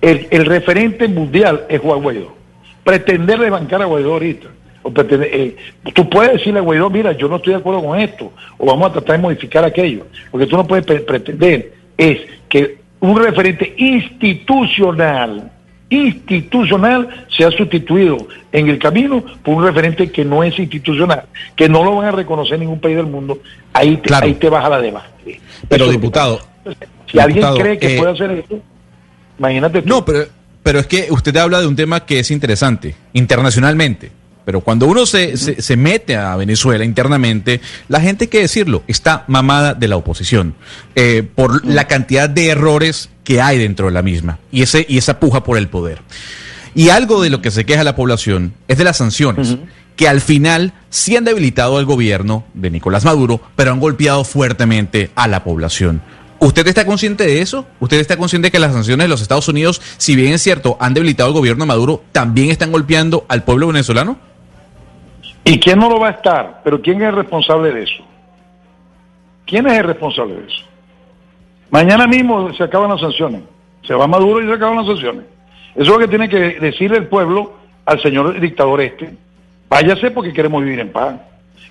El, 0.01 0.27
el 0.33 0.45
referente 0.45 1.07
mundial 1.07 1.67
es 1.69 1.81
Juan 1.81 2.03
Guaidó. 2.03 2.35
Pretender 2.83 3.39
desbancar 3.39 3.81
a 3.83 3.85
Guaidó 3.85 4.15
ahorita. 4.15 4.49
Eh, 4.97 5.57
tú 5.95 6.09
puedes 6.09 6.33
decirle 6.35 6.61
a 6.61 6.63
Guaidó, 6.63 6.91
mira, 6.91 7.13
yo 7.13 7.29
no 7.29 7.37
estoy 7.37 7.53
de 7.55 7.59
acuerdo 7.61 7.83
con 7.85 7.99
esto, 7.99 8.33
o 8.57 8.67
vamos 8.67 8.89
a 8.91 8.93
tratar 8.93 9.17
de 9.17 9.23
modificar 9.23 9.65
aquello. 9.65 10.07
Porque 10.31 10.47
tú 10.47 10.57
no 10.57 10.67
puedes 10.67 10.85
pre- 10.85 11.01
pretender 11.01 11.73
es 11.97 12.19
que 12.49 12.79
un 13.01 13.19
referente 13.23 13.75
institucional, 13.77 15.51
institucional, 15.91 17.27
sea 17.29 17.51
sustituido 17.51 18.19
en 18.53 18.69
el 18.69 18.79
camino 18.79 19.25
por 19.43 19.55
un 19.57 19.65
referente 19.65 20.11
que 20.11 20.25
no 20.25 20.43
es 20.45 20.59
institucional, 20.59 21.25
que 21.57 21.69
no 21.69 21.85
lo 21.85 21.97
van 21.97 22.07
a 22.09 22.13
reconocer 22.13 22.55
en 22.55 22.61
ningún 22.61 22.81
país 22.81 22.97
del 22.97 23.07
mundo. 23.07 23.41
Ahí 23.73 23.97
te, 23.99 24.15
ahí 24.15 24.35
te 24.35 24.49
baja 24.49 24.69
la 24.69 24.81
debate. 24.81 25.41
Pero 25.69 25.91
diputado, 25.91 26.41
Si 27.11 27.19
alguien 27.19 27.37
diputado, 27.37 27.59
cree 27.59 27.79
que 27.79 27.95
eh, 27.95 27.99
puede 27.99 28.13
hacer 28.13 28.31
esto, 28.33 28.59
imagínate 29.39 29.83
tú. 29.83 29.89
No, 29.89 30.05
pero, 30.05 30.27
pero 30.63 30.79
es 30.79 30.87
que 30.87 31.07
usted 31.11 31.37
habla 31.37 31.61
de 31.61 31.67
un 31.67 31.77
tema 31.77 32.05
que 32.05 32.19
es 32.21 32.31
interesante 32.31 32.95
internacionalmente. 33.13 34.11
Pero 34.49 34.63
cuando 34.63 34.87
uno 34.87 35.05
se, 35.05 35.37
se, 35.37 35.61
se 35.61 35.77
mete 35.77 36.17
a 36.17 36.35
Venezuela 36.35 36.83
internamente, 36.83 37.61
la 37.89 38.01
gente, 38.01 38.25
hay 38.25 38.29
que 38.29 38.41
decirlo, 38.41 38.83
está 38.87 39.25
mamada 39.27 39.75
de 39.75 39.89
la 39.89 39.97
oposición 39.99 40.55
eh, 40.95 41.23
por 41.35 41.67
la 41.67 41.87
cantidad 41.87 42.31
de 42.31 42.49
errores 42.49 43.11
que 43.25 43.43
hay 43.43 43.59
dentro 43.59 43.89
de 43.89 43.93
la 43.93 44.01
misma 44.01 44.39
y, 44.51 44.63
ese, 44.63 44.87
y 44.89 44.97
esa 44.97 45.21
puja 45.21 45.45
por 45.45 45.59
el 45.59 45.69
poder. 45.69 46.01
Y 46.75 46.89
algo 46.89 47.21
de 47.21 47.29
lo 47.29 47.43
que 47.43 47.51
se 47.51 47.67
queja 47.67 47.85
la 47.85 47.95
población 47.95 48.55
es 48.69 48.79
de 48.79 48.85
las 48.85 48.97
sanciones, 48.97 49.59
que 49.97 50.09
al 50.09 50.23
final 50.23 50.73
sí 50.89 51.15
han 51.15 51.25
debilitado 51.25 51.77
al 51.77 51.85
gobierno 51.85 52.47
de 52.55 52.71
Nicolás 52.71 53.05
Maduro, 53.05 53.43
pero 53.55 53.73
han 53.73 53.81
golpeado 53.81 54.25
fuertemente 54.25 55.11
a 55.15 55.29
la 55.29 55.45
población. 55.45 56.01
¿Usted 56.39 56.67
está 56.67 56.87
consciente 56.87 57.27
de 57.27 57.43
eso? 57.43 57.67
¿Usted 57.81 57.99
está 57.99 58.17
consciente 58.17 58.47
de 58.47 58.53
que 58.53 58.61
las 58.61 58.73
sanciones 58.73 59.05
de 59.05 59.09
los 59.09 59.21
Estados 59.21 59.49
Unidos, 59.49 59.83
si 59.99 60.17
bien 60.17 60.33
es 60.33 60.43
cierto, 60.43 60.79
han 60.81 60.95
debilitado 60.95 61.27
al 61.27 61.35
gobierno 61.35 61.65
de 61.65 61.69
Maduro, 61.69 62.03
también 62.13 62.49
están 62.49 62.73
golpeando 62.73 63.27
al 63.29 63.45
pueblo 63.45 63.67
venezolano? 63.67 64.28
¿Y 65.49 65.59
quién 65.59 65.79
no 65.79 65.89
lo 65.89 65.99
va 65.99 66.09
a 66.09 66.11
estar? 66.11 66.61
Pero 66.63 66.83
¿quién 66.83 67.01
es 67.01 67.09
el 67.09 67.17
responsable 67.17 67.73
de 67.73 67.85
eso? 67.85 68.05
¿Quién 69.47 69.67
es 69.67 69.79
el 69.79 69.85
responsable 69.85 70.35
de 70.35 70.47
eso? 70.47 70.63
Mañana 71.71 72.07
mismo 72.07 72.53
se 72.53 72.65
acaban 72.65 72.91
las 72.91 73.01
sanciones. 73.01 73.41
Se 73.83 73.95
va 73.95 74.07
Maduro 74.07 74.45
y 74.45 74.47
se 74.47 74.53
acaban 74.53 74.77
las 74.77 74.87
sanciones. 74.87 75.25
Eso 75.75 75.85
es 75.85 75.89
lo 75.89 75.99
que 76.01 76.09
tiene 76.09 76.29
que 76.29 76.61
decirle 76.61 76.99
el 76.99 77.07
pueblo 77.07 77.55
al 77.87 77.99
señor 78.03 78.39
dictador 78.39 78.83
este. 78.83 79.15
Váyase 79.71 80.11
porque 80.11 80.35
queremos 80.35 80.63
vivir 80.63 80.81
en 80.81 80.93
paz. 80.93 81.15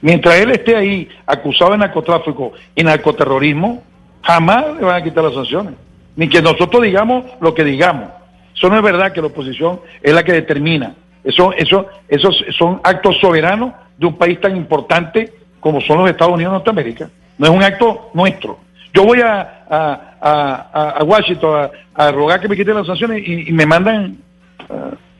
Mientras 0.02 0.34
él 0.38 0.49
esté 0.49 0.76
ahí 0.76 1.08
acusado 1.28 1.74
de 1.74 1.78
narcotráfico 1.78 2.54
y 2.76 2.84
narcoterrorismo, 2.84 3.84
jamás 4.24 4.76
le 4.76 4.86
van 4.86 4.95
a 4.95 5.04
quitar 5.04 5.24
las 5.24 5.36
sanciones. 5.36 5.76
Ni 6.16 6.28
que 6.28 6.41
nosotros 6.41 6.82
digamos 6.82 7.26
lo 7.40 7.54
que 7.54 7.64
digamos. 7.64 8.10
Eso 8.56 8.70
no 8.70 8.78
es 8.78 8.82
verdad 8.82 9.12
que 9.12 9.22
la 9.22 9.28
oposición 9.28 9.82
es 10.02 10.16
la 10.16 10.24
que 10.24 10.34
determina. 10.34 10.95
Eso, 11.28 11.52
eso, 11.54 11.86
esos 12.08 12.44
son 12.58 12.80
actos 12.84 13.18
soberanos 13.20 13.74
de 13.98 14.06
un 14.06 14.18
país 14.18 14.40
tan 14.40 14.56
importante 14.56 15.34
como 15.60 15.82
son 15.82 15.98
los 15.99 16.10
Estados 16.10 16.34
Unidos 16.36 16.54
de 16.54 16.58
Norteamérica. 16.60 17.10
No 17.38 17.48
es 17.48 17.52
un 17.52 17.64
acto 17.64 18.10
nuestro. 18.14 18.60
Yo 18.94 19.04
voy 19.04 19.20
a, 19.22 19.66
a, 19.70 20.18
a- 20.22 20.90
a 20.99 21.04
Washington 21.04 21.70
a, 21.94 22.12
rogar 22.12 22.40
que 22.40 22.48
me 22.48 22.56
quiten 22.56 22.76
las 22.76 22.88
sanciones 22.88 23.22
y, 23.28 23.49
y 23.49 23.52
me 23.52 23.66
mandan 23.66 24.18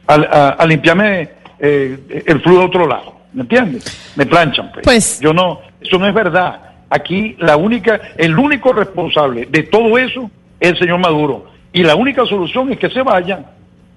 a, 0.08 0.14
a- 0.14 0.50
a 0.52 0.66
limpiarme 0.66 1.30
eh, 1.60 2.24
el 2.26 2.42
flujo 2.42 2.60
de 2.60 2.66
otro 2.66 2.88
lado. 2.88 3.16
¿Me 3.34 3.42
entiendes? 3.42 4.14
Me 4.16 4.26
planchan. 4.26 4.72
Pues. 4.72 4.84
Pues- 4.86 5.20
Yo 5.20 5.34
no, 5.34 5.60
eso 5.82 5.98
no 6.00 6.08
es 6.08 6.14
verdad. 6.14 6.62
Aquí 6.90 7.36
la 7.40 7.58
única, 7.58 8.00
el 8.18 8.38
único 8.40 8.72
responsable 8.72 9.46
de 9.50 9.64
todo 9.64 9.98
eso 9.98 10.32
es 10.60 10.70
el 10.72 10.80
señor 10.80 11.00
Maduro. 11.00 11.48
Y 11.74 11.84
la 11.84 11.96
única 11.96 12.26
solución 12.26 12.72
es 12.72 12.80
que 12.80 12.90
se 12.90 13.02
vayan. 13.02 13.46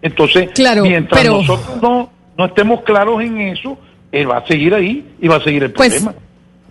Entonces, 0.02 0.51
Claro, 0.55 0.82
mientras 0.82 1.20
pero- 1.20 1.36
nosotros 1.39 1.82
no, 1.82 2.10
no 2.36 2.44
estemos 2.47 2.82
claros 2.82 3.20
en 3.22 3.39
eso, 3.40 3.77
él 4.12 4.31
va 4.31 4.39
a 4.39 4.47
seguir 4.47 4.74
ahí 4.74 5.05
y 5.20 5.28
va 5.28 5.36
a 5.36 5.40
seguir 5.40 5.62
el 5.64 5.72
Pues, 5.72 6.02
problema. 6.02 6.14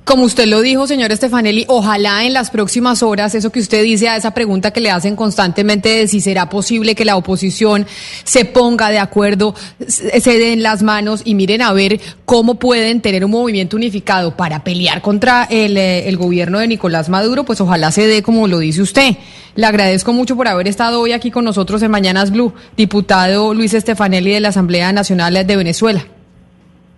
Como 0.05 0.23
usted 0.23 0.47
lo 0.47 0.61
dijo, 0.61 0.87
señor 0.87 1.15
Stefanelli, 1.15 1.65
ojalá 1.67 2.23
en 2.23 2.33
las 2.33 2.49
próximas 2.49 3.03
horas, 3.03 3.35
eso 3.35 3.51
que 3.51 3.59
usted 3.59 3.83
dice 3.83 4.09
a 4.09 4.15
esa 4.15 4.31
pregunta 4.31 4.71
que 4.71 4.81
le 4.81 4.89
hacen 4.89 5.15
constantemente 5.15 5.89
de 5.89 6.07
si 6.07 6.19
será 6.19 6.49
posible 6.49 6.95
que 6.95 7.05
la 7.05 7.15
oposición 7.15 7.85
se 8.23 8.43
ponga 8.43 8.89
de 8.89 8.97
acuerdo, 8.97 9.53
se 9.87 10.39
den 10.39 10.63
las 10.63 10.81
manos 10.81 11.21
y 11.25 11.35
miren 11.35 11.61
a 11.61 11.73
ver 11.73 11.99
cómo 12.25 12.55
pueden 12.55 13.01
tener 13.01 13.23
un 13.23 13.29
movimiento 13.29 13.77
unificado 13.77 14.35
para 14.35 14.63
pelear 14.63 15.03
contra 15.03 15.43
el, 15.43 15.77
eh, 15.77 16.09
el 16.09 16.17
gobierno 16.17 16.57
de 16.57 16.67
Nicolás 16.67 17.07
Maduro, 17.09 17.43
pues 17.43 17.61
ojalá 17.61 17.91
se 17.91 18.07
dé 18.07 18.23
como 18.23 18.47
lo 18.47 18.57
dice 18.57 18.81
usted. 18.81 19.15
Le 19.55 19.65
agradezco 19.67 20.11
mucho 20.11 20.35
por 20.35 20.47
haber 20.47 20.67
estado 20.67 21.01
hoy 21.01 21.11
aquí 21.11 21.29
con 21.29 21.43
nosotros 21.43 21.83
en 21.83 21.91
Mañanas 21.91 22.31
Blue, 22.31 22.53
diputado 22.75 23.53
Luis 23.53 23.73
Stefanelli 23.73 24.31
de 24.31 24.39
la 24.39 24.49
Asamblea 24.49 24.91
Nacional 24.91 25.45
de 25.45 25.55
Venezuela. 25.55 26.03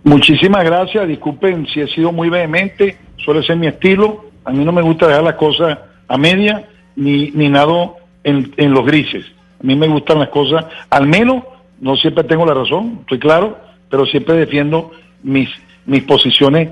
Muchísimas 0.04 0.64
gracias. 0.64 1.06
Disculpen 1.06 1.66
si 1.66 1.80
he 1.80 1.88
sido 1.88 2.12
muy 2.12 2.28
vehemente, 2.28 2.96
suele 3.16 3.42
ser 3.42 3.56
mi 3.56 3.68
estilo. 3.68 4.24
A 4.44 4.50
mí 4.50 4.64
no 4.64 4.72
me 4.72 4.82
gusta 4.82 5.06
dejar 5.06 5.22
las 5.22 5.34
cosas 5.34 5.78
a 6.08 6.18
media 6.18 6.68
ni, 6.96 7.30
ni 7.30 7.46
en, 7.46 8.52
en 8.56 8.72
los 8.72 8.84
grises. 8.84 9.24
A 9.62 9.66
mí 9.66 9.76
me 9.76 9.86
gustan 9.86 10.18
las 10.18 10.28
cosas, 10.28 10.64
al 10.90 11.06
menos, 11.06 11.44
no 11.80 11.96
siempre 11.96 12.24
tengo 12.24 12.44
la 12.44 12.54
razón, 12.54 12.98
estoy 13.02 13.20
claro, 13.20 13.56
pero 13.88 14.04
siempre 14.06 14.34
defiendo 14.34 14.90
mis, 15.22 15.48
mis 15.86 16.02
posiciones 16.02 16.68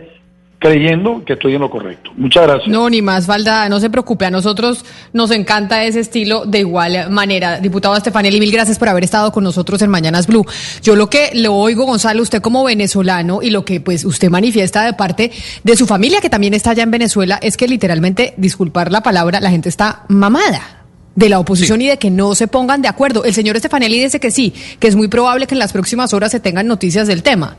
creyendo 0.60 1.24
que 1.24 1.32
estoy 1.32 1.54
en 1.54 1.62
lo 1.62 1.70
correcto. 1.70 2.12
Muchas 2.16 2.46
gracias. 2.46 2.68
No, 2.68 2.88
ni 2.90 3.00
más 3.00 3.26
falta, 3.26 3.66
no 3.70 3.80
se 3.80 3.88
preocupe, 3.88 4.26
a 4.26 4.30
nosotros 4.30 4.84
nos 5.14 5.30
encanta 5.30 5.84
ese 5.84 6.00
estilo 6.00 6.44
de 6.44 6.60
igual 6.60 7.10
manera. 7.10 7.58
Diputado 7.58 7.96
Estefanelli, 7.96 8.38
mil 8.38 8.52
gracias 8.52 8.78
por 8.78 8.90
haber 8.90 9.02
estado 9.02 9.32
con 9.32 9.42
nosotros 9.42 9.80
en 9.80 9.88
Mañanas 9.88 10.26
Blue. 10.26 10.44
Yo 10.82 10.96
lo 10.96 11.08
que 11.08 11.30
le 11.32 11.48
oigo, 11.48 11.86
Gonzalo, 11.86 12.22
usted 12.22 12.42
como 12.42 12.62
venezolano 12.62 13.40
y 13.42 13.48
lo 13.48 13.64
que 13.64 13.80
pues 13.80 14.04
usted 14.04 14.28
manifiesta 14.28 14.84
de 14.84 14.92
parte 14.92 15.32
de 15.64 15.76
su 15.76 15.86
familia 15.86 16.20
que 16.20 16.28
también 16.28 16.52
está 16.52 16.70
allá 16.70 16.82
en 16.82 16.90
Venezuela 16.90 17.38
es 17.40 17.56
que 17.56 17.66
literalmente, 17.66 18.34
disculpar 18.36 18.92
la 18.92 19.02
palabra, 19.02 19.40
la 19.40 19.50
gente 19.50 19.70
está 19.70 20.04
mamada 20.08 20.84
de 21.16 21.28
la 21.30 21.40
oposición 21.40 21.80
y 21.80 21.88
de 21.88 21.96
que 21.96 22.10
no 22.10 22.34
se 22.34 22.48
pongan 22.48 22.82
de 22.82 22.88
acuerdo. 22.88 23.24
El 23.24 23.32
señor 23.32 23.56
Estefanelli 23.56 23.98
dice 23.98 24.20
que 24.20 24.30
sí, 24.30 24.52
que 24.78 24.88
es 24.88 24.94
muy 24.94 25.08
probable 25.08 25.46
que 25.46 25.54
en 25.54 25.58
las 25.58 25.72
próximas 25.72 26.12
horas 26.12 26.32
se 26.32 26.40
tengan 26.40 26.66
noticias 26.66 27.06
del 27.08 27.22
tema. 27.22 27.56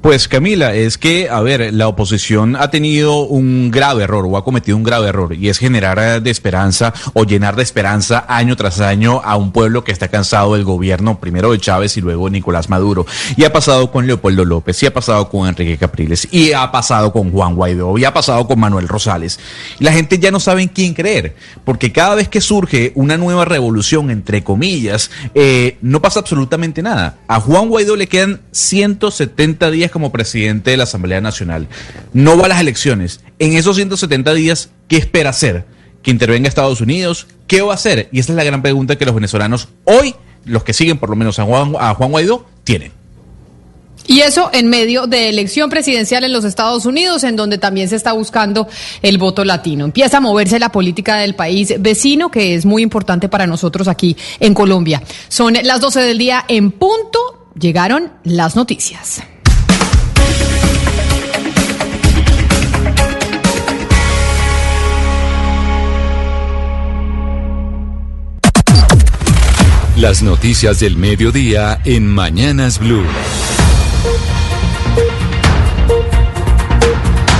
Pues 0.00 0.28
Camila, 0.28 0.74
es 0.74 0.98
que, 0.98 1.28
a 1.28 1.40
ver, 1.40 1.72
la 1.72 1.88
oposición 1.88 2.56
ha 2.56 2.70
tenido 2.70 3.20
un 3.26 3.70
grave 3.70 4.04
error 4.04 4.26
o 4.28 4.36
ha 4.36 4.44
cometido 4.44 4.76
un 4.76 4.82
grave 4.82 5.08
error 5.08 5.34
y 5.34 5.48
es 5.48 5.58
generar 5.58 5.98
eh, 5.98 6.20
de 6.20 6.30
esperanza 6.30 6.92
o 7.14 7.24
llenar 7.24 7.56
de 7.56 7.62
esperanza 7.62 8.24
año 8.28 8.56
tras 8.56 8.80
año 8.80 9.20
a 9.24 9.36
un 9.36 9.52
pueblo 9.52 9.84
que 9.84 9.92
está 9.92 10.08
cansado 10.08 10.54
del 10.54 10.64
gobierno, 10.64 11.18
primero 11.18 11.52
de 11.52 11.58
Chávez 11.58 11.96
y 11.96 12.00
luego 12.00 12.30
Nicolás 12.30 12.68
Maduro. 12.68 13.06
Y 13.36 13.44
ha 13.44 13.52
pasado 13.52 13.90
con 13.90 14.06
Leopoldo 14.06 14.44
López, 14.44 14.82
y 14.82 14.86
ha 14.86 14.94
pasado 14.94 15.28
con 15.28 15.48
Enrique 15.48 15.78
Capriles, 15.78 16.28
y 16.30 16.52
ha 16.52 16.70
pasado 16.70 17.12
con 17.12 17.30
Juan 17.32 17.54
Guaidó, 17.54 17.98
y 17.98 18.04
ha 18.04 18.12
pasado 18.12 18.46
con 18.46 18.60
Manuel 18.60 18.88
Rosales. 18.88 19.38
La 19.78 19.92
gente 19.92 20.18
ya 20.18 20.30
no 20.30 20.40
sabe 20.40 20.62
en 20.62 20.68
quién 20.68 20.94
creer, 20.94 21.36
porque 21.64 21.92
cada 21.92 22.14
vez 22.14 22.28
que 22.28 22.40
surge 22.40 22.92
una 22.94 23.16
nueva 23.16 23.44
revolución, 23.44 24.10
entre 24.10 24.44
comillas, 24.44 25.10
eh, 25.34 25.78
no 25.82 26.00
pasa 26.00 26.20
absolutamente 26.20 26.82
nada. 26.82 27.18
A 27.28 27.40
Juan 27.40 27.68
Guaidó 27.68 27.96
le 27.96 28.06
quedan 28.06 28.40
170 28.52 29.65
días 29.70 29.90
como 29.90 30.12
presidente 30.12 30.70
de 30.70 30.76
la 30.76 30.84
Asamblea 30.84 31.20
Nacional. 31.20 31.68
No 32.12 32.36
va 32.36 32.46
a 32.46 32.48
las 32.48 32.60
elecciones. 32.60 33.20
En 33.38 33.54
esos 33.54 33.76
170 33.76 34.34
días, 34.34 34.70
¿qué 34.88 34.96
espera 34.96 35.30
hacer? 35.30 35.64
¿Que 36.02 36.10
intervenga 36.10 36.48
Estados 36.48 36.80
Unidos? 36.80 37.26
¿Qué 37.46 37.62
va 37.62 37.72
a 37.72 37.74
hacer? 37.74 38.08
Y 38.12 38.20
esa 38.20 38.32
es 38.32 38.36
la 38.36 38.44
gran 38.44 38.62
pregunta 38.62 38.96
que 38.96 39.04
los 39.04 39.14
venezolanos 39.14 39.68
hoy, 39.84 40.14
los 40.44 40.64
que 40.64 40.72
siguen 40.72 40.98
por 40.98 41.10
lo 41.10 41.16
menos 41.16 41.38
a 41.38 41.44
Juan, 41.44 41.72
Guaidó, 42.10 42.46
tienen. 42.64 42.92
Y 44.08 44.20
eso 44.20 44.50
en 44.52 44.68
medio 44.68 45.06
de 45.06 45.28
elección 45.28 45.68
presidencial 45.68 46.22
en 46.22 46.32
los 46.32 46.44
Estados 46.44 46.86
Unidos, 46.86 47.24
en 47.24 47.34
donde 47.34 47.58
también 47.58 47.88
se 47.88 47.96
está 47.96 48.12
buscando 48.12 48.68
el 49.02 49.18
voto 49.18 49.44
latino. 49.44 49.84
Empieza 49.84 50.18
a 50.18 50.20
moverse 50.20 50.58
la 50.58 50.70
política 50.70 51.16
del 51.16 51.34
país 51.34 51.74
vecino, 51.80 52.30
que 52.30 52.54
es 52.54 52.64
muy 52.64 52.82
importante 52.82 53.28
para 53.28 53.46
nosotros 53.46 53.88
aquí 53.88 54.16
en 54.38 54.54
Colombia. 54.54 55.02
Son 55.28 55.54
las 55.60 55.80
12 55.80 56.00
del 56.00 56.18
día 56.18 56.44
en 56.46 56.70
punto. 56.70 57.48
Llegaron 57.58 58.12
las 58.22 58.54
noticias. 58.54 59.22
Las 70.06 70.22
noticias 70.22 70.78
del 70.78 70.96
mediodía 70.96 71.80
en 71.84 72.06
Mañanas 72.06 72.78
Blue. 72.78 73.02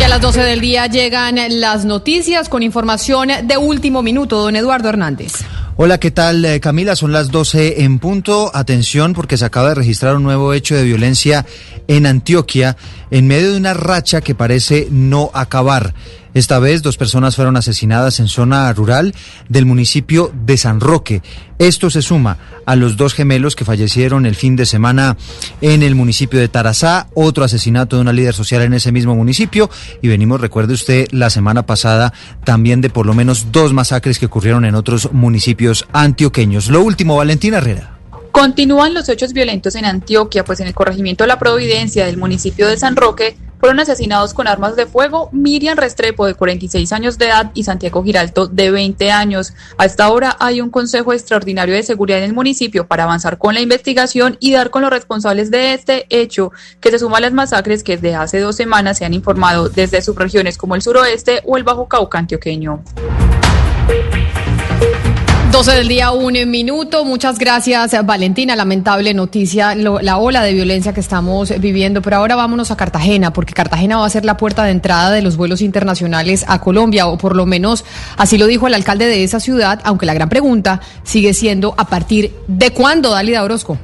Y 0.01 0.03
a 0.03 0.09
las 0.09 0.21
12 0.21 0.43
del 0.43 0.61
día 0.61 0.89
llegan 0.89 1.39
las 1.61 1.85
noticias 1.85 2.49
con 2.49 2.65
información 2.65 3.29
de 3.45 3.57
último 3.57 4.03
minuto. 4.03 4.41
Don 4.43 4.57
Eduardo 4.57 4.89
Hernández. 4.89 5.45
Hola, 5.77 6.01
¿qué 6.01 6.11
tal 6.11 6.45
eh, 6.45 6.59
Camila? 6.59 6.97
Son 6.97 7.13
las 7.13 7.31
12 7.31 7.85
en 7.85 8.01
punto. 8.01 8.51
Atención 8.53 9.13
porque 9.13 9.37
se 9.37 9.45
acaba 9.45 9.69
de 9.69 9.77
registrar 9.77 10.17
un 10.17 10.25
nuevo 10.25 10.53
hecho 10.53 10.75
de 10.75 10.83
violencia 10.83 11.47
en 11.87 12.05
Antioquia 12.05 12.77
en 13.13 13.29
medio 13.29 13.53
de 13.53 13.59
una 13.59 13.75
racha 13.75 14.23
que 14.23 14.35
parece 14.35 14.89
no 14.91 15.31
acabar. 15.35 15.95
Esta 16.37 16.59
vez 16.59 16.83
dos 16.83 16.99
personas 16.99 17.35
fueron 17.35 17.57
asesinadas 17.57 18.21
en 18.21 18.29
zona 18.29 18.71
rural 18.75 19.15
del 19.49 19.65
municipio 19.65 20.31
de 20.45 20.59
San 20.59 20.81
Roque. 20.81 21.23
Esto 21.59 21.89
se 21.89 22.03
suma 22.03 22.37
a 22.67 22.77
los 22.77 22.99
dos 22.99 23.15
gemelos 23.15 23.57
que 23.57 23.65
fallecieron 23.65 24.27
el 24.27 24.35
fin 24.35 24.55
de 24.55 24.67
semana 24.67 25.17
en 25.63 25.83
el 25.83 25.95
municipio 25.95 26.39
de 26.39 26.49
Tarazá, 26.49 27.07
otro 27.15 27.43
asesinato 27.43 27.97
de 27.97 28.03
una 28.03 28.13
líder 28.13 28.35
social 28.35 28.61
en 28.61 28.75
ese 28.75 28.93
mismo 28.93 29.17
municipio 29.17 29.71
y 30.03 30.09
venimos, 30.09 30.39
recuerde 30.39 30.75
usted, 30.75 31.09
la 31.11 31.31
semana 31.31 31.65
pasada 31.65 32.13
también 32.45 32.83
de 32.83 32.91
por 32.91 33.07
lo 33.07 33.15
menos 33.15 33.47
dos 33.51 33.73
masacres 33.73 34.19
que 34.19 34.27
ocurrieron 34.27 34.67
en 34.67 34.75
otros 34.75 35.15
municipios 35.15 35.87
antioqueños. 35.95 36.69
Lo 36.69 36.83
último, 36.83 37.17
Valentina 37.17 37.57
Herrera. 37.57 37.97
Continúan 38.31 38.93
los 38.93 39.09
hechos 39.09 39.33
violentos 39.33 39.75
en 39.75 39.87
Antioquia, 39.87 40.45
pues 40.45 40.61
en 40.61 40.67
el 40.67 40.75
corregimiento 40.75 41.25
de 41.25 41.29
la 41.29 41.39
Providencia 41.39 42.05
del 42.05 42.19
municipio 42.19 42.69
de 42.69 42.77
San 42.77 42.95
Roque 42.95 43.39
fueron 43.59 43.81
asesinados 43.81 44.35
con 44.35 44.49
armas 44.49 44.77
de 44.77 44.87
fuego 44.87 45.29
Miriam 45.33 45.77
Restrepo 45.77 46.27
de 46.27 46.35
46 46.35 46.93
años 46.93 47.19
de 47.19 47.27
edad 47.27 47.51
y 47.55 47.65
Santiago 47.65 48.03
Giralto 48.03 48.47
de 48.47 48.71
20 48.71 49.11
años. 49.11 49.53
A 49.79 49.85
esta 49.85 50.11
hora 50.11 50.37
hay 50.41 50.61
un 50.61 50.71
Consejo 50.71 51.13
Extraordinario 51.13 51.75
de 51.75 51.83
Seguridad 51.83 52.19
en 52.19 52.25
el 52.25 52.33
municipio 52.35 52.87
para 52.87 53.05
avanzar 53.05 53.39
con 53.39 53.55
la 53.55 53.61
investigación 53.61 54.37
y 54.41 54.53
dar 54.53 54.71
con 54.71 54.83
los 54.83 54.91
responsables 54.91 55.51
de 55.51 55.75
este 55.75 56.07
hecho, 56.11 56.53
que 56.81 56.91
se 56.91 56.99
suma 56.99 57.19
a 57.19 57.21
las 57.21 57.33
masacres 57.33 57.83
que 57.83 57.97
desde 57.97 58.15
hace 58.15 58.41
dos 58.41 58.57
semanas 58.57 58.99
se 58.99 59.05
han 59.05 59.15
informado 59.15 59.69
desde 59.69 60.03
subregiones 60.03 60.59
como 60.59 60.75
el 60.75 60.83
suroeste 60.83 61.41
o 61.45 61.57
el 61.57 61.65
Bajo 61.65 61.89
Cauca 61.89 62.19
antioqueño. 62.19 62.83
12 65.53 65.73
del 65.73 65.89
día, 65.89 66.11
un 66.11 66.35
minuto. 66.51 67.05
Muchas 67.07 67.39
gracias, 67.39 67.95
Valentina. 68.05 68.55
Lamentable 68.57 69.15
noticia, 69.15 69.75
lo- 69.75 70.01
la 70.01 70.19
ola 70.19 70.43
de 70.43 70.53
violencia 70.53 70.93
que 70.93 71.01
estamos 71.01 71.51
viviendo. 71.61 72.03
Pero 72.03 72.17
ahora 72.17 72.37
vámonos 72.37 72.71
a 72.71 72.77
Cartagena, 72.77 73.33
porque 73.33 73.55
Cartagena 73.55 73.97
va 73.97 74.05
a 74.05 74.11
ser 74.11 74.27
la 74.27 74.37
puerta 74.37 74.65
de 74.65 74.73
entrada 74.73 75.11
de 75.11 75.23
los 75.23 75.37
vuelos 75.39 75.63
internacionales 75.63 76.45
a 76.47 76.61
Colombia, 76.61 77.07
o 77.07 77.17
por 77.17 77.35
lo 77.35 77.47
menos 77.47 77.85
así 78.19 78.37
lo 78.37 78.47
dijo 78.47 78.67
el 78.67 78.75
alcalde 78.75 79.07
de 79.07 79.25
esa 79.25 79.41
ciudad, 79.41 79.81
aunque 79.85 80.05
la 80.05 80.13
gran 80.15 80.29
pregunta 80.29 80.81
sigue 81.05 81.33
siendo 81.33 81.75
a 81.79 81.87
partir 81.87 82.35
de 82.49 82.71
cuándo, 82.73 83.11
Dalida 83.11 83.43
Orozco. 83.43 83.79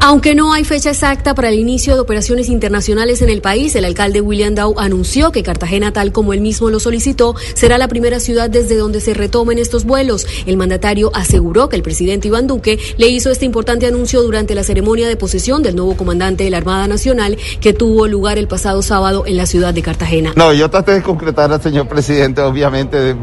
Aunque 0.00 0.34
no 0.34 0.52
hay 0.52 0.64
fecha 0.64 0.90
exacta 0.90 1.34
para 1.34 1.48
el 1.48 1.58
inicio 1.58 1.94
de 1.94 2.00
operaciones 2.00 2.48
internacionales 2.48 3.22
en 3.22 3.30
el 3.30 3.40
país, 3.40 3.74
el 3.76 3.84
alcalde 3.84 4.20
William 4.20 4.54
Dow 4.54 4.74
anunció 4.78 5.32
que 5.32 5.42
Cartagena, 5.42 5.92
tal 5.92 6.12
como 6.12 6.32
él 6.32 6.40
mismo 6.40 6.70
lo 6.70 6.80
solicitó, 6.80 7.36
será 7.54 7.78
la 7.78 7.88
primera 7.88 8.18
ciudad 8.18 8.50
desde 8.50 8.76
donde 8.76 9.00
se 9.00 9.14
retomen 9.14 9.58
estos 9.58 9.84
vuelos. 9.84 10.26
El 10.46 10.56
mandatario 10.56 11.10
aseguró 11.14 11.68
que 11.68 11.76
el 11.76 11.82
presidente 11.82 12.28
Iván 12.28 12.46
Duque 12.46 12.78
le 12.96 13.08
hizo 13.08 13.30
este 13.30 13.44
importante 13.44 13.86
anuncio 13.86 14.22
durante 14.22 14.54
la 14.54 14.64
ceremonia 14.64 15.08
de 15.08 15.16
posesión 15.16 15.62
del 15.62 15.76
nuevo 15.76 15.96
comandante 15.96 16.44
de 16.44 16.50
la 16.50 16.58
Armada 16.58 16.88
Nacional 16.88 17.38
que 17.60 17.72
tuvo 17.72 18.08
lugar 18.08 18.38
el 18.38 18.48
pasado 18.48 18.82
sábado 18.82 19.24
en 19.26 19.36
la 19.36 19.46
ciudad 19.46 19.72
de 19.72 19.82
Cartagena. 19.82 20.32
No, 20.36 20.52
yo 20.52 20.68
traté 20.68 20.92
de 20.92 21.02
concretar 21.02 21.52
al 21.52 21.62
señor 21.62 21.86
presidente, 21.86 22.40
obviamente, 22.40 23.10
eh, 23.10 23.16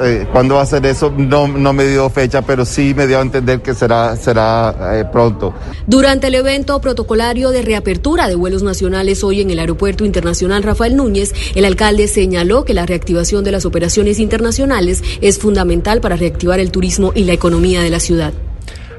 eh, 0.00 0.26
cuándo 0.32 0.54
va 0.54 0.62
a 0.62 0.66
ser 0.66 0.86
eso. 0.86 1.12
No, 1.16 1.46
no 1.46 1.72
me 1.72 1.84
dio 1.86 2.08
fecha, 2.08 2.42
pero 2.42 2.64
sí 2.64 2.94
me 2.94 3.06
dio 3.06 3.18
a 3.18 3.22
entender 3.22 3.60
que 3.60 3.74
será, 3.74 4.16
será 4.16 4.98
eh, 4.98 5.04
pronto. 5.04 5.43
Durante 5.86 6.28
el 6.28 6.34
evento 6.36 6.80
protocolario 6.80 7.50
de 7.50 7.62
reapertura 7.62 8.28
de 8.28 8.36
vuelos 8.36 8.62
nacionales 8.62 9.24
hoy 9.24 9.40
en 9.40 9.50
el 9.50 9.58
Aeropuerto 9.58 10.04
Internacional 10.04 10.62
Rafael 10.62 10.96
Núñez, 10.96 11.32
el 11.54 11.64
alcalde 11.64 12.08
señaló 12.08 12.64
que 12.64 12.74
la 12.74 12.86
reactivación 12.86 13.44
de 13.44 13.52
las 13.52 13.64
operaciones 13.64 14.18
internacionales 14.18 15.02
es 15.20 15.38
fundamental 15.38 16.00
para 16.00 16.16
reactivar 16.16 16.60
el 16.60 16.70
turismo 16.70 17.12
y 17.14 17.24
la 17.24 17.32
economía 17.32 17.82
de 17.82 17.90
la 17.90 18.00
ciudad. 18.00 18.32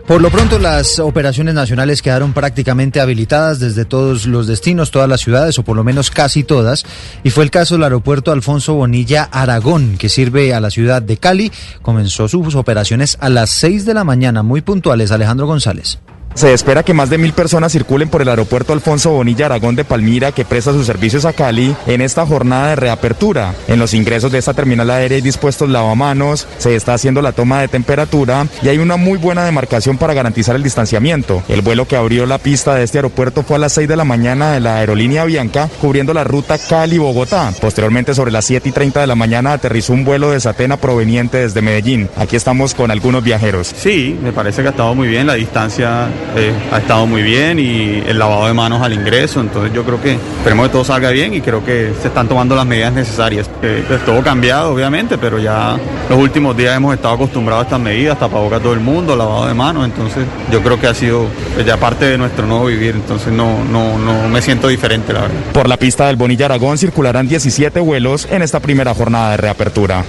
Por 0.08 0.22
lo 0.22 0.30
pronto, 0.30 0.60
las 0.60 1.00
operaciones 1.00 1.56
nacionales 1.56 2.04
quedaron 2.04 2.32
prácticamente 2.32 3.00
habilitadas 3.00 3.60
desde 3.60 3.86
todos 3.86 4.28
los 4.28 4.46
destinos, 4.46 4.92
todas 4.92 5.10
las 5.10 5.22
ciudades, 5.22 5.58
o 5.58 5.64
por 5.64 5.76
lo 5.76 5.84
menos 5.84 6.12
casi 6.12 6.44
todas. 6.44 6.86
Y 7.24 7.32
fue 7.32 7.44
el 7.44 7.50
caso 7.50 7.74
del 7.74 7.86
aeropuerto 7.86 8.32
Alfonso 8.32 8.76
Bonilla 8.76 9.24
Aragón, 9.24 9.98
que 9.98 10.08
sirve 10.08 10.54
a 10.54 10.60
la 10.60 10.70
ciudad 10.70 11.02
de 11.02 11.18
Cali. 11.18 11.52
Comenzó 11.82 12.28
sus 12.28 12.54
operaciones 12.54 13.18
a 13.20 13.30
las 13.30 13.50
6 13.50 13.86
de 13.86 13.96
la 13.96 14.04
mañana, 14.04 14.44
muy 14.44 14.62
puntuales. 14.62 15.10
Alejandro 15.10 15.48
González. 15.48 15.98
Se 16.36 16.52
espera 16.52 16.84
que 16.84 16.94
más 16.94 17.10
de 17.10 17.18
mil 17.18 17.32
personas 17.32 17.72
circulen 17.72 18.10
por 18.10 18.22
el 18.22 18.28
aeropuerto 18.28 18.74
Alfonso 18.74 19.12
Bonilla 19.12 19.46
Aragón 19.46 19.78
de 19.78 19.86
Palmira, 19.86 20.34
que 20.34 20.44
presta 20.44 20.74
sus 20.74 20.86
servicios 20.86 21.24
a 21.24 21.32
Cali, 21.32 21.74
en 21.88 22.02
esta 22.02 22.26
jornada 22.26 22.72
de 22.72 22.76
reapertura. 22.76 23.56
En 23.70 23.80
los 23.80 23.94
ingresos 23.94 24.34
de 24.34 24.40
esta 24.40 24.54
terminal 24.54 24.90
aérea 24.90 25.16
hay 25.16 25.22
dispuestos 25.22 25.70
lavamanos, 25.70 26.46
se 26.58 26.76
está 26.76 26.94
haciendo 26.94 27.22
la 27.22 27.32
toma 27.32 27.62
de 27.62 27.70
temperatura 27.70 28.48
y 28.62 28.68
hay 28.68 28.80
una 28.80 28.98
muy 28.98 29.18
buena 29.18 29.46
demarcación 29.46 29.98
para 29.98 30.14
garantizar 30.14 30.58
el 30.58 30.64
distanciamiento. 30.64 31.42
El 31.48 31.62
vuelo 31.62 31.88
que 31.88 31.96
abrió 31.96 32.26
la 32.26 32.38
pista 32.38 32.76
de 32.76 32.84
este 32.84 32.98
aeropuerto 32.98 33.44
fue 33.44 33.56
a 33.56 33.60
las 33.60 33.72
6 33.72 33.88
de 33.88 33.96
la 33.96 34.04
mañana 34.04 34.52
de 34.52 34.60
la 34.60 34.76
aerolínea 34.76 35.24
Bianca, 35.24 35.70
cubriendo 35.80 36.14
la 36.14 36.26
ruta 36.26 36.58
Cali-Bogotá. 36.58 37.54
Posteriormente, 37.62 38.14
sobre 38.14 38.34
las 38.34 38.44
7 38.44 38.68
y 38.68 38.72
30 38.74 39.00
de 39.00 39.08
la 39.08 39.16
mañana, 39.16 39.54
aterrizó 39.54 39.94
un 39.94 40.04
vuelo 40.04 40.32
de 40.32 40.42
Satena 40.42 40.76
proveniente 40.76 41.38
desde 41.38 41.62
Medellín. 41.62 42.10
Aquí 42.18 42.36
estamos 42.36 42.74
con 42.74 42.92
algunos 42.92 43.24
viajeros. 43.24 43.74
Sí, 43.78 44.20
me 44.22 44.34
parece 44.34 44.64
que 44.64 44.68
ha 44.68 44.72
estado 44.72 44.94
muy 44.94 45.08
bien, 45.08 45.28
la 45.28 45.36
distancia 45.36 46.10
eh, 46.36 46.54
ha 46.72 46.80
estado 46.80 47.06
muy 47.06 47.22
bien 47.22 47.60
y 47.60 48.04
el 48.06 48.20
lavado 48.20 48.48
de 48.48 48.54
manos 48.54 48.82
al 48.82 48.94
ingreso, 48.94 49.40
entonces 49.40 49.72
yo 49.74 49.84
creo 49.84 50.02
que 50.02 50.14
esperemos 50.14 50.68
que 50.68 50.72
todo 50.72 50.84
salga 50.84 51.10
bien 51.10 51.34
y 51.34 51.42
creo 51.42 51.64
que 51.64 51.94
se 52.02 52.08
están 52.08 52.28
tomando 52.28 52.56
las 52.56 52.66
medidas 52.66 52.94
necesarias. 52.94 53.50
Eh, 53.62 53.84
pues, 53.88 54.04
todo 54.04 54.22
cambiado, 54.22 54.74
obviamente, 54.74 55.18
pero 55.18 55.40
ya 55.40 55.78
los 56.10 56.20
últimos 56.20 56.56
días 56.58 56.76
hemos 56.76 56.94
estado 56.94 57.16
acostumbrados 57.16 57.64
a 57.64 57.66
estas 57.68 57.80
medidas, 57.80 58.20
tapabocas 58.20 58.62
todo 58.62 58.74
el 58.74 58.80
mundo, 58.80 59.16
lavado 59.16 59.48
de 59.48 59.54
manos, 59.54 59.86
entonces 59.86 60.26
yo 60.52 60.62
creo 60.62 60.80
que 60.80 60.88
ha 60.88 60.94
sido 60.94 61.28
pues, 61.54 61.66
ya 61.66 61.78
parte 61.78 62.06
de 62.06 62.18
nuestro 62.18 62.46
nuevo 62.46 62.66
vivir, 62.66 62.96
entonces 62.96 63.32
no, 63.32 63.64
no, 63.64 63.98
no 63.98 64.28
me 64.28 64.42
siento 64.42 64.68
diferente, 64.68 65.14
la 65.14 65.22
verdad. 65.22 65.36
Por 65.54 65.70
la 65.70 65.78
pista 65.78 66.08
del 66.08 66.16
Bonilla 66.16 66.46
Aragón 66.46 66.78
circularán 66.78 67.28
17 67.28 67.80
vuelos 67.80 68.28
en 68.30 68.42
esta 68.42 68.60
primera 68.60 68.94
jornada 68.94 69.32
de 69.32 69.38
reapertura. 69.38 70.04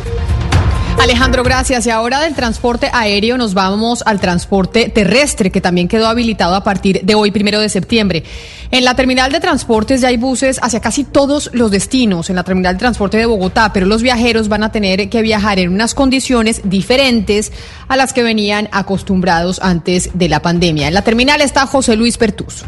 Alejandro, 0.98 1.42
gracias. 1.44 1.86
Y 1.86 1.90
ahora 1.90 2.20
del 2.20 2.34
transporte 2.34 2.90
aéreo 2.92 3.36
nos 3.36 3.54
vamos 3.54 4.02
al 4.06 4.18
transporte 4.18 4.88
terrestre, 4.88 5.50
que 5.50 5.60
también 5.60 5.88
quedó 5.88 6.08
habilitado 6.08 6.54
a 6.54 6.64
partir 6.64 7.02
de 7.02 7.14
hoy, 7.14 7.30
primero 7.30 7.60
de 7.60 7.68
septiembre. 7.68 8.24
En 8.70 8.84
la 8.84 8.94
terminal 8.94 9.30
de 9.30 9.40
transportes 9.40 10.00
ya 10.00 10.08
hay 10.08 10.16
buses 10.16 10.58
hacia 10.62 10.80
casi 10.80 11.04
todos 11.04 11.50
los 11.52 11.70
destinos, 11.70 12.30
en 12.30 12.36
la 12.36 12.44
terminal 12.44 12.74
de 12.74 12.80
transporte 12.80 13.18
de 13.18 13.26
Bogotá, 13.26 13.72
pero 13.72 13.86
los 13.86 14.02
viajeros 14.02 14.48
van 14.48 14.64
a 14.64 14.72
tener 14.72 15.08
que 15.08 15.22
viajar 15.22 15.58
en 15.58 15.72
unas 15.72 15.94
condiciones 15.94 16.62
diferentes 16.64 17.52
a 17.88 17.96
las 17.96 18.12
que 18.12 18.22
venían 18.22 18.68
acostumbrados 18.72 19.60
antes 19.62 20.10
de 20.14 20.28
la 20.28 20.40
pandemia. 20.40 20.88
En 20.88 20.94
la 20.94 21.02
terminal 21.02 21.40
está 21.40 21.66
José 21.66 21.94
Luis 21.94 22.16
Pertus. 22.16 22.64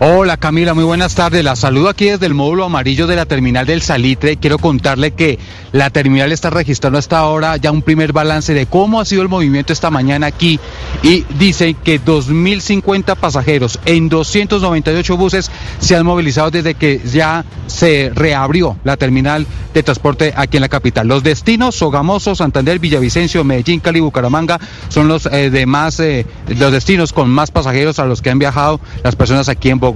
Hola 0.00 0.36
Camila, 0.36 0.74
muy 0.74 0.84
buenas 0.84 1.16
tardes. 1.16 1.42
La 1.42 1.56
saludo 1.56 1.88
aquí 1.88 2.04
desde 2.04 2.26
el 2.26 2.32
módulo 2.32 2.64
amarillo 2.64 3.08
de 3.08 3.16
la 3.16 3.26
terminal 3.26 3.66
del 3.66 3.82
Salitre. 3.82 4.36
Quiero 4.36 4.58
contarle 4.58 5.10
que 5.10 5.40
la 5.72 5.90
terminal 5.90 6.30
está 6.30 6.50
registrando 6.50 7.00
hasta 7.00 7.18
ahora 7.18 7.56
ya 7.56 7.72
un 7.72 7.82
primer 7.82 8.12
balance 8.12 8.54
de 8.54 8.66
cómo 8.66 9.00
ha 9.00 9.04
sido 9.04 9.22
el 9.22 9.28
movimiento 9.28 9.72
esta 9.72 9.90
mañana 9.90 10.28
aquí 10.28 10.60
y 11.02 11.24
dice 11.36 11.74
que 11.74 12.00
2.050 12.00 13.16
pasajeros 13.16 13.80
en 13.86 14.08
298 14.08 15.16
buses 15.16 15.50
se 15.80 15.96
han 15.96 16.06
movilizado 16.06 16.52
desde 16.52 16.74
que 16.74 17.00
ya 17.04 17.44
se 17.66 18.12
reabrió 18.14 18.76
la 18.84 18.96
terminal 18.96 19.48
de 19.74 19.82
transporte 19.82 20.32
aquí 20.36 20.58
en 20.58 20.60
la 20.60 20.68
capital. 20.68 21.08
Los 21.08 21.24
destinos 21.24 21.74
Sogamoso, 21.74 22.36
Santander, 22.36 22.78
Villavicencio, 22.78 23.42
Medellín, 23.42 23.80
Cali, 23.80 23.98
Bucaramanga 23.98 24.60
son 24.90 25.08
los 25.08 25.26
eh, 25.26 25.50
demás 25.50 25.98
eh, 25.98 26.24
los 26.46 26.70
destinos 26.70 27.12
con 27.12 27.28
más 27.30 27.50
pasajeros 27.50 27.98
a 27.98 28.04
los 28.04 28.22
que 28.22 28.30
han 28.30 28.38
viajado 28.38 28.78
las 29.02 29.16
personas 29.16 29.48
aquí 29.48 29.70
en 29.70 29.80
Bogotá. 29.80 29.87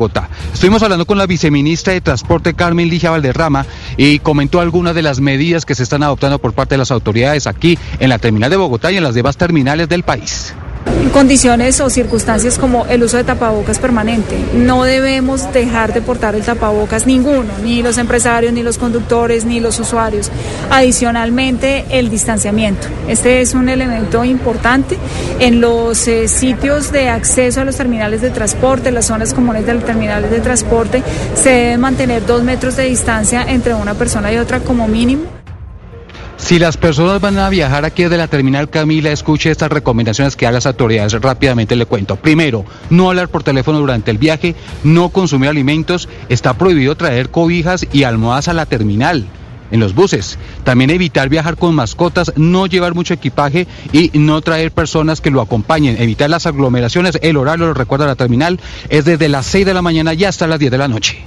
Estuvimos 0.52 0.82
hablando 0.82 1.06
con 1.06 1.18
la 1.18 1.26
viceministra 1.26 1.92
de 1.92 2.00
Transporte 2.00 2.54
Carmen 2.54 2.88
Ligia 2.88 3.10
Valderrama 3.10 3.66
y 3.96 4.18
comentó 4.20 4.60
algunas 4.60 4.94
de 4.94 5.02
las 5.02 5.20
medidas 5.20 5.64
que 5.66 5.74
se 5.74 5.82
están 5.82 6.02
adoptando 6.02 6.38
por 6.38 6.52
parte 6.54 6.74
de 6.74 6.78
las 6.78 6.90
autoridades 6.90 7.46
aquí 7.46 7.78
en 7.98 8.08
la 8.08 8.18
terminal 8.18 8.50
de 8.50 8.56
Bogotá 8.56 8.90
y 8.90 8.96
en 8.96 9.04
las 9.04 9.14
demás 9.14 9.36
terminales 9.36 9.88
del 9.88 10.02
país. 10.02 10.54
Condiciones 11.12 11.80
o 11.80 11.90
circunstancias 11.90 12.58
como 12.58 12.86
el 12.86 13.02
uso 13.02 13.16
de 13.16 13.24
tapabocas 13.24 13.78
permanente. 13.78 14.36
No 14.54 14.84
debemos 14.84 15.52
dejar 15.52 15.92
de 15.92 16.00
portar 16.00 16.34
el 16.34 16.42
tapabocas 16.42 17.06
ninguno, 17.06 17.52
ni 17.62 17.82
los 17.82 17.98
empresarios, 17.98 18.52
ni 18.52 18.62
los 18.62 18.78
conductores, 18.78 19.44
ni 19.44 19.60
los 19.60 19.78
usuarios. 19.78 20.30
Adicionalmente, 20.70 21.84
el 21.90 22.08
distanciamiento. 22.08 22.88
Este 23.08 23.40
es 23.40 23.54
un 23.54 23.68
elemento 23.68 24.24
importante 24.24 24.98
en 25.38 25.60
los 25.60 26.08
eh, 26.08 26.28
sitios 26.28 26.92
de 26.92 27.08
acceso 27.08 27.60
a 27.60 27.64
los 27.64 27.76
terminales 27.76 28.22
de 28.22 28.30
transporte, 28.30 28.90
las 28.90 29.06
zonas 29.06 29.34
comunes 29.34 29.66
de 29.66 29.74
los 29.74 29.84
terminales 29.84 30.30
de 30.30 30.40
transporte. 30.40 31.02
Se 31.34 31.50
debe 31.50 31.78
mantener 31.78 32.24
dos 32.26 32.42
metros 32.42 32.76
de 32.76 32.84
distancia 32.84 33.42
entre 33.46 33.74
una 33.74 33.94
persona 33.94 34.32
y 34.32 34.38
otra 34.38 34.60
como 34.60 34.88
mínimo. 34.88 35.41
Si 36.42 36.58
las 36.58 36.76
personas 36.76 37.20
van 37.20 37.38
a 37.38 37.48
viajar 37.48 37.84
aquí 37.84 38.02
desde 38.02 38.16
la 38.16 38.26
terminal 38.26 38.68
Camila, 38.68 39.12
escuche 39.12 39.50
estas 39.50 39.70
recomendaciones 39.70 40.34
que 40.34 40.44
dan 40.44 40.54
las 40.54 40.66
autoridades. 40.66 41.12
Rápidamente 41.12 41.76
le 41.76 41.86
cuento. 41.86 42.16
Primero, 42.16 42.64
no 42.90 43.08
hablar 43.08 43.28
por 43.28 43.44
teléfono 43.44 43.78
durante 43.78 44.10
el 44.10 44.18
viaje, 44.18 44.56
no 44.82 45.10
consumir 45.10 45.48
alimentos, 45.48 46.08
está 46.28 46.54
prohibido 46.54 46.96
traer 46.96 47.30
cobijas 47.30 47.86
y 47.92 48.02
almohadas 48.02 48.48
a 48.48 48.54
la 48.54 48.66
terminal 48.66 49.24
en 49.70 49.80
los 49.80 49.94
buses. 49.94 50.36
También 50.64 50.90
evitar 50.90 51.28
viajar 51.28 51.56
con 51.56 51.76
mascotas, 51.76 52.32
no 52.36 52.66
llevar 52.66 52.94
mucho 52.94 53.14
equipaje 53.14 53.68
y 53.92 54.10
no 54.14 54.40
traer 54.40 54.72
personas 54.72 55.20
que 55.20 55.30
lo 55.30 55.40
acompañen. 55.40 56.02
Evitar 56.02 56.28
las 56.28 56.46
aglomeraciones. 56.46 57.18
El 57.22 57.36
horario, 57.36 57.66
lo 57.66 57.74
recuerda 57.74 58.04
la 58.04 58.16
terminal, 58.16 58.58
es 58.88 59.04
desde 59.04 59.28
las 59.28 59.46
6 59.46 59.64
de 59.64 59.74
la 59.74 59.80
mañana 59.80 60.12
y 60.12 60.24
hasta 60.24 60.48
las 60.48 60.58
10 60.58 60.72
de 60.72 60.78
la 60.78 60.88
noche. 60.88 61.22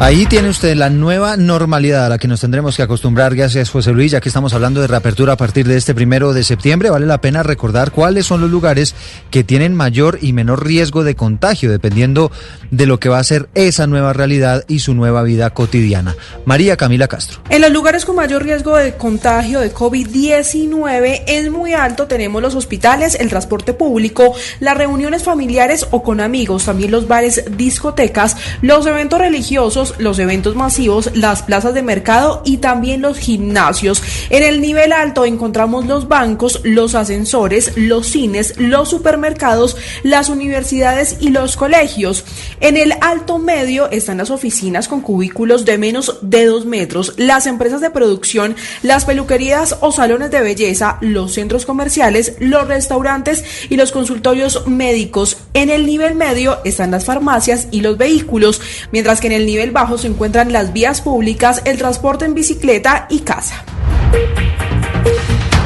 Ahí 0.00 0.26
tiene 0.26 0.50
usted 0.50 0.74
la 0.74 0.90
nueva 0.90 1.36
normalidad 1.36 2.04
a 2.04 2.08
la 2.08 2.18
que 2.18 2.28
nos 2.28 2.40
tendremos 2.40 2.76
que 2.76 2.82
acostumbrar. 2.82 3.34
Gracias, 3.34 3.70
José 3.70 3.92
Luis. 3.92 4.10
Ya 4.10 4.20
que 4.20 4.28
estamos 4.28 4.52
hablando 4.52 4.80
de 4.80 4.88
reapertura 4.88 5.34
a 5.34 5.36
partir 5.36 5.66
de 5.66 5.76
este 5.76 5.94
primero 5.94 6.34
de 6.34 6.42
septiembre, 6.42 6.90
vale 6.90 7.06
la 7.06 7.20
pena 7.20 7.42
recordar 7.42 7.92
cuáles 7.92 8.26
son 8.26 8.40
los 8.40 8.50
lugares 8.50 8.94
que 9.30 9.44
tienen 9.44 9.74
mayor 9.74 10.18
y 10.20 10.32
menor 10.32 10.66
riesgo 10.66 11.04
de 11.04 11.14
contagio, 11.14 11.70
dependiendo 11.70 12.30
de 12.70 12.86
lo 12.86 12.98
que 12.98 13.08
va 13.08 13.18
a 13.18 13.24
ser 13.24 13.48
esa 13.54 13.86
nueva 13.86 14.12
realidad 14.12 14.64
y 14.68 14.80
su 14.80 14.94
nueva 14.94 15.22
vida 15.22 15.50
cotidiana. 15.50 16.16
María 16.44 16.76
Camila 16.76 17.08
Castro. 17.08 17.40
En 17.48 17.62
los 17.62 17.70
lugares 17.70 18.04
con 18.04 18.16
mayor 18.16 18.42
riesgo 18.42 18.76
de 18.76 18.96
contagio 18.96 19.60
de 19.60 19.72
COVID-19 19.72 21.22
es 21.26 21.50
muy 21.50 21.72
alto. 21.72 22.08
Tenemos 22.08 22.42
los 22.42 22.56
hospitales, 22.56 23.14
el 23.14 23.30
transporte 23.30 23.72
público, 23.72 24.34
las 24.58 24.76
reuniones 24.76 25.22
familiares 25.22 25.86
o 25.92 26.02
con 26.02 26.20
amigos, 26.20 26.64
también 26.64 26.90
los 26.90 27.08
bares, 27.08 27.44
discotecas, 27.56 28.36
los 28.60 28.86
eventos 28.86 29.20
religiosos 29.20 29.83
los 29.98 30.18
eventos 30.18 30.56
masivos, 30.56 31.10
las 31.14 31.42
plazas 31.42 31.74
de 31.74 31.82
mercado 31.82 32.42
y 32.44 32.58
también 32.58 33.02
los 33.02 33.18
gimnasios. 33.18 34.02
En 34.30 34.42
el 34.42 34.60
nivel 34.60 34.92
alto 34.92 35.24
encontramos 35.24 35.86
los 35.86 36.08
bancos, 36.08 36.60
los 36.64 36.94
ascensores, 36.94 37.72
los 37.76 38.06
cines, 38.06 38.54
los 38.58 38.88
supermercados, 38.88 39.76
las 40.02 40.28
universidades 40.28 41.16
y 41.20 41.28
los 41.28 41.56
colegios. 41.56 42.24
En 42.60 42.76
el 42.76 42.94
alto 43.00 43.38
medio 43.38 43.90
están 43.90 44.18
las 44.18 44.30
oficinas 44.30 44.88
con 44.88 45.00
cubículos 45.00 45.64
de 45.64 45.78
menos 45.78 46.18
de 46.22 46.46
dos 46.46 46.64
metros, 46.66 47.14
las 47.16 47.46
empresas 47.46 47.80
de 47.80 47.90
producción, 47.90 48.56
las 48.82 49.04
peluquerías 49.04 49.76
o 49.80 49.92
salones 49.92 50.30
de 50.30 50.40
belleza, 50.40 50.98
los 51.00 51.32
centros 51.34 51.66
comerciales, 51.66 52.34
los 52.38 52.66
restaurantes 52.68 53.44
y 53.68 53.76
los 53.76 53.92
consultorios 53.92 54.66
médicos. 54.66 55.36
En 55.54 55.70
el 55.70 55.86
nivel 55.86 56.14
medio 56.14 56.58
están 56.64 56.90
las 56.90 57.04
farmacias 57.04 57.68
y 57.70 57.80
los 57.80 57.98
vehículos, 57.98 58.60
mientras 58.92 59.20
que 59.20 59.26
en 59.28 59.32
el 59.32 59.46
nivel 59.46 59.70
bajo 59.74 59.98
se 59.98 60.06
encuentran 60.06 60.52
las 60.52 60.72
vías 60.72 61.02
públicas, 61.02 61.60
el 61.66 61.76
transporte 61.76 62.24
en 62.24 62.32
bicicleta 62.32 63.06
y 63.10 63.18
casa. 63.20 63.62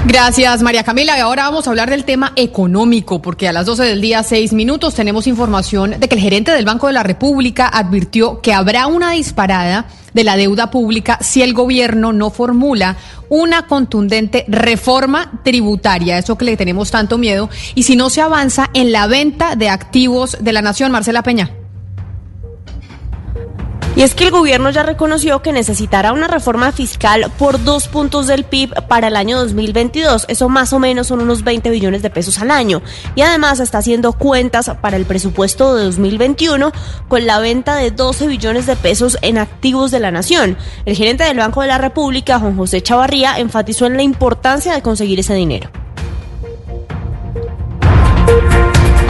Gracias, 0.06 0.62
María 0.62 0.84
Camila. 0.84 1.18
Y 1.18 1.20
ahora 1.20 1.44
vamos 1.44 1.66
a 1.66 1.70
hablar 1.70 1.90
del 1.90 2.04
tema 2.04 2.32
económico, 2.34 3.20
porque 3.20 3.46
a 3.46 3.52
las 3.52 3.66
12 3.66 3.84
del 3.84 4.00
día, 4.00 4.22
6 4.22 4.54
minutos, 4.54 4.94
tenemos 4.94 5.26
información 5.26 5.96
de 6.00 6.08
que 6.08 6.14
el 6.14 6.22
gerente 6.22 6.50
del 6.50 6.64
Banco 6.64 6.86
de 6.86 6.94
la 6.94 7.02
República 7.02 7.68
advirtió 7.68 8.40
que 8.40 8.54
habrá 8.54 8.86
una 8.86 9.10
disparada 9.10 9.86
de 10.14 10.24
la 10.24 10.38
deuda 10.38 10.70
pública 10.70 11.18
si 11.20 11.42
el 11.42 11.52
gobierno 11.52 12.14
no 12.14 12.30
formula 12.30 12.96
una 13.28 13.66
contundente 13.66 14.46
reforma 14.48 15.40
tributaria, 15.44 16.16
eso 16.16 16.38
que 16.38 16.46
le 16.46 16.56
tenemos 16.56 16.90
tanto 16.90 17.18
miedo, 17.18 17.50
y 17.74 17.82
si 17.82 17.94
no 17.94 18.08
se 18.08 18.22
avanza 18.22 18.70
en 18.72 18.92
la 18.92 19.06
venta 19.08 19.56
de 19.56 19.68
activos 19.68 20.38
de 20.40 20.52
la 20.54 20.62
nación. 20.62 20.90
Marcela 20.90 21.22
Peña. 21.22 21.57
Y 23.96 24.02
es 24.02 24.14
que 24.14 24.24
el 24.24 24.30
gobierno 24.30 24.70
ya 24.70 24.84
reconoció 24.84 25.42
que 25.42 25.52
necesitará 25.52 26.12
una 26.12 26.28
reforma 26.28 26.70
fiscal 26.70 27.32
por 27.36 27.64
dos 27.64 27.88
puntos 27.88 28.28
del 28.28 28.44
PIB 28.44 28.86
para 28.86 29.08
el 29.08 29.16
año 29.16 29.38
2022. 29.38 30.26
Eso 30.28 30.48
más 30.48 30.72
o 30.72 30.78
menos 30.78 31.08
son 31.08 31.20
unos 31.20 31.42
20 31.42 31.68
billones 31.70 32.02
de 32.02 32.10
pesos 32.10 32.38
al 32.38 32.52
año. 32.52 32.80
Y 33.16 33.22
además 33.22 33.58
está 33.58 33.78
haciendo 33.78 34.12
cuentas 34.12 34.70
para 34.80 34.96
el 34.96 35.04
presupuesto 35.04 35.74
de 35.74 35.84
2021 35.84 36.70
con 37.08 37.26
la 37.26 37.40
venta 37.40 37.74
de 37.74 37.90
12 37.90 38.28
billones 38.28 38.66
de 38.66 38.76
pesos 38.76 39.18
en 39.20 39.36
activos 39.36 39.90
de 39.90 40.00
la 40.00 40.12
nación. 40.12 40.56
El 40.84 40.94
gerente 40.94 41.24
del 41.24 41.38
Banco 41.38 41.62
de 41.62 41.68
la 41.68 41.78
República, 41.78 42.38
Juan 42.38 42.56
José 42.56 42.80
Chavarría, 42.82 43.38
enfatizó 43.38 43.86
en 43.86 43.96
la 43.96 44.02
importancia 44.02 44.74
de 44.74 44.82
conseguir 44.82 45.18
ese 45.18 45.34
dinero. 45.34 45.70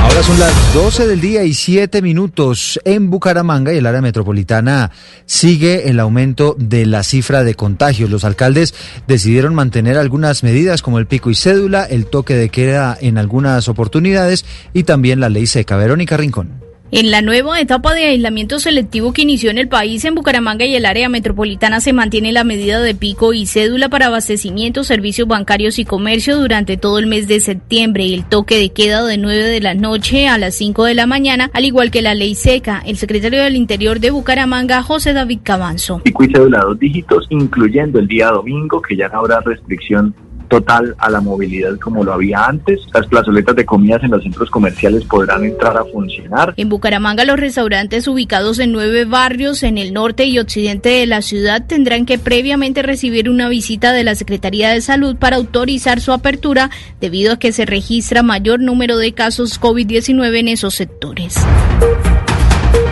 Ahora 0.08 0.22
son 0.22 0.38
las 0.40 0.74
12 0.74 1.06
del 1.06 1.20
día 1.20 1.44
y 1.44 1.52
7 1.52 2.00
minutos 2.00 2.80
en 2.86 3.10
Bucaramanga 3.10 3.74
y 3.74 3.76
el 3.76 3.84
área 3.84 4.00
metropolitana 4.00 4.90
sigue 5.26 5.90
el 5.90 6.00
aumento 6.00 6.56
de 6.58 6.86
la 6.86 7.02
cifra 7.02 7.44
de 7.44 7.54
contagios. 7.54 8.08
Los 8.08 8.24
alcaldes 8.24 8.74
decidieron 9.06 9.54
mantener 9.54 9.98
algunas 9.98 10.42
medidas 10.42 10.80
como 10.80 10.98
el 10.98 11.06
pico 11.06 11.28
y 11.28 11.34
cédula, 11.34 11.84
el 11.84 12.06
toque 12.06 12.34
de 12.36 12.48
queda 12.48 12.96
en 12.98 13.18
algunas 13.18 13.68
oportunidades 13.68 14.46
y 14.72 14.84
también 14.84 15.20
la 15.20 15.28
ley 15.28 15.46
seca. 15.46 15.76
Verónica 15.76 16.16
Rincón. 16.16 16.67
En 16.90 17.10
la 17.10 17.20
nueva 17.20 17.60
etapa 17.60 17.92
de 17.92 18.06
aislamiento 18.06 18.58
selectivo 18.58 19.12
que 19.12 19.20
inició 19.20 19.50
en 19.50 19.58
el 19.58 19.68
país, 19.68 20.06
en 20.06 20.14
Bucaramanga 20.14 20.64
y 20.64 20.74
el 20.74 20.86
área 20.86 21.10
metropolitana 21.10 21.82
se 21.82 21.92
mantiene 21.92 22.32
la 22.32 22.44
medida 22.44 22.80
de 22.80 22.94
pico 22.94 23.34
y 23.34 23.44
cédula 23.44 23.90
para 23.90 24.06
abastecimiento, 24.06 24.82
servicios 24.84 25.28
bancarios 25.28 25.78
y 25.78 25.84
comercio 25.84 26.38
durante 26.38 26.78
todo 26.78 26.98
el 26.98 27.06
mes 27.06 27.28
de 27.28 27.40
septiembre 27.40 28.04
y 28.04 28.14
el 28.14 28.24
toque 28.24 28.56
de 28.56 28.70
queda 28.70 29.04
de 29.04 29.18
9 29.18 29.48
de 29.48 29.60
la 29.60 29.74
noche 29.74 30.28
a 30.28 30.38
las 30.38 30.54
5 30.54 30.84
de 30.84 30.94
la 30.94 31.06
mañana, 31.06 31.50
al 31.52 31.66
igual 31.66 31.90
que 31.90 32.00
la 32.00 32.14
ley 32.14 32.34
seca. 32.34 32.82
El 32.86 32.96
secretario 32.96 33.42
del 33.42 33.56
Interior 33.56 34.00
de 34.00 34.10
Bucaramanga, 34.10 34.82
José 34.82 35.12
David 35.12 35.40
Cabanzo. 35.42 36.00
Pico 36.04 36.24
y 36.24 36.32
cédula 36.32 36.60
dos 36.60 36.78
dígitos, 36.78 37.26
incluyendo 37.28 37.98
el 37.98 38.08
día 38.08 38.28
domingo, 38.28 38.80
que 38.80 38.96
ya 38.96 39.08
no 39.08 39.18
habrá 39.18 39.40
restricción 39.40 40.14
total 40.48 40.94
a 40.98 41.10
la 41.10 41.20
movilidad 41.20 41.78
como 41.78 42.04
lo 42.04 42.12
había 42.12 42.44
antes. 42.46 42.80
Las 42.92 43.06
plazoletas 43.06 43.56
de 43.56 43.64
comidas 43.64 44.02
en 44.02 44.10
los 44.10 44.22
centros 44.22 44.50
comerciales 44.50 45.04
podrán 45.04 45.44
entrar 45.44 45.76
a 45.76 45.84
funcionar. 45.84 46.54
En 46.56 46.68
Bucaramanga, 46.68 47.24
los 47.24 47.38
restaurantes 47.38 48.08
ubicados 48.08 48.58
en 48.58 48.72
nueve 48.72 49.04
barrios 49.04 49.62
en 49.62 49.78
el 49.78 49.92
norte 49.92 50.24
y 50.24 50.38
occidente 50.38 50.88
de 50.88 51.06
la 51.06 51.22
ciudad 51.22 51.64
tendrán 51.66 52.06
que 52.06 52.18
previamente 52.18 52.82
recibir 52.82 53.30
una 53.30 53.48
visita 53.48 53.92
de 53.92 54.04
la 54.04 54.14
Secretaría 54.14 54.70
de 54.70 54.80
Salud 54.80 55.16
para 55.16 55.36
autorizar 55.36 56.00
su 56.00 56.12
apertura 56.12 56.70
debido 57.00 57.34
a 57.34 57.38
que 57.38 57.52
se 57.52 57.66
registra 57.66 58.22
mayor 58.22 58.60
número 58.60 58.98
de 58.98 59.12
casos 59.12 59.60
COVID-19 59.60 60.38
en 60.38 60.48
esos 60.48 60.74
sectores. 60.74 61.36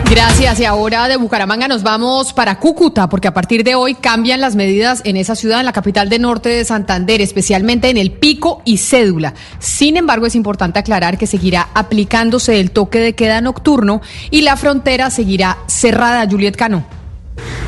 Gracias. 0.09 0.61
Y 0.61 0.65
ahora 0.65 1.09
de 1.09 1.17
Bucaramanga 1.17 1.67
nos 1.67 1.83
vamos 1.83 2.31
para 2.31 2.59
Cúcuta, 2.59 3.09
porque 3.09 3.27
a 3.27 3.33
partir 3.33 3.65
de 3.65 3.75
hoy 3.75 3.93
cambian 3.93 4.39
las 4.39 4.55
medidas 4.55 5.01
en 5.03 5.17
esa 5.17 5.35
ciudad, 5.35 5.59
en 5.59 5.65
la 5.65 5.73
capital 5.73 6.07
de 6.07 6.17
norte 6.17 6.47
de 6.47 6.63
Santander, 6.63 7.19
especialmente 7.19 7.89
en 7.89 7.97
el 7.97 8.11
pico 8.11 8.61
y 8.63 8.77
cédula. 8.77 9.33
Sin 9.59 9.97
embargo, 9.97 10.25
es 10.25 10.35
importante 10.35 10.79
aclarar 10.79 11.17
que 11.17 11.27
seguirá 11.27 11.67
aplicándose 11.73 12.61
el 12.61 12.71
toque 12.71 12.99
de 12.99 13.15
queda 13.15 13.41
nocturno 13.41 14.01
y 14.31 14.41
la 14.41 14.55
frontera 14.55 15.09
seguirá 15.09 15.57
cerrada. 15.67 16.25
Juliet 16.29 16.55
Cano. 16.55 16.85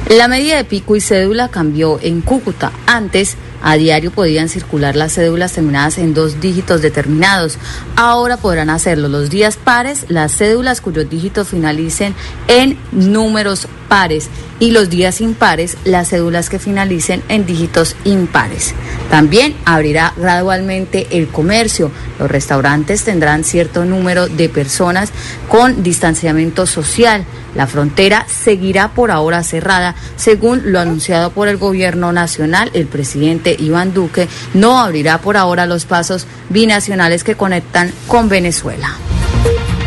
La 0.08 0.30
medida 0.30 0.56
de 0.56 0.64
pico 0.64 0.96
y 0.96 1.02
cédula 1.02 1.50
cambió 1.50 2.00
en 2.02 2.22
Cúcuta. 2.22 2.72
Antes, 2.88 3.36
a 3.62 3.76
diario 3.76 4.12
podían 4.12 4.50
circular 4.50 4.96
las 4.96 5.14
cédulas 5.14 5.54
terminadas 5.54 5.98
en 5.98 6.14
dos 6.14 6.40
dígitos 6.40 6.82
determinados. 6.82 7.58
Ahora 7.96 8.38
podrán 8.38 8.70
hacerlo 8.70 9.08
los 9.08 9.30
días 9.30 9.58
pares, 9.58 10.06
las 10.10 10.36
cédulas 10.38 10.82
cuyos 10.82 11.10
dígitos 11.10 11.50
finalicen 11.50 12.16
en 12.48 12.78
números 12.92 13.68
pares 13.88 14.30
y 14.60 14.72
los 14.72 14.90
días 14.90 15.22
impares, 15.22 15.78
las 15.86 16.10
cédulas 16.10 16.50
que 16.50 16.60
finalicen 16.60 17.24
en 17.30 17.46
dígitos 17.46 17.96
impares. 18.04 18.74
También 19.10 19.56
abrirá 19.66 20.14
gradualmente 20.18 21.08
el 21.12 21.28
comercio. 21.28 21.92
Los 22.20 22.30
restaurantes 22.30 23.04
tendrán 23.04 23.44
cierto 23.44 23.86
número 23.86 24.28
de 24.28 24.50
personas 24.50 25.12
con 25.48 25.84
distanciamiento 25.84 26.66
social. 26.68 27.26
La 27.56 27.68
frontera 27.68 28.26
seguirá 28.28 28.90
por 28.90 29.12
ahora 29.12 29.44
cerrada, 29.44 29.96
según 30.16 30.72
lo 30.72 30.80
anunciado 30.80 31.32
por 31.32 31.48
el 31.48 31.58
gobierno 31.58 32.12
nacional. 32.12 32.70
El 32.74 32.86
presidente 32.86 33.56
Iván 33.58 33.94
Duque 33.94 34.28
no 34.54 34.80
abrirá 34.80 35.20
por 35.20 35.38
ahora 35.38 35.66
los 35.66 35.86
pasos 35.86 36.28
binacionales 36.50 37.24
que 37.24 37.36
conectan 37.36 37.92
con 38.08 38.30
Venezuela. 38.30 38.96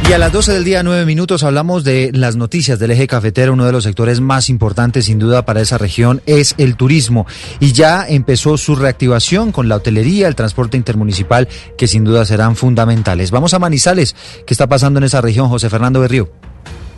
Y 0.09 0.13
a 0.13 0.19
las 0.19 0.33
12 0.33 0.53
del 0.53 0.65
día, 0.65 0.83
9 0.83 1.07
minutos, 1.07 1.43
hablamos 1.43 1.85
de 1.85 2.11
las 2.13 2.37
noticias 2.37 2.79
del 2.79 2.91
eje 2.91 3.07
cafetero. 3.07 3.53
Uno 3.53 3.65
de 3.65 3.73
los 3.73 3.85
sectores 3.85 4.21
más 4.21 4.51
importantes, 4.51 5.07
sin 5.07 5.19
duda, 5.19 5.45
para 5.45 5.61
esa 5.61 5.79
región 5.79 6.21
es 6.27 6.55
el 6.59 6.77
turismo. 6.77 7.27
Y 7.61 7.73
ya 7.73 8.07
empezó 8.07 8.59
su 8.59 8.75
reactivación 8.75 9.53
con 9.53 9.69
la 9.69 9.77
hotelería, 9.77 10.29
el 10.29 10.35
transporte 10.35 10.77
intermunicipal, 10.77 11.49
que 11.79 11.87
sin 11.87 12.05
duda 12.05 12.25
serán 12.27 12.57
fundamentales. 12.57 13.31
Vamos 13.31 13.55
a 13.55 13.59
Manizales. 13.59 14.15
¿Qué 14.45 14.53
está 14.53 14.67
pasando 14.67 14.99
en 14.99 15.05
esa 15.05 15.21
región, 15.21 15.49
José 15.49 15.71
Fernando 15.71 16.01
Berrío? 16.01 16.31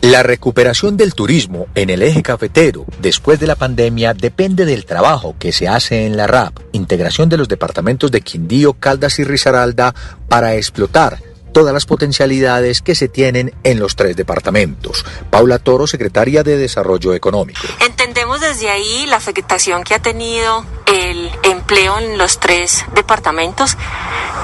La 0.01 0.21
recuperación 0.21 0.97
del 0.97 1.13
turismo 1.13 1.67
en 1.73 1.89
el 1.89 2.01
eje 2.01 2.21
cafetero 2.21 2.85
después 3.01 3.39
de 3.39 3.47
la 3.47 3.55
pandemia 3.55 4.13
depende 4.13 4.65
del 4.65 4.85
trabajo 4.85 5.35
que 5.39 5.51
se 5.51 5.67
hace 5.67 6.05
en 6.05 6.17
la 6.17 6.27
RAP, 6.27 6.59
integración 6.73 7.29
de 7.29 7.37
los 7.37 7.47
departamentos 7.47 8.11
de 8.11 8.21
Quindío, 8.21 8.73
Caldas 8.73 9.19
y 9.19 9.23
Risaralda 9.23 9.95
para 10.27 10.55
explotar 10.55 11.19
todas 11.55 11.73
las 11.73 11.85
potencialidades 11.85 12.81
que 12.81 12.95
se 12.95 13.07
tienen 13.07 13.55
en 13.63 13.79
los 13.79 13.95
tres 13.95 14.17
departamentos. 14.17 15.05
Paula 15.29 15.57
Toro, 15.57 15.87
secretaria 15.87 16.43
de 16.43 16.57
Desarrollo 16.57 17.13
Económico. 17.13 17.61
Entendemos 17.79 18.41
desde 18.41 18.69
ahí 18.69 19.05
la 19.07 19.15
afectación 19.15 19.85
que 19.85 19.93
ha 19.93 20.01
tenido 20.01 20.65
el 20.85 21.31
empleo 21.43 21.97
en 21.97 22.17
los 22.17 22.41
tres 22.41 22.83
departamentos, 22.93 23.77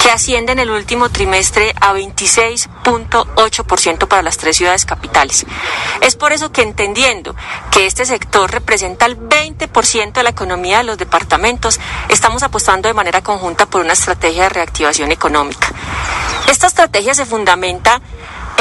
que 0.01 0.09
asciende 0.09 0.53
en 0.53 0.59
el 0.59 0.69
último 0.69 1.09
trimestre 1.09 1.75
a 1.81 1.91
26.8% 2.83 4.07
para 4.07 4.21
las 4.21 4.37
tres 4.37 4.57
ciudades 4.57 4.85
capitales. 4.85 5.45
Es 6.01 6.15
por 6.15 6.33
eso 6.33 6.51
que 6.51 6.61
entendiendo 6.61 7.35
que 7.71 7.85
este 7.85 8.05
sector 8.05 8.51
representa 8.51 9.05
el 9.05 9.17
20% 9.17 10.13
de 10.13 10.23
la 10.23 10.29
economía 10.29 10.79
de 10.79 10.83
los 10.83 10.97
departamentos, 10.97 11.79
estamos 12.09 12.43
apostando 12.43 12.87
de 12.87 12.93
manera 12.93 13.21
conjunta 13.21 13.65
por 13.65 13.81
una 13.81 13.93
estrategia 13.93 14.43
de 14.43 14.49
reactivación 14.49 15.11
económica. 15.11 15.71
Esta 16.49 16.67
estrategia 16.67 17.13
se 17.13 17.25
fundamenta 17.25 18.01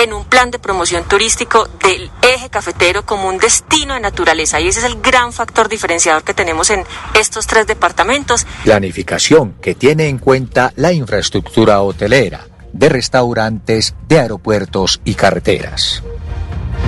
en 0.03 0.13
un 0.13 0.25
plan 0.25 0.51
de 0.51 0.59
promoción 0.59 1.05
turístico 1.05 1.69
del 1.83 2.11
eje 2.23 2.49
cafetero 2.49 3.05
como 3.05 3.29
un 3.29 3.39
destino 3.39 3.95
de 3.95 4.01
naturaleza. 4.01 4.61
Y 4.61 4.69
ese 4.69 4.81
es 4.81 4.87
el 4.87 5.01
gran 5.01 5.33
factor 5.33 5.69
diferenciador 5.69 6.23
que 6.23 6.33
tenemos 6.33 6.71
en 6.71 6.85
estos 7.15 7.47
tres 7.47 7.67
departamentos. 7.67 8.47
Planificación 8.65 9.57
que 9.61 9.75
tiene 9.75 10.09
en 10.09 10.19
cuenta 10.19 10.73
la 10.77 10.93
infraestructura 10.93 11.83
hotelera, 11.83 12.47
de 12.73 12.89
restaurantes, 12.89 13.95
de 14.09 14.19
aeropuertos 14.19 15.01
y 15.05 15.15
carreteras. 15.15 16.03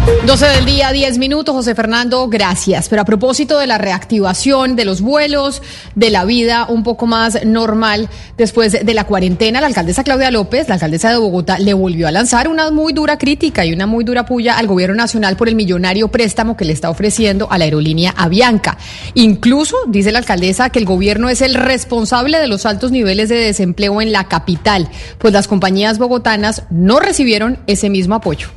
12 0.05 0.47
del 0.47 0.65
día, 0.65 0.91
10 0.91 1.19
minutos, 1.19 1.55
José 1.55 1.77
Fernando, 1.77 2.27
gracias. 2.29 2.89
Pero 2.89 3.03
a 3.03 3.05
propósito 3.05 3.59
de 3.59 3.69
la 3.69 3.79
reactivación 3.79 4.75
de 4.75 4.85
los 4.85 5.01
vuelos, 5.01 5.63
de 5.95 6.11
la 6.11 6.25
vida 6.25 6.67
un 6.69 6.83
poco 6.83 7.07
más 7.07 7.45
normal 7.45 8.09
después 8.37 8.73
de 8.85 8.95
la 8.95 9.05
cuarentena, 9.05 9.61
la 9.61 9.69
alcaldesa 9.69 10.03
Claudia 10.03 10.33
López, 10.33 10.69
la 10.69 10.75
alcaldesa 10.75 11.11
de 11.11 11.19
Bogotá, 11.19 11.61
le 11.61 11.73
volvió 11.73 12.09
a 12.09 12.11
lanzar 12.11 12.49
una 12.49 12.73
muy 12.73 12.93
dura 12.93 13.17
crítica 13.17 13.65
y 13.65 13.73
una 13.73 13.87
muy 13.87 14.03
dura 14.03 14.27
puya 14.27 14.59
al 14.59 14.67
gobierno 14.67 14.97
nacional 14.97 15.37
por 15.37 15.49
el 15.49 15.55
millonario 15.55 16.09
préstamo 16.09 16.57
que 16.57 16.65
le 16.65 16.73
está 16.73 16.91
ofreciendo 16.91 17.47
a 17.51 17.59
la 17.59 17.65
aerolínea 17.65 18.13
Avianca. 18.17 18.79
Incluso, 19.15 19.77
dice 19.87 20.11
la 20.11 20.19
alcaldesa, 20.19 20.71
que 20.71 20.81
el 20.81 20.85
gobierno 20.85 21.29
es 21.29 21.43
el 21.43 21.55
responsable 21.55 22.39
de 22.39 22.49
los 22.49 22.67
altos 22.67 22.91
niveles 22.91 23.29
de 23.29 23.37
desempleo 23.37 24.01
en 24.01 24.11
la 24.11 24.25
capital, 24.25 24.89
pues 25.19 25.33
las 25.33 25.47
compañías 25.47 25.99
bogotanas 25.99 26.65
no 26.71 26.99
recibieron 26.99 27.59
ese 27.67 27.89
mismo 27.89 28.17
apoyo. 28.17 28.49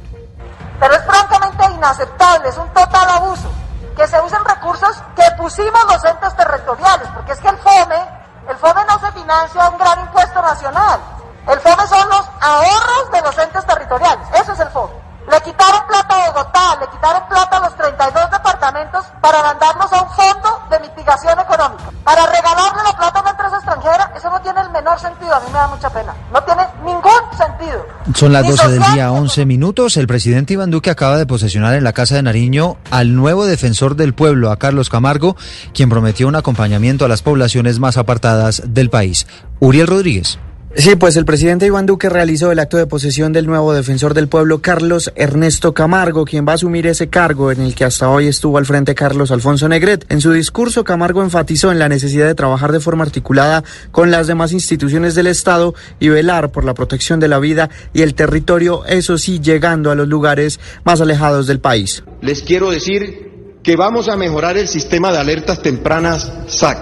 Pero 0.79 0.93
es 0.93 1.05
francamente 1.05 1.65
inaceptable, 1.71 2.49
es 2.49 2.57
un 2.57 2.69
total 2.73 3.09
abuso 3.09 3.49
que 3.95 4.07
se 4.07 4.19
usen 4.21 4.43
recursos 4.43 5.01
que 5.15 5.23
pusimos 5.37 5.85
los 5.85 6.03
entes 6.03 6.35
territoriales, 6.35 7.07
porque 7.13 7.31
es 7.31 7.39
que 7.39 7.47
el 7.47 7.57
FOME, 7.57 8.07
el 8.49 8.57
FOME 8.57 8.83
no 8.85 8.99
se 8.99 9.11
financia 9.13 9.69
un 9.69 9.77
gran 9.77 9.99
impuesto 10.01 10.41
nacional, 10.41 10.99
el 11.47 11.59
FOME 11.61 11.87
son 11.87 12.09
los 12.09 12.29
ahorros 12.41 13.11
de 13.11 13.21
los 13.21 13.37
entes 13.37 13.65
territoriales, 13.65 14.27
eso 14.33 14.51
es 14.51 14.59
el 14.59 14.69
FOME. 14.69 14.93
Le 15.31 15.41
quitaron 15.41 15.81
plata 15.87 16.15
a 16.15 16.31
Bogotá, 16.31 16.77
le 16.79 16.87
quitaron 16.87 17.27
plata 17.27 17.57
a 17.57 17.59
los 17.61 17.75
32 17.75 18.31
departamentos 18.31 19.05
para 19.21 19.41
mandarnos 19.41 19.91
a 19.91 20.01
un 20.03 20.09
fondo 20.11 20.61
de 20.69 20.79
mitigación 20.79 21.39
económica, 21.39 21.83
para 22.03 22.25
regalarle 22.27 22.83
la 22.83 22.95
plata 22.95 23.19
a 23.19 23.21
una 23.21 23.31
empresa 23.31 23.55
extranjera, 23.55 24.11
eso 24.15 24.29
no 24.29 24.39
tiene 24.41 24.61
el 24.61 24.69
menor 24.69 24.99
sentido, 24.99 25.33
a 25.33 25.39
mí 25.39 25.47
me 25.47 25.57
da 25.57 25.67
mucha 25.67 25.89
pena, 25.89 26.13
no 26.31 26.43
tiene 26.43 26.63
ningún 26.83 27.37
sentido. 27.37 27.85
Son 28.13 28.31
las 28.33 28.43
Ni 28.43 28.49
12 28.51 28.69
del 28.69 28.83
día, 28.93 29.11
11 29.11 29.45
minutos. 29.45 29.97
El 29.97 30.07
presidente 30.07 30.53
Iván 30.53 30.69
Duque 30.69 30.91
acaba 30.91 31.17
de 31.17 31.25
posesionar 31.25 31.73
en 31.73 31.83
la 31.83 31.93
Casa 31.93 32.15
de 32.15 32.21
Nariño 32.21 32.77
al 32.91 33.15
nuevo 33.15 33.45
defensor 33.45 33.95
del 33.95 34.13
pueblo, 34.13 34.51
a 34.51 34.57
Carlos 34.57 34.89
Camargo, 34.89 35.35
quien 35.73 35.89
prometió 35.89 36.27
un 36.27 36.35
acompañamiento 36.35 37.05
a 37.05 37.07
las 37.07 37.23
poblaciones 37.23 37.79
más 37.79 37.97
apartadas 37.97 38.61
del 38.67 38.89
país. 38.91 39.25
Uriel 39.59 39.87
Rodríguez. 39.87 40.37
Sí, 40.77 40.97
pues 40.97 41.15
el 41.15 41.23
presidente 41.23 41.65
Iván 41.65 41.85
Duque 41.85 42.09
realizó 42.09 42.51
el 42.51 42.59
acto 42.59 42.75
de 42.75 42.85
posesión 42.85 43.31
del 43.31 43.45
nuevo 43.45 43.73
defensor 43.73 44.13
del 44.13 44.27
pueblo, 44.27 44.59
Carlos 44.61 45.09
Ernesto 45.15 45.73
Camargo, 45.73 46.25
quien 46.25 46.45
va 46.45 46.51
a 46.51 46.55
asumir 46.55 46.85
ese 46.85 47.07
cargo 47.07 47.49
en 47.49 47.61
el 47.61 47.73
que 47.73 47.85
hasta 47.85 48.09
hoy 48.09 48.27
estuvo 48.27 48.57
al 48.57 48.65
frente 48.65 48.93
Carlos 48.93 49.31
Alfonso 49.31 49.69
Negret. 49.69 50.05
En 50.09 50.19
su 50.19 50.33
discurso, 50.33 50.83
Camargo 50.83 51.23
enfatizó 51.23 51.71
en 51.71 51.79
la 51.79 51.87
necesidad 51.87 52.27
de 52.27 52.35
trabajar 52.35 52.73
de 52.73 52.81
forma 52.81 53.05
articulada 53.05 53.63
con 53.91 54.11
las 54.11 54.27
demás 54.27 54.51
instituciones 54.51 55.15
del 55.15 55.27
Estado 55.27 55.73
y 55.97 56.09
velar 56.09 56.51
por 56.51 56.65
la 56.65 56.73
protección 56.73 57.21
de 57.21 57.29
la 57.29 57.39
vida 57.39 57.69
y 57.93 58.01
el 58.01 58.13
territorio, 58.13 58.85
eso 58.85 59.17
sí, 59.17 59.39
llegando 59.39 59.91
a 59.91 59.95
los 59.95 60.09
lugares 60.09 60.59
más 60.83 60.99
alejados 60.99 61.47
del 61.47 61.61
país. 61.61 62.03
Les 62.21 62.43
quiero 62.43 62.69
decir 62.69 63.55
que 63.63 63.77
vamos 63.77 64.09
a 64.09 64.17
mejorar 64.17 64.57
el 64.57 64.67
sistema 64.67 65.13
de 65.13 65.19
alertas 65.19 65.61
tempranas 65.61 66.29
SAC. 66.47 66.79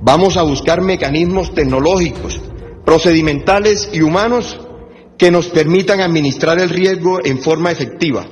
Vamos 0.00 0.36
a 0.36 0.42
buscar 0.42 0.80
mecanismos 0.80 1.54
tecnológicos 1.54 2.40
procedimentales 2.84 3.88
y 3.92 4.02
humanos 4.02 4.58
que 5.18 5.30
nos 5.30 5.48
permitan 5.48 6.00
administrar 6.00 6.58
el 6.58 6.68
riesgo 6.68 7.24
en 7.24 7.38
forma 7.38 7.70
efectiva. 7.70 8.26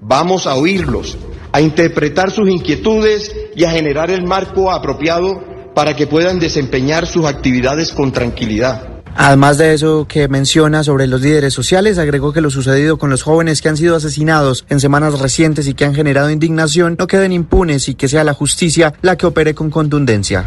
Vamos 0.00 0.46
a 0.46 0.56
oírlos, 0.56 1.16
a 1.52 1.60
interpretar 1.60 2.30
sus 2.30 2.48
inquietudes 2.48 3.34
y 3.54 3.64
a 3.64 3.70
generar 3.70 4.10
el 4.10 4.24
marco 4.24 4.70
apropiado 4.70 5.40
para 5.74 5.94
que 5.94 6.06
puedan 6.06 6.38
desempeñar 6.38 7.06
sus 7.06 7.26
actividades 7.26 7.92
con 7.92 8.12
tranquilidad. 8.12 8.96
Además 9.18 9.56
de 9.56 9.72
eso 9.72 10.06
que 10.06 10.28
menciona 10.28 10.84
sobre 10.84 11.06
los 11.06 11.22
líderes 11.22 11.54
sociales, 11.54 11.96
agregó 11.96 12.34
que 12.34 12.42
lo 12.42 12.50
sucedido 12.50 12.98
con 12.98 13.08
los 13.08 13.22
jóvenes 13.22 13.62
que 13.62 13.70
han 13.70 13.78
sido 13.78 13.96
asesinados 13.96 14.66
en 14.68 14.78
semanas 14.78 15.18
recientes 15.18 15.66
y 15.68 15.74
que 15.74 15.86
han 15.86 15.94
generado 15.94 16.30
indignación 16.30 16.96
no 16.98 17.06
queden 17.06 17.32
impunes 17.32 17.88
y 17.88 17.94
que 17.94 18.08
sea 18.08 18.24
la 18.24 18.34
justicia 18.34 18.92
la 19.00 19.16
que 19.16 19.26
opere 19.26 19.54
con 19.54 19.70
contundencia. 19.70 20.44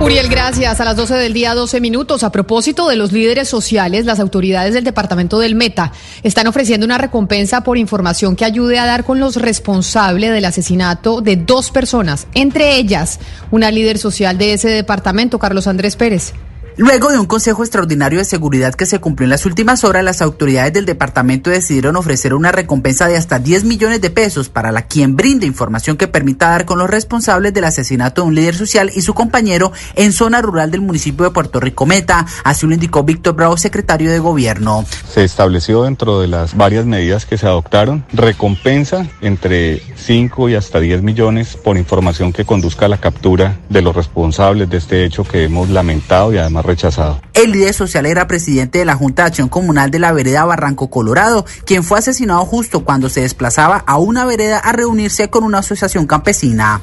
Uriel, 0.00 0.28
gracias. 0.28 0.80
A 0.80 0.84
las 0.86 0.96
12 0.96 1.14
del 1.16 1.34
día, 1.34 1.54
12 1.54 1.78
minutos. 1.78 2.24
A 2.24 2.32
propósito 2.32 2.88
de 2.88 2.96
los 2.96 3.12
líderes 3.12 3.48
sociales, 3.50 4.06
las 4.06 4.18
autoridades 4.18 4.72
del 4.72 4.82
departamento 4.82 5.38
del 5.38 5.54
Meta 5.54 5.92
están 6.22 6.46
ofreciendo 6.46 6.86
una 6.86 6.96
recompensa 6.96 7.62
por 7.62 7.76
información 7.76 8.34
que 8.34 8.46
ayude 8.46 8.78
a 8.78 8.86
dar 8.86 9.04
con 9.04 9.20
los 9.20 9.36
responsables 9.36 10.32
del 10.32 10.46
asesinato 10.46 11.20
de 11.20 11.36
dos 11.36 11.70
personas, 11.70 12.28
entre 12.32 12.76
ellas 12.76 13.20
una 13.50 13.70
líder 13.70 13.98
social 13.98 14.38
de 14.38 14.54
ese 14.54 14.70
departamento, 14.70 15.38
Carlos 15.38 15.66
Andrés 15.66 15.96
Pérez. 15.96 16.32
Luego 16.76 17.10
de 17.10 17.18
un 17.18 17.26
consejo 17.26 17.62
extraordinario 17.62 18.18
de 18.18 18.24
seguridad 18.24 18.74
que 18.74 18.86
se 18.86 19.00
cumplió 19.00 19.24
en 19.24 19.30
las 19.30 19.44
últimas 19.44 19.84
horas, 19.84 20.04
las 20.04 20.22
autoridades 20.22 20.72
del 20.72 20.86
departamento 20.86 21.50
decidieron 21.50 21.96
ofrecer 21.96 22.32
una 22.32 22.52
recompensa 22.52 23.06
de 23.06 23.16
hasta 23.16 23.38
10 23.38 23.64
millones 23.64 24.00
de 24.00 24.10
pesos 24.10 24.48
para 24.48 24.72
la 24.72 24.82
quien 24.82 25.16
brinde 25.16 25.46
información 25.46 25.96
que 25.96 26.08
permita 26.08 26.50
dar 26.50 26.64
con 26.64 26.78
los 26.78 26.88
responsables 26.88 27.52
del 27.52 27.64
asesinato 27.64 28.22
de 28.22 28.28
un 28.28 28.34
líder 28.34 28.54
social 28.54 28.90
y 28.94 29.02
su 29.02 29.14
compañero 29.14 29.72
en 29.96 30.12
zona 30.12 30.40
rural 30.40 30.70
del 30.70 30.80
municipio 30.80 31.24
de 31.24 31.32
Puerto 31.32 31.60
Rico 31.60 31.86
Meta. 31.86 32.24
Así 32.44 32.66
lo 32.66 32.74
indicó 32.74 33.02
Víctor 33.02 33.34
Bravo, 33.34 33.56
secretario 33.56 34.10
de 34.10 34.18
gobierno. 34.18 34.84
Se 35.08 35.24
estableció 35.24 35.82
dentro 35.82 36.20
de 36.20 36.28
las 36.28 36.56
varias 36.56 36.86
medidas 36.86 37.26
que 37.26 37.36
se 37.36 37.46
adoptaron 37.46 38.04
recompensa 38.12 39.06
entre 39.20 39.82
5 39.96 40.48
y 40.48 40.54
hasta 40.54 40.80
10 40.80 41.02
millones 41.02 41.56
por 41.56 41.76
información 41.76 42.32
que 42.32 42.44
conduzca 42.44 42.86
a 42.86 42.88
la 42.88 42.98
captura 42.98 43.58
de 43.68 43.82
los 43.82 43.94
responsables 43.94 44.70
de 44.70 44.78
este 44.78 45.04
hecho 45.04 45.24
que 45.24 45.44
hemos 45.44 45.68
lamentado 45.68 46.32
y 46.32 46.38
además 46.38 46.59
rechazado. 46.62 47.20
El 47.34 47.52
líder 47.52 47.74
social 47.74 48.06
era 48.06 48.26
presidente 48.26 48.78
de 48.78 48.84
la 48.84 48.96
Junta 48.96 49.22
de 49.22 49.28
Acción 49.28 49.48
Comunal 49.48 49.90
de 49.90 49.98
la 49.98 50.12
vereda 50.12 50.44
Barranco 50.44 50.90
Colorado, 50.90 51.44
quien 51.64 51.84
fue 51.84 51.98
asesinado 51.98 52.44
justo 52.44 52.84
cuando 52.84 53.08
se 53.08 53.22
desplazaba 53.22 53.84
a 53.86 53.98
una 53.98 54.24
vereda 54.24 54.58
a 54.58 54.72
reunirse 54.72 55.28
con 55.28 55.44
una 55.44 55.58
asociación 55.58 56.06
campesina. 56.06 56.80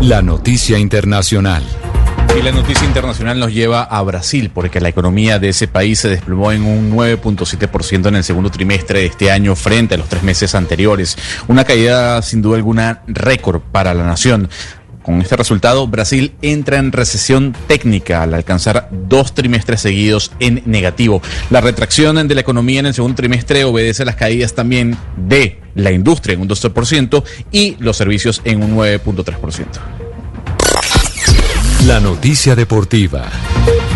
La 0.00 0.22
noticia 0.22 0.78
internacional. 0.78 1.62
Y 2.36 2.42
la 2.42 2.52
noticia 2.52 2.86
internacional 2.86 3.40
nos 3.40 3.52
lleva 3.52 3.82
a 3.82 4.00
Brasil, 4.02 4.50
porque 4.54 4.80
la 4.80 4.88
economía 4.90 5.40
de 5.40 5.48
ese 5.48 5.66
país 5.66 5.98
se 5.98 6.08
desplomó 6.08 6.52
en 6.52 6.62
un 6.62 6.92
9.7% 6.92 8.06
en 8.06 8.14
el 8.14 8.22
segundo 8.22 8.50
trimestre 8.50 9.00
de 9.00 9.06
este 9.06 9.32
año 9.32 9.56
frente 9.56 9.94
a 9.96 9.98
los 9.98 10.08
tres 10.08 10.22
meses 10.22 10.54
anteriores. 10.54 11.16
Una 11.48 11.64
caída 11.64 12.22
sin 12.22 12.40
duda 12.40 12.56
alguna 12.56 13.02
récord 13.08 13.60
para 13.60 13.92
la 13.92 14.04
nación. 14.04 14.48
Con 15.08 15.22
este 15.22 15.36
resultado, 15.36 15.86
Brasil 15.86 16.34
entra 16.42 16.76
en 16.76 16.92
recesión 16.92 17.56
técnica 17.66 18.22
al 18.22 18.34
alcanzar 18.34 18.90
dos 19.08 19.32
trimestres 19.32 19.80
seguidos 19.80 20.32
en 20.38 20.62
negativo. 20.66 21.22
La 21.48 21.62
retracción 21.62 22.28
de 22.28 22.34
la 22.34 22.42
economía 22.42 22.80
en 22.80 22.86
el 22.86 22.92
segundo 22.92 23.16
trimestre 23.16 23.64
obedece 23.64 24.02
a 24.02 24.04
las 24.04 24.16
caídas 24.16 24.54
también 24.54 24.98
de 25.16 25.60
la 25.74 25.92
industria 25.92 26.34
en 26.34 26.42
un 26.42 26.48
12% 26.50 27.24
y 27.50 27.76
los 27.78 27.96
servicios 27.96 28.42
en 28.44 28.62
un 28.62 28.76
9.3%. 28.76 30.07
La 31.88 32.00
noticia 32.00 32.54
deportiva. 32.54 33.30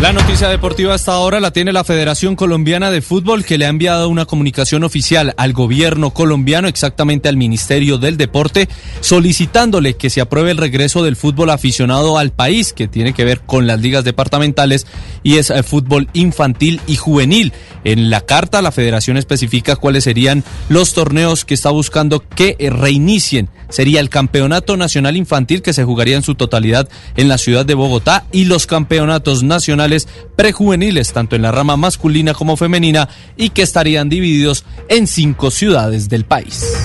La 0.01 0.11
noticia 0.11 0.49
deportiva 0.49 0.95
hasta 0.95 1.13
ahora 1.13 1.39
la 1.39 1.53
tiene 1.53 1.71
la 1.71 1.83
Federación 1.83 2.35
Colombiana 2.35 2.89
de 2.89 3.01
Fútbol 3.01 3.45
que 3.45 3.57
le 3.57 3.65
ha 3.65 3.69
enviado 3.69 4.09
una 4.09 4.25
comunicación 4.25 4.83
oficial 4.83 5.33
al 5.37 5.53
gobierno 5.53 6.09
colombiano, 6.09 6.67
exactamente 6.67 7.29
al 7.29 7.37
Ministerio 7.37 7.99
del 7.99 8.17
Deporte, 8.17 8.67
solicitándole 8.99 9.93
que 9.93 10.09
se 10.09 10.19
apruebe 10.19 10.51
el 10.51 10.57
regreso 10.57 11.03
del 11.03 11.15
fútbol 11.15 11.51
aficionado 11.51 12.17
al 12.17 12.31
país, 12.31 12.73
que 12.73 12.87
tiene 12.87 13.13
que 13.13 13.23
ver 13.23 13.41
con 13.41 13.67
las 13.67 13.79
ligas 13.79 14.03
departamentales 14.03 14.87
y 15.21 15.37
es 15.37 15.51
el 15.51 15.63
fútbol 15.63 16.09
infantil 16.13 16.81
y 16.87 16.97
juvenil. 16.97 17.53
En 17.83 18.09
la 18.09 18.21
carta 18.21 18.61
la 18.61 18.71
Federación 18.71 19.15
especifica 19.15 19.77
cuáles 19.77 20.03
serían 20.03 20.43
los 20.67 20.93
torneos 20.93 21.45
que 21.45 21.53
está 21.53 21.69
buscando 21.69 22.27
que 22.27 22.57
reinicien. 22.59 23.49
Sería 23.69 24.01
el 24.01 24.09
Campeonato 24.09 24.75
Nacional 24.75 25.15
Infantil 25.15 25.61
que 25.61 25.73
se 25.73 25.83
jugaría 25.83 26.17
en 26.17 26.23
su 26.23 26.35
totalidad 26.35 26.89
en 27.15 27.27
la 27.27 27.37
ciudad 27.37 27.65
de 27.65 27.73
Bogotá 27.73 27.82
y 28.31 28.45
los 28.45 28.65
campeonatos 28.65 29.43
nacionales 29.43 30.07
prejuveniles, 30.35 31.13
tanto 31.13 31.35
en 31.35 31.41
la 31.41 31.51
rama 31.51 31.77
masculina 31.77 32.33
como 32.33 32.57
femenina, 32.57 33.09
y 33.37 33.49
que 33.49 33.61
estarían 33.61 34.09
divididos 34.09 34.65
en 34.89 35.07
cinco 35.07 35.51
ciudades 35.51 36.09
del 36.09 36.25
país. 36.25 36.75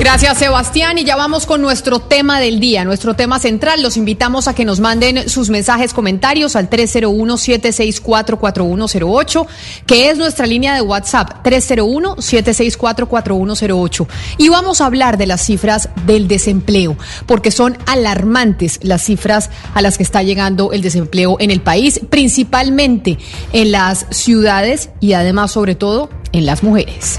Gracias, 0.00 0.38
Sebastián. 0.38 0.98
Y 0.98 1.04
ya 1.04 1.16
vamos 1.16 1.46
con 1.46 1.60
nuestro 1.60 1.98
tema 1.98 2.38
del 2.40 2.60
día, 2.60 2.84
nuestro 2.84 3.14
tema 3.14 3.38
central. 3.38 3.82
Los 3.82 3.96
invitamos 3.96 4.46
a 4.46 4.54
que 4.54 4.64
nos 4.64 4.78
manden 4.80 5.28
sus 5.28 5.50
mensajes, 5.50 5.92
comentarios 5.92 6.54
al 6.56 6.70
301-764-4108, 6.70 9.46
que 9.86 10.10
es 10.10 10.18
nuestra 10.18 10.46
línea 10.46 10.74
de 10.74 10.82
WhatsApp, 10.82 11.44
301-764-4108. 11.44 14.06
Y 14.38 14.50
vamos 14.50 14.80
a 14.80 14.86
hablar 14.86 15.18
de 15.18 15.26
las 15.26 15.44
cifras 15.44 15.88
del 16.06 16.28
desempleo, 16.28 16.96
porque 17.26 17.50
son 17.50 17.76
alarmantes 17.86 18.78
las 18.82 19.02
cifras 19.02 19.50
a 19.74 19.82
las 19.82 19.96
que 19.96 20.04
está 20.04 20.22
llegando 20.22 20.70
el 20.72 20.82
desempleo 20.82 21.38
en 21.40 21.50
el 21.50 21.60
país, 21.60 22.00
principalmente 22.08 23.18
en 23.52 23.72
las 23.72 24.06
ciudades 24.10 24.90
y 25.00 25.14
además, 25.14 25.50
sobre 25.50 25.74
todo, 25.74 26.08
en 26.32 26.46
las 26.46 26.62
mujeres. 26.62 27.18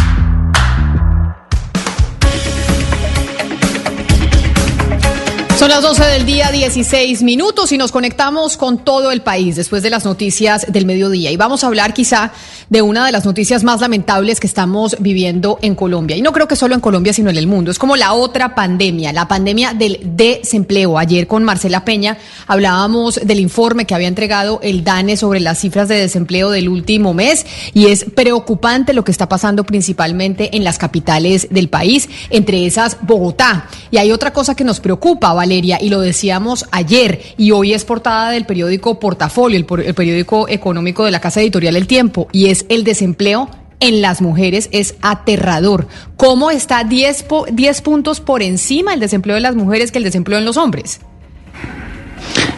Son 5.61 5.69
las 5.69 5.83
12 5.83 6.03
del 6.05 6.25
día, 6.25 6.49
16 6.49 7.21
minutos 7.21 7.71
y 7.71 7.77
nos 7.77 7.91
conectamos 7.91 8.57
con 8.57 8.79
todo 8.79 9.11
el 9.11 9.21
país 9.21 9.57
después 9.57 9.83
de 9.83 9.91
las 9.91 10.05
noticias 10.05 10.65
del 10.67 10.87
mediodía. 10.87 11.29
Y 11.29 11.37
vamos 11.37 11.63
a 11.63 11.67
hablar 11.67 11.93
quizá 11.93 12.31
de 12.69 12.81
una 12.81 13.05
de 13.05 13.11
las 13.11 13.25
noticias 13.25 13.63
más 13.63 13.79
lamentables 13.79 14.39
que 14.39 14.47
estamos 14.47 14.97
viviendo 14.99 15.59
en 15.61 15.75
Colombia. 15.75 16.17
Y 16.17 16.23
no 16.23 16.31
creo 16.31 16.47
que 16.47 16.55
solo 16.55 16.73
en 16.73 16.81
Colombia, 16.81 17.13
sino 17.13 17.29
en 17.29 17.37
el 17.37 17.45
mundo. 17.45 17.69
Es 17.69 17.77
como 17.77 17.95
la 17.95 18.13
otra 18.13 18.55
pandemia, 18.55 19.13
la 19.13 19.27
pandemia 19.27 19.75
del 19.75 19.99
desempleo. 20.03 20.97
Ayer 20.97 21.27
con 21.27 21.43
Marcela 21.43 21.85
Peña 21.85 22.17
hablábamos 22.47 23.19
del 23.23 23.39
informe 23.39 23.85
que 23.85 23.93
había 23.93 24.07
entregado 24.07 24.61
el 24.63 24.83
DANE 24.83 25.15
sobre 25.15 25.41
las 25.41 25.59
cifras 25.59 25.87
de 25.87 25.95
desempleo 25.99 26.49
del 26.49 26.69
último 26.69 27.13
mes. 27.13 27.45
Y 27.75 27.85
es 27.85 28.05
preocupante 28.05 28.93
lo 28.93 29.03
que 29.03 29.11
está 29.11 29.29
pasando 29.29 29.63
principalmente 29.63 30.57
en 30.57 30.63
las 30.63 30.79
capitales 30.79 31.49
del 31.51 31.69
país, 31.69 32.09
entre 32.31 32.65
esas 32.65 32.97
Bogotá. 33.03 33.67
Y 33.91 33.97
hay 33.97 34.11
otra 34.11 34.33
cosa 34.33 34.55
que 34.55 34.63
nos 34.63 34.79
preocupa, 34.79 35.33
¿vale? 35.33 35.50
Y 35.51 35.89
lo 35.89 36.01
decíamos 36.01 36.65
ayer, 36.71 37.21
y 37.37 37.51
hoy 37.51 37.73
es 37.73 37.85
portada 37.85 38.31
del 38.31 38.45
periódico 38.45 38.99
Portafolio, 38.99 39.57
el, 39.57 39.85
el 39.85 39.93
periódico 39.93 40.47
económico 40.47 41.05
de 41.05 41.11
la 41.11 41.19
Casa 41.19 41.41
Editorial 41.41 41.75
El 41.75 41.87
Tiempo, 41.87 42.27
y 42.31 42.47
es 42.47 42.65
el 42.69 42.83
desempleo 42.83 43.49
en 43.81 44.01
las 44.01 44.21
mujeres 44.21 44.69
es 44.71 44.95
aterrador. 45.01 45.87
¿Cómo 46.15 46.51
está 46.51 46.83
10, 46.83 47.25
10 47.51 47.81
puntos 47.81 48.21
por 48.21 48.41
encima 48.41 48.93
el 48.93 48.99
desempleo 48.99 49.35
de 49.35 49.41
las 49.41 49.55
mujeres 49.55 49.91
que 49.91 49.97
el 49.97 50.03
desempleo 50.05 50.37
en 50.37 50.45
los 50.45 50.55
hombres? 50.55 51.01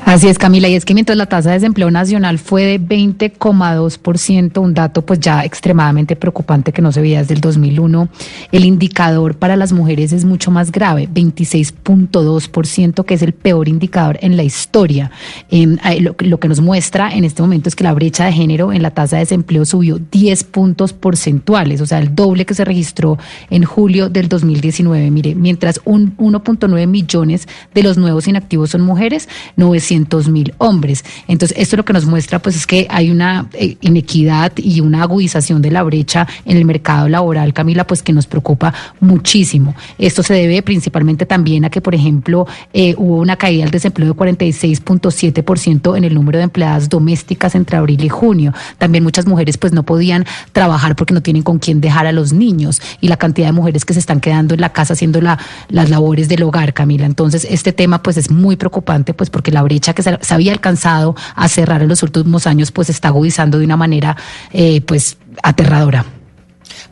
Así 0.06 0.28
es, 0.28 0.38
Camila, 0.38 0.68
y 0.68 0.76
es 0.76 0.84
que 0.84 0.94
mientras 0.94 1.18
la 1.18 1.28
tasa 1.28 1.50
de 1.50 1.56
desempleo 1.56 1.90
nacional 1.90 2.38
fue 2.38 2.66
de 2.66 2.80
20,2%, 2.80 4.58
un 4.62 4.74
dato 4.74 5.02
pues 5.02 5.22
ya 5.22 5.46
extremadamente 5.46 6.18
preocupante 6.18 6.74
que 6.74 6.82
no 6.82 6.92
se 6.92 7.00
veía 7.00 7.20
desde 7.20 7.36
el 7.36 7.42
2001, 7.42 8.10
el 8.52 8.66
indicador 8.66 9.38
para 9.38 9.56
las 9.56 9.72
mujeres 9.72 10.12
es 10.12 10.26
mucho 10.26 10.52
más 10.52 10.74
grave, 10.74 11.08
26,2%, 11.12 13.06
que 13.06 13.14
es 13.14 13.22
el 13.22 13.32
peor 13.32 13.70
indicador 13.70 14.20
en 14.22 14.36
la 14.36 14.44
historia. 14.44 15.10
Eh, 15.50 15.78
lo, 16.02 16.38
que 16.38 16.48
nos 16.50 16.60
muestra 16.60 17.10
en 17.14 17.24
este 17.24 17.42
momento 17.42 17.70
es 17.70 17.76
que 17.76 17.86
la 17.86 17.94
brecha 17.94 18.26
de 18.26 18.34
género 18.34 18.74
en 18.74 18.82
la 18.82 18.92
tasa 18.92 19.16
de 19.16 19.22
desempleo 19.22 19.64
subió 19.64 20.00
10 20.00 20.44
puntos 20.44 20.92
porcentuales, 20.92 21.80
o 21.80 21.86
sea, 21.86 22.00
el 22.00 22.14
doble 22.14 22.46
que 22.46 22.54
se 22.54 22.66
registró 22.66 23.18
en 23.50 23.64
julio 23.64 24.10
del 24.10 24.28
2019. 24.28 25.10
Mire, 25.12 25.34
mientras 25.34 25.80
un 25.86 26.18
1.9 26.18 26.88
millones 26.88 27.48
de 27.74 27.84
los 27.84 27.98
nuevos 27.98 28.28
inactivos 28.28 28.72
son 28.72 28.82
mujeres, 28.82 29.30
900 29.56 29.93
mil 30.30 30.54
hombres. 30.58 31.04
Entonces, 31.28 31.58
esto 31.58 31.78
lo 31.78 31.86
que 31.86 31.94
nos 31.94 32.06
muestra 32.06 32.40
pues 32.40 32.56
es 32.56 32.68
que 32.68 32.88
hay 32.90 33.10
una 33.10 33.48
eh, 33.54 33.78
inequidad 33.82 34.52
y 34.58 34.82
una 34.82 35.04
agudización 35.04 35.62
de 35.62 35.72
la 35.72 35.84
brecha 35.84 36.28
en 36.46 36.58
el 36.58 36.66
mercado 36.66 37.10
laboral, 37.10 37.54
Camila, 37.54 37.86
pues 37.86 38.02
que 38.02 38.14
nos 38.14 38.28
preocupa 38.28 38.74
muchísimo. 39.00 39.76
Esto 39.98 40.24
se 40.24 40.34
debe 40.34 40.62
principalmente 40.62 41.26
también 41.26 41.66
a 41.66 41.70
que, 41.70 41.82
por 41.82 41.96
ejemplo, 41.96 42.48
eh, 42.74 42.96
hubo 42.98 43.18
una 43.18 43.36
caída 43.36 43.64
del 43.64 43.72
desempleo 43.72 44.10
de 44.10 44.16
46.7% 44.16 45.98
en 45.98 46.04
el 46.04 46.14
número 46.14 46.38
de 46.38 46.46
empleadas 46.46 46.90
domésticas 46.90 47.56
entre 47.56 47.78
abril 47.78 48.04
y 48.04 48.10
junio. 48.10 48.54
También 48.78 49.04
muchas 49.04 49.26
mujeres 49.26 49.58
pues 49.58 49.74
no 49.74 49.84
podían 49.84 50.26
trabajar 50.52 50.96
porque 50.96 51.14
no 51.14 51.22
tienen 51.22 51.44
con 51.44 51.60
quién 51.60 51.82
dejar 51.82 52.08
a 52.08 52.12
los 52.12 52.34
niños 52.34 52.82
y 53.02 53.08
la 53.08 53.18
cantidad 53.18 53.48
de 53.48 53.54
mujeres 53.54 53.86
que 53.86 53.94
se 53.94 54.00
están 54.00 54.20
quedando 54.20 54.54
en 54.54 54.62
la 54.62 54.70
casa 54.70 54.94
haciendo 54.94 55.22
la, 55.22 55.40
las 55.70 55.90
labores 55.90 56.28
del 56.28 56.44
hogar, 56.44 56.74
Camila. 56.74 57.06
Entonces, 57.06 57.46
este 57.50 57.74
tema 57.74 58.02
pues 58.02 58.18
es 58.18 58.32
muy 58.32 58.56
preocupante 58.56 59.14
pues 59.14 59.30
porque 59.30 59.52
la 59.52 59.62
brecha 59.64 59.83
que 59.92 60.04
se, 60.04 60.18
había 60.34 60.54
alcanzado 60.54 61.16
a 61.36 61.50
cerrar 61.50 61.82
en 61.82 61.90
los 61.90 62.02
últimos 62.02 62.48
años, 62.48 62.72
pues 62.72 62.90
está 62.90 63.10
agudizando 63.10 63.60
de 63.60 63.66
una 63.66 63.76
manera 63.76 64.16
eh, 64.54 64.80
pues 64.80 65.18
aterradora. 65.44 66.06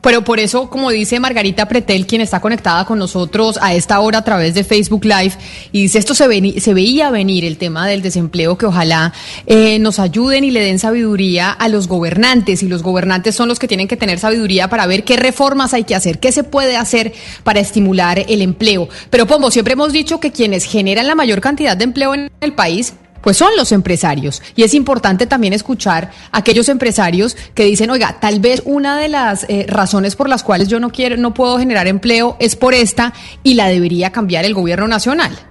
Pero 0.01 0.23
por 0.23 0.39
eso, 0.39 0.69
como 0.69 0.89
dice 0.89 1.19
Margarita 1.19 1.67
Pretel, 1.67 2.07
quien 2.07 2.21
está 2.21 2.39
conectada 2.39 2.85
con 2.85 2.99
nosotros 2.99 3.59
a 3.61 3.73
esta 3.73 3.99
hora 3.99 4.19
a 4.19 4.23
través 4.23 4.53
de 4.53 4.63
Facebook 4.63 5.05
Live, 5.05 5.33
y 5.71 5.83
dice 5.83 5.99
esto 5.99 6.15
se, 6.15 6.59
se 6.59 6.73
veía 6.73 7.11
venir 7.11 7.45
el 7.45 7.57
tema 7.57 7.87
del 7.87 8.01
desempleo, 8.01 8.57
que 8.57 8.65
ojalá 8.65 9.13
eh, 9.45 9.79
nos 9.79 9.99
ayuden 9.99 10.43
y 10.43 10.51
le 10.51 10.63
den 10.63 10.79
sabiduría 10.79 11.51
a 11.51 11.67
los 11.69 11.87
gobernantes, 11.87 12.63
y 12.63 12.67
los 12.67 12.81
gobernantes 12.81 13.35
son 13.35 13.47
los 13.47 13.59
que 13.59 13.67
tienen 13.67 13.87
que 13.87 13.97
tener 13.97 14.19
sabiduría 14.19 14.69
para 14.69 14.87
ver 14.87 15.03
qué 15.03 15.17
reformas 15.17 15.73
hay 15.73 15.83
que 15.83 15.95
hacer, 15.95 16.19
qué 16.19 16.31
se 16.31 16.43
puede 16.43 16.77
hacer 16.77 17.13
para 17.43 17.59
estimular 17.59 18.19
el 18.27 18.41
empleo. 18.41 18.89
Pero 19.09 19.27
Pombo, 19.27 19.51
siempre 19.51 19.73
hemos 19.73 19.93
dicho 19.93 20.19
que 20.19 20.31
quienes 20.31 20.65
generan 20.65 21.07
la 21.07 21.15
mayor 21.15 21.41
cantidad 21.41 21.77
de 21.77 21.83
empleo 21.83 22.13
en 22.13 22.31
el 22.41 22.53
país 22.53 22.93
pues 23.21 23.37
son 23.37 23.55
los 23.55 23.71
empresarios. 23.71 24.41
Y 24.55 24.63
es 24.63 24.73
importante 24.73 25.27
también 25.27 25.53
escuchar 25.53 26.11
a 26.31 26.37
aquellos 26.39 26.69
empresarios 26.69 27.35
que 27.53 27.65
dicen, 27.65 27.89
oiga, 27.89 28.17
tal 28.19 28.39
vez 28.39 28.61
una 28.65 28.97
de 28.97 29.07
las 29.07 29.45
eh, 29.49 29.65
razones 29.67 30.15
por 30.15 30.29
las 30.29 30.43
cuales 30.43 30.67
yo 30.67 30.79
no 30.79 30.91
quiero, 30.91 31.17
no 31.17 31.33
puedo 31.33 31.57
generar 31.57 31.87
empleo 31.87 32.37
es 32.39 32.55
por 32.55 32.73
esta 32.73 33.13
y 33.43 33.53
la 33.55 33.67
debería 33.67 34.11
cambiar 34.11 34.45
el 34.45 34.53
gobierno 34.53 34.87
nacional. 34.87 35.50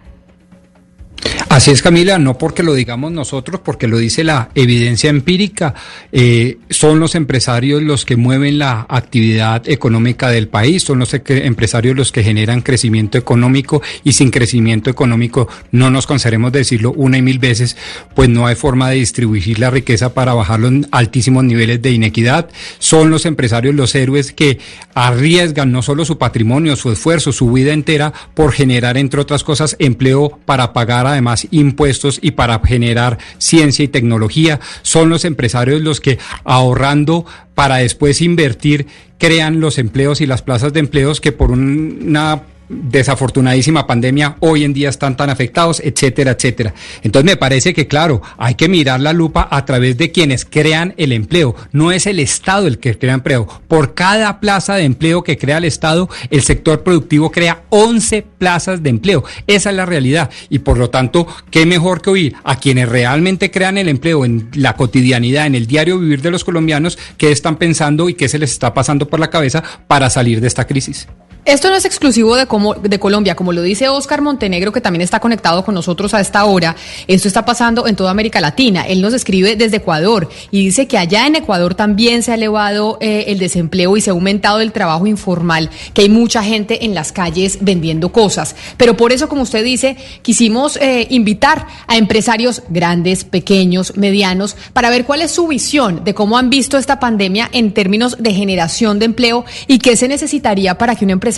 Así 1.49 1.73
es, 1.73 1.83
Camila, 1.83 2.19
no 2.19 2.39
porque 2.39 2.63
lo 2.63 2.75
digamos 2.75 3.13
nosotros, 3.13 3.61
porque 3.65 3.89
lo 3.89 3.99
dice 3.99 4.23
la 4.25 4.51
evidencia 4.55 5.11
empírica. 5.11 5.75
Eh, 6.13 6.59
son 6.71 7.01
los 7.01 7.15
empresarios 7.15 7.83
los 7.83 8.05
que 8.05 8.17
mueven 8.17 8.59
la 8.59 8.87
actividad 8.89 9.69
económica 9.69 10.31
del 10.31 10.49
país, 10.49 10.85
son 10.85 11.01
los 11.01 11.13
empresarios 11.13 11.97
los 11.97 12.13
que 12.13 12.23
generan 12.23 12.63
crecimiento 12.63 13.19
económico 13.19 13.83
y 14.05 14.13
sin 14.13 14.31
crecimiento 14.31 14.91
económico, 14.91 15.49
no 15.73 15.91
nos 15.91 16.07
cansaremos 16.07 16.53
de 16.53 16.61
decirlo 16.61 16.93
una 16.93 17.19
y 17.19 17.23
mil 17.23 17.39
veces, 17.39 17.77
pues 18.15 18.29
no 18.29 18.47
hay 18.47 18.55
forma 18.55 18.89
de 18.89 18.97
distribuir 18.97 19.59
la 19.59 19.71
riqueza 19.71 20.15
para 20.15 20.35
bajar 20.35 20.61
los 20.61 20.73
altísimos 20.93 21.45
niveles 21.45 21.83
de 21.83 21.91
inequidad. 21.91 22.49
Son 22.79 23.11
los 23.11 23.27
empresarios 23.27 23.75
los 23.75 23.95
héroes 23.95 24.33
que 24.33 24.59
arriesgan 24.95 25.73
no 25.73 25.83
solo 25.83 26.05
su 26.05 26.17
patrimonio, 26.17 26.77
su 26.77 26.93
esfuerzo, 26.93 27.33
su 27.33 27.51
vida 27.51 27.73
entera 27.73 28.13
por 28.35 28.53
generar, 28.53 28.97
entre 28.97 29.21
otras 29.21 29.43
cosas, 29.45 29.77
empleo 29.79 30.39
para 30.45 30.73
pagar 30.73 31.10
además 31.13 31.47
impuestos 31.51 32.19
y 32.23 32.33
para 32.33 32.61
generar 32.65 33.19
ciencia 33.39 33.85
y 33.85 33.89
tecnología. 33.89 34.61
Son 34.83 35.09
los 35.09 35.25
empresarios 35.25 35.81
los 35.83 36.01
que 36.01 36.19
ahorrando 36.45 37.27
para 37.55 37.77
después 37.77 38.21
invertir 38.21 38.87
crean 39.19 39.61
los 39.61 39.79
empleos 39.79 40.21
y 40.21 40.27
las 40.27 40.43
plazas 40.43 40.73
de 40.73 40.81
empleos 40.81 41.21
que 41.21 41.33
por 41.33 41.51
una 41.51 42.43
desafortunadísima 42.71 43.87
pandemia 43.87 44.37
hoy 44.41 44.65
en 44.65 44.73
día 44.73 44.89
están 44.89 45.17
tan 45.17 45.29
afectados, 45.29 45.81
etcétera, 45.85 46.33
etcétera. 46.33 46.73
Entonces 47.03 47.27
me 47.31 47.37
parece 47.37 47.75
que, 47.75 47.89
claro, 47.89 48.23
hay 48.39 48.55
que 48.55 48.69
mirar 48.69 49.01
la 49.01 49.13
lupa 49.13 49.49
a 49.51 49.65
través 49.65 49.99
de 49.99 50.13
quienes 50.13 50.45
crean 50.45 50.95
el 50.97 51.13
empleo. 51.13 51.57
No 51.73 51.91
es 51.91 52.07
el 52.07 52.21
Estado 52.21 52.67
el 52.67 52.79
que 52.79 52.97
crea 52.97 53.15
empleo. 53.15 53.49
Por 53.67 53.95
cada 53.95 54.41
plaza 54.41 54.77
de 54.77 54.85
empleo 54.85 55.25
que 55.25 55.37
crea 55.37 55.59
el 55.59 55.65
Estado, 55.65 56.09
el 56.31 56.43
sector 56.43 56.83
productivo 56.83 57.33
crea 57.33 57.65
11 57.71 58.23
plazas 58.39 58.83
de 58.83 58.91
empleo. 58.91 59.25
Esa 59.47 59.71
es 59.71 59.77
la 59.77 59.87
realidad. 59.87 60.31
Y 60.49 60.61
por 60.61 60.79
lo 60.79 60.91
tanto, 60.91 61.27
qué 61.51 61.67
mejor 61.67 62.01
que 62.01 62.11
oír 62.11 62.37
a 62.45 62.57
quienes 62.57 62.89
realmente 62.89 63.51
crean 63.51 63.79
el 63.79 63.89
empleo 63.89 64.25
en 64.25 64.49
la 64.55 64.77
cotidianidad, 64.77 65.47
en 65.47 65.57
el 65.57 65.67
diario 65.67 65.99
vivir 65.99 66.23
de 66.23 66.31
los 66.31 66.45
colombianos, 66.45 66.99
qué 67.19 67.33
están 67.33 67.57
pensando 67.57 68.09
y 68.09 68.15
qué 68.15 68.29
se 68.29 68.39
les 68.39 68.53
está 68.53 68.73
pasando 68.75 69.09
por 69.09 69.19
la 69.19 69.31
cabeza 69.31 69.63
para 69.89 70.09
salir 70.09 70.41
de 70.41 70.47
esta 70.47 70.67
crisis. 70.67 71.09
Esto 71.47 71.71
no 71.71 71.77
es 71.77 71.87
exclusivo 71.87 72.37
de, 72.37 72.45
como, 72.45 72.75
de 72.75 72.99
Colombia, 72.99 73.35
como 73.35 73.53
lo 73.53 73.63
dice 73.63 73.89
Oscar 73.89 74.21
Montenegro, 74.21 74.73
que 74.73 74.83
también 74.83 75.01
está 75.01 75.21
conectado 75.21 75.65
con 75.65 75.75
nosotros 75.75 76.13
a 76.13 76.21
esta 76.21 76.45
hora. 76.45 76.77
Esto 77.07 77.29
está 77.29 77.47
pasando 77.47 77.87
en 77.87 77.97
toda 77.97 78.11
América 78.11 78.43
Latina. 78.43 78.83
Él 78.83 79.01
nos 79.01 79.15
escribe 79.15 79.57
desde 79.57 79.79
Ecuador 79.79 80.29
y 80.51 80.67
dice 80.67 80.87
que 80.87 80.99
allá 80.99 81.27
en 81.27 81.37
Ecuador 81.37 81.75
también 81.75 82.23
se 82.23 82.33
ha 82.33 82.35
elevado 82.35 82.99
eh, 83.01 83.25
el 83.29 83.39
desempleo 83.39 83.97
y 83.97 84.03
se 84.03 84.11
ha 84.11 84.13
aumentado 84.13 84.61
el 84.61 84.73
trabajo 84.73 85.07
informal, 85.07 85.71
que 85.95 86.03
hay 86.03 86.11
mucha 86.11 86.43
gente 86.43 86.85
en 86.85 86.95
las 86.95 87.11
calles 87.11 87.59
vendiendo 87.63 88.13
cosas. 88.13 88.55
Pero 88.77 88.99
por 88.99 89.11
eso, 89.11 89.31
como 89.31 89.43
usted 89.43 89.65
dice, 89.65 89.97
quisimos 90.21 90.77
eh, 90.77 91.07
invitar 91.09 91.67
a 91.87 91.97
empresarios 91.97 92.63
grandes, 92.69 93.25
pequeños, 93.25 93.97
medianos, 93.97 94.57
para 94.75 94.91
ver 94.91 95.07
cuál 95.07 95.23
es 95.23 95.31
su 95.31 95.49
visión 95.49 96.05
de 96.05 96.13
cómo 96.13 96.37
han 96.37 96.51
visto 96.51 96.77
esta 96.77 97.01
pandemia 97.01 97.49
en 97.51 97.73
términos 97.73 98.19
de 98.19 98.35
generación 98.35 98.99
de 98.99 99.07
empleo 99.07 99.47
y 99.67 99.79
qué 99.79 99.97
se 99.97 100.07
necesitaría 100.07 100.77
para 100.77 100.97
que 100.97 101.07
un 101.07 101.11
empresario 101.13 101.30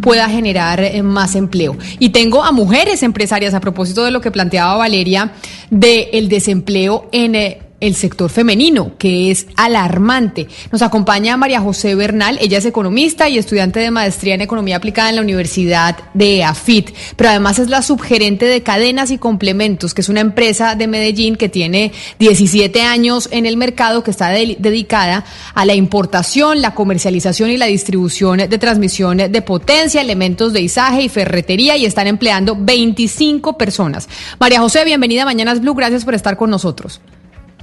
pueda 0.00 0.28
generar 0.28 0.80
eh, 0.80 1.02
más 1.02 1.34
empleo. 1.34 1.76
Y 1.98 2.10
tengo 2.10 2.44
a 2.44 2.52
mujeres 2.52 3.02
empresarias, 3.02 3.54
a 3.54 3.60
propósito 3.60 4.04
de 4.04 4.10
lo 4.10 4.20
que 4.20 4.30
planteaba 4.30 4.76
Valeria, 4.76 5.32
del 5.70 6.08
el 6.12 6.28
desempleo 6.28 7.08
en 7.12 7.34
eh, 7.34 7.60
el 7.80 7.94
sector 7.94 8.30
femenino, 8.30 8.92
que 8.98 9.30
es 9.30 9.46
alarmante. 9.56 10.48
Nos 10.72 10.82
acompaña 10.82 11.36
María 11.36 11.60
José 11.60 11.94
Bernal, 11.94 12.38
ella 12.40 12.58
es 12.58 12.64
economista 12.64 13.28
y 13.28 13.38
estudiante 13.38 13.80
de 13.80 13.90
maestría 13.90 14.34
en 14.34 14.40
economía 14.40 14.76
aplicada 14.76 15.10
en 15.10 15.16
la 15.16 15.22
Universidad 15.22 15.96
de 16.14 16.42
AFIT, 16.42 16.90
pero 17.16 17.30
además 17.30 17.58
es 17.58 17.68
la 17.68 17.82
subgerente 17.82 18.46
de 18.46 18.62
cadenas 18.62 19.10
y 19.10 19.18
complementos, 19.18 19.92
que 19.92 20.00
es 20.00 20.08
una 20.08 20.20
empresa 20.20 20.74
de 20.74 20.86
Medellín 20.86 21.36
que 21.36 21.48
tiene 21.48 21.92
17 22.18 22.82
años 22.82 23.28
en 23.30 23.44
el 23.44 23.56
mercado, 23.56 24.02
que 24.02 24.10
está 24.10 24.30
dedicada 24.30 25.24
a 25.54 25.64
la 25.64 25.74
importación, 25.74 26.62
la 26.62 26.74
comercialización 26.74 27.50
y 27.50 27.56
la 27.56 27.66
distribución 27.66 28.38
de 28.38 28.58
transmisión 28.58 29.18
de 29.18 29.42
potencia, 29.42 30.00
elementos 30.00 30.52
de 30.52 30.62
izaje 30.62 31.02
y 31.02 31.08
ferretería 31.08 31.76
y 31.76 31.84
están 31.84 32.06
empleando 32.06 32.56
25 32.58 33.58
personas. 33.58 34.08
María 34.38 34.60
José, 34.60 34.84
bienvenida 34.84 35.22
a 35.22 35.26
Mañanas 35.26 35.60
Blue, 35.60 35.74
gracias 35.74 36.04
por 36.04 36.14
estar 36.14 36.36
con 36.36 36.50
nosotros. 36.50 37.00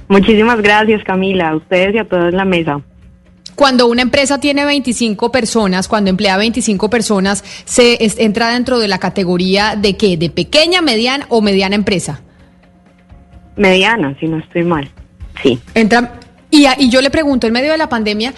Muchísimas 0.08 0.60
gracias, 0.60 1.02
Camila, 1.04 1.50
a 1.50 1.56
ustedes 1.56 1.94
y 1.94 1.98
a 1.98 2.04
todos 2.04 2.26
en 2.26 2.36
la 2.36 2.44
mesa. 2.44 2.80
Cuando 3.54 3.86
una 3.86 4.02
empresa 4.02 4.40
tiene 4.40 4.64
25 4.64 5.30
personas, 5.30 5.86
cuando 5.86 6.10
emplea 6.10 6.36
25 6.36 6.90
personas, 6.90 7.44
se 7.64 7.98
entra 8.22 8.50
dentro 8.50 8.80
de 8.80 8.88
la 8.88 8.98
categoría 8.98 9.76
de 9.76 9.96
qué? 9.96 10.16
¿De 10.16 10.28
pequeña, 10.28 10.82
mediana 10.82 11.26
o 11.28 11.40
mediana 11.40 11.76
empresa? 11.76 12.20
Mediana, 13.56 14.16
si 14.18 14.26
no 14.26 14.38
estoy 14.38 14.64
mal. 14.64 14.90
Sí. 15.40 15.60
Entra 15.74 16.18
y, 16.50 16.66
y 16.78 16.88
yo 16.88 17.00
le 17.00 17.10
pregunto, 17.10 17.48
en 17.48 17.52
medio 17.52 17.72
de 17.72 17.78
la 17.78 17.88
pandemia, 17.88 18.32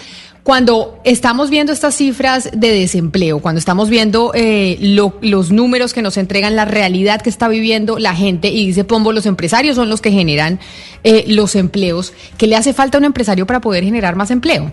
cuando 0.47 0.97
estamos 1.03 1.49
viendo 1.49 1.73
estas 1.73 1.93
cifras 1.93 2.49
de 2.53 2.71
desempleo, 2.71 3.39
cuando 3.39 3.59
estamos 3.59 3.89
viendo 3.89 4.31
eh, 4.33 4.77
los 4.79 5.51
números 5.51 5.93
que 5.93 6.01
nos 6.01 6.15
entregan, 6.15 6.55
la 6.55 6.63
realidad 6.63 7.21
que 7.21 7.29
está 7.29 7.49
viviendo 7.49 7.99
la 7.99 8.15
gente, 8.15 8.47
y 8.47 8.65
dice 8.65 8.85
Pombo, 8.85 9.11
los 9.11 9.25
empresarios 9.25 9.75
son 9.75 9.89
los 9.89 9.99
que 9.99 10.09
generan 10.09 10.61
eh, 11.03 11.25
los 11.27 11.57
empleos, 11.57 12.13
¿qué 12.37 12.47
le 12.47 12.55
hace 12.55 12.71
falta 12.71 12.97
a 12.97 12.99
un 12.99 13.03
empresario 13.03 13.45
para 13.45 13.59
poder 13.59 13.83
generar 13.83 14.15
más 14.15 14.31
empleo? 14.31 14.71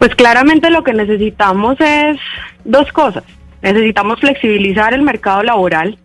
Pues 0.00 0.12
claramente 0.16 0.70
lo 0.70 0.82
que 0.82 0.92
necesitamos 0.92 1.76
es 1.80 2.16
dos 2.64 2.90
cosas. 2.90 3.22
Necesitamos 3.62 4.18
flexibilizar 4.18 4.92
el 4.92 5.02
mercado 5.02 5.44
laboral, 5.44 5.96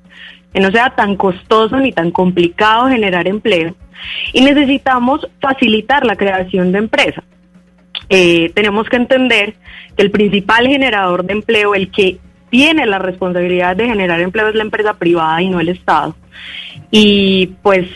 que 0.53 0.59
no 0.59 0.69
sea 0.69 0.91
tan 0.95 1.15
costoso 1.15 1.77
ni 1.77 1.91
tan 1.91 2.11
complicado 2.11 2.87
generar 2.87 3.27
empleo, 3.27 3.75
y 4.31 4.41
necesitamos 4.41 5.27
facilitar 5.41 6.05
la 6.05 6.15
creación 6.15 6.71
de 6.71 6.77
empresas. 6.77 7.23
Eh, 8.09 8.51
tenemos 8.55 8.89
que 8.89 8.95
entender 8.95 9.55
que 9.95 10.03
el 10.03 10.11
principal 10.11 10.67
generador 10.67 11.23
de 11.23 11.33
empleo, 11.33 11.75
el 11.75 11.91
que 11.91 12.17
tiene 12.49 12.85
la 12.85 12.99
responsabilidad 12.99 13.75
de 13.75 13.87
generar 13.87 14.19
empleo 14.19 14.49
es 14.49 14.55
la 14.55 14.63
empresa 14.63 14.95
privada 14.95 15.41
y 15.41 15.49
no 15.49 15.59
el 15.59 15.69
Estado. 15.69 16.15
Y 16.91 17.47
pues 17.61 17.87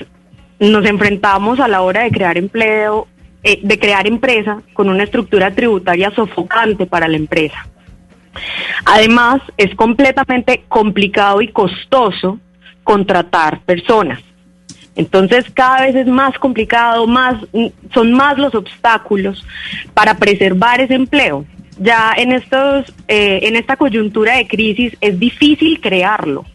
nos 0.59 0.85
enfrentamos 0.85 1.59
a 1.59 1.67
la 1.67 1.81
hora 1.81 2.03
de 2.03 2.11
crear 2.11 2.37
empleo, 2.37 3.07
eh, 3.43 3.59
de 3.61 3.79
crear 3.79 4.07
empresa 4.07 4.61
con 4.73 4.89
una 4.89 5.03
estructura 5.03 5.51
tributaria 5.51 6.11
sofocante 6.11 6.85
para 6.85 7.07
la 7.07 7.17
empresa. 7.17 7.67
Además, 8.85 9.41
es 9.57 9.75
completamente 9.75 10.63
complicado 10.67 11.41
y 11.41 11.49
costoso 11.49 12.39
contratar 12.83 13.61
personas. 13.61 14.21
Entonces 14.95 15.45
cada 15.53 15.81
vez 15.81 15.95
es 15.95 16.07
más 16.07 16.37
complicado, 16.37 17.07
más 17.07 17.35
son 17.93 18.13
más 18.13 18.37
los 18.37 18.53
obstáculos 18.53 19.45
para 19.93 20.17
preservar 20.17 20.81
ese 20.81 20.93
empleo. 20.93 21.45
Ya 21.79 22.13
en 22.15 22.31
estos, 22.31 22.93
eh, 23.07 23.39
en 23.43 23.55
esta 23.55 23.75
coyuntura 23.75 24.37
de 24.37 24.47
crisis 24.47 24.95
es 25.01 25.19
difícil 25.19 25.81
crearlo, 25.81 26.45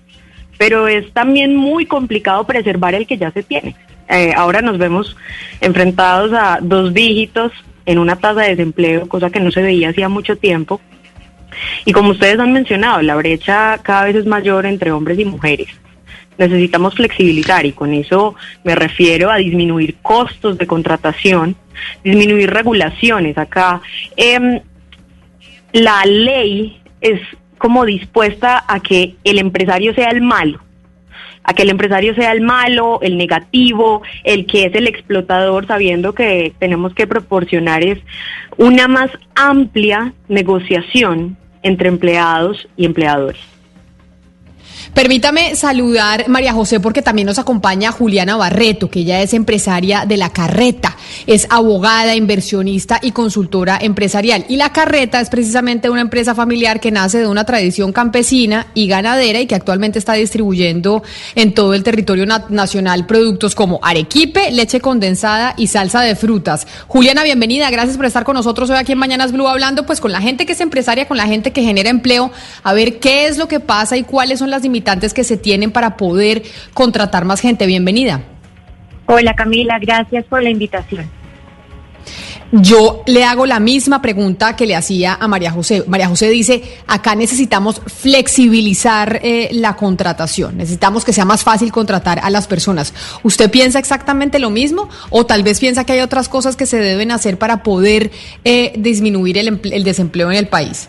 pero 0.56 0.86
es 0.86 1.12
también 1.12 1.56
muy 1.56 1.86
complicado 1.86 2.44
preservar 2.44 2.94
el 2.94 3.06
que 3.06 3.19
ya 3.19 3.32
se 3.32 3.43
tiene. 3.43 3.74
Eh, 4.09 4.32
ahora 4.36 4.62
nos 4.62 4.78
vemos 4.78 5.16
enfrentados 5.60 6.32
a 6.32 6.60
dos 6.62 6.94
dígitos 6.94 7.52
en 7.85 7.98
una 7.98 8.16
tasa 8.16 8.43
de 8.43 8.51
desempleo, 8.51 9.09
cosa 9.09 9.31
que 9.31 9.40
no 9.40 9.51
se 9.51 9.62
veía 9.62 9.89
hacía 9.89 10.09
mucho 10.09 10.36
tiempo. 10.36 10.81
Y 11.85 11.93
como 11.93 12.10
ustedes 12.10 12.39
han 12.39 12.52
mencionado, 12.52 13.02
la 13.02 13.16
brecha 13.16 13.78
cada 13.82 14.05
vez 14.05 14.15
es 14.15 14.27
mayor 14.27 14.66
entre 14.66 14.93
hombres 14.93 15.19
y 15.19 15.24
mujeres 15.24 15.69
necesitamos 16.39 16.94
flexibilizar 16.94 17.66
y 17.66 17.73
con 17.73 17.93
eso 17.93 18.35
me 18.65 18.74
refiero 18.74 19.31
a 19.31 19.36
disminuir 19.36 19.97
costos 20.01 20.56
de 20.56 20.66
contratación, 20.66 21.56
disminuir 22.02 22.51
regulaciones. 22.51 23.36
Acá 23.36 23.82
em, 24.16 24.60
la 25.73 26.05
ley 26.06 26.81
es 27.01 27.20
como 27.59 27.85
dispuesta 27.85 28.65
a 28.66 28.81
que 28.81 29.16
el 29.24 29.39
empresario 29.39 29.93
sea 29.94 30.10
el 30.10 30.23
malo, 30.23 30.60
a 31.43 31.52
que 31.55 31.62
el 31.62 31.70
empresario 31.70 32.15
sea 32.15 32.32
el 32.32 32.40
malo, 32.40 33.01
el 33.02 33.16
negativo, 33.16 34.02
el 34.23 34.47
que 34.47 34.66
es 34.66 34.74
el 34.74 34.86
explotador, 34.86 35.66
sabiendo 35.66 36.15
que 36.15 36.52
tenemos 36.59 36.94
que 36.94 37.06
proporcionar 37.06 37.82
es 37.82 37.98
una 38.56 38.86
más 38.86 39.10
amplia 39.35 40.12
negociación 40.28 41.36
entre 41.62 41.89
empleados 41.89 42.69
y 42.77 42.85
empleadores. 42.85 43.57
Permítame 44.94 45.55
saludar, 45.55 46.28
María 46.28 46.52
José, 46.52 46.81
porque 46.81 47.02
también 47.02 47.27
nos 47.27 47.39
acompaña 47.39 47.93
Juliana 47.93 48.36
Barreto, 48.36 48.90
que 48.90 49.01
ella 49.01 49.23
es 49.23 49.35
empresaria 49.35 50.05
de 50.06 50.16
La 50.16 50.31
Carreta, 50.31 50.97
es 51.27 51.47
abogada, 51.51 52.16
inversionista 52.16 52.98
y 53.02 53.12
consultora 53.12 53.78
empresarial. 53.81 54.44
Y 54.48 54.56
La 54.56 54.73
Carreta 54.73 55.20
es 55.20 55.28
precisamente 55.28 55.90
una 55.90 56.01
empresa 56.01 56.35
familiar 56.35 56.81
que 56.81 56.90
nace 56.90 57.19
de 57.19 57.27
una 57.27 57.44
tradición 57.44 57.93
campesina 57.93 58.66
y 58.74 58.89
ganadera 58.89 59.40
y 59.40 59.47
que 59.47 59.55
actualmente 59.55 59.98
está 59.98 60.15
distribuyendo 60.15 61.02
en 61.35 61.55
todo 61.55 61.74
el 61.74 61.82
territorio 61.82 62.27
nacional 62.48 63.06
productos 63.06 63.55
como 63.55 63.78
arequipe, 63.82 64.51
leche 64.51 64.81
condensada 64.81 65.55
y 65.56 65.69
salsa 65.69 66.01
de 66.01 66.16
frutas. 66.16 66.66
Juliana, 66.86 67.23
bienvenida, 67.23 67.70
gracias 67.70 67.97
por 67.97 68.06
estar 68.06 68.24
con 68.24 68.35
nosotros 68.35 68.70
hoy 68.70 68.77
aquí 68.77 68.93
en 68.93 68.98
Mañanas 68.98 69.32
Blue 69.32 69.48
hablando 69.48 69.86
pues 69.86 70.01
con 70.01 70.12
la 70.12 70.20
gente 70.20 70.47
que 70.47 70.52
es 70.52 70.60
empresaria, 70.60 71.06
con 71.06 71.16
la 71.16 71.27
gente 71.27 71.52
que 71.52 71.62
genera 71.62 71.90
empleo, 71.90 72.31
a 72.62 72.73
ver 72.73 72.98
qué 72.98 73.27
es 73.27 73.39
lo 73.39 73.48
que 73.48 73.60
pasa 73.60 73.97
y 73.97 74.02
cuáles 74.02 74.39
son 74.39 74.51
las 74.51 74.65
limitantes 74.78 75.12
que 75.12 75.24
se 75.24 75.36
tienen 75.36 75.72
para 75.72 75.96
poder 75.96 76.42
contratar 76.72 77.24
más 77.24 77.40
gente. 77.40 77.66
Bienvenida. 77.66 78.20
Hola 79.06 79.34
Camila, 79.34 79.78
gracias 79.80 80.24
por 80.26 80.42
la 80.42 80.50
invitación. 80.50 81.10
Yo 82.50 83.02
le 83.06 83.24
hago 83.24 83.44
la 83.44 83.60
misma 83.60 84.00
pregunta 84.00 84.56
que 84.56 84.66
le 84.66 84.74
hacía 84.74 85.18
a 85.20 85.28
María 85.28 85.50
José. 85.50 85.84
María 85.86 86.09
José 86.09 86.30
dice, 86.30 86.62
acá 86.86 87.14
necesitamos 87.14 87.82
flexibilizar 87.86 89.20
eh, 89.22 89.48
la 89.52 89.76
contratación, 89.76 90.56
necesitamos 90.56 91.05
que 91.05 91.12
sea 91.12 91.26
más 91.26 91.44
fácil 91.44 91.72
contratar 91.72 92.20
a 92.22 92.30
las 92.30 92.46
personas. 92.46 92.94
¿Usted 93.22 93.50
piensa 93.50 93.78
exactamente 93.78 94.38
lo 94.38 94.48
mismo 94.48 94.88
o 95.10 95.26
tal 95.26 95.42
vez 95.42 95.60
piensa 95.60 95.84
que 95.84 95.92
hay 95.92 96.00
otras 96.00 96.30
cosas 96.30 96.56
que 96.56 96.64
se 96.64 96.78
deben 96.78 97.10
hacer 97.10 97.36
para 97.36 97.62
poder 97.62 98.12
eh, 98.44 98.72
disminuir 98.78 99.36
el, 99.36 99.60
el 99.64 99.84
desempleo 99.84 100.30
en 100.30 100.38
el 100.38 100.48
país? 100.48 100.88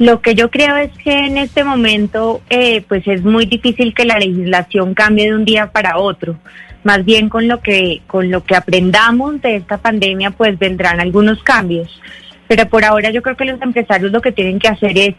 Lo 0.00 0.22
que 0.22 0.34
yo 0.34 0.50
creo 0.50 0.78
es 0.78 0.90
que 1.04 1.12
en 1.26 1.36
este 1.36 1.62
momento 1.62 2.40
eh, 2.48 2.82
pues 2.88 3.06
es 3.06 3.22
muy 3.22 3.44
difícil 3.44 3.92
que 3.92 4.06
la 4.06 4.18
legislación 4.18 4.94
cambie 4.94 5.26
de 5.26 5.34
un 5.34 5.44
día 5.44 5.72
para 5.72 5.98
otro. 5.98 6.38
Más 6.84 7.04
bien 7.04 7.28
con 7.28 7.46
lo 7.46 7.60
que 7.60 8.00
con 8.06 8.30
lo 8.30 8.42
que 8.42 8.56
aprendamos 8.56 9.42
de 9.42 9.56
esta 9.56 9.76
pandemia 9.76 10.30
pues 10.30 10.58
vendrán 10.58 11.00
algunos 11.00 11.42
cambios. 11.42 12.00
Pero 12.48 12.66
por 12.70 12.82
ahora 12.82 13.10
yo 13.10 13.20
creo 13.20 13.36
que 13.36 13.44
los 13.44 13.60
empresarios 13.60 14.10
lo 14.10 14.22
que 14.22 14.32
tienen 14.32 14.58
que 14.58 14.68
hacer 14.68 14.96
es 14.96 15.14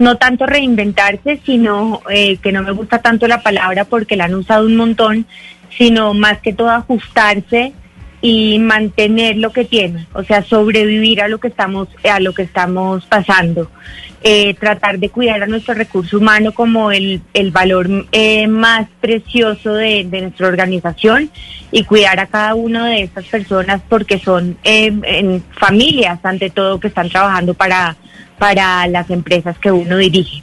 no 0.00 0.16
tanto 0.16 0.46
reinventarse, 0.46 1.40
sino 1.46 2.00
eh, 2.10 2.38
que 2.38 2.50
no 2.50 2.64
me 2.64 2.72
gusta 2.72 2.98
tanto 3.00 3.28
la 3.28 3.44
palabra 3.44 3.84
porque 3.84 4.16
la 4.16 4.24
han 4.24 4.34
usado 4.34 4.66
un 4.66 4.74
montón, 4.74 5.26
sino 5.78 6.12
más 6.12 6.40
que 6.40 6.52
todo 6.52 6.70
ajustarse 6.70 7.72
y 8.20 8.58
mantener 8.58 9.36
lo 9.36 9.52
que 9.52 9.64
tienen, 9.64 10.06
o 10.12 10.24
sea, 10.24 10.42
sobrevivir 10.42 11.22
a 11.22 11.28
lo 11.28 11.38
que 11.38 11.48
estamos 11.48 11.88
a 12.10 12.18
lo 12.18 12.32
que 12.32 12.42
estamos 12.42 13.06
pasando, 13.06 13.70
eh, 14.22 14.54
tratar 14.54 14.98
de 14.98 15.10
cuidar 15.10 15.42
a 15.42 15.46
nuestro 15.46 15.74
recurso 15.74 16.18
humano 16.18 16.52
como 16.52 16.90
el, 16.90 17.22
el 17.32 17.52
valor 17.52 17.88
eh, 18.10 18.48
más 18.48 18.88
precioso 19.00 19.74
de, 19.74 20.04
de, 20.04 20.22
nuestra 20.22 20.48
organización 20.48 21.30
y 21.70 21.84
cuidar 21.84 22.18
a 22.18 22.26
cada 22.26 22.56
una 22.56 22.88
de 22.88 23.04
estas 23.04 23.26
personas 23.26 23.80
porque 23.88 24.18
son 24.18 24.58
eh, 24.64 24.92
en 25.04 25.44
familias 25.52 26.18
ante 26.24 26.50
todo 26.50 26.80
que 26.80 26.88
están 26.88 27.08
trabajando 27.08 27.54
para 27.54 27.96
para 28.38 28.86
las 28.86 29.10
empresas 29.10 29.58
que 29.58 29.70
uno 29.70 29.96
dirige. 29.96 30.42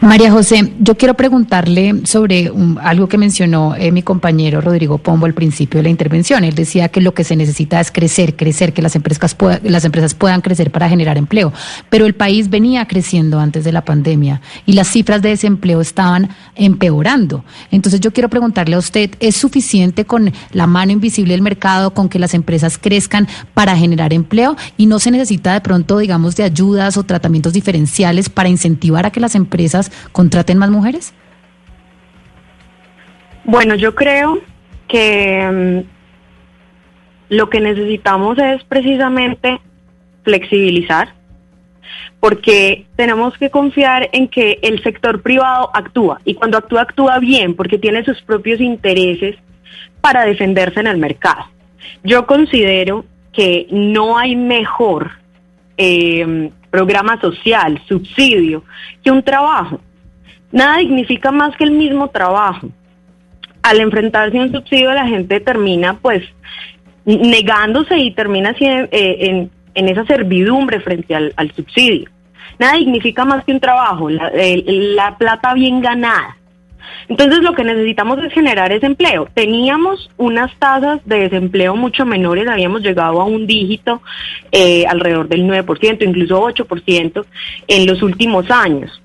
María 0.00 0.30
José, 0.30 0.72
yo 0.80 0.96
quiero 0.96 1.14
preguntarle 1.14 2.00
sobre 2.04 2.50
algo 2.80 3.08
que 3.08 3.18
mencionó 3.18 3.74
eh, 3.76 3.92
mi 3.92 4.02
compañero 4.02 4.60
Rodrigo 4.60 4.98
Pombo 4.98 5.26
al 5.26 5.34
principio 5.34 5.78
de 5.78 5.84
la 5.84 5.88
intervención. 5.90 6.42
Él 6.44 6.54
decía 6.54 6.88
que 6.88 7.00
lo 7.00 7.12
que 7.12 7.24
se 7.24 7.36
necesita 7.36 7.80
es 7.80 7.90
crecer, 7.90 8.34
crecer, 8.34 8.72
que 8.72 8.80
las 8.80 8.96
empresas, 8.96 9.36
las 9.62 9.84
empresas 9.84 10.14
puedan 10.14 10.40
crecer 10.40 10.70
para 10.70 10.88
generar 10.88 11.18
empleo. 11.18 11.52
Pero 11.90 12.06
el 12.06 12.14
país 12.14 12.48
venía 12.48 12.86
creciendo 12.86 13.40
antes 13.40 13.64
de 13.64 13.72
la 13.72 13.84
pandemia 13.84 14.40
y 14.64 14.72
las 14.72 14.88
cifras 14.88 15.20
de 15.22 15.30
desempleo 15.30 15.80
estaban 15.80 16.30
empeorando. 16.54 17.44
Entonces 17.70 18.00
yo 18.00 18.12
quiero 18.12 18.28
preguntarle 18.28 18.76
a 18.76 18.78
usted, 18.78 19.10
¿es 19.20 19.36
suficiente 19.36 20.06
con 20.06 20.32
la 20.52 20.66
mano 20.66 20.92
invisible 20.92 21.34
del 21.34 21.42
mercado, 21.42 21.92
con 21.92 22.08
que 22.08 22.18
las 22.18 22.32
empresas 22.34 22.78
crezcan 22.78 23.28
para 23.54 23.76
generar 23.76 24.12
empleo 24.12 24.56
y 24.76 24.86
no 24.86 24.98
se 24.98 25.10
necesita 25.10 25.52
de 25.52 25.60
pronto, 25.60 25.98
digamos, 25.98 26.36
de 26.36 26.44
ayudas 26.44 26.96
o 26.96 27.02
tratamientos 27.02 27.52
diferenciales 27.52 28.28
para 28.28 28.48
incentivar 28.48 29.06
a 29.06 29.10
que 29.10 29.20
las 29.20 29.34
empresas 29.34 29.79
contraten 30.12 30.58
más 30.58 30.70
mujeres? 30.70 31.14
Bueno, 33.44 33.74
yo 33.74 33.94
creo 33.94 34.40
que 34.86 35.84
mm, 35.86 37.34
lo 37.34 37.48
que 37.48 37.60
necesitamos 37.60 38.38
es 38.38 38.62
precisamente 38.64 39.60
flexibilizar, 40.24 41.14
porque 42.18 42.86
tenemos 42.96 43.36
que 43.38 43.50
confiar 43.50 44.10
en 44.12 44.28
que 44.28 44.58
el 44.62 44.82
sector 44.82 45.22
privado 45.22 45.70
actúa 45.72 46.20
y 46.24 46.34
cuando 46.34 46.58
actúa 46.58 46.82
actúa 46.82 47.18
bien 47.18 47.54
porque 47.54 47.78
tiene 47.78 48.04
sus 48.04 48.20
propios 48.22 48.60
intereses 48.60 49.36
para 50.00 50.24
defenderse 50.24 50.80
en 50.80 50.86
el 50.86 50.98
mercado. 50.98 51.46
Yo 52.04 52.26
considero 52.26 53.04
que 53.32 53.66
no 53.70 54.18
hay 54.18 54.36
mejor 54.36 55.12
eh, 55.76 56.50
programa 56.70 57.20
social, 57.20 57.80
subsidio, 57.86 58.64
que 59.02 59.10
un 59.10 59.22
trabajo. 59.22 59.80
Nada 60.52 60.78
dignifica 60.78 61.30
más 61.30 61.56
que 61.56 61.64
el 61.64 61.72
mismo 61.72 62.08
trabajo. 62.08 62.68
Al 63.62 63.80
enfrentarse 63.80 64.38
a 64.38 64.42
un 64.42 64.52
subsidio 64.52 64.92
la 64.92 65.06
gente 65.06 65.40
termina 65.40 65.94
pues 65.94 66.22
negándose 67.04 67.96
y 67.98 68.12
termina 68.12 68.54
eh, 68.60 68.88
en, 68.90 69.50
en, 69.74 69.88
esa 69.88 70.04
servidumbre 70.06 70.80
frente 70.80 71.14
al, 71.14 71.52
subsidio. 71.54 72.08
Nada 72.58 72.74
dignifica 72.74 73.24
más 73.24 73.44
que 73.44 73.52
un 73.52 73.60
trabajo, 73.60 74.08
la 74.10 75.16
plata 75.16 75.54
bien 75.54 75.80
ganada. 75.80 76.36
Entonces 77.08 77.40
lo 77.40 77.54
que 77.54 77.64
necesitamos 77.64 78.18
es 78.22 78.32
generar 78.32 78.72
ese 78.72 78.86
empleo. 78.86 79.28
Teníamos 79.34 80.10
unas 80.16 80.54
tasas 80.58 81.00
de 81.04 81.28
desempleo 81.28 81.76
mucho 81.76 82.04
menores, 82.06 82.48
habíamos 82.48 82.82
llegado 82.82 83.20
a 83.20 83.24
un 83.24 83.46
dígito 83.46 84.02
eh, 84.52 84.86
alrededor 84.86 85.28
del 85.28 85.44
9%, 85.44 86.06
incluso 86.06 86.40
8% 86.40 87.24
en 87.68 87.86
los 87.86 88.02
últimos 88.02 88.50
años. 88.50 89.02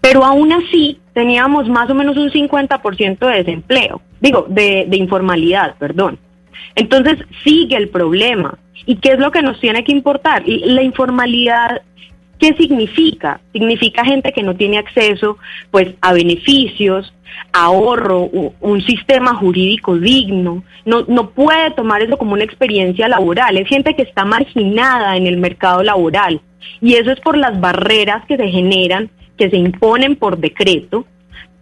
Pero 0.00 0.24
aún 0.24 0.52
así 0.52 1.00
teníamos 1.12 1.68
más 1.68 1.88
o 1.88 1.94
menos 1.94 2.16
un 2.16 2.30
50% 2.30 3.18
de 3.18 3.36
desempleo, 3.36 4.02
digo, 4.20 4.46
de, 4.48 4.86
de 4.88 4.96
informalidad, 4.96 5.76
perdón. 5.78 6.18
Entonces 6.74 7.18
sigue 7.44 7.76
el 7.76 7.88
problema. 7.88 8.58
¿Y 8.84 8.96
qué 8.96 9.12
es 9.12 9.18
lo 9.18 9.30
que 9.30 9.42
nos 9.42 9.60
tiene 9.60 9.84
que 9.84 9.92
importar? 9.92 10.42
La 10.46 10.82
informalidad 10.82 11.82
¿Qué 12.42 12.56
significa? 12.56 13.40
Significa 13.52 14.04
gente 14.04 14.32
que 14.32 14.42
no 14.42 14.56
tiene 14.56 14.76
acceso 14.76 15.38
pues 15.70 15.94
a 16.00 16.12
beneficios, 16.12 17.14
ahorro, 17.52 18.24
un 18.60 18.82
sistema 18.82 19.36
jurídico 19.36 19.96
digno, 19.96 20.64
no, 20.84 21.04
no 21.06 21.30
puede 21.30 21.70
tomar 21.70 22.02
eso 22.02 22.18
como 22.18 22.32
una 22.32 22.42
experiencia 22.42 23.06
laboral, 23.06 23.58
es 23.58 23.68
gente 23.68 23.94
que 23.94 24.02
está 24.02 24.24
marginada 24.24 25.16
en 25.16 25.28
el 25.28 25.36
mercado 25.36 25.84
laboral 25.84 26.40
y 26.80 26.94
eso 26.94 27.12
es 27.12 27.20
por 27.20 27.38
las 27.38 27.60
barreras 27.60 28.26
que 28.26 28.36
se 28.36 28.48
generan, 28.48 29.08
que 29.36 29.48
se 29.48 29.56
imponen 29.56 30.16
por 30.16 30.36
decreto 30.38 31.06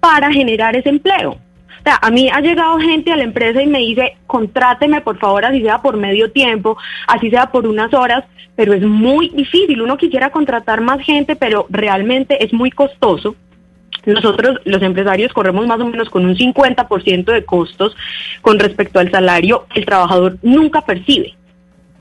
para 0.00 0.32
generar 0.32 0.76
ese 0.76 0.88
empleo. 0.88 1.36
O 1.80 1.82
sea, 1.82 1.98
a 2.02 2.10
mí 2.10 2.28
ha 2.28 2.40
llegado 2.40 2.78
gente 2.78 3.10
a 3.10 3.16
la 3.16 3.24
empresa 3.24 3.62
y 3.62 3.66
me 3.66 3.78
dice, 3.78 4.16
contráteme 4.26 5.00
por 5.00 5.18
favor, 5.18 5.46
así 5.46 5.62
sea 5.62 5.80
por 5.80 5.96
medio 5.96 6.30
tiempo, 6.30 6.76
así 7.06 7.30
sea 7.30 7.50
por 7.50 7.66
unas 7.66 7.94
horas, 7.94 8.24
pero 8.54 8.74
es 8.74 8.82
muy 8.82 9.30
difícil. 9.30 9.80
Uno 9.80 9.96
quisiera 9.96 10.30
contratar 10.30 10.82
más 10.82 11.00
gente, 11.00 11.36
pero 11.36 11.66
realmente 11.70 12.44
es 12.44 12.52
muy 12.52 12.70
costoso. 12.70 13.34
Nosotros, 14.04 14.60
los 14.64 14.82
empresarios, 14.82 15.32
corremos 15.32 15.66
más 15.66 15.80
o 15.80 15.86
menos 15.86 16.10
con 16.10 16.26
un 16.26 16.36
50% 16.36 17.24
de 17.32 17.44
costos 17.44 17.96
con 18.42 18.58
respecto 18.58 18.98
al 18.98 19.10
salario 19.10 19.66
el 19.74 19.86
trabajador 19.86 20.36
nunca 20.42 20.82
percibe. 20.82 21.34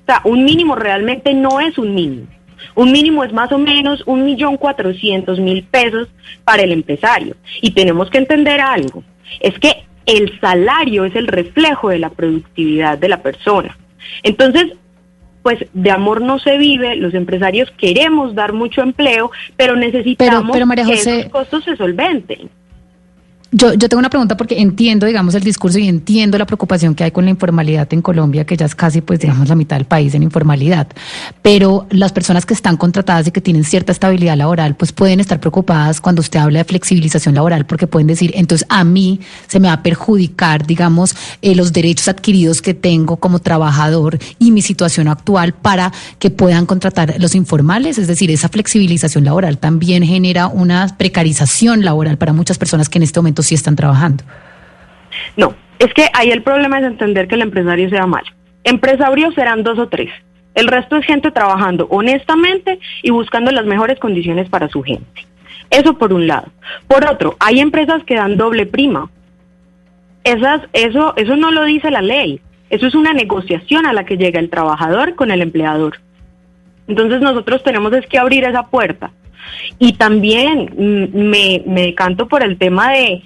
O 0.03 0.05
sea, 0.05 0.21
un 0.25 0.43
mínimo 0.43 0.75
realmente 0.75 1.33
no 1.33 1.61
es 1.61 1.77
un 1.77 1.95
mínimo. 1.95 2.27
Un 2.75 2.91
mínimo 2.91 3.23
es 3.23 3.31
más 3.31 3.51
o 3.53 3.57
menos 3.57 4.03
un 4.05 4.25
millón 4.25 4.57
cuatrocientos 4.57 5.39
mil 5.39 5.63
pesos 5.63 6.09
para 6.43 6.63
el 6.63 6.73
empresario. 6.73 7.35
Y 7.61 7.71
tenemos 7.71 8.09
que 8.09 8.17
entender 8.17 8.59
algo 8.59 9.03
es 9.39 9.57
que 9.59 9.83
el 10.05 10.39
salario 10.39 11.05
es 11.05 11.15
el 11.15 11.27
reflejo 11.27 11.89
de 11.89 11.99
la 11.99 12.09
productividad 12.09 12.97
de 12.97 13.09
la 13.09 13.21
persona. 13.21 13.77
Entonces, 14.23 14.73
pues 15.43 15.65
de 15.73 15.91
amor 15.91 16.21
no 16.21 16.39
se 16.39 16.57
vive, 16.57 16.95
los 16.95 17.13
empresarios 17.13 17.71
queremos 17.77 18.35
dar 18.35 18.53
mucho 18.53 18.81
empleo, 18.81 19.31
pero 19.55 19.75
necesitamos 19.75 20.57
que 20.85 20.93
esos 20.93 21.25
costos 21.31 21.63
se 21.63 21.75
solventen. 21.75 22.49
Yo, 23.51 23.73
yo 23.73 23.89
tengo 23.89 23.97
una 23.97 24.11
pregunta 24.11 24.37
porque 24.37 24.59
entiendo, 24.59 25.07
digamos, 25.07 25.33
el 25.33 25.43
discurso 25.43 25.79
y 25.79 25.87
entiendo 25.87 26.37
la 26.37 26.45
preocupación 26.45 26.93
que 26.93 27.03
hay 27.03 27.09
con 27.09 27.25
la 27.25 27.31
informalidad 27.31 27.91
en 27.91 28.03
Colombia, 28.03 28.45
que 28.45 28.55
ya 28.55 28.67
es 28.67 28.75
casi, 28.75 29.01
pues, 29.01 29.21
digamos, 29.21 29.49
la 29.49 29.55
mitad 29.55 29.75
del 29.77 29.85
país 29.85 30.13
en 30.13 30.21
informalidad. 30.21 30.87
Pero 31.41 31.87
las 31.89 32.11
personas 32.11 32.45
que 32.45 32.53
están 32.53 32.77
contratadas 32.77 33.25
y 33.27 33.31
que 33.31 33.41
tienen 33.41 33.63
cierta 33.63 33.91
estabilidad 33.91 34.37
laboral, 34.37 34.75
pues 34.75 34.91
pueden 34.91 35.19
estar 35.19 35.39
preocupadas 35.39 35.99
cuando 35.99 36.19
usted 36.19 36.39
habla 36.39 36.59
de 36.59 36.65
flexibilización 36.65 37.33
laboral, 37.33 37.65
porque 37.65 37.87
pueden 37.87 38.05
decir, 38.05 38.31
entonces 38.35 38.67
a 38.69 38.83
mí 38.83 39.19
se 39.47 39.59
me 39.59 39.67
va 39.67 39.73
a 39.73 39.83
perjudicar, 39.83 40.67
digamos, 40.67 41.15
eh, 41.41 41.55
los 41.55 41.73
derechos 41.73 42.07
adquiridos 42.07 42.61
que 42.61 42.75
tengo 42.75 43.17
como 43.17 43.39
trabajador 43.39 44.19
y 44.37 44.51
mi 44.51 44.61
situación 44.61 45.07
actual 45.07 45.53
para 45.53 45.91
que 46.19 46.29
puedan 46.29 46.67
contratar 46.67 47.15
los 47.17 47.33
informales. 47.33 47.97
Es 47.97 48.07
decir, 48.07 48.29
esa 48.29 48.49
flexibilización 48.49 49.23
laboral 49.23 49.57
también 49.57 50.03
genera 50.03 50.47
una 50.47 50.95
precarización 50.99 51.83
laboral 51.83 52.19
para 52.19 52.31
muchas 52.31 52.59
personas 52.59 52.89
que 52.89 52.99
en 52.99 53.03
este 53.03 53.19
momento 53.19 53.38
si 53.41 53.55
están 53.55 53.75
trabajando. 53.75 54.23
No, 55.37 55.53
es 55.79 55.93
que 55.93 56.09
ahí 56.13 56.31
el 56.31 56.43
problema 56.43 56.79
es 56.79 56.85
entender 56.85 57.27
que 57.27 57.35
el 57.35 57.41
empresario 57.41 57.89
sea 57.89 58.05
malo. 58.05 58.27
Empresarios 58.63 59.33
serán 59.35 59.63
dos 59.63 59.79
o 59.79 59.87
tres. 59.87 60.11
El 60.55 60.67
resto 60.67 60.97
es 60.97 61.05
gente 61.05 61.31
trabajando 61.31 61.87
honestamente 61.89 62.79
y 63.01 63.11
buscando 63.11 63.51
las 63.51 63.65
mejores 63.65 63.99
condiciones 63.99 64.49
para 64.49 64.67
su 64.67 64.81
gente. 64.83 65.25
Eso 65.69 65.97
por 65.97 66.13
un 66.13 66.27
lado. 66.27 66.47
Por 66.87 67.09
otro, 67.09 67.37
hay 67.39 67.59
empresas 67.59 68.03
que 68.03 68.15
dan 68.15 68.37
doble 68.37 68.65
prima. 68.65 69.09
Eso, 70.23 71.13
eso 71.15 71.35
no 71.35 71.51
lo 71.51 71.63
dice 71.63 71.91
la 71.91 72.01
ley. 72.01 72.41
Eso 72.69 72.87
es 72.87 72.95
una 72.95 73.13
negociación 73.13 73.85
a 73.85 73.93
la 73.93 74.05
que 74.05 74.17
llega 74.17 74.39
el 74.39 74.49
trabajador 74.49 75.15
con 75.15 75.31
el 75.31 75.41
empleador. 75.41 75.99
Entonces 76.87 77.21
nosotros 77.21 77.63
tenemos 77.63 77.93
es 77.93 78.05
que 78.07 78.17
abrir 78.17 78.43
esa 78.43 78.63
puerta. 78.63 79.11
Y 79.77 79.93
también 79.93 80.69
mm, 80.77 81.17
me, 81.17 81.63
me 81.65 81.81
decanto 81.83 82.27
por 82.27 82.43
el 82.43 82.57
tema 82.57 82.91
de 82.91 83.23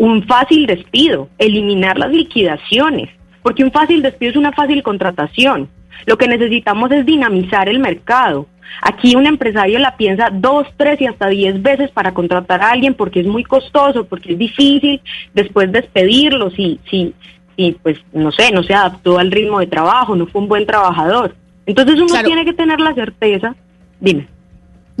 un 0.00 0.26
fácil 0.26 0.66
despido, 0.66 1.28
eliminar 1.36 1.98
las 1.98 2.10
liquidaciones, 2.10 3.10
porque 3.42 3.62
un 3.62 3.70
fácil 3.70 4.00
despido 4.00 4.30
es 4.30 4.36
una 4.36 4.52
fácil 4.52 4.82
contratación. 4.82 5.68
Lo 6.06 6.16
que 6.16 6.26
necesitamos 6.26 6.90
es 6.90 7.04
dinamizar 7.04 7.68
el 7.68 7.78
mercado. 7.78 8.46
Aquí 8.82 9.14
un 9.14 9.26
empresario 9.26 9.78
la 9.78 9.96
piensa 9.96 10.30
dos, 10.32 10.66
tres 10.78 11.00
y 11.02 11.06
hasta 11.06 11.28
diez 11.28 11.60
veces 11.60 11.90
para 11.90 12.14
contratar 12.14 12.62
a 12.62 12.70
alguien 12.70 12.94
porque 12.94 13.20
es 13.20 13.26
muy 13.26 13.44
costoso, 13.44 14.04
porque 14.04 14.32
es 14.32 14.38
difícil 14.38 15.02
después 15.34 15.70
despedirlo 15.70 16.50
si, 16.50 16.80
si, 16.88 17.12
si 17.56 17.76
pues 17.82 17.98
no 18.12 18.32
sé, 18.32 18.52
no 18.52 18.62
se 18.62 18.72
adaptó 18.72 19.18
al 19.18 19.30
ritmo 19.30 19.60
de 19.60 19.66
trabajo, 19.66 20.16
no 20.16 20.26
fue 20.26 20.40
un 20.40 20.48
buen 20.48 20.64
trabajador. 20.64 21.34
Entonces 21.66 22.00
uno 22.00 22.22
tiene 22.24 22.44
que 22.44 22.54
tener 22.54 22.80
la 22.80 22.94
certeza, 22.94 23.54
dime. 24.00 24.28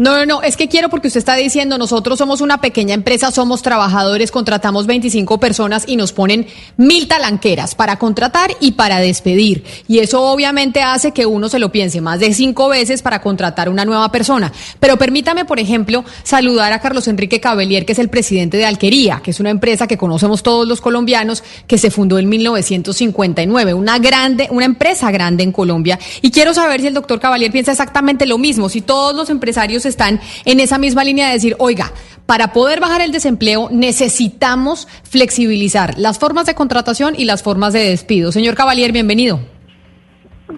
No, 0.00 0.16
no, 0.16 0.24
no, 0.24 0.42
es 0.42 0.56
que 0.56 0.66
quiero 0.66 0.88
porque 0.88 1.08
usted 1.08 1.18
está 1.18 1.36
diciendo, 1.36 1.76
nosotros 1.76 2.16
somos 2.16 2.40
una 2.40 2.62
pequeña 2.62 2.94
empresa, 2.94 3.30
somos 3.30 3.60
trabajadores, 3.60 4.30
contratamos 4.30 4.86
25 4.86 5.38
personas 5.38 5.84
y 5.86 5.96
nos 5.96 6.14
ponen 6.14 6.46
mil 6.78 7.06
talanqueras 7.06 7.74
para 7.74 7.98
contratar 7.98 8.50
y 8.60 8.72
para 8.72 8.98
despedir. 8.98 9.62
Y 9.88 9.98
eso 9.98 10.22
obviamente 10.22 10.80
hace 10.80 11.12
que 11.12 11.26
uno 11.26 11.50
se 11.50 11.58
lo 11.58 11.70
piense 11.70 12.00
más 12.00 12.18
de 12.18 12.32
cinco 12.32 12.70
veces 12.70 13.02
para 13.02 13.20
contratar 13.20 13.68
una 13.68 13.84
nueva 13.84 14.10
persona. 14.10 14.50
Pero 14.78 14.96
permítame, 14.96 15.44
por 15.44 15.60
ejemplo, 15.60 16.02
saludar 16.22 16.72
a 16.72 16.80
Carlos 16.80 17.06
Enrique 17.06 17.38
Cabellier, 17.38 17.84
que 17.84 17.92
es 17.92 17.98
el 17.98 18.08
presidente 18.08 18.56
de 18.56 18.64
Alquería, 18.64 19.20
que 19.22 19.32
es 19.32 19.38
una 19.38 19.50
empresa 19.50 19.86
que 19.86 19.98
conocemos 19.98 20.42
todos 20.42 20.66
los 20.66 20.80
colombianos, 20.80 21.44
que 21.66 21.76
se 21.76 21.90
fundó 21.90 22.18
en 22.18 22.26
1959, 22.26 23.74
una 23.74 23.98
grande, 23.98 24.48
una 24.50 24.64
empresa 24.64 25.10
grande 25.10 25.42
en 25.42 25.52
Colombia. 25.52 25.98
Y 26.22 26.30
quiero 26.30 26.54
saber 26.54 26.80
si 26.80 26.86
el 26.86 26.94
doctor 26.94 27.20
Cabellier 27.20 27.52
piensa 27.52 27.72
exactamente 27.72 28.24
lo 28.24 28.38
mismo, 28.38 28.70
si 28.70 28.80
todos 28.80 29.14
los 29.14 29.28
empresarios 29.28 29.89
están 29.90 30.20
en 30.44 30.60
esa 30.60 30.78
misma 30.78 31.04
línea 31.04 31.26
de 31.26 31.34
decir, 31.34 31.56
oiga, 31.58 31.92
para 32.26 32.52
poder 32.52 32.80
bajar 32.80 33.00
el 33.00 33.12
desempleo 33.12 33.68
necesitamos 33.70 34.88
flexibilizar 35.02 35.98
las 35.98 36.18
formas 36.18 36.46
de 36.46 36.54
contratación 36.54 37.14
y 37.16 37.24
las 37.24 37.42
formas 37.42 37.72
de 37.72 37.80
despido. 37.80 38.32
Señor 38.32 38.54
Cavalier, 38.54 38.92
bienvenido. 38.92 39.40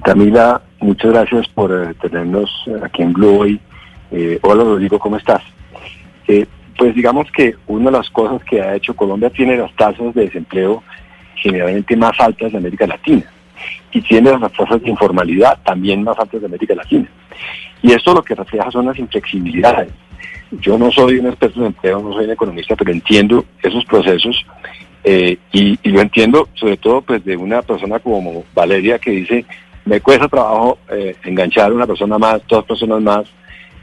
Camila, 0.04 0.62
muchas 0.80 1.12
gracias 1.12 1.48
por 1.48 1.72
eh, 1.72 1.94
tenernos 2.00 2.50
aquí 2.82 3.02
en 3.02 3.12
Blue 3.12 3.40
hoy. 3.40 3.60
Eh, 4.10 4.38
hola 4.42 4.64
Rodrigo, 4.64 4.98
¿cómo 4.98 5.16
estás? 5.16 5.42
Eh, 6.28 6.46
pues 6.76 6.94
digamos 6.94 7.30
que 7.32 7.54
una 7.66 7.86
de 7.90 7.98
las 7.98 8.10
cosas 8.10 8.42
que 8.44 8.60
ha 8.60 8.74
hecho 8.74 8.94
Colombia 8.94 9.30
tiene 9.30 9.56
las 9.56 9.74
tasas 9.74 10.14
de 10.14 10.26
desempleo 10.26 10.82
generalmente 11.36 11.96
más 11.96 12.18
altas 12.20 12.52
de 12.52 12.58
América 12.58 12.86
Latina 12.86 13.24
y 13.92 14.00
tiene 14.00 14.36
las 14.38 14.52
tasas 14.52 14.82
de 14.82 14.90
informalidad 14.90 15.58
también 15.64 16.02
más 16.02 16.18
altas 16.18 16.40
de 16.40 16.46
América 16.46 16.74
Latina. 16.74 17.08
Y 17.82 17.92
esto 17.92 18.14
lo 18.14 18.22
que 18.22 18.34
refleja 18.34 18.70
son 18.70 18.86
las 18.86 18.98
inflexibilidades. 18.98 19.92
Yo 20.60 20.78
no 20.78 20.90
soy 20.90 21.18
un 21.18 21.26
experto 21.26 21.60
en 21.60 21.66
empleo, 21.66 22.00
no 22.00 22.12
soy 22.12 22.26
un 22.26 22.32
economista, 22.32 22.76
pero 22.76 22.92
entiendo 22.92 23.44
esos 23.62 23.84
procesos 23.86 24.44
eh, 25.04 25.38
y, 25.52 25.78
lo 25.90 26.00
entiendo 26.00 26.48
sobre 26.54 26.76
todo 26.76 27.02
pues 27.02 27.24
de 27.24 27.36
una 27.36 27.62
persona 27.62 27.98
como 27.98 28.44
Valeria 28.54 28.98
que 28.98 29.10
dice, 29.10 29.44
me 29.84 30.00
cuesta 30.00 30.28
trabajo 30.28 30.78
eh, 30.90 31.16
enganchar 31.24 31.72
una 31.72 31.86
persona 31.86 32.18
más, 32.18 32.40
dos 32.46 32.64
personas 32.64 33.02
más, 33.02 33.24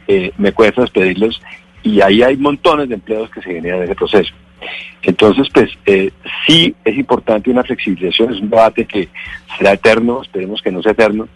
eh, 0.08 0.32
me 0.38 0.54
cuesta 0.54 0.82
despedirlos 0.82 1.42
y 1.84 2.02
ahí 2.02 2.24
hay 2.24 2.38
montones 2.38 2.88
de 2.88 2.96
empleos 2.96 3.30
que 3.32 3.42
se 3.42 3.54
generan 3.54 3.80
en 3.80 3.86
ese 3.86 3.96
proceso. 3.96 4.34
Entonces, 5.02 5.48
pues 5.54 5.72
sí 6.46 6.76
es 6.84 6.98
importante 6.98 7.50
una 7.50 7.64
flexibilización, 7.64 8.34
es 8.34 8.42
un 8.42 8.50
debate 8.50 8.86
que 8.86 9.10
será 9.58 9.74
eterno, 9.74 10.22
esperemos 10.22 10.62
que 10.62 10.72
no 10.72 10.82
sea 10.82 10.92
eterno, 10.92 11.28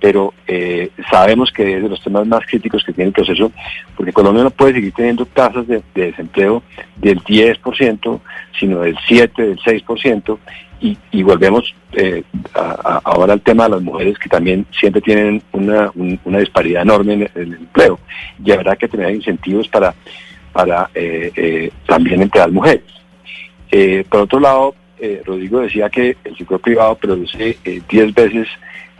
pero 0.00 0.34
eh, 0.46 0.90
sabemos 1.10 1.50
que 1.50 1.76
es 1.76 1.82
de 1.82 1.88
los 1.88 2.02
temas 2.02 2.26
más 2.26 2.44
críticos 2.46 2.84
que 2.84 2.92
tiene 2.92 3.08
el 3.08 3.14
proceso, 3.14 3.50
porque 3.96 4.12
Colombia 4.12 4.44
no 4.44 4.50
puede 4.50 4.74
seguir 4.74 4.92
teniendo 4.92 5.24
tasas 5.26 5.66
de, 5.66 5.82
desempleo 5.94 6.62
del 6.96 7.20
10%, 7.20 8.20
sino 8.58 8.80
del 8.80 8.96
7%, 8.96 9.34
del 9.36 9.58
6%, 9.58 10.38
y, 10.78 10.98
y 11.10 11.22
volvemos 11.22 11.74
eh, 11.92 12.22
ahora 13.04 13.32
al 13.32 13.40
tema 13.40 13.64
de 13.64 13.70
las 13.70 13.82
mujeres 13.82 14.18
que 14.18 14.28
también 14.28 14.66
siempre 14.78 15.00
tienen 15.00 15.42
una, 15.52 15.90
disparidad 16.38 16.82
enorme 16.82 17.14
en 17.14 17.30
el, 17.34 17.54
empleo, 17.54 17.98
y 18.44 18.50
habrá 18.52 18.76
que 18.76 18.88
tener 18.88 19.14
incentivos 19.14 19.66
para, 19.68 19.94
para 20.56 20.88
eh, 20.94 21.70
también 21.86 22.22
entre 22.22 22.40
las 22.40 22.50
mujeres. 22.50 22.84
por 24.08 24.20
otro 24.20 24.40
lado, 24.40 24.74
Rodrigo 25.26 25.60
decía 25.60 25.90
que 25.90 26.16
el 26.24 26.36
sector 26.36 26.60
privado 26.60 26.94
produce 26.94 27.58
10 27.64 28.14
veces 28.14 28.48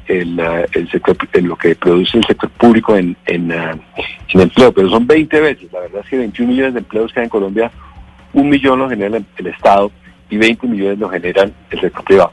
el, 0.08 0.38
el 0.72 0.90
sector, 0.90 1.16
lo 1.42 1.56
que 1.56 1.74
produce 1.74 2.18
el 2.18 2.24
sector 2.24 2.50
público 2.50 2.96
en, 2.96 3.16
en, 3.26 3.50
uh, 3.50 4.40
empleo, 4.40 4.72
pero 4.72 4.88
son 4.88 5.06
20 5.06 5.40
veces. 5.40 5.72
La 5.72 5.80
verdad 5.80 6.02
es 6.04 6.10
que 6.10 6.18
21 6.18 6.52
millones 6.52 6.74
de 6.74 6.80
empleos 6.80 7.12
que 7.12 7.20
hay 7.20 7.24
en 7.24 7.30
Colombia, 7.30 7.70
un 8.32 8.48
millón 8.48 8.78
lo 8.78 8.88
genera 8.88 9.18
el 9.36 9.46
Estado 9.46 9.90
y 10.28 10.36
20 10.36 10.66
millones 10.66 10.98
lo 10.98 11.08
generan 11.08 11.52
el 11.70 11.80
sector 11.80 12.04
privado. 12.04 12.32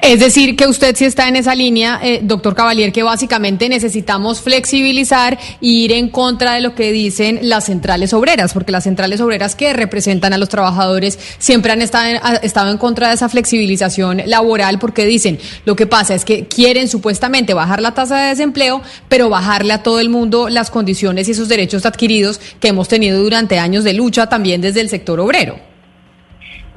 Es 0.00 0.20
decir, 0.20 0.54
que 0.54 0.66
usted 0.66 0.94
sí 0.96 1.04
está 1.04 1.28
en 1.28 1.36
esa 1.36 1.54
línea, 1.54 1.98
eh, 2.02 2.20
doctor 2.22 2.54
Cavalier, 2.54 2.92
que 2.92 3.02
básicamente 3.02 3.68
necesitamos 3.68 4.40
flexibilizar 4.40 5.34
e 5.34 5.66
ir 5.66 5.92
en 5.92 6.08
contra 6.08 6.54
de 6.54 6.60
lo 6.60 6.74
que 6.74 6.92
dicen 6.92 7.40
las 7.42 7.64
centrales 7.64 8.12
obreras, 8.12 8.52
porque 8.52 8.72
las 8.72 8.84
centrales 8.84 9.20
obreras 9.20 9.54
que 9.54 9.72
representan 9.72 10.32
a 10.32 10.38
los 10.38 10.48
trabajadores 10.48 11.18
siempre 11.38 11.72
han 11.72 11.82
estado 11.82 12.06
en, 12.06 12.20
estado 12.42 12.70
en 12.70 12.78
contra 12.78 13.08
de 13.08 13.14
esa 13.14 13.28
flexibilización 13.28 14.22
laboral 14.26 14.78
porque 14.78 15.04
dicen, 15.04 15.38
lo 15.64 15.74
que 15.74 15.86
pasa 15.86 16.14
es 16.14 16.24
que 16.24 16.46
quieren 16.46 16.88
supuestamente 16.88 17.52
bajar 17.54 17.80
la 17.80 17.92
tasa 17.92 18.18
de 18.18 18.28
desempleo, 18.28 18.82
pero 19.08 19.28
bajarle 19.28 19.72
a 19.72 19.82
todo 19.82 20.00
el 20.00 20.10
mundo 20.10 20.48
las 20.48 20.70
condiciones 20.70 21.28
y 21.28 21.32
esos 21.32 21.48
derechos 21.48 21.86
adquiridos 21.86 22.40
que 22.60 22.68
hemos 22.68 22.88
tenido 22.88 23.20
durante 23.20 23.58
años 23.58 23.84
de 23.84 23.94
lucha 23.94 24.28
también 24.28 24.60
desde 24.60 24.80
el 24.80 24.88
sector 24.88 25.18
obrero. 25.20 25.67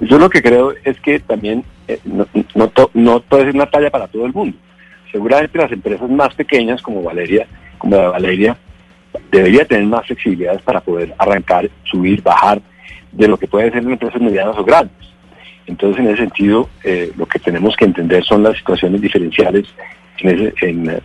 Yo 0.01 0.17
lo 0.17 0.29
que 0.29 0.41
creo 0.41 0.73
es 0.83 0.99
que 0.99 1.19
también 1.19 1.63
eh, 1.87 1.99
no, 2.05 2.27
no, 2.93 3.19
puede 3.21 3.45
ser 3.45 3.55
una 3.55 3.69
talla 3.69 3.91
para 3.91 4.07
todo 4.07 4.25
el 4.25 4.33
mundo. 4.33 4.57
Seguramente 5.11 5.57
las 5.57 5.71
empresas 5.71 6.09
más 6.09 6.33
pequeñas 6.33 6.81
como 6.81 7.03
Valeria, 7.03 7.47
como 7.77 7.95
la 7.95 8.09
Valeria, 8.09 8.57
debería 9.31 9.65
tener 9.65 9.85
más 9.85 10.07
flexibilidades 10.07 10.61
para 10.63 10.81
poder 10.81 11.13
arrancar, 11.17 11.69
subir, 11.83 12.21
bajar 12.23 12.61
de 13.11 13.27
lo 13.27 13.37
que 13.37 13.47
puede 13.47 13.71
ser 13.71 13.83
empresas 13.83 14.21
medianas 14.21 14.57
o 14.57 14.63
grandes. 14.63 15.11
Entonces, 15.67 16.03
en 16.03 16.07
ese 16.07 16.23
sentido, 16.23 16.69
eh, 16.83 17.11
lo 17.15 17.27
que 17.27 17.39
tenemos 17.39 17.75
que 17.75 17.85
entender 17.85 18.23
son 18.23 18.41
las 18.43 18.57
situaciones 18.57 19.01
diferenciales 19.01 19.67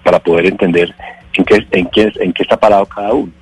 para 0.02 0.20
poder 0.20 0.46
entender 0.46 0.94
en 1.34 1.44
qué, 1.44 1.66
en, 1.70 1.86
qué, 1.86 2.12
en 2.16 2.32
qué 2.32 2.42
está 2.42 2.56
parado 2.56 2.86
cada 2.86 3.12
uno. 3.12 3.32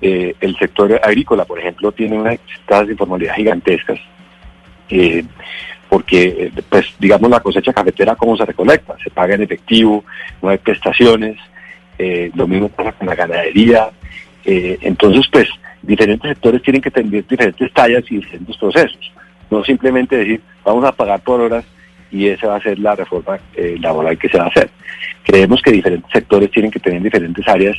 Eh, 0.00 0.34
el 0.40 0.56
sector 0.56 0.98
agrícola, 1.02 1.44
por 1.44 1.58
ejemplo, 1.58 1.92
tiene 1.92 2.18
unas 2.18 2.38
tasas 2.66 2.86
de 2.86 2.92
informalidad 2.92 3.34
gigantescas, 3.34 3.98
eh, 4.90 5.24
porque, 5.88 6.52
pues, 6.68 6.94
digamos, 6.98 7.30
la 7.30 7.40
cosecha 7.40 7.72
cafetera, 7.72 8.14
¿cómo 8.14 8.36
se 8.36 8.44
recolecta? 8.44 8.96
Se 9.02 9.10
paga 9.10 9.34
en 9.34 9.42
efectivo, 9.42 10.04
no 10.42 10.50
hay 10.50 10.58
prestaciones, 10.58 11.36
lo 12.34 12.46
mismo 12.46 12.68
pasa 12.68 12.92
con 12.92 13.08
la 13.08 13.14
ganadería. 13.14 13.90
entonces, 14.44 15.26
pues, 15.32 15.48
diferentes 15.82 16.28
sectores 16.28 16.62
tienen 16.62 16.82
que 16.82 16.90
tener 16.90 17.26
diferentes 17.26 17.72
tallas 17.72 18.04
y 18.10 18.16
diferentes 18.16 18.56
procesos. 18.56 19.12
No 19.50 19.64
simplemente 19.64 20.16
decir, 20.16 20.40
vamos 20.64 20.84
a 20.84 20.92
pagar 20.92 21.20
por 21.20 21.40
horas 21.40 21.64
y 22.10 22.28
esa 22.28 22.48
va 22.48 22.56
a 22.56 22.62
ser 22.62 22.78
la 22.78 22.94
reforma 22.94 23.38
eh, 23.54 23.76
laboral 23.80 24.18
que 24.18 24.28
se 24.28 24.38
va 24.38 24.44
a 24.44 24.48
hacer. 24.48 24.70
Creemos 25.24 25.60
que 25.62 25.72
diferentes 25.72 26.10
sectores 26.10 26.50
tienen 26.50 26.70
que 26.70 26.80
tener 26.80 27.02
diferentes 27.02 27.46
áreas 27.46 27.76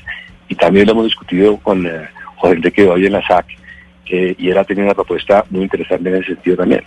y 0.48 0.56
también 0.56 0.86
lo 0.86 0.94
hemos 0.94 1.06
discutido 1.06 1.58
con 1.58 1.86
eh, 1.86 2.08
José 2.38 2.56
Enrique 2.56 2.88
hoy 2.88 3.06
en 3.06 3.14
la 3.14 3.26
SAC 3.26 3.46
y 4.12 4.50
él 4.50 4.58
ha 4.58 4.64
tenido 4.64 4.86
una 4.88 4.96
propuesta 4.96 5.46
muy 5.52 5.62
interesante 5.62 6.10
en 6.10 6.16
ese 6.16 6.34
sentido 6.34 6.58
también. 6.58 6.82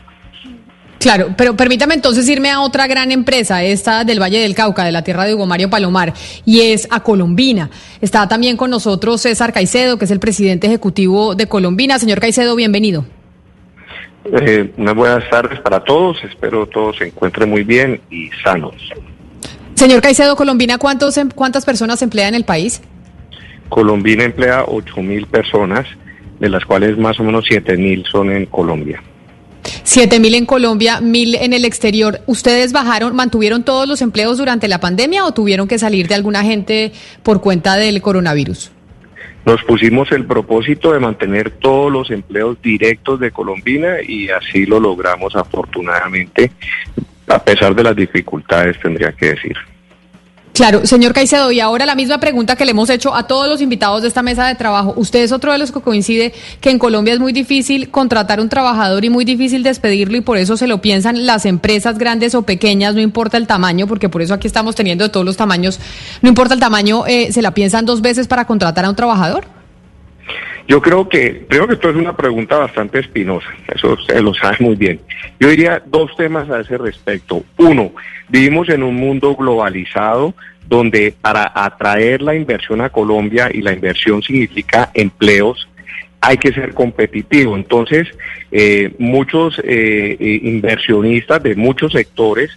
Claro, 1.02 1.34
pero 1.36 1.56
permítame 1.56 1.94
entonces 1.94 2.28
irme 2.28 2.50
a 2.50 2.60
otra 2.60 2.86
gran 2.86 3.10
empresa, 3.10 3.64
esta 3.64 4.04
del 4.04 4.22
Valle 4.22 4.38
del 4.38 4.54
Cauca, 4.54 4.84
de 4.84 4.92
la 4.92 5.02
tierra 5.02 5.24
de 5.24 5.34
Hugo 5.34 5.46
Mario 5.46 5.68
Palomar, 5.68 6.14
y 6.44 6.60
es 6.60 6.86
a 6.92 7.00
Colombina. 7.00 7.70
Está 8.00 8.28
también 8.28 8.56
con 8.56 8.70
nosotros 8.70 9.20
César 9.20 9.52
Caicedo, 9.52 9.98
que 9.98 10.04
es 10.04 10.12
el 10.12 10.20
presidente 10.20 10.68
ejecutivo 10.68 11.34
de 11.34 11.48
Colombina. 11.48 11.98
Señor 11.98 12.20
Caicedo, 12.20 12.54
bienvenido. 12.54 13.04
Eh, 14.26 14.72
unas 14.76 14.94
buenas 14.94 15.28
tardes 15.28 15.58
para 15.58 15.82
todos, 15.82 16.22
espero 16.22 16.66
todos 16.66 16.96
se 16.98 17.08
encuentren 17.08 17.50
muy 17.50 17.64
bien 17.64 18.00
y 18.08 18.30
sanos. 18.44 18.76
Señor 19.74 20.02
Caicedo, 20.02 20.36
Colombina, 20.36 20.78
¿cuántos, 20.78 21.18
em, 21.18 21.30
¿cuántas 21.34 21.64
personas 21.64 22.00
emplea 22.02 22.28
en 22.28 22.36
el 22.36 22.44
país? 22.44 22.80
Colombina 23.68 24.22
emplea 24.22 24.66
8 24.68 25.02
mil 25.02 25.26
personas, 25.26 25.84
de 26.38 26.48
las 26.48 26.64
cuales 26.64 26.96
más 26.96 27.18
o 27.18 27.24
menos 27.24 27.44
7 27.48 27.76
mil 27.76 28.04
son 28.04 28.30
en 28.30 28.46
Colombia. 28.46 29.02
Siete 29.84 30.20
mil 30.20 30.34
en 30.34 30.46
Colombia, 30.46 31.00
mil 31.00 31.34
en 31.34 31.52
el 31.52 31.64
exterior. 31.64 32.20
¿Ustedes 32.26 32.72
bajaron, 32.72 33.16
mantuvieron 33.16 33.64
todos 33.64 33.88
los 33.88 34.00
empleos 34.00 34.38
durante 34.38 34.68
la 34.68 34.78
pandemia 34.78 35.24
o 35.24 35.32
tuvieron 35.32 35.66
que 35.66 35.78
salir 35.78 36.06
de 36.06 36.14
alguna 36.14 36.44
gente 36.44 36.92
por 37.22 37.40
cuenta 37.40 37.76
del 37.76 38.00
coronavirus? 38.00 38.70
Nos 39.44 39.62
pusimos 39.64 40.12
el 40.12 40.24
propósito 40.24 40.92
de 40.92 41.00
mantener 41.00 41.50
todos 41.50 41.90
los 41.90 42.10
empleos 42.12 42.62
directos 42.62 43.18
de 43.18 43.32
Colombina 43.32 43.96
y 44.06 44.28
así 44.30 44.66
lo 44.66 44.78
logramos 44.78 45.34
afortunadamente, 45.34 46.52
a 47.26 47.42
pesar 47.42 47.74
de 47.74 47.82
las 47.82 47.96
dificultades, 47.96 48.78
tendría 48.80 49.10
que 49.12 49.30
decir. 49.30 49.56
Claro, 50.52 50.84
señor 50.84 51.14
Caicedo, 51.14 51.50
y 51.50 51.60
ahora 51.60 51.86
la 51.86 51.94
misma 51.94 52.20
pregunta 52.20 52.56
que 52.56 52.66
le 52.66 52.72
hemos 52.72 52.90
hecho 52.90 53.14
a 53.14 53.26
todos 53.26 53.48
los 53.48 53.62
invitados 53.62 54.02
de 54.02 54.08
esta 54.08 54.20
mesa 54.20 54.46
de 54.46 54.54
trabajo. 54.54 54.92
Usted 54.96 55.22
es 55.22 55.32
otro 55.32 55.50
de 55.50 55.56
los 55.56 55.72
que 55.72 55.80
coincide 55.80 56.34
que 56.60 56.68
en 56.68 56.78
Colombia 56.78 57.14
es 57.14 57.20
muy 57.20 57.32
difícil 57.32 57.90
contratar 57.90 58.38
un 58.38 58.50
trabajador 58.50 59.02
y 59.02 59.08
muy 59.08 59.24
difícil 59.24 59.62
despedirlo 59.62 60.18
y 60.18 60.20
por 60.20 60.36
eso 60.36 60.58
se 60.58 60.66
lo 60.66 60.82
piensan 60.82 61.24
las 61.24 61.46
empresas 61.46 61.96
grandes 61.96 62.34
o 62.34 62.42
pequeñas, 62.42 62.94
no 62.94 63.00
importa 63.00 63.38
el 63.38 63.46
tamaño, 63.46 63.86
porque 63.86 64.10
por 64.10 64.20
eso 64.20 64.34
aquí 64.34 64.46
estamos 64.46 64.74
teniendo 64.74 65.04
de 65.04 65.10
todos 65.10 65.24
los 65.24 65.38
tamaños, 65.38 65.80
no 66.20 66.28
importa 66.28 66.52
el 66.52 66.60
tamaño, 66.60 67.06
eh, 67.06 67.32
se 67.32 67.40
la 67.40 67.54
piensan 67.54 67.86
dos 67.86 68.02
veces 68.02 68.28
para 68.28 68.46
contratar 68.46 68.84
a 68.84 68.90
un 68.90 68.96
trabajador. 68.96 69.61
Yo 70.68 70.80
creo 70.80 71.08
que, 71.08 71.44
creo 71.48 71.66
que 71.66 71.74
esto 71.74 71.90
es 71.90 71.96
una 71.96 72.16
pregunta 72.16 72.58
bastante 72.58 73.00
espinosa, 73.00 73.48
eso 73.74 73.94
usted 73.94 74.20
lo 74.20 74.32
sabe 74.32 74.58
muy 74.60 74.76
bien. 74.76 75.00
Yo 75.40 75.48
diría 75.48 75.82
dos 75.86 76.14
temas 76.16 76.48
a 76.50 76.60
ese 76.60 76.78
respecto. 76.78 77.44
Uno, 77.56 77.92
vivimos 78.28 78.68
en 78.68 78.82
un 78.82 78.94
mundo 78.94 79.34
globalizado 79.34 80.34
donde 80.66 81.14
para 81.20 81.52
atraer 81.54 82.22
la 82.22 82.34
inversión 82.34 82.80
a 82.80 82.90
Colombia 82.90 83.50
y 83.52 83.60
la 83.60 83.72
inversión 83.72 84.22
significa 84.22 84.90
empleos, 84.94 85.68
hay 86.20 86.38
que 86.38 86.52
ser 86.52 86.72
competitivo. 86.72 87.56
Entonces, 87.56 88.08
eh, 88.50 88.94
muchos 88.98 89.58
eh, 89.58 90.16
eh, 90.18 90.40
inversionistas 90.44 91.42
de 91.42 91.56
muchos 91.56 91.92
sectores 91.92 92.56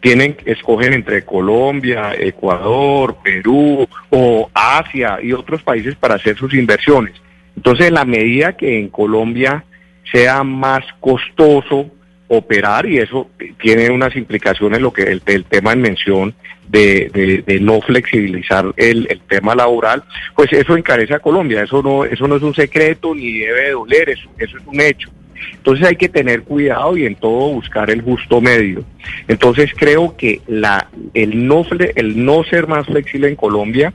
tienen, 0.00 0.36
escogen 0.46 0.94
entre 0.94 1.24
Colombia, 1.24 2.14
Ecuador, 2.16 3.16
Perú 3.22 3.86
o 4.08 4.50
Asia 4.54 5.18
y 5.22 5.32
otros 5.32 5.62
países 5.62 5.96
para 5.96 6.14
hacer 6.14 6.38
sus 6.38 6.54
inversiones. 6.54 7.14
Entonces, 7.56 7.88
en 7.88 7.94
la 7.94 8.04
medida 8.04 8.56
que 8.56 8.78
en 8.78 8.88
Colombia 8.88 9.64
sea 10.10 10.42
más 10.42 10.84
costoso 11.00 11.90
operar, 12.28 12.86
y 12.86 12.98
eso 12.98 13.28
tiene 13.60 13.90
unas 13.90 14.14
implicaciones, 14.14 14.80
lo 14.80 14.92
que 14.92 15.02
el, 15.02 15.44
tema 15.44 15.72
en 15.72 15.80
mención 15.80 16.34
de, 16.68 17.42
de, 17.44 17.60
no 17.60 17.80
flexibilizar 17.80 18.72
el, 18.76 19.08
el, 19.10 19.20
tema 19.22 19.56
laboral, 19.56 20.04
pues 20.36 20.52
eso 20.52 20.76
encarece 20.76 21.14
a 21.14 21.18
Colombia, 21.18 21.64
eso 21.64 21.82
no, 21.82 22.04
eso 22.04 22.28
no 22.28 22.36
es 22.36 22.42
un 22.42 22.54
secreto 22.54 23.14
ni 23.16 23.38
debe 23.38 23.70
doler, 23.70 24.10
eso, 24.10 24.30
eso 24.38 24.56
es 24.58 24.66
un 24.66 24.80
hecho. 24.80 25.10
Entonces 25.54 25.86
hay 25.86 25.96
que 25.96 26.08
tener 26.08 26.42
cuidado 26.42 26.96
y 26.96 27.04
en 27.06 27.14
todo 27.14 27.52
buscar 27.52 27.90
el 27.90 28.02
justo 28.02 28.40
medio. 28.40 28.84
Entonces 29.28 29.72
creo 29.76 30.16
que 30.16 30.40
la, 30.46 30.88
el, 31.14 31.46
no, 31.46 31.66
el 31.94 32.24
no 32.24 32.44
ser 32.44 32.66
más 32.66 32.86
flexible 32.86 33.28
en 33.28 33.36
Colombia 33.36 33.92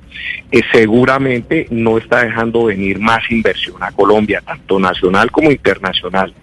eh, 0.52 0.62
seguramente 0.72 1.68
no 1.70 1.98
está 1.98 2.24
dejando 2.24 2.66
venir 2.66 3.00
más 3.00 3.30
inversión 3.30 3.82
a 3.82 3.92
Colombia, 3.92 4.42
tanto 4.46 4.80
nacional 4.80 5.32
como 5.32 5.52
internacional. 5.52 6.34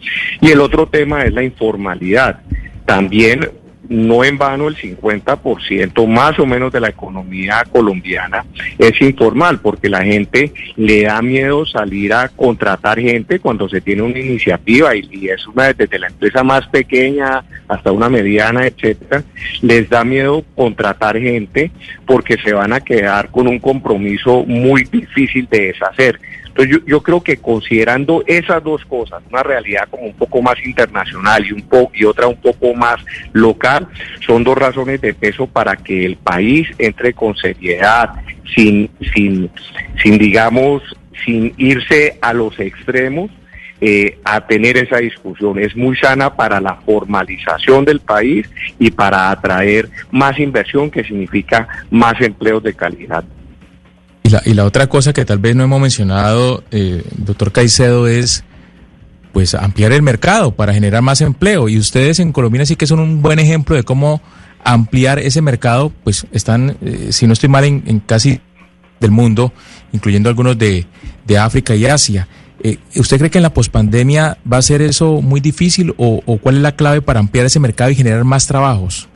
Y 0.40 0.50
el 0.50 0.60
otro 0.60 0.86
tema 0.86 1.24
es 1.24 1.32
la 1.32 1.42
informalidad. 1.42 2.40
También 2.84 3.48
no 3.88 4.24
en 4.24 4.38
vano 4.38 4.68
el 4.68 4.76
50% 4.76 6.06
más 6.06 6.38
o 6.38 6.46
menos 6.46 6.72
de 6.72 6.80
la 6.80 6.88
economía 6.88 7.64
colombiana 7.70 8.44
es 8.78 9.00
informal, 9.00 9.60
porque 9.60 9.88
la 9.88 10.04
gente 10.04 10.52
le 10.76 11.02
da 11.02 11.20
miedo 11.22 11.66
salir 11.66 12.12
a 12.12 12.28
contratar 12.28 12.98
gente 13.00 13.38
cuando 13.40 13.68
se 13.68 13.80
tiene 13.80 14.02
una 14.02 14.18
iniciativa 14.18 14.94
y, 14.94 15.28
es 15.28 15.46
una 15.46 15.72
desde 15.72 15.98
la 15.98 16.08
empresa 16.08 16.42
más 16.42 16.66
pequeña 16.68 17.44
hasta 17.68 17.92
una 17.92 18.08
mediana, 18.08 18.66
etcétera, 18.66 19.22
les 19.62 19.88
da 19.88 20.04
miedo 20.04 20.44
contratar 20.54 21.18
gente 21.18 21.70
porque 22.06 22.36
se 22.38 22.52
van 22.52 22.72
a 22.72 22.80
quedar 22.80 23.30
con 23.30 23.48
un 23.48 23.58
compromiso 23.58 24.44
muy 24.46 24.84
difícil 24.84 25.48
de 25.50 25.68
deshacer. 25.68 26.18
Entonces 26.54 26.76
yo, 26.76 26.86
yo, 26.86 27.02
creo 27.02 27.22
que 27.22 27.38
considerando 27.38 28.22
esas 28.26 28.62
dos 28.62 28.84
cosas, 28.84 29.22
una 29.30 29.42
realidad 29.42 29.88
como 29.90 30.04
un 30.04 30.12
poco 30.12 30.42
más 30.42 30.56
internacional 30.64 31.46
y 31.46 31.52
un 31.52 31.62
poco 31.62 31.92
y 31.94 32.04
otra 32.04 32.26
un 32.26 32.36
poco 32.36 32.74
más 32.74 32.96
local, 33.32 33.88
son 34.26 34.44
dos 34.44 34.58
razones 34.58 35.00
de 35.00 35.14
peso 35.14 35.46
para 35.46 35.76
que 35.76 36.04
el 36.04 36.16
país 36.16 36.68
entre 36.78 37.14
con 37.14 37.34
seriedad, 37.36 38.10
sin, 38.54 38.90
sin, 39.14 39.50
sin 40.02 40.18
digamos, 40.18 40.82
sin 41.24 41.54
irse 41.56 42.18
a 42.20 42.34
los 42.34 42.58
extremos, 42.60 43.30
eh, 43.80 44.18
a 44.24 44.46
tener 44.46 44.76
esa 44.76 44.98
discusión. 44.98 45.58
Es 45.58 45.74
muy 45.74 45.96
sana 45.96 46.36
para 46.36 46.60
la 46.60 46.76
formalización 46.76 47.84
del 47.84 48.00
país 48.00 48.48
y 48.78 48.90
para 48.90 49.30
atraer 49.30 49.88
más 50.10 50.38
inversión, 50.38 50.90
que 50.90 51.02
significa 51.02 51.66
más 51.90 52.20
empleos 52.20 52.62
de 52.62 52.74
calidad. 52.74 53.24
Y 54.22 54.30
la, 54.30 54.42
y 54.44 54.54
la 54.54 54.64
otra 54.64 54.88
cosa 54.88 55.12
que 55.12 55.24
tal 55.24 55.38
vez 55.38 55.56
no 55.56 55.64
hemos 55.64 55.80
mencionado, 55.80 56.62
eh, 56.70 57.02
doctor 57.16 57.52
Caicedo, 57.52 58.06
es 58.06 58.44
pues 59.32 59.54
ampliar 59.54 59.92
el 59.92 60.02
mercado 60.02 60.52
para 60.52 60.74
generar 60.74 61.02
más 61.02 61.20
empleo. 61.20 61.68
Y 61.68 61.78
ustedes 61.78 62.20
en 62.20 62.32
Colombia 62.32 62.64
sí 62.66 62.76
que 62.76 62.86
son 62.86 63.00
un 63.00 63.22
buen 63.22 63.38
ejemplo 63.38 63.74
de 63.74 63.82
cómo 63.82 64.20
ampliar 64.64 65.18
ese 65.18 65.42
mercado, 65.42 65.92
pues 66.04 66.26
están, 66.32 66.76
eh, 66.82 67.08
si 67.10 67.26
no 67.26 67.32
estoy 67.32 67.48
mal, 67.48 67.64
en, 67.64 68.00
casi 68.00 68.40
del 69.00 69.10
mundo, 69.10 69.52
incluyendo 69.92 70.28
algunos 70.28 70.56
de, 70.56 70.86
de 71.26 71.38
África 71.38 71.74
y 71.74 71.86
Asia. 71.86 72.28
Eh, 72.62 72.78
¿Usted 72.94 73.18
cree 73.18 73.30
que 73.30 73.38
en 73.38 73.42
la 73.42 73.52
pospandemia 73.52 74.38
va 74.50 74.58
a 74.58 74.62
ser 74.62 74.82
eso 74.82 75.20
muy 75.20 75.40
difícil 75.40 75.94
o, 75.96 76.22
o 76.24 76.38
cuál 76.38 76.56
es 76.56 76.62
la 76.62 76.76
clave 76.76 77.02
para 77.02 77.18
ampliar 77.18 77.46
ese 77.46 77.58
mercado 77.58 77.90
y 77.90 77.96
generar 77.96 78.22
más 78.22 78.46
trabajos? 78.46 79.08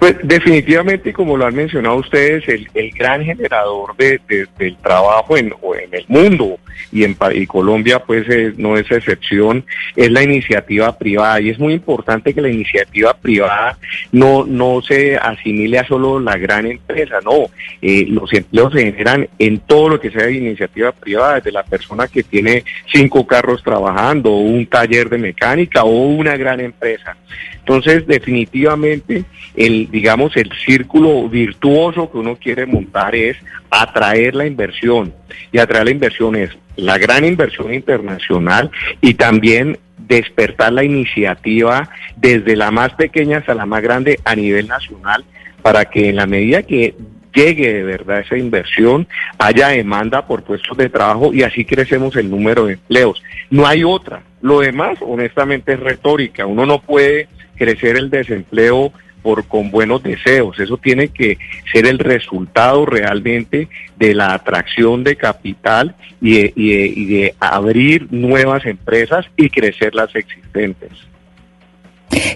Pues 0.00 0.16
definitivamente, 0.22 1.12
como 1.12 1.36
lo 1.36 1.44
han 1.44 1.54
mencionado 1.54 1.96
ustedes, 1.96 2.48
el, 2.48 2.90
gran 2.92 3.22
generador 3.22 3.94
de, 3.98 4.18
del 4.58 4.76
trabajo 4.78 5.36
en, 5.36 5.48
en, 5.48 5.94
el 5.94 6.06
mundo 6.08 6.58
y 6.90 7.04
en 7.04 7.14
y 7.34 7.46
Colombia 7.46 7.98
pues 7.98 8.26
no 8.56 8.78
es 8.78 8.90
excepción, 8.90 9.62
es 9.94 10.10
la 10.10 10.22
iniciativa 10.22 10.96
privada. 10.96 11.38
Y 11.42 11.50
es 11.50 11.58
muy 11.58 11.74
importante 11.74 12.32
que 12.32 12.40
la 12.40 12.48
iniciativa 12.48 13.12
privada 13.12 13.76
no, 14.10 14.46
no 14.46 14.80
se 14.80 15.18
asimile 15.18 15.80
a 15.80 15.86
solo 15.86 16.18
la 16.18 16.38
gran 16.38 16.64
empresa, 16.64 17.18
no. 17.22 17.50
Eh, 17.82 18.06
los 18.08 18.32
empleos 18.32 18.72
se 18.72 18.90
generan 18.90 19.28
en 19.38 19.58
todo 19.58 19.90
lo 19.90 20.00
que 20.00 20.10
sea 20.10 20.24
de 20.24 20.32
iniciativa 20.32 20.92
privada, 20.92 21.34
desde 21.34 21.52
la 21.52 21.62
persona 21.62 22.08
que 22.08 22.22
tiene 22.22 22.64
cinco 22.90 23.26
carros 23.26 23.62
trabajando, 23.62 24.30
un 24.30 24.64
taller 24.64 25.10
de 25.10 25.18
mecánica 25.18 25.84
o 25.84 25.90
una 25.90 26.38
gran 26.38 26.60
empresa. 26.60 27.18
Entonces, 27.60 28.06
definitivamente, 28.06 29.24
el, 29.54 29.90
digamos, 29.90 30.36
el 30.36 30.50
círculo 30.64 31.28
virtuoso 31.28 32.10
que 32.10 32.18
uno 32.18 32.36
quiere 32.36 32.66
montar 32.66 33.14
es 33.14 33.36
atraer 33.70 34.34
la 34.34 34.46
inversión. 34.46 35.14
Y 35.52 35.58
atraer 35.58 35.84
la 35.84 35.90
inversión 35.92 36.36
es 36.36 36.50
la 36.76 36.98
gran 36.98 37.24
inversión 37.24 37.72
internacional 37.72 38.70
y 39.00 39.14
también 39.14 39.78
despertar 39.96 40.72
la 40.72 40.82
iniciativa 40.82 41.88
desde 42.16 42.56
la 42.56 42.70
más 42.70 42.94
pequeña 42.94 43.38
hasta 43.38 43.54
la 43.54 43.66
más 43.66 43.82
grande 43.82 44.18
a 44.24 44.34
nivel 44.34 44.66
nacional 44.66 45.24
para 45.62 45.84
que 45.84 46.08
en 46.08 46.16
la 46.16 46.26
medida 46.26 46.62
que 46.62 46.94
llegue 47.34 47.72
de 47.72 47.82
verdad 47.84 48.20
esa 48.20 48.36
inversión, 48.36 49.06
haya 49.38 49.68
demanda 49.68 50.26
por 50.26 50.42
puestos 50.42 50.76
de 50.76 50.88
trabajo 50.88 51.32
y 51.32 51.42
así 51.42 51.64
crecemos 51.64 52.16
el 52.16 52.30
número 52.30 52.66
de 52.66 52.74
empleos. 52.74 53.22
No 53.50 53.66
hay 53.66 53.84
otra. 53.84 54.22
Lo 54.42 54.60
demás, 54.60 54.98
honestamente, 55.00 55.74
es 55.74 55.80
retórica. 55.80 56.46
Uno 56.46 56.66
no 56.66 56.80
puede 56.80 57.28
crecer 57.60 57.98
el 57.98 58.08
desempleo 58.08 58.90
por 59.22 59.46
con 59.46 59.70
buenos 59.70 60.02
deseos. 60.02 60.58
Eso 60.58 60.78
tiene 60.78 61.08
que 61.08 61.36
ser 61.70 61.86
el 61.86 61.98
resultado 61.98 62.86
realmente 62.86 63.68
de 63.98 64.14
la 64.14 64.32
atracción 64.32 65.04
de 65.04 65.16
capital 65.16 65.94
y 66.22 66.38
de, 66.38 66.52
y 66.56 67.04
de 67.04 67.34
abrir 67.38 68.10
nuevas 68.10 68.64
empresas 68.64 69.26
y 69.36 69.50
crecer 69.50 69.94
las 69.94 70.16
existentes. 70.16 71.09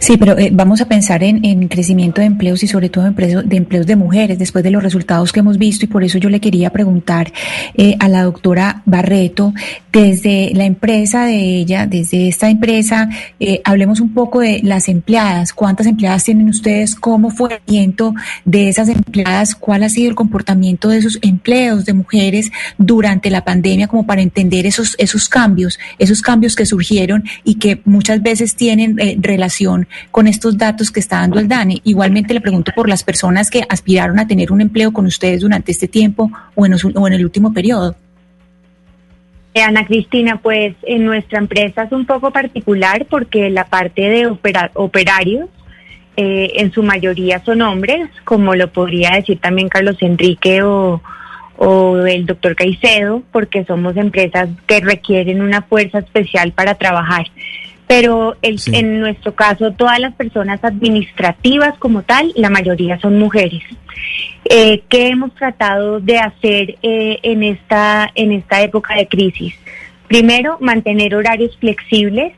Sí, 0.00 0.16
pero 0.16 0.38
eh, 0.38 0.50
vamos 0.52 0.80
a 0.80 0.86
pensar 0.86 1.24
en, 1.24 1.44
en, 1.44 1.66
crecimiento 1.66 2.20
de 2.20 2.28
empleos 2.28 2.62
y 2.62 2.68
sobre 2.68 2.88
todo 2.88 3.10
de 3.10 3.56
empleos 3.56 3.86
de 3.86 3.96
mujeres 3.96 4.38
después 4.38 4.62
de 4.62 4.70
los 4.70 4.82
resultados 4.82 5.32
que 5.32 5.40
hemos 5.40 5.58
visto 5.58 5.84
y 5.84 5.88
por 5.88 6.04
eso 6.04 6.18
yo 6.18 6.28
le 6.28 6.40
quería 6.40 6.70
preguntar 6.70 7.32
eh, 7.74 7.96
a 7.98 8.08
la 8.08 8.22
doctora 8.22 8.82
Barreto, 8.86 9.52
desde 9.92 10.52
la 10.54 10.64
empresa 10.64 11.24
de 11.24 11.36
ella, 11.36 11.86
desde 11.86 12.28
esta 12.28 12.50
empresa, 12.50 13.08
eh, 13.40 13.60
hablemos 13.64 14.00
un 14.00 14.12
poco 14.14 14.40
de 14.40 14.60
las 14.62 14.88
empleadas, 14.88 15.52
cuántas 15.52 15.86
empleadas 15.86 16.24
tienen 16.24 16.48
ustedes, 16.48 16.94
cómo 16.94 17.30
fue 17.30 17.60
el 17.66 17.94
de 18.44 18.68
esas 18.68 18.88
empleadas, 18.88 19.54
cuál 19.54 19.82
ha 19.82 19.88
sido 19.88 20.08
el 20.08 20.14
comportamiento 20.14 20.88
de 20.88 20.98
esos 20.98 21.18
empleos 21.22 21.84
de 21.84 21.94
mujeres 21.94 22.50
durante 22.78 23.30
la 23.30 23.44
pandemia 23.44 23.88
como 23.88 24.06
para 24.06 24.22
entender 24.22 24.66
esos, 24.66 24.94
esos 24.98 25.28
cambios, 25.28 25.78
esos 25.98 26.22
cambios 26.22 26.54
que 26.54 26.66
surgieron 26.66 27.24
y 27.42 27.56
que 27.56 27.80
muchas 27.84 28.22
veces 28.22 28.54
tienen 28.54 28.96
relación 29.20 29.63
con 30.10 30.26
estos 30.26 30.56
datos 30.56 30.90
que 30.90 31.00
está 31.00 31.20
dando 31.20 31.38
el 31.38 31.48
DANE. 31.48 31.80
Igualmente 31.84 32.34
le 32.34 32.40
pregunto 32.40 32.72
por 32.74 32.88
las 32.88 33.02
personas 33.02 33.50
que 33.50 33.62
aspiraron 33.68 34.18
a 34.18 34.26
tener 34.26 34.52
un 34.52 34.60
empleo 34.60 34.92
con 34.92 35.06
ustedes 35.06 35.40
durante 35.40 35.72
este 35.72 35.88
tiempo 35.88 36.30
o 36.54 36.66
en, 36.66 36.74
o 36.94 37.06
en 37.06 37.12
el 37.12 37.24
último 37.24 37.52
periodo. 37.52 37.94
Eh, 39.54 39.62
Ana 39.62 39.86
Cristina, 39.86 40.40
pues 40.42 40.74
en 40.82 41.04
nuestra 41.04 41.38
empresa 41.38 41.84
es 41.84 41.92
un 41.92 42.06
poco 42.06 42.32
particular 42.32 43.06
porque 43.08 43.50
la 43.50 43.64
parte 43.64 44.02
de 44.02 44.26
operarios 44.74 45.48
eh, 46.16 46.52
en 46.56 46.72
su 46.72 46.82
mayoría 46.82 47.42
son 47.44 47.62
hombres, 47.62 48.08
como 48.24 48.56
lo 48.56 48.72
podría 48.72 49.12
decir 49.12 49.38
también 49.38 49.68
Carlos 49.68 49.96
Enrique 50.00 50.62
o 50.64 51.00
el 51.56 52.26
doctor 52.26 52.56
Caicedo, 52.56 53.22
porque 53.30 53.64
somos 53.64 53.96
empresas 53.96 54.48
que 54.66 54.80
requieren 54.80 55.40
una 55.40 55.62
fuerza 55.62 56.00
especial 56.00 56.50
para 56.50 56.74
trabajar 56.74 57.26
pero 57.86 58.36
el, 58.42 58.58
en 58.72 59.00
nuestro 59.00 59.34
caso 59.34 59.72
todas 59.72 59.98
las 59.98 60.14
personas 60.14 60.62
administrativas 60.64 61.76
como 61.78 62.02
tal, 62.02 62.32
la 62.36 62.50
mayoría 62.50 62.98
son 62.98 63.18
mujeres. 63.18 63.62
Eh, 64.44 64.82
¿Qué 64.88 65.08
hemos 65.08 65.34
tratado 65.34 66.00
de 66.00 66.18
hacer 66.18 66.76
eh, 66.82 67.18
en, 67.22 67.42
esta, 67.42 68.10
en 68.14 68.32
esta 68.32 68.62
época 68.62 68.94
de 68.94 69.06
crisis? 69.06 69.54
Primero, 70.08 70.58
mantener 70.60 71.14
horarios 71.14 71.56
flexibles, 71.58 72.32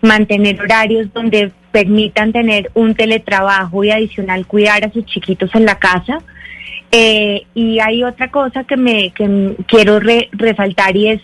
mantener 0.00 0.60
horarios 0.60 1.12
donde 1.12 1.52
permitan 1.70 2.32
tener 2.32 2.70
un 2.74 2.94
teletrabajo 2.94 3.84
y 3.84 3.90
adicional 3.90 4.46
cuidar 4.46 4.84
a 4.84 4.92
sus 4.92 5.04
chiquitos 5.06 5.54
en 5.54 5.66
la 5.66 5.78
casa. 5.78 6.18
Eh, 6.90 7.42
y 7.54 7.80
hay 7.80 8.04
otra 8.04 8.30
cosa 8.30 8.64
que 8.64 8.76
me 8.76 9.10
que 9.10 9.56
quiero 9.66 9.98
resaltar 9.98 10.96
y 10.96 11.08
es 11.08 11.20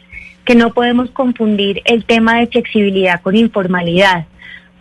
que 0.50 0.56
no 0.56 0.74
podemos 0.74 1.08
confundir 1.12 1.80
el 1.84 2.04
tema 2.04 2.40
de 2.40 2.48
flexibilidad 2.48 3.20
con 3.20 3.36
informalidad, 3.36 4.26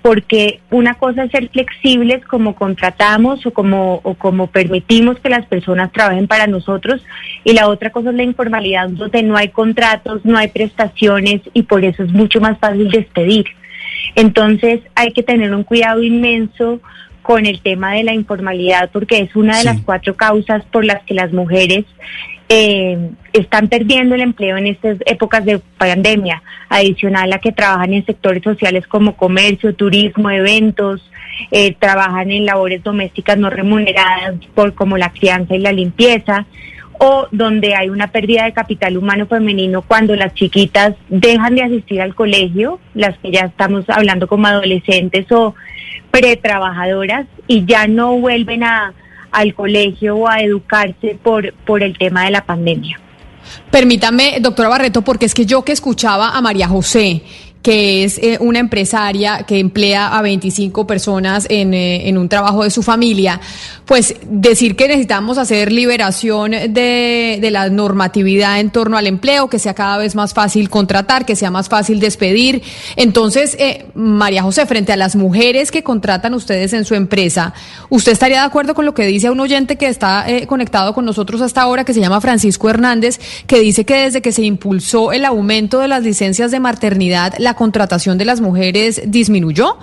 porque 0.01 0.61
una 0.71 0.95
cosa 0.95 1.25
es 1.25 1.31
ser 1.31 1.47
flexibles 1.49 2.25
como 2.25 2.55
contratamos 2.55 3.45
o 3.45 3.51
como, 3.51 4.01
o 4.01 4.15
como 4.15 4.47
permitimos 4.47 5.19
que 5.19 5.29
las 5.29 5.45
personas 5.45 5.91
trabajen 5.91 6.27
para 6.27 6.47
nosotros, 6.47 7.05
y 7.43 7.53
la 7.53 7.67
otra 7.67 7.91
cosa 7.91 8.09
es 8.09 8.15
la 8.15 8.23
informalidad, 8.23 8.89
donde 8.89 9.21
no 9.21 9.37
hay 9.37 9.49
contratos, 9.49 10.25
no 10.25 10.39
hay 10.39 10.47
prestaciones 10.47 11.41
y 11.53 11.61
por 11.61 11.85
eso 11.85 12.01
es 12.01 12.11
mucho 12.11 12.41
más 12.41 12.57
fácil 12.57 12.89
despedir. 12.89 13.45
Entonces 14.15 14.79
hay 14.95 15.11
que 15.11 15.21
tener 15.21 15.53
un 15.53 15.63
cuidado 15.63 16.01
inmenso 16.01 16.81
con 17.21 17.45
el 17.45 17.61
tema 17.61 17.93
de 17.93 18.05
la 18.05 18.15
informalidad 18.15 18.89
porque 18.91 19.19
es 19.19 19.35
una 19.35 19.59
de 19.59 19.65
las 19.65 19.81
cuatro 19.81 20.15
causas 20.15 20.65
por 20.71 20.83
las 20.83 21.03
que 21.03 21.13
las 21.13 21.31
mujeres 21.31 21.85
eh, 22.49 23.11
están 23.31 23.67
perdiendo 23.67 24.15
el 24.15 24.21
empleo 24.21 24.57
en 24.57 24.67
estas 24.67 24.97
épocas 25.05 25.45
de 25.45 25.59
pandemia, 25.77 26.41
adicional 26.67 27.31
a 27.31 27.39
que 27.39 27.51
trabajan 27.51 27.93
en 27.93 28.05
sectores 28.05 28.43
sociales 28.43 28.87
como 28.87 29.15
comercio, 29.15 29.75
turismo, 29.75 30.31
eventos, 30.31 31.09
eh, 31.51 31.75
trabajan 31.77 32.31
en 32.31 32.45
labores 32.45 32.83
domésticas 32.83 33.37
no 33.37 33.49
remuneradas 33.49 34.35
por 34.55 34.73
como 34.73 34.97
la 34.97 35.11
crianza 35.11 35.55
y 35.55 35.59
la 35.59 35.71
limpieza 35.71 36.47
o 36.99 37.27
donde 37.31 37.75
hay 37.75 37.89
una 37.89 38.07
pérdida 38.07 38.43
de 38.43 38.51
capital 38.51 38.97
humano 38.97 39.25
femenino 39.25 39.81
cuando 39.81 40.15
las 40.15 40.33
chiquitas 40.33 40.95
dejan 41.07 41.55
de 41.55 41.63
asistir 41.63 42.01
al 42.01 42.13
colegio, 42.13 42.79
las 42.93 43.17
que 43.19 43.31
ya 43.31 43.45
estamos 43.45 43.85
hablando 43.89 44.27
como 44.27 44.47
adolescentes 44.47 45.31
o 45.31 45.55
pretrabajadoras 46.11 47.25
y 47.47 47.63
ya 47.65 47.87
no 47.87 48.17
vuelven 48.17 48.63
a 48.63 48.93
al 49.31 49.53
colegio 49.53 50.15
o 50.17 50.27
a 50.27 50.39
educarse 50.41 51.17
por, 51.21 51.53
por 51.65 51.83
el 51.83 51.97
tema 51.97 52.25
de 52.25 52.31
la 52.31 52.45
pandemia. 52.45 52.99
Permítame, 53.71 54.39
doctora 54.41 54.69
Barreto, 54.69 55.01
porque 55.01 55.25
es 55.25 55.33
que 55.33 55.45
yo 55.45 55.63
que 55.63 55.71
escuchaba 55.71 56.37
a 56.37 56.41
María 56.41 56.67
José 56.67 57.23
que 57.61 58.05
es 58.05 58.17
eh, 58.19 58.37
una 58.39 58.59
empresaria 58.59 59.43
que 59.43 59.59
emplea 59.59 60.17
a 60.17 60.21
25 60.21 60.87
personas 60.87 61.45
en, 61.49 61.73
eh, 61.73 62.07
en, 62.07 62.17
un 62.17 62.29
trabajo 62.29 62.63
de 62.63 62.69
su 62.69 62.83
familia, 62.83 63.41
pues 63.85 64.15
decir 64.29 64.75
que 64.75 64.87
necesitamos 64.87 65.37
hacer 65.37 65.71
liberación 65.71 66.51
de, 66.51 67.37
de, 67.41 67.51
la 67.51 67.69
normatividad 67.69 68.59
en 68.59 68.69
torno 68.69 68.97
al 68.97 69.07
empleo, 69.07 69.49
que 69.49 69.59
sea 69.59 69.73
cada 69.73 69.97
vez 69.97 70.15
más 70.15 70.33
fácil 70.33 70.69
contratar, 70.69 71.25
que 71.25 71.35
sea 71.35 71.51
más 71.51 71.67
fácil 71.67 71.99
despedir. 71.99 72.61
Entonces, 72.95 73.55
eh, 73.59 73.87
María 73.93 74.43
José, 74.43 74.65
frente 74.65 74.93
a 74.93 74.97
las 74.97 75.15
mujeres 75.15 75.71
que 75.71 75.83
contratan 75.83 76.33
ustedes 76.33 76.71
en 76.71 76.85
su 76.85 76.95
empresa, 76.95 77.53
¿usted 77.89 78.13
estaría 78.13 78.39
de 78.39 78.45
acuerdo 78.45 78.73
con 78.73 78.85
lo 78.85 78.93
que 78.93 79.05
dice 79.05 79.29
un 79.29 79.39
oyente 79.39 79.75
que 79.75 79.87
está 79.87 80.25
conectado 80.47 80.93
con 80.93 81.03
nosotros 81.05 81.41
hasta 81.41 81.61
ahora, 81.61 81.83
que 81.83 81.93
se 81.93 81.99
llama 81.99 82.21
Francisco 82.21 82.69
Hernández, 82.69 83.19
que 83.47 83.59
dice 83.59 83.85
que 83.85 83.95
desde 83.95 84.21
que 84.21 84.31
se 84.31 84.43
impulsó 84.43 85.11
el 85.11 85.25
aumento 85.25 85.79
de 85.79 85.87
las 85.87 86.03
licencias 86.03 86.51
de 86.51 86.59
maternidad, 86.59 87.33
contratación 87.55 88.17
de 88.17 88.25
las 88.25 88.41
mujeres 88.41 89.01
disminuyó. 89.05 89.77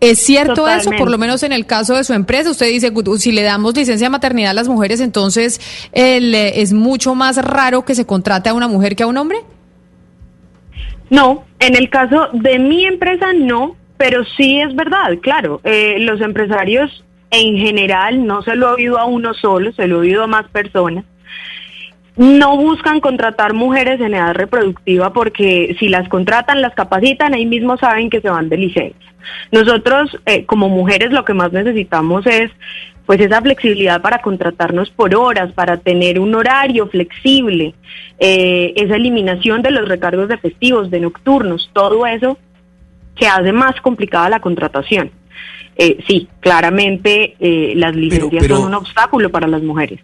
¿Es 0.00 0.20
cierto 0.20 0.68
eso? 0.68 0.90
Por 0.96 1.10
lo 1.10 1.18
menos 1.18 1.42
en 1.42 1.52
el 1.52 1.66
caso 1.66 1.96
de 1.96 2.04
su 2.04 2.12
empresa, 2.12 2.50
usted 2.50 2.66
dice, 2.66 2.92
si 3.18 3.32
le 3.32 3.42
damos 3.42 3.76
licencia 3.76 4.06
de 4.06 4.10
maternidad 4.10 4.52
a 4.52 4.54
las 4.54 4.68
mujeres, 4.68 5.00
entonces 5.00 5.60
es 5.92 6.72
mucho 6.72 7.16
más 7.16 7.36
raro 7.38 7.84
que 7.84 7.96
se 7.96 8.06
contrate 8.06 8.48
a 8.48 8.54
una 8.54 8.68
mujer 8.68 8.94
que 8.94 9.02
a 9.02 9.08
un 9.08 9.16
hombre. 9.16 9.38
No, 11.10 11.44
en 11.58 11.74
el 11.74 11.90
caso 11.90 12.28
de 12.32 12.58
mi 12.58 12.84
empresa 12.84 13.32
no, 13.32 13.76
pero 13.96 14.24
sí 14.36 14.60
es 14.60 14.74
verdad, 14.76 15.18
claro, 15.20 15.60
eh, 15.64 15.96
los 15.98 16.20
empresarios 16.20 17.04
en 17.30 17.56
general, 17.56 18.26
no 18.26 18.42
se 18.42 18.54
lo 18.54 18.68
ha 18.68 18.74
oído 18.74 18.98
a 18.98 19.04
uno 19.04 19.34
solo, 19.34 19.72
se 19.72 19.86
lo 19.86 19.96
ha 19.96 20.00
oído 20.00 20.22
a 20.22 20.26
más 20.26 20.48
personas, 20.48 21.04
no 22.18 22.56
buscan 22.56 22.98
contratar 22.98 23.54
mujeres 23.54 24.00
en 24.00 24.12
edad 24.12 24.34
reproductiva 24.34 25.12
porque 25.12 25.76
si 25.78 25.88
las 25.88 26.08
contratan, 26.08 26.60
las 26.60 26.74
capacitan, 26.74 27.32
ahí 27.32 27.46
mismo 27.46 27.78
saben 27.78 28.10
que 28.10 28.20
se 28.20 28.28
van 28.28 28.48
de 28.48 28.56
licencia. 28.56 29.14
Nosotros, 29.52 30.18
eh, 30.26 30.44
como 30.44 30.68
mujeres, 30.68 31.12
lo 31.12 31.24
que 31.24 31.32
más 31.32 31.52
necesitamos 31.52 32.26
es 32.26 32.50
pues 33.06 33.20
esa 33.20 33.40
flexibilidad 33.40 34.02
para 34.02 34.20
contratarnos 34.20 34.90
por 34.90 35.14
horas, 35.14 35.52
para 35.52 35.76
tener 35.76 36.18
un 36.18 36.34
horario 36.34 36.88
flexible, 36.88 37.74
eh, 38.18 38.72
esa 38.76 38.96
eliminación 38.96 39.62
de 39.62 39.70
los 39.70 39.88
recargos 39.88 40.28
de 40.28 40.38
festivos, 40.38 40.90
de 40.90 41.00
nocturnos, 41.00 41.70
todo 41.72 42.04
eso 42.04 42.36
que 43.14 43.28
hace 43.28 43.52
más 43.52 43.80
complicada 43.80 44.28
la 44.28 44.40
contratación. 44.40 45.12
Eh, 45.76 45.98
sí, 46.08 46.28
claramente 46.40 47.36
las 47.76 47.94
licencias 47.94 48.46
son 48.46 48.64
un 48.64 48.74
obstáculo 48.74 49.30
para 49.30 49.46
las 49.46 49.62
mujeres. 49.62 50.00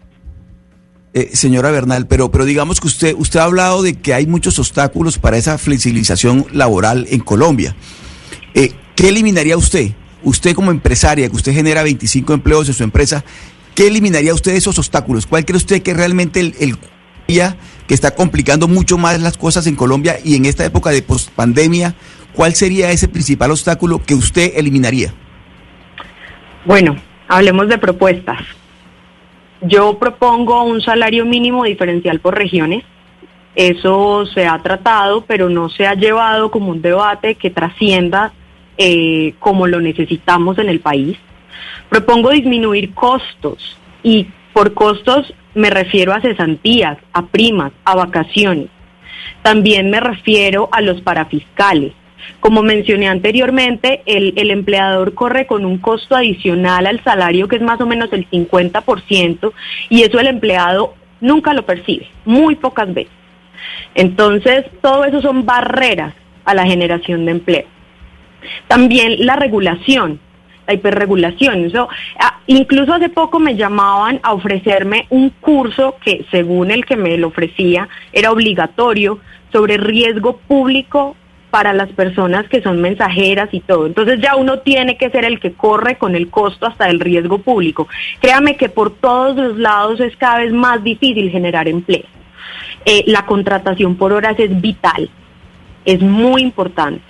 Eh, 1.17 1.29
señora 1.31 1.71
Bernal, 1.71 2.07
pero, 2.07 2.29
pero 2.29 2.43
digamos 2.43 2.81
que 2.81 2.87
usted, 2.87 3.15
usted 3.17 3.39
ha 3.39 3.45
hablado 3.45 3.81
de 3.81 3.93
que 3.93 4.13
hay 4.13 4.27
muchos 4.27 4.59
obstáculos 4.59 5.17
para 5.17 5.37
esa 5.37 5.57
flexibilización 5.57 6.45
laboral 6.51 7.07
en 7.09 7.21
Colombia. 7.21 7.73
Eh, 8.53 8.73
¿Qué 8.97 9.07
eliminaría 9.07 9.55
usted? 9.55 9.91
Usted 10.23 10.53
como 10.53 10.71
empresaria, 10.71 11.29
que 11.29 11.35
usted 11.37 11.53
genera 11.53 11.83
25 11.83 12.33
empleos 12.33 12.67
en 12.67 12.73
su 12.73 12.83
empresa, 12.83 13.23
¿qué 13.75 13.87
eliminaría 13.87 14.33
usted 14.33 14.51
de 14.51 14.57
esos 14.57 14.77
obstáculos? 14.77 15.25
¿Cuál 15.25 15.45
cree 15.45 15.55
usted 15.55 15.81
que 15.81 15.93
realmente 15.93 16.41
el, 16.41 16.53
el 16.59 16.77
que 17.87 17.93
está 17.93 18.13
complicando 18.13 18.67
mucho 18.67 18.97
más 18.97 19.21
las 19.21 19.37
cosas 19.37 19.67
en 19.67 19.77
Colombia 19.77 20.17
y 20.21 20.35
en 20.35 20.43
esta 20.43 20.65
época 20.65 20.89
de 20.89 21.01
pospandemia, 21.01 21.95
cuál 22.33 22.55
sería 22.55 22.91
ese 22.91 23.07
principal 23.07 23.51
obstáculo 23.51 24.03
que 24.03 24.15
usted 24.15 24.51
eliminaría? 24.57 25.13
Bueno, 26.65 26.97
hablemos 27.29 27.69
de 27.69 27.77
propuestas. 27.77 28.39
Yo 29.67 29.97
propongo 29.97 30.63
un 30.63 30.81
salario 30.81 31.25
mínimo 31.25 31.63
diferencial 31.63 32.19
por 32.19 32.37
regiones. 32.37 32.83
Eso 33.55 34.25
se 34.27 34.45
ha 34.45 34.61
tratado, 34.61 35.21
pero 35.25 35.49
no 35.49 35.69
se 35.69 35.87
ha 35.87 35.95
llevado 35.95 36.51
como 36.51 36.71
un 36.71 36.81
debate 36.81 37.35
que 37.35 37.49
trascienda 37.49 38.33
eh, 38.77 39.33
como 39.39 39.67
lo 39.67 39.79
necesitamos 39.79 40.57
en 40.57 40.69
el 40.69 40.81
país. 40.81 41.17
Propongo 41.89 42.31
disminuir 42.31 42.93
costos 42.93 43.77
y 44.03 44.27
por 44.53 44.73
costos 44.73 45.33
me 45.53 45.69
refiero 45.69 46.13
a 46.13 46.21
cesantías, 46.21 46.97
a 47.13 47.25
primas, 47.25 47.71
a 47.85 47.95
vacaciones. 47.95 48.67
También 49.41 49.89
me 49.89 49.99
refiero 49.99 50.69
a 50.71 50.81
los 50.81 51.01
parafiscales. 51.01 51.93
Como 52.39 52.61
mencioné 52.61 53.07
anteriormente, 53.07 54.01
el, 54.05 54.33
el, 54.37 54.51
empleador 54.51 55.13
corre 55.13 55.47
con 55.47 55.65
un 55.65 55.77
costo 55.77 56.15
adicional 56.15 56.85
al 56.85 57.03
salario 57.03 57.47
que 57.47 57.57
es 57.57 57.61
más 57.61 57.81
o 57.81 57.85
menos 57.85 58.11
el 58.13 58.29
50% 58.29 59.51
y 59.89 60.03
eso 60.03 60.19
el 60.19 60.27
empleado 60.27 60.93
nunca 61.21 61.53
lo 61.53 61.65
percibe, 61.65 62.07
muy 62.25 62.55
pocas 62.55 62.93
veces. 62.93 63.13
Entonces, 63.95 64.65
todo 64.81 65.05
eso 65.05 65.21
son 65.21 65.45
barreras 65.45 66.13
a 66.43 66.53
la 66.53 66.65
generación 66.65 67.25
de 67.25 67.31
empleo. 67.31 67.65
También 68.67 69.25
la 69.25 69.35
regulación, 69.35 70.19
la 70.67 70.73
hiperregulación. 70.73 71.71
Ah, 72.19 72.39
incluso 72.47 72.93
hace 72.93 73.09
poco 73.09 73.39
me 73.39 73.55
llamaban 73.55 74.19
a 74.23 74.33
ofrecerme 74.33 75.07
un 75.09 75.29
curso 75.29 75.95
que, 76.03 76.25
según 76.31 76.71
el 76.71 76.85
que 76.85 76.95
me 76.95 77.17
lo 77.17 77.27
ofrecía, 77.27 77.87
era 78.13 78.31
obligatorio 78.31 79.19
sobre 79.51 79.77
riesgo 79.77 80.37
público 80.37 81.15
para 81.55 81.71
las 81.71 81.87
personas 81.93 82.49
que 82.49 82.61
son 82.61 82.81
mensajeras 82.81 83.47
y 83.53 83.61
todo. 83.61 83.85
Entonces 83.85 84.19
ya 84.19 84.35
uno 84.35 84.59
tiene 84.59 84.97
que 84.97 85.09
ser 85.09 85.23
el 85.23 85.39
que 85.39 85.53
corre 85.53 85.97
con 85.97 86.13
el 86.13 86.29
costo 86.29 86.65
hasta 86.65 86.89
el 86.89 86.99
riesgo 86.99 87.37
público. 87.37 87.87
Créame 88.19 88.57
que 88.57 88.67
por 88.67 88.93
todos 88.93 89.37
los 89.37 89.57
lados 89.57 90.01
es 90.01 90.17
cada 90.17 90.39
vez 90.39 90.51
más 90.51 90.83
difícil 90.83 91.31
generar 91.31 91.69
empleo. 91.69 92.03
Eh, 92.83 93.05
la 93.07 93.25
contratación 93.25 93.95
por 93.95 94.11
horas 94.11 94.37
es 94.37 94.59
vital, 94.59 95.09
es 95.85 96.01
muy 96.01 96.41
importante. 96.41 97.05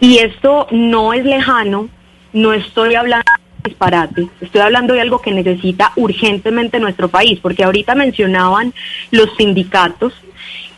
Y 0.00 0.20
esto 0.20 0.68
no 0.70 1.12
es 1.12 1.26
lejano, 1.26 1.90
no 2.32 2.54
estoy 2.54 2.94
hablando 2.94 3.30
de 3.62 3.68
disparate, 3.68 4.26
estoy 4.40 4.62
hablando 4.62 4.94
de 4.94 5.02
algo 5.02 5.20
que 5.20 5.32
necesita 5.32 5.92
urgentemente 5.96 6.80
nuestro 6.80 7.08
país, 7.08 7.40
porque 7.42 7.64
ahorita 7.64 7.94
mencionaban 7.94 8.72
los 9.10 9.28
sindicatos 9.36 10.14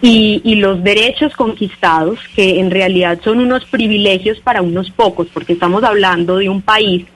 y, 0.00 0.54
los 0.56 0.82
derechos 0.82 1.34
conquistados, 1.34 2.20
que 2.34 2.60
en 2.60 2.70
realidad 2.70 3.18
son 3.22 3.40
unos 3.40 3.64
privilegios 3.64 4.38
para 4.40 4.62
unos 4.62 4.90
pocos, 4.90 5.28
porque 5.32 5.54
estamos 5.54 5.82
hablando 5.82 6.36
de 6.36 6.48
un 6.48 6.62
país 6.62 7.06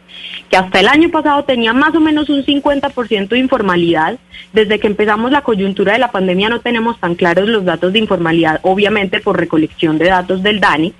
que 0.51 0.57
hasta 0.57 0.81
el 0.81 0.89
año 0.89 1.11
pasado 1.11 1.45
tenía 1.45 1.73
más 1.73 1.95
o 1.95 2.01
menos 2.01 2.29
un 2.29 2.45
50% 2.45 3.29
de 3.29 3.39
informalidad. 3.39 4.19
Desde 4.53 4.79
que 4.79 4.87
empezamos 4.87 5.31
la 5.31 5.41
coyuntura 5.41 5.95
de 5.95 5.99
la 5.99 6.11
pandemia 6.11 6.49
no 6.49 6.61
tenemos 6.61 7.01
tan 7.01 7.15
claros 7.15 7.49
los 7.49 7.65
datos 7.65 7.93
de 7.93 8.01
informalidad, 8.01 8.61
obviamente 8.63 9.21
por 9.21 9.39
recolección 9.39 9.99
de 9.99 10.07
datos 10.07 10.43
del 10.43 10.61
DANI. 10.61 10.93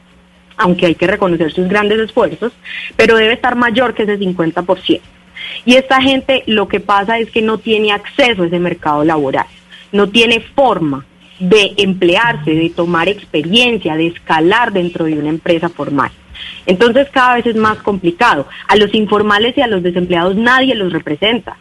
aunque 0.57 0.87
hay 0.87 0.95
que 0.95 1.07
reconocer 1.07 1.51
sus 1.53 1.67
grandes 1.69 1.99
esfuerzos, 1.99 2.53
pero 2.95 3.17
debe 3.17 3.33
estar 3.33 3.57
mayor 3.57 3.95
que 3.95 4.05
ese 4.05 4.19
50%. 4.19 5.01
Y 5.65 5.75
esta 5.75 6.01
gente 6.01 6.45
lo 6.47 6.69
que 6.69 6.79
pasa 6.79 7.19
es 7.19 7.31
que 7.31 7.43
no 7.43 7.59
tiene 7.59 7.93
acceso 7.93 8.43
a 8.43 8.47
ese 8.47 8.59
mercado 8.59 9.03
laboral, 9.03 9.47
no 9.93 10.09
tiene 10.09 10.41
forma 10.41 11.05
de 11.43 11.75
emplearse, 11.77 12.53
de 12.53 12.71
tomar 12.71 13.09
experiencia, 13.09 13.97
de 13.97 14.07
escalar 14.07 14.73
dentro 14.73 15.07
de 15.07 15.19
una 15.19 15.29
empresa 15.29 15.69
formal. 15.69 16.13
Entonces 16.67 17.09
cada 17.11 17.35
vez 17.35 17.47
es 17.47 17.57
más 17.57 17.79
complicado. 17.79 18.47
A 18.69 18.77
los 18.77 18.95
informales 18.95 19.59
y 19.59 19.61
a 19.61 19.67
los 19.67 19.83
desempleados 19.83 20.37
nadie 20.37 20.77
los 20.77 20.93
representa. 20.93 21.57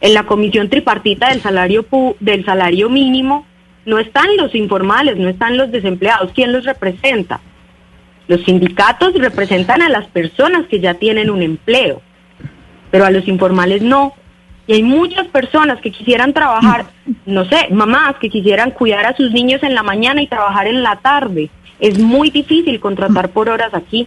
En 0.00 0.14
la 0.14 0.24
comisión 0.24 0.68
tripartita 0.68 1.28
del 1.28 1.40
salario 1.40 1.86
del 2.18 2.44
salario 2.44 2.90
mínimo 2.90 3.46
no 3.86 4.00
están 4.00 4.36
los 4.36 4.56
informales, 4.56 5.16
no 5.16 5.28
están 5.28 5.56
los 5.56 5.70
desempleados. 5.70 6.32
¿Quién 6.34 6.52
los 6.52 6.64
representa? 6.64 7.40
Los 8.26 8.42
sindicatos 8.42 9.14
representan 9.14 9.82
a 9.82 9.88
las 9.88 10.06
personas 10.06 10.66
que 10.66 10.80
ya 10.80 10.94
tienen 10.94 11.30
un 11.30 11.42
empleo, 11.42 12.02
pero 12.90 13.04
a 13.04 13.10
los 13.12 13.28
informales 13.28 13.82
no. 13.82 14.14
Y 14.66 14.74
hay 14.74 14.82
muchas 14.82 15.26
personas 15.28 15.80
que 15.80 15.90
quisieran 15.90 16.32
trabajar, 16.32 16.86
no 17.26 17.44
sé, 17.46 17.68
mamás 17.70 18.16
que 18.20 18.30
quisieran 18.30 18.70
cuidar 18.70 19.06
a 19.06 19.16
sus 19.16 19.32
niños 19.32 19.62
en 19.62 19.74
la 19.74 19.82
mañana 19.82 20.22
y 20.22 20.28
trabajar 20.28 20.68
en 20.68 20.82
la 20.82 20.96
tarde. 20.96 21.50
Es 21.80 21.98
muy 21.98 22.30
difícil 22.30 22.78
contratar 22.78 23.30
por 23.30 23.48
horas 23.48 23.74
aquí. 23.74 24.06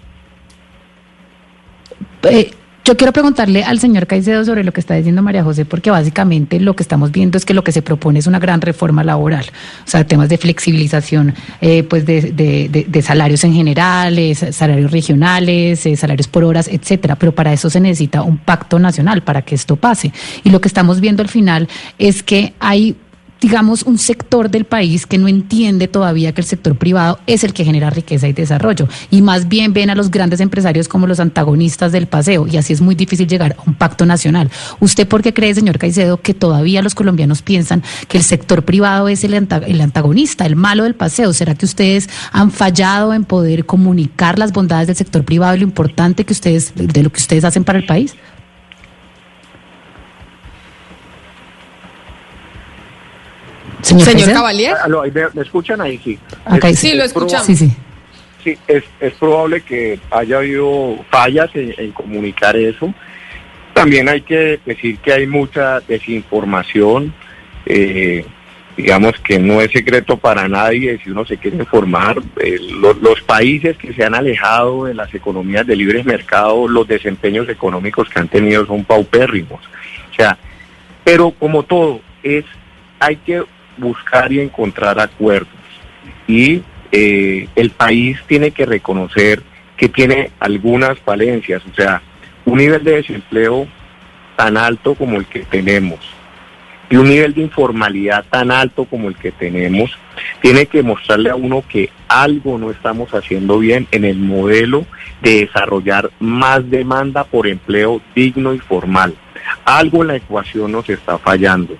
Eh, 2.23 2.51
yo 2.85 2.95
quiero 2.95 3.11
preguntarle 3.11 3.63
al 3.63 3.79
señor 3.79 4.05
Caicedo 4.05 4.45
sobre 4.45 4.63
lo 4.63 4.71
que 4.71 4.79
está 4.79 4.93
diciendo 4.93 5.23
María 5.23 5.43
José, 5.43 5.65
porque 5.65 5.89
básicamente 5.89 6.59
lo 6.59 6.75
que 6.75 6.83
estamos 6.83 7.11
viendo 7.11 7.35
es 7.35 7.43
que 7.43 7.55
lo 7.55 7.63
que 7.63 7.71
se 7.71 7.81
propone 7.81 8.19
es 8.19 8.27
una 8.27 8.37
gran 8.37 8.61
reforma 8.61 9.03
laboral, 9.03 9.45
o 9.83 9.89
sea, 9.89 10.05
temas 10.05 10.29
de 10.29 10.37
flexibilización 10.37 11.33
eh, 11.61 11.81
pues 11.81 12.05
de, 12.05 13.01
salarios 13.03 13.43
en 13.43 13.53
general, 13.53 14.19
salarios 14.51 14.91
regionales, 14.91 15.83
eh, 15.87 15.95
salarios 15.95 16.27
por 16.27 16.43
horas, 16.43 16.67
etcétera. 16.67 17.15
Pero 17.15 17.33
para 17.33 17.51
eso 17.51 17.71
se 17.71 17.79
necesita 17.79 18.21
un 18.21 18.37
pacto 18.37 18.77
nacional 18.77 19.23
para 19.23 19.41
que 19.41 19.55
esto 19.55 19.75
pase. 19.75 20.13
Y 20.43 20.51
lo 20.51 20.61
que 20.61 20.67
estamos 20.67 21.01
viendo 21.01 21.23
al 21.23 21.29
final 21.29 21.67
es 21.97 22.21
que 22.21 22.53
hay 22.59 22.95
digamos, 23.41 23.83
un 23.83 23.97
sector 23.97 24.49
del 24.49 24.65
país 24.65 25.05
que 25.05 25.17
no 25.17 25.27
entiende 25.27 25.87
todavía 25.87 26.31
que 26.33 26.41
el 26.41 26.47
sector 26.47 26.77
privado 26.77 27.19
es 27.27 27.43
el 27.43 27.53
que 27.53 27.65
genera 27.65 27.89
riqueza 27.89 28.27
y 28.27 28.33
desarrollo. 28.33 28.87
Y 29.11 29.21
más 29.21 29.47
bien 29.47 29.73
ven 29.73 29.89
a 29.89 29.95
los 29.95 30.09
grandes 30.09 30.39
empresarios 30.39 30.87
como 30.87 31.07
los 31.07 31.19
antagonistas 31.19 31.91
del 31.91 32.07
paseo. 32.07 32.47
Y 32.47 32.57
así 32.57 32.73
es 32.73 32.81
muy 32.81 32.95
difícil 32.95 33.27
llegar 33.27 33.55
a 33.57 33.63
un 33.67 33.75
pacto 33.75 34.05
nacional. 34.05 34.49
¿Usted 34.79 35.07
por 35.07 35.21
qué 35.21 35.33
cree, 35.33 35.53
señor 35.53 35.77
Caicedo, 35.77 36.21
que 36.21 36.33
todavía 36.33 36.81
los 36.81 36.95
colombianos 36.95 37.41
piensan 37.41 37.83
que 38.07 38.17
el 38.17 38.23
sector 38.23 38.63
privado 38.63 39.07
es 39.09 39.23
el, 39.23 39.33
el 39.33 39.81
antagonista, 39.81 40.45
el 40.45 40.55
malo 40.55 40.83
del 40.83 40.95
paseo? 40.95 41.33
¿Será 41.33 41.55
que 41.55 41.65
ustedes 41.65 42.09
han 42.31 42.51
fallado 42.51 43.13
en 43.13 43.25
poder 43.25 43.65
comunicar 43.65 44.39
las 44.39 44.53
bondades 44.53 44.87
del 44.87 44.95
sector 44.95 45.23
privado 45.23 45.55
y 45.55 45.59
lo 45.59 45.65
importante 45.65 46.25
que 46.25 46.33
ustedes, 46.33 46.73
de 46.75 47.03
lo 47.03 47.11
que 47.11 47.19
ustedes 47.19 47.43
hacen 47.43 47.63
para 47.63 47.79
el 47.79 47.85
país? 47.85 48.15
Señor, 53.85 54.07
Señor 54.07 54.33
Cavalier. 54.33 54.73
Ah, 54.81 54.87
¿Me, 55.33 55.41
escuchan 55.41 55.79
ahí? 55.79 55.99
Sí. 56.03 56.17
sí, 56.73 56.95
lo 56.95 57.03
escuchamos. 57.03 57.45
Sí, 57.45 57.55
sí. 57.55 57.71
Sí, 58.43 58.57
es, 58.67 58.83
es 58.99 59.13
probable 59.13 59.61
que 59.61 59.99
haya 60.09 60.37
habido 60.37 60.97
fallas 61.11 61.51
en, 61.53 61.91
comunicar 61.91 62.55
eso. 62.55 62.91
También 63.73 64.09
hay 64.09 64.21
que 64.21 64.59
decir 64.65 64.97
que 64.97 65.13
hay 65.13 65.27
mucha 65.27 65.81
desinformación. 65.81 67.13
Eh, 67.67 68.25
digamos 68.75 69.13
que 69.19 69.37
no 69.37 69.61
es 69.61 69.71
secreto 69.71 70.17
para 70.17 70.47
nadie 70.47 70.99
si 71.03 71.11
uno 71.11 71.23
se 71.23 71.37
quiere 71.37 71.57
informar. 71.57 72.21
Eh, 72.41 72.57
los 72.79 73.21
países 73.21 73.77
que 73.77 73.93
se 73.93 74.03
han 74.03 74.15
alejado 74.15 74.85
de 74.85 74.95
las 74.95 75.13
economías 75.13 75.67
de 75.67 75.75
libre 75.75 76.03
mercado, 76.03 76.67
los 76.67 76.87
desempeños 76.87 77.47
económicos 77.49 78.09
que 78.09 78.19
han 78.19 78.29
tenido 78.29 78.65
son 78.65 78.83
paupérrimos. 78.83 79.61
O 80.11 80.15
sea, 80.15 80.39
pero 81.03 81.29
como 81.31 81.61
todo, 81.63 82.01
es 82.23 82.45
hay 82.99 83.17
que 83.17 83.43
buscar 83.77 84.31
y 84.31 84.39
encontrar 84.39 84.99
acuerdos. 84.99 85.49
Y 86.27 86.61
eh, 86.91 87.47
el 87.55 87.69
país 87.71 88.19
tiene 88.27 88.51
que 88.51 88.65
reconocer 88.65 89.41
que 89.77 89.89
tiene 89.89 90.31
algunas 90.39 90.97
falencias, 90.99 91.61
o 91.65 91.73
sea, 91.75 92.01
un 92.45 92.57
nivel 92.57 92.83
de 92.83 92.97
desempleo 92.97 93.67
tan 94.35 94.57
alto 94.57 94.95
como 94.95 95.17
el 95.17 95.25
que 95.25 95.39
tenemos 95.39 95.99
y 96.89 96.97
un 96.97 97.07
nivel 97.09 97.33
de 97.33 97.41
informalidad 97.41 98.25
tan 98.29 98.51
alto 98.51 98.85
como 98.85 99.07
el 99.07 99.15
que 99.15 99.31
tenemos, 99.31 99.97
tiene 100.41 100.65
que 100.65 100.83
mostrarle 100.83 101.29
a 101.29 101.35
uno 101.35 101.63
que 101.67 101.89
algo 102.07 102.57
no 102.57 102.71
estamos 102.71 103.13
haciendo 103.13 103.59
bien 103.59 103.87
en 103.91 104.05
el 104.05 104.17
modelo 104.17 104.85
de 105.21 105.45
desarrollar 105.45 106.11
más 106.19 106.69
demanda 106.69 107.23
por 107.23 107.47
empleo 107.47 108.01
digno 108.15 108.53
y 108.53 108.59
formal. 108.59 109.15
Algo 109.65 110.01
en 110.01 110.07
la 110.09 110.15
ecuación 110.15 110.71
nos 110.71 110.89
está 110.89 111.17
fallando. 111.17 111.75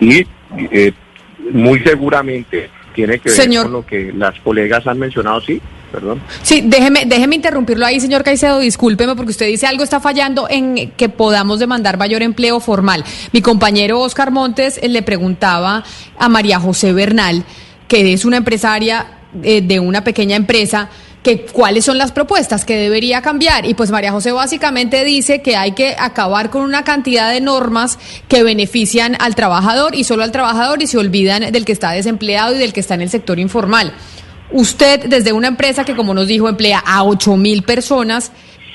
Y 0.00 0.26
eh, 0.70 0.92
muy 1.52 1.80
seguramente 1.80 2.70
tiene 2.94 3.18
que 3.18 3.30
ver 3.30 3.62
con 3.62 3.72
lo 3.72 3.84
que 3.86 4.12
las 4.12 4.38
colegas 4.40 4.86
han 4.86 4.98
mencionado, 4.98 5.40
sí. 5.40 5.60
Perdón. 5.92 6.20
Sí, 6.42 6.60
déjeme, 6.64 7.04
déjeme 7.06 7.36
interrumpirlo 7.36 7.86
ahí, 7.86 8.00
señor 8.00 8.24
Caicedo, 8.24 8.58
discúlpeme 8.58 9.14
porque 9.14 9.30
usted 9.30 9.46
dice 9.46 9.68
algo 9.68 9.84
está 9.84 10.00
fallando 10.00 10.48
en 10.50 10.90
que 10.90 11.08
podamos 11.08 11.60
demandar 11.60 11.98
mayor 11.98 12.22
empleo 12.22 12.58
formal. 12.58 13.04
Mi 13.30 13.40
compañero 13.42 14.00
Oscar 14.00 14.32
Montes 14.32 14.80
eh, 14.82 14.88
le 14.88 15.02
preguntaba 15.02 15.84
a 16.18 16.28
María 16.28 16.58
José 16.58 16.92
Bernal, 16.92 17.44
que 17.86 18.12
es 18.12 18.24
una 18.24 18.38
empresaria 18.38 19.18
eh, 19.44 19.62
de 19.62 19.78
una 19.78 20.02
pequeña 20.02 20.34
empresa, 20.34 20.90
que 21.24 21.46
cuáles 21.46 21.86
son 21.86 21.96
las 21.96 22.12
propuestas 22.12 22.64
que 22.64 22.76
debería 22.76 23.22
cambiar. 23.22 23.64
Y 23.66 23.74
pues 23.74 23.90
María 23.90 24.12
José 24.12 24.30
básicamente 24.30 25.02
dice 25.04 25.40
que 25.40 25.56
hay 25.56 25.72
que 25.72 25.96
acabar 25.98 26.50
con 26.50 26.62
una 26.62 26.84
cantidad 26.84 27.32
de 27.32 27.40
normas 27.40 27.98
que 28.28 28.42
benefician 28.44 29.16
al 29.18 29.34
trabajador 29.34 29.96
y 29.96 30.04
solo 30.04 30.22
al 30.22 30.30
trabajador 30.30 30.82
y 30.82 30.86
se 30.86 30.98
olvidan 30.98 31.50
del 31.50 31.64
que 31.64 31.72
está 31.72 31.92
desempleado 31.92 32.54
y 32.54 32.58
del 32.58 32.74
que 32.74 32.80
está 32.80 32.94
en 32.94 33.00
el 33.00 33.10
sector 33.10 33.38
informal. 33.38 33.94
Usted, 34.52 35.06
desde 35.06 35.32
una 35.32 35.48
empresa 35.48 35.84
que, 35.84 35.96
como 35.96 36.12
nos 36.12 36.28
dijo, 36.28 36.48
emplea 36.48 36.78
a 36.86 37.02
8 37.04 37.36
mil 37.38 37.62
personas, 37.62 38.30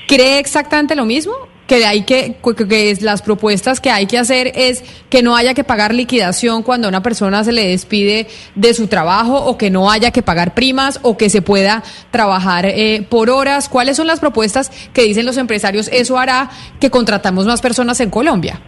¿cree 0.07 0.39
exactamente 0.39 0.95
lo 0.95 1.05
mismo? 1.05 1.33
Que 1.69 1.85
hay 1.85 2.01
que, 2.01 2.35
que 2.67 2.97
las 3.01 3.21
propuestas 3.21 3.79
que 3.79 3.91
hay 3.91 4.07
que 4.07 4.17
hacer 4.17 4.51
es 4.55 4.83
que 5.09 5.21
no 5.21 5.35
haya 5.35 5.53
que 5.53 5.63
pagar 5.63 5.93
liquidación 5.93 6.63
cuando 6.63 6.87
a 6.87 6.89
una 6.89 7.03
persona 7.03 7.43
se 7.43 7.51
le 7.51 7.67
despide 7.67 8.27
de 8.55 8.73
su 8.73 8.87
trabajo 8.87 9.37
o 9.37 9.55
que 9.55 9.69
no 9.69 9.91
haya 9.91 10.09
que 10.09 10.23
pagar 10.23 10.55
primas 10.55 10.99
o 11.03 11.15
que 11.15 11.29
se 11.29 11.43
pueda 11.43 11.83
trabajar 12.09 12.65
eh, 12.65 13.05
por 13.07 13.29
horas. 13.29 13.69
¿Cuáles 13.69 13.97
son 13.97 14.07
las 14.07 14.19
propuestas 14.19 14.71
que 14.93 15.03
dicen 15.03 15.27
los 15.27 15.37
empresarios? 15.37 15.89
Eso 15.93 16.17
hará 16.17 16.49
que 16.79 16.89
contratamos 16.89 17.45
más 17.45 17.61
personas 17.61 17.99
en 17.99 18.09
Colombia. 18.09 18.59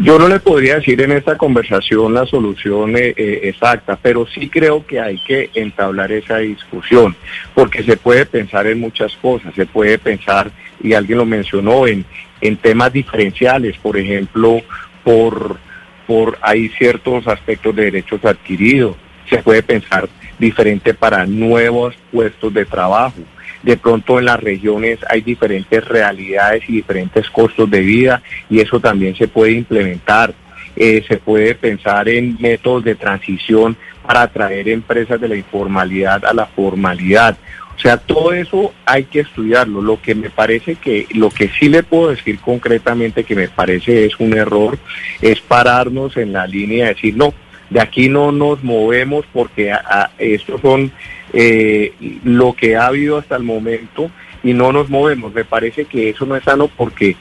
Yo 0.00 0.18
no 0.18 0.28
le 0.28 0.40
podría 0.40 0.76
decir 0.76 1.00
en 1.02 1.12
esta 1.12 1.36
conversación 1.36 2.14
la 2.14 2.24
solución 2.24 2.96
eh, 2.96 3.12
eh, 3.16 3.40
exacta, 3.44 3.98
pero 4.00 4.26
sí 4.26 4.48
creo 4.48 4.86
que 4.86 4.98
hay 4.98 5.18
que 5.18 5.50
entablar 5.54 6.10
esa 6.10 6.38
discusión, 6.38 7.14
porque 7.54 7.82
se 7.82 7.98
puede 7.98 8.24
pensar 8.24 8.66
en 8.66 8.80
muchas 8.80 9.14
cosas, 9.16 9.54
se 9.54 9.66
puede 9.66 9.98
pensar, 9.98 10.50
y 10.82 10.94
alguien 10.94 11.18
lo 11.18 11.26
mencionó, 11.26 11.86
en, 11.86 12.06
en 12.40 12.56
temas 12.56 12.92
diferenciales, 12.92 13.76
por 13.78 13.98
ejemplo, 13.98 14.62
por, 15.04 15.58
por 16.06 16.38
hay 16.40 16.70
ciertos 16.70 17.26
aspectos 17.26 17.76
de 17.76 17.84
derechos 17.84 18.24
adquiridos, 18.24 18.96
se 19.28 19.38
puede 19.42 19.62
pensar 19.62 20.08
diferente 20.38 20.94
para 20.94 21.26
nuevos 21.26 21.94
puestos 22.10 22.54
de 22.54 22.64
trabajo 22.64 23.20
de 23.62 23.76
pronto 23.76 24.18
en 24.18 24.26
las 24.26 24.40
regiones 24.40 24.98
hay 25.08 25.20
diferentes 25.20 25.84
realidades 25.86 26.62
y 26.68 26.74
diferentes 26.74 27.28
costos 27.30 27.70
de 27.70 27.80
vida 27.80 28.22
y 28.48 28.60
eso 28.60 28.80
también 28.80 29.16
se 29.16 29.28
puede 29.28 29.52
implementar. 29.52 30.34
Eh, 30.76 31.04
se 31.08 31.16
puede 31.16 31.56
pensar 31.56 32.08
en 32.08 32.36
métodos 32.38 32.84
de 32.84 32.94
transición 32.94 33.76
para 34.06 34.22
atraer 34.22 34.68
empresas 34.68 35.20
de 35.20 35.26
la 35.26 35.34
informalidad 35.34 36.24
a 36.24 36.32
la 36.32 36.46
formalidad. 36.46 37.36
O 37.78 37.80
sea, 37.80 37.96
todo 37.96 38.32
eso 38.32 38.72
hay 38.84 39.04
que 39.04 39.20
estudiarlo. 39.20 39.80
Lo 39.80 40.00
que 40.00 40.14
me 40.14 40.30
parece 40.30 40.74
que, 40.74 41.06
lo 41.14 41.30
que 41.30 41.48
sí 41.48 41.68
le 41.68 41.84
puedo 41.84 42.10
decir 42.10 42.40
concretamente 42.40 43.22
que 43.22 43.36
me 43.36 43.48
parece 43.48 44.04
es 44.04 44.18
un 44.18 44.36
error, 44.36 44.78
es 45.20 45.40
pararnos 45.40 46.16
en 46.16 46.32
la 46.32 46.46
línea 46.46 46.86
de 46.86 46.94
decir, 46.94 47.16
no, 47.16 47.32
de 47.70 47.80
aquí 47.80 48.08
no 48.08 48.32
nos 48.32 48.62
movemos 48.62 49.24
porque 49.32 49.72
estos 50.18 50.60
son 50.60 50.90
eh, 51.32 51.92
lo 52.24 52.54
que 52.54 52.76
ha 52.76 52.86
habido 52.86 53.18
hasta 53.18 53.36
el 53.36 53.42
momento 53.42 54.10
y 54.42 54.54
no 54.54 54.72
nos 54.72 54.88
movemos. 54.88 55.34
Me 55.34 55.44
parece 55.44 55.84
que 55.84 56.10
eso 56.10 56.24
no 56.26 56.36
es 56.36 56.44
sano 56.44 56.68
porque 56.68 57.16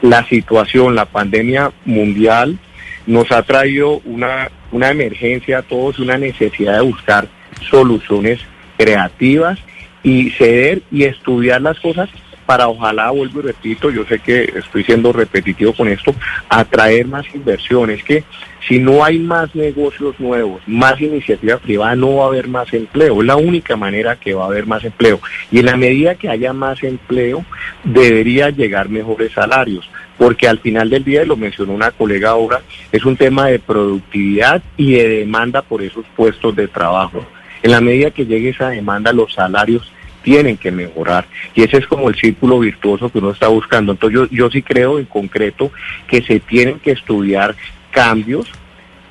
la 0.00 0.24
situación, 0.26 0.94
la 0.94 1.04
pandemia 1.04 1.72
mundial 1.84 2.58
nos 3.06 3.30
ha 3.32 3.42
traído 3.42 4.00
una, 4.04 4.50
una 4.70 4.90
emergencia 4.90 5.58
a 5.58 5.62
todos, 5.62 5.98
una 5.98 6.18
necesidad 6.18 6.76
de 6.76 6.82
buscar 6.82 7.28
soluciones 7.68 8.40
creativas 8.76 9.58
y 10.02 10.30
ceder 10.30 10.82
y 10.90 11.04
estudiar 11.04 11.62
las 11.62 11.78
cosas 11.78 12.08
para 12.52 12.68
ojalá, 12.68 13.10
vuelvo 13.10 13.40
y 13.40 13.44
repito, 13.44 13.88
yo 13.88 14.04
sé 14.04 14.18
que 14.18 14.42
estoy 14.54 14.84
siendo 14.84 15.10
repetitivo 15.10 15.72
con 15.72 15.88
esto, 15.88 16.14
atraer 16.50 17.06
más 17.06 17.24
inversiones, 17.34 18.04
que 18.04 18.24
si 18.68 18.78
no 18.78 19.02
hay 19.02 19.18
más 19.18 19.54
negocios 19.54 20.20
nuevos, 20.20 20.60
más 20.66 21.00
iniciativa 21.00 21.56
privada, 21.56 21.96
no 21.96 22.16
va 22.16 22.24
a 22.24 22.26
haber 22.26 22.48
más 22.48 22.70
empleo. 22.74 23.22
Es 23.22 23.26
la 23.26 23.36
única 23.36 23.74
manera 23.74 24.16
que 24.16 24.34
va 24.34 24.42
a 24.42 24.48
haber 24.48 24.66
más 24.66 24.84
empleo. 24.84 25.18
Y 25.50 25.60
en 25.60 25.64
la 25.64 25.78
medida 25.78 26.14
que 26.14 26.28
haya 26.28 26.52
más 26.52 26.82
empleo, 26.82 27.42
debería 27.84 28.50
llegar 28.50 28.90
mejores 28.90 29.32
salarios. 29.32 29.88
Porque 30.18 30.46
al 30.46 30.58
final 30.58 30.90
del 30.90 31.04
día, 31.04 31.24
lo 31.24 31.38
mencionó 31.38 31.72
una 31.72 31.90
colega 31.90 32.30
ahora, 32.32 32.60
es 32.92 33.02
un 33.06 33.16
tema 33.16 33.46
de 33.46 33.60
productividad 33.60 34.62
y 34.76 34.92
de 34.92 35.08
demanda 35.08 35.62
por 35.62 35.80
esos 35.80 36.04
puestos 36.14 36.54
de 36.54 36.68
trabajo. 36.68 37.24
En 37.62 37.70
la 37.70 37.80
medida 37.80 38.10
que 38.10 38.26
llegue 38.26 38.50
esa 38.50 38.68
demanda, 38.68 39.10
los 39.14 39.32
salarios 39.32 39.90
tienen 40.22 40.56
que 40.56 40.70
mejorar. 40.70 41.26
Y 41.54 41.62
ese 41.62 41.78
es 41.78 41.86
como 41.86 42.08
el 42.08 42.16
círculo 42.16 42.58
virtuoso 42.60 43.10
que 43.10 43.18
uno 43.18 43.30
está 43.30 43.48
buscando. 43.48 43.92
Entonces 43.92 44.20
yo, 44.20 44.28
yo 44.30 44.50
sí 44.50 44.62
creo 44.62 44.98
en 44.98 45.04
concreto 45.04 45.70
que 46.06 46.22
se 46.22 46.40
tienen 46.40 46.78
que 46.78 46.92
estudiar 46.92 47.54
cambios, 47.90 48.50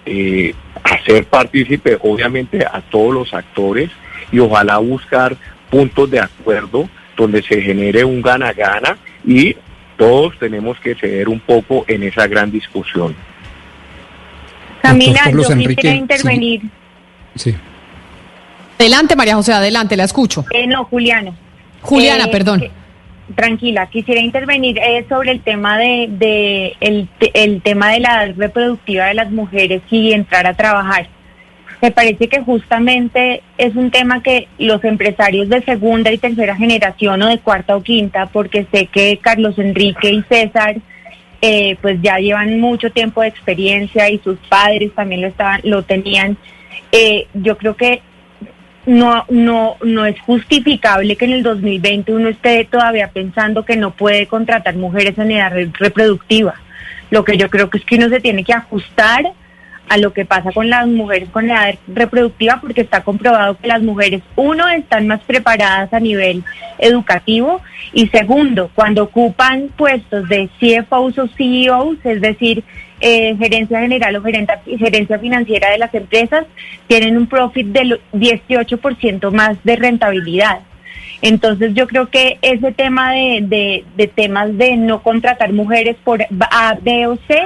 eh, 0.05 0.53
hacer 0.83 1.25
partícipe 1.25 1.97
obviamente 2.01 2.65
a 2.65 2.81
todos 2.81 3.13
los 3.13 3.33
actores 3.33 3.91
y 4.31 4.39
ojalá 4.39 4.77
buscar 4.77 5.37
puntos 5.69 6.09
de 6.09 6.19
acuerdo 6.19 6.89
donde 7.15 7.41
se 7.43 7.61
genere 7.61 8.03
un 8.03 8.21
gana-gana 8.21 8.97
y 9.25 9.55
todos 9.97 10.37
tenemos 10.39 10.79
que 10.79 10.95
ceder 10.95 11.29
un 11.29 11.39
poco 11.39 11.85
en 11.87 12.03
esa 12.03 12.27
gran 12.27 12.51
discusión. 12.51 13.15
Camila, 14.81 15.29
yo 15.29 15.43
quisiera 15.55 15.95
intervenir. 15.95 16.61
Sí. 17.35 17.55
Adelante, 18.81 19.15
María 19.15 19.35
José, 19.35 19.53
adelante, 19.53 19.95
la 19.95 20.05
escucho. 20.05 20.43
Eh, 20.51 20.65
no, 20.65 20.85
Juliana. 20.85 21.33
Juliana, 21.81 22.25
Eh, 22.25 22.31
perdón. 22.31 22.61
que- 22.61 22.71
tranquila, 23.35 23.85
quisiera 23.87 24.19
intervenir 24.19 24.77
eh, 24.79 25.05
sobre 25.07 25.31
el 25.31 25.41
tema 25.41 25.77
de, 25.77 26.07
de 26.09 26.73
el, 26.81 27.07
el 27.33 27.61
tema 27.61 27.89
de 27.91 27.99
la 28.01 28.25
edad 28.25 28.35
reproductiva 28.35 29.05
de 29.05 29.13
las 29.13 29.31
mujeres 29.31 29.81
y 29.91 30.11
entrar 30.13 30.47
a 30.47 30.53
trabajar. 30.55 31.07
Me 31.81 31.91
parece 31.91 32.27
que 32.27 32.41
justamente 32.41 33.41
es 33.57 33.75
un 33.75 33.89
tema 33.91 34.21
que 34.21 34.47
los 34.57 34.83
empresarios 34.83 35.47
de 35.49 35.61
segunda 35.61 36.11
y 36.11 36.17
tercera 36.17 36.55
generación 36.55 37.21
o 37.21 37.27
de 37.29 37.37
cuarta 37.39 37.75
o 37.75 37.81
quinta, 37.83 38.25
porque 38.33 38.65
sé 38.71 38.87
que 38.87 39.17
Carlos 39.21 39.57
Enrique 39.59 40.09
y 40.11 40.21
César 40.23 40.75
eh, 41.43 41.77
pues 41.81 41.99
ya 42.01 42.17
llevan 42.17 42.59
mucho 42.59 42.91
tiempo 42.91 43.21
de 43.21 43.27
experiencia 43.29 44.09
y 44.09 44.19
sus 44.23 44.37
padres 44.49 44.91
también 44.95 45.21
lo 45.21 45.27
estaban, 45.27 45.61
lo 45.63 45.83
tenían. 45.83 46.35
Eh, 46.91 47.27
yo 47.33 47.57
creo 47.57 47.75
que 47.75 48.01
no, 48.85 49.25
no, 49.29 49.75
no 49.83 50.05
es 50.05 50.19
justificable 50.21 51.15
que 51.15 51.25
en 51.25 51.33
el 51.33 51.43
2020 51.43 52.13
uno 52.13 52.29
esté 52.29 52.65
todavía 52.65 53.09
pensando 53.09 53.63
que 53.63 53.77
no 53.77 53.91
puede 53.91 54.27
contratar 54.27 54.75
mujeres 54.75 55.17
en 55.17 55.31
edad 55.31 55.51
re- 55.51 55.71
reproductiva. 55.79 56.55
Lo 57.09 57.23
que 57.23 57.37
yo 57.37 57.49
creo 57.49 57.69
que 57.69 57.77
es 57.77 57.85
que 57.85 57.95
uno 57.95 58.09
se 58.09 58.19
tiene 58.19 58.43
que 58.43 58.53
ajustar 58.53 59.23
a 59.89 59.97
lo 59.97 60.13
que 60.13 60.23
pasa 60.25 60.51
con 60.53 60.69
las 60.69 60.87
mujeres 60.87 61.27
con 61.29 61.49
edad 61.49 61.75
reproductiva 61.87 62.59
porque 62.61 62.81
está 62.81 63.03
comprobado 63.03 63.57
que 63.57 63.67
las 63.67 63.81
mujeres, 63.81 64.21
uno, 64.37 64.69
están 64.69 65.05
más 65.07 65.19
preparadas 65.21 65.93
a 65.93 65.99
nivel 65.99 66.43
educativo 66.79 67.61
y 67.93 68.07
segundo, 68.07 68.71
cuando 68.73 69.03
ocupan 69.03 69.67
puestos 69.75 70.29
de 70.29 70.49
CFOs 70.59 71.17
o 71.17 71.27
CEOs, 71.27 71.97
es 72.05 72.21
decir, 72.21 72.63
eh, 73.01 73.35
gerencia 73.37 73.79
general 73.81 74.15
o 74.15 74.21
gerenta- 74.21 74.61
gerencia 74.65 75.19
financiera 75.19 75.69
de 75.71 75.77
las 75.79 75.93
empresas, 75.93 76.45
tienen 76.87 77.17
un 77.17 77.27
profit 77.27 77.67
del 77.67 77.99
18% 78.13 79.31
más 79.31 79.57
de 79.63 79.75
rentabilidad. 79.75 80.59
Entonces 81.23 81.73
yo 81.73 81.87
creo 81.87 82.09
que 82.09 82.37
ese 82.41 82.71
tema 82.71 83.13
de, 83.13 83.39
de, 83.43 83.85
de 83.95 84.07
temas 84.07 84.57
de 84.57 84.75
no 84.77 85.03
contratar 85.03 85.53
mujeres 85.53 85.95
por 86.03 86.23
A, 86.49 86.77
B 86.81 87.07
o 87.07 87.15
C 87.27 87.39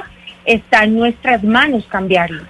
está 0.44 0.84
en 0.84 0.96
nuestras 0.96 1.42
manos 1.42 1.84
cambiarlo. 1.88 2.42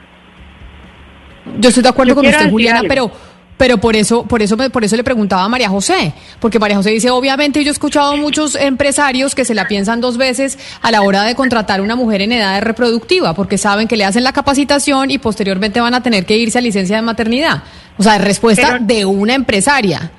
Yo 1.58 1.68
estoy 1.68 1.82
de 1.82 1.88
acuerdo 1.88 2.10
Yo 2.10 2.14
con 2.16 2.26
usted, 2.26 2.50
Juliana, 2.50 2.78
algo. 2.80 2.88
pero 2.88 3.10
pero 3.56 3.78
por 3.78 3.96
eso 3.96 4.24
por 4.26 4.42
eso 4.42 4.56
me- 4.56 4.68
por 4.70 4.84
eso 4.84 4.96
le 4.96 5.04
preguntaba 5.04 5.44
a 5.44 5.48
María 5.48 5.68
José, 5.68 6.12
porque 6.40 6.58
María 6.58 6.76
José 6.76 6.90
dice, 6.90 7.10
obviamente 7.10 7.62
yo 7.64 7.70
he 7.70 7.72
escuchado 7.72 8.16
muchos 8.16 8.54
empresarios 8.54 9.34
que 9.34 9.44
se 9.44 9.54
la 9.54 9.66
piensan 9.66 10.00
dos 10.00 10.18
veces 10.18 10.58
a 10.82 10.90
la 10.90 11.02
hora 11.02 11.22
de 11.22 11.34
contratar 11.34 11.80
una 11.80 11.96
mujer 11.96 12.20
en 12.22 12.32
edad 12.32 12.60
reproductiva, 12.62 13.34
porque 13.34 13.56
saben 13.58 13.88
que 13.88 13.96
le 13.96 14.04
hacen 14.04 14.24
la 14.24 14.32
capacitación 14.32 15.10
y 15.10 15.18
posteriormente 15.18 15.80
van 15.80 15.94
a 15.94 16.02
tener 16.02 16.26
que 16.26 16.36
irse 16.36 16.58
a 16.58 16.60
licencia 16.60 16.96
de 16.96 17.02
maternidad. 17.02 17.62
O 17.98 18.02
sea, 18.02 18.18
respuesta 18.18 18.72
Pero- 18.72 18.84
de 18.84 19.04
una 19.06 19.34
empresaria. 19.34 20.10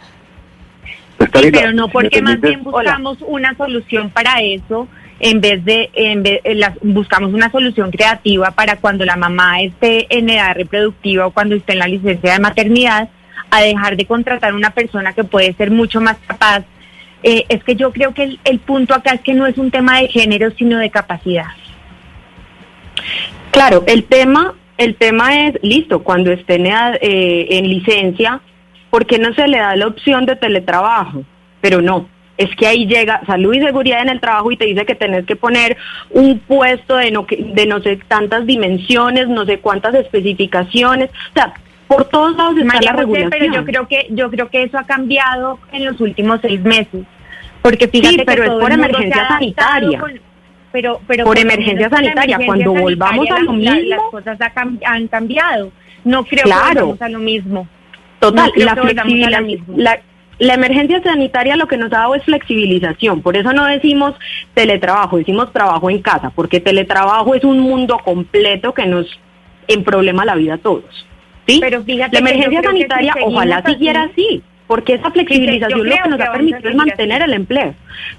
Sí, 1.19 1.49
pero 1.51 1.71
no 1.73 1.87
porque 1.89 2.21
más 2.21 2.39
bien 2.39 2.63
buscamos 2.63 3.17
una 3.27 3.55
solución 3.55 4.09
para 4.11 4.39
eso 4.41 4.87
en 5.19 5.41
vez 5.41 5.65
de 5.65 5.89
en 5.95 6.21
vez, 6.21 6.41
eh, 6.43 6.53
la- 6.53 6.75
buscamos 6.83 7.33
una 7.33 7.51
solución 7.51 7.89
creativa 7.89 8.51
para 8.51 8.75
cuando 8.77 9.03
la 9.03 9.15
mamá 9.15 9.61
esté 9.61 10.05
en 10.15 10.29
edad 10.29 10.53
reproductiva 10.55 11.25
o 11.25 11.31
cuando 11.31 11.55
esté 11.55 11.73
en 11.73 11.79
la 11.79 11.87
licencia 11.87 12.33
de 12.33 12.39
maternidad 12.39 13.09
a 13.51 13.61
dejar 13.61 13.97
de 13.97 14.05
contratar 14.05 14.53
una 14.53 14.71
persona 14.71 15.13
que 15.13 15.23
puede 15.23 15.53
ser 15.53 15.71
mucho 15.71 16.01
más 16.01 16.17
capaz. 16.25 16.63
Eh, 17.23 17.45
es 17.49 17.63
que 17.63 17.75
yo 17.75 17.91
creo 17.91 18.13
que 18.13 18.23
el, 18.23 18.39
el 18.43 18.59
punto 18.59 18.93
acá 18.93 19.13
es 19.13 19.21
que 19.21 19.33
no 19.33 19.47
es 19.47 19.57
un 19.57 19.71
tema 19.71 19.99
de 19.99 20.07
género 20.07 20.51
sino 20.51 20.77
de 20.77 20.89
capacidad. 20.89 21.47
Claro, 23.51 23.83
el 23.87 24.03
tema, 24.03 24.53
el 24.77 24.95
tema 24.95 25.47
es, 25.47 25.55
listo, 25.63 26.03
cuando 26.03 26.31
esté 26.31 26.55
en, 26.55 26.67
edad- 26.67 26.99
eh, 27.01 27.47
en 27.51 27.67
licencia, 27.69 28.41
¿por 28.89 29.05
qué 29.05 29.17
no 29.17 29.33
se 29.33 29.47
le 29.47 29.57
da 29.57 29.75
la 29.75 29.87
opción 29.87 30.25
de 30.25 30.35
teletrabajo? 30.35 31.23
Pero 31.59 31.81
no, 31.81 32.07
es 32.37 32.55
que 32.55 32.67
ahí 32.67 32.85
llega 32.85 33.21
salud 33.25 33.53
y 33.55 33.61
seguridad 33.61 34.01
en 34.01 34.09
el 34.09 34.19
trabajo 34.19 34.51
y 34.51 34.57
te 34.57 34.65
dice 34.65 34.85
que 34.85 34.93
tenés 34.93 35.25
que 35.25 35.35
poner 35.35 35.75
un 36.11 36.37
puesto 36.39 36.97
de 36.97 37.09
no, 37.09 37.25
de 37.29 37.65
no 37.65 37.81
sé 37.81 37.97
tantas 38.07 38.45
dimensiones, 38.45 39.27
no 39.27 39.45
sé 39.45 39.59
cuántas 39.59 39.95
especificaciones, 39.95 41.09
o 41.31 41.33
sea, 41.33 41.53
por 41.87 42.05
todos 42.05 42.35
lados 42.35 42.53
está 42.57 42.65
María 42.73 42.91
la 42.91 42.93
José, 42.93 43.01
regulación. 43.05 43.29
pero 43.31 43.53
yo 43.53 43.65
creo 43.65 43.87
que 43.87 44.07
yo 44.11 44.29
creo 44.29 44.49
que 44.49 44.63
eso 44.63 44.77
ha 44.77 44.85
cambiado 44.85 45.59
en 45.71 45.85
los 45.85 45.99
últimos 46.01 46.39
seis 46.41 46.59
meses, 46.61 47.05
porque 47.61 47.87
fíjate 47.87 48.09
Sí, 48.11 48.17
que 48.17 48.25
pero 48.25 48.43
es 48.43 48.49
por 48.49 48.71
el 48.71 48.79
emergencia 48.79 49.27
sanitaria. 49.27 49.99
con- 49.99 50.19
pero, 50.71 50.99
pero 51.07 51.23
Por 51.25 51.39
emergencia 51.39 51.89
sanitaria, 51.89 52.35
emergencia 52.35 52.45
cuando 52.45 52.73
volvamos 52.81 53.31
a 53.31 53.39
lo 53.39 53.53
la- 53.53 53.73
mismo- 53.73 53.89
las 53.89 54.01
cosas 54.11 54.37
han 54.85 55.07
cambiado. 55.07 55.71
No 56.03 56.23
creo 56.25 56.43
Claro. 56.43 56.67
que 56.67 56.79
volvamos 56.81 57.01
a 57.01 57.09
lo 57.09 57.19
mismo. 57.19 57.67
Total, 58.19 58.51
No 58.55 58.65
la 59.29 59.41
mismo. 59.41 59.73
La, 59.77 59.99
la 60.39 60.53
emergencia 60.53 61.01
sanitaria 61.01 61.55
lo 61.55 61.67
que 61.67 61.77
nos 61.77 61.91
ha 61.93 61.99
dado 61.99 62.15
es 62.15 62.23
flexibilización. 62.23 63.21
Por 63.21 63.37
eso 63.37 63.53
no 63.53 63.65
decimos 63.65 64.13
teletrabajo, 64.53 65.17
decimos 65.17 65.51
trabajo 65.53 65.89
en 65.89 66.01
casa, 66.01 66.31
porque 66.35 66.59
teletrabajo 66.59 67.33
es 67.33 67.43
un 67.43 67.59
mundo 67.59 67.97
completo 68.03 68.73
que 68.73 68.85
nos 68.85 69.07
emproblema 69.67 70.25
la 70.25 70.35
vida 70.35 70.55
a 70.55 70.57
todos. 70.59 71.06
¿Sí? 71.47 71.59
Pero 71.61 71.83
fíjate 71.83 72.19
la 72.19 72.25
que 72.25 72.31
emergencia 72.31 72.59
creo 72.59 72.73
que 72.73 72.77
si 72.77 72.87
sanitaria 72.87 73.15
ojalá 73.23 73.63
siguiera 73.65 74.03
así, 74.03 74.41
porque 74.67 74.95
esa 74.95 75.11
flexibilización 75.11 75.87
lo 75.87 75.95
que 75.95 76.09
nos 76.09 76.17
que 76.17 76.23
ha 76.23 76.31
permitido 76.31 76.69
es 76.69 76.75
mantener 76.75 77.21
el 77.21 77.33
empleo. 77.33 77.73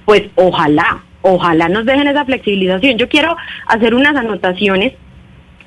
Pues 0.05 0.25
ojalá, 0.35 1.03
ojalá 1.23 1.69
nos 1.69 1.85
dejen 1.85 2.09
esa 2.09 2.25
flexibilización. 2.25 2.99
Yo 2.99 3.09
quiero 3.09 3.37
hacer 3.67 3.95
unas 3.95 4.17
anotaciones 4.17 4.95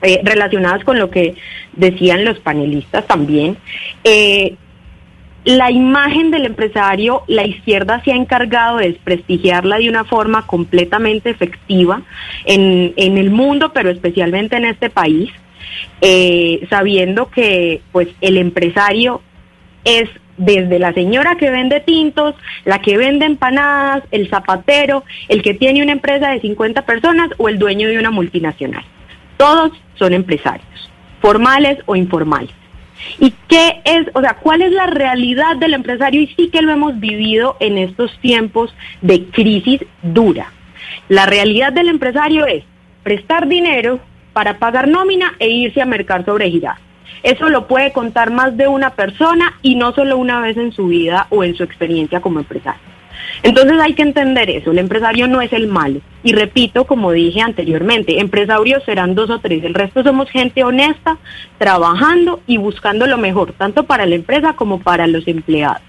eh, 0.01 0.19
relacionadas 0.23 0.83
con 0.83 0.97
lo 0.97 1.11
que 1.11 1.35
decían 1.73 2.25
los 2.25 2.39
panelistas 2.39 3.05
también. 3.05 3.57
Eh, 4.03 4.55
la 5.43 5.71
imagen 5.71 6.29
del 6.29 6.45
empresario, 6.45 7.23
la 7.27 7.45
izquierda 7.45 8.01
se 8.03 8.11
ha 8.11 8.15
encargado 8.15 8.77
de 8.77 8.89
desprestigiarla 8.89 9.77
de 9.77 9.89
una 9.89 10.03
forma 10.03 10.45
completamente 10.45 11.29
efectiva 11.29 12.01
en, 12.45 12.93
en 12.95 13.17
el 13.17 13.31
mundo, 13.31 13.73
pero 13.73 13.89
especialmente 13.89 14.55
en 14.55 14.65
este 14.65 14.89
país, 14.89 15.31
eh, 16.01 16.65
sabiendo 16.69 17.29
que 17.29 17.81
pues 17.91 18.07
el 18.21 18.37
empresario 18.37 19.21
es 19.83 20.09
desde 20.37 20.79
la 20.79 20.93
señora 20.93 21.35
que 21.35 21.51
vende 21.51 21.79
tintos, 21.81 22.35
la 22.65 22.81
que 22.81 22.97
vende 22.97 23.25
empanadas, 23.25 24.03
el 24.11 24.29
zapatero, 24.29 25.03
el 25.27 25.43
que 25.43 25.53
tiene 25.53 25.83
una 25.83 25.91
empresa 25.91 26.29
de 26.29 26.41
50 26.41 26.83
personas 26.85 27.29
o 27.37 27.49
el 27.49 27.59
dueño 27.59 27.87
de 27.87 27.99
una 27.99 28.11
multinacional. 28.11 28.83
Todos 29.37 29.71
son 29.95 30.13
empresarios, 30.13 30.91
formales 31.21 31.77
o 31.85 31.95
informales. 31.95 32.51
¿Y 33.19 33.33
qué 33.47 33.81
es, 33.83 34.07
o 34.13 34.21
sea, 34.21 34.35
cuál 34.35 34.61
es 34.61 34.71
la 34.71 34.87
realidad 34.87 35.57
del 35.57 35.73
empresario? 35.73 36.21
Y 36.21 36.27
sí 36.27 36.49
que 36.49 36.61
lo 36.61 36.71
hemos 36.71 36.99
vivido 36.99 37.57
en 37.59 37.77
estos 37.77 38.17
tiempos 38.19 38.73
de 39.01 39.25
crisis 39.25 39.81
dura. 40.01 40.51
La 41.09 41.25
realidad 41.25 41.73
del 41.73 41.89
empresario 41.89 42.45
es 42.45 42.63
prestar 43.03 43.47
dinero 43.47 43.99
para 44.33 44.57
pagar 44.57 44.87
nómina 44.87 45.33
e 45.39 45.49
irse 45.49 45.81
a 45.81 45.85
mercar 45.85 46.25
sobre 46.25 46.49
girar. 46.49 46.77
Eso 47.23 47.49
lo 47.49 47.67
puede 47.67 47.91
contar 47.91 48.31
más 48.31 48.57
de 48.57 48.67
una 48.67 48.91
persona 48.91 49.53
y 49.61 49.75
no 49.75 49.93
solo 49.93 50.17
una 50.17 50.39
vez 50.39 50.57
en 50.57 50.71
su 50.71 50.87
vida 50.87 51.27
o 51.29 51.43
en 51.43 51.55
su 51.55 51.63
experiencia 51.63 52.19
como 52.19 52.39
empresario. 52.39 52.81
Entonces 53.43 53.79
hay 53.79 53.93
que 53.93 54.01
entender 54.03 54.49
eso, 54.49 54.71
el 54.71 54.79
empresario 54.79 55.27
no 55.27 55.41
es 55.41 55.53
el 55.53 55.67
malo. 55.67 56.01
Y 56.23 56.33
repito, 56.33 56.85
como 56.85 57.11
dije 57.11 57.41
anteriormente, 57.41 58.19
empresarios 58.19 58.83
serán 58.83 59.15
dos 59.15 59.29
o 59.29 59.39
tres, 59.39 59.63
el 59.63 59.73
resto 59.73 60.03
somos 60.03 60.29
gente 60.29 60.63
honesta, 60.63 61.17
trabajando 61.57 62.41
y 62.47 62.57
buscando 62.57 63.07
lo 63.07 63.17
mejor, 63.17 63.53
tanto 63.53 63.83
para 63.83 64.05
la 64.05 64.15
empresa 64.15 64.53
como 64.53 64.79
para 64.79 65.07
los 65.07 65.27
empleados. 65.27 65.81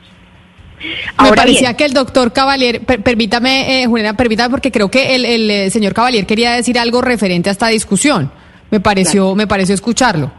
Me 1.23 1.29
parecía 1.37 1.69
bien, 1.69 1.77
que 1.77 1.85
el 1.85 1.93
doctor 1.93 2.33
Cavalier, 2.33 2.81
per- 2.85 3.03
permítame, 3.03 3.83
eh, 3.83 3.87
Juliana, 3.87 4.17
permítame, 4.17 4.51
porque 4.51 4.71
creo 4.73 4.91
que 4.91 5.15
el, 5.15 5.25
el, 5.25 5.51
eh, 5.51 5.71
señor 5.71 5.95
Cavalier 5.95 6.27
quería 6.27 6.53
decir 6.53 6.79
algo 6.79 7.01
referente 7.01 7.49
a 7.49 7.53
esta 7.53 7.69
discusión. 7.69 8.31
Me 8.71 8.81
pareció, 8.81 9.35
me 9.35 9.47
pareció 9.47 9.75
escucharlo. 9.75 10.33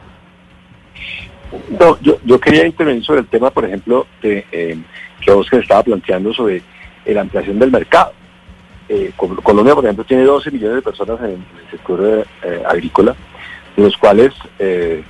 No, 1.80 1.99
yo, 2.02 2.18
yo 2.26 2.40
quería 2.40 2.65
intervenir 2.65 3.03
sobre 3.06 3.22
el 3.22 3.28
tema, 3.28 3.52
por 3.52 3.65
ejemplo, 3.65 4.07
de, 4.22 4.45
eh, 4.52 4.78
que 5.22 5.32
Oscar 5.32 5.61
estaba 5.61 5.84
planteando 5.84 6.34
sobre 6.34 6.57
eh, 7.06 7.14
la 7.14 7.22
ampliación 7.22 7.60
del 7.60 7.72
mercado. 7.72 8.11
Eh, 8.90 9.11
Col- 9.15 9.41
Colombia, 9.44 9.76
por 9.76 9.86
ejemplo, 9.86 10.03
tiene 10.03 10.24
12 10.24 10.52
millones 10.52 10.78
de 10.78 10.82
personas 10.82 11.20
en, 11.22 11.32
el 11.32 11.72
sector 11.72 12.26
eh, 12.44 12.64
agrícola, 12.68 13.15
de 13.78 13.84
los 13.84 13.95
cuales 13.98 14.34
eh, 14.60 15.03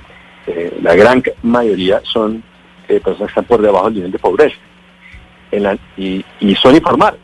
eh, 0.46 0.78
la 0.82 0.94
gran 0.94 1.22
mayoría 1.42 2.00
son 2.04 2.42
eh, 2.88 3.00
personas 3.00 3.28
que 3.32 3.40
están 3.40 3.44
por 3.44 3.62
debajo 3.62 3.86
del 3.86 3.94
nivel 3.94 4.12
de 4.12 4.18
pobreza 4.18 4.56
En 5.50 5.62
la- 5.62 5.78
y, 5.96 6.24
y 6.40 6.54
son 6.56 6.74
informales. 6.74 7.20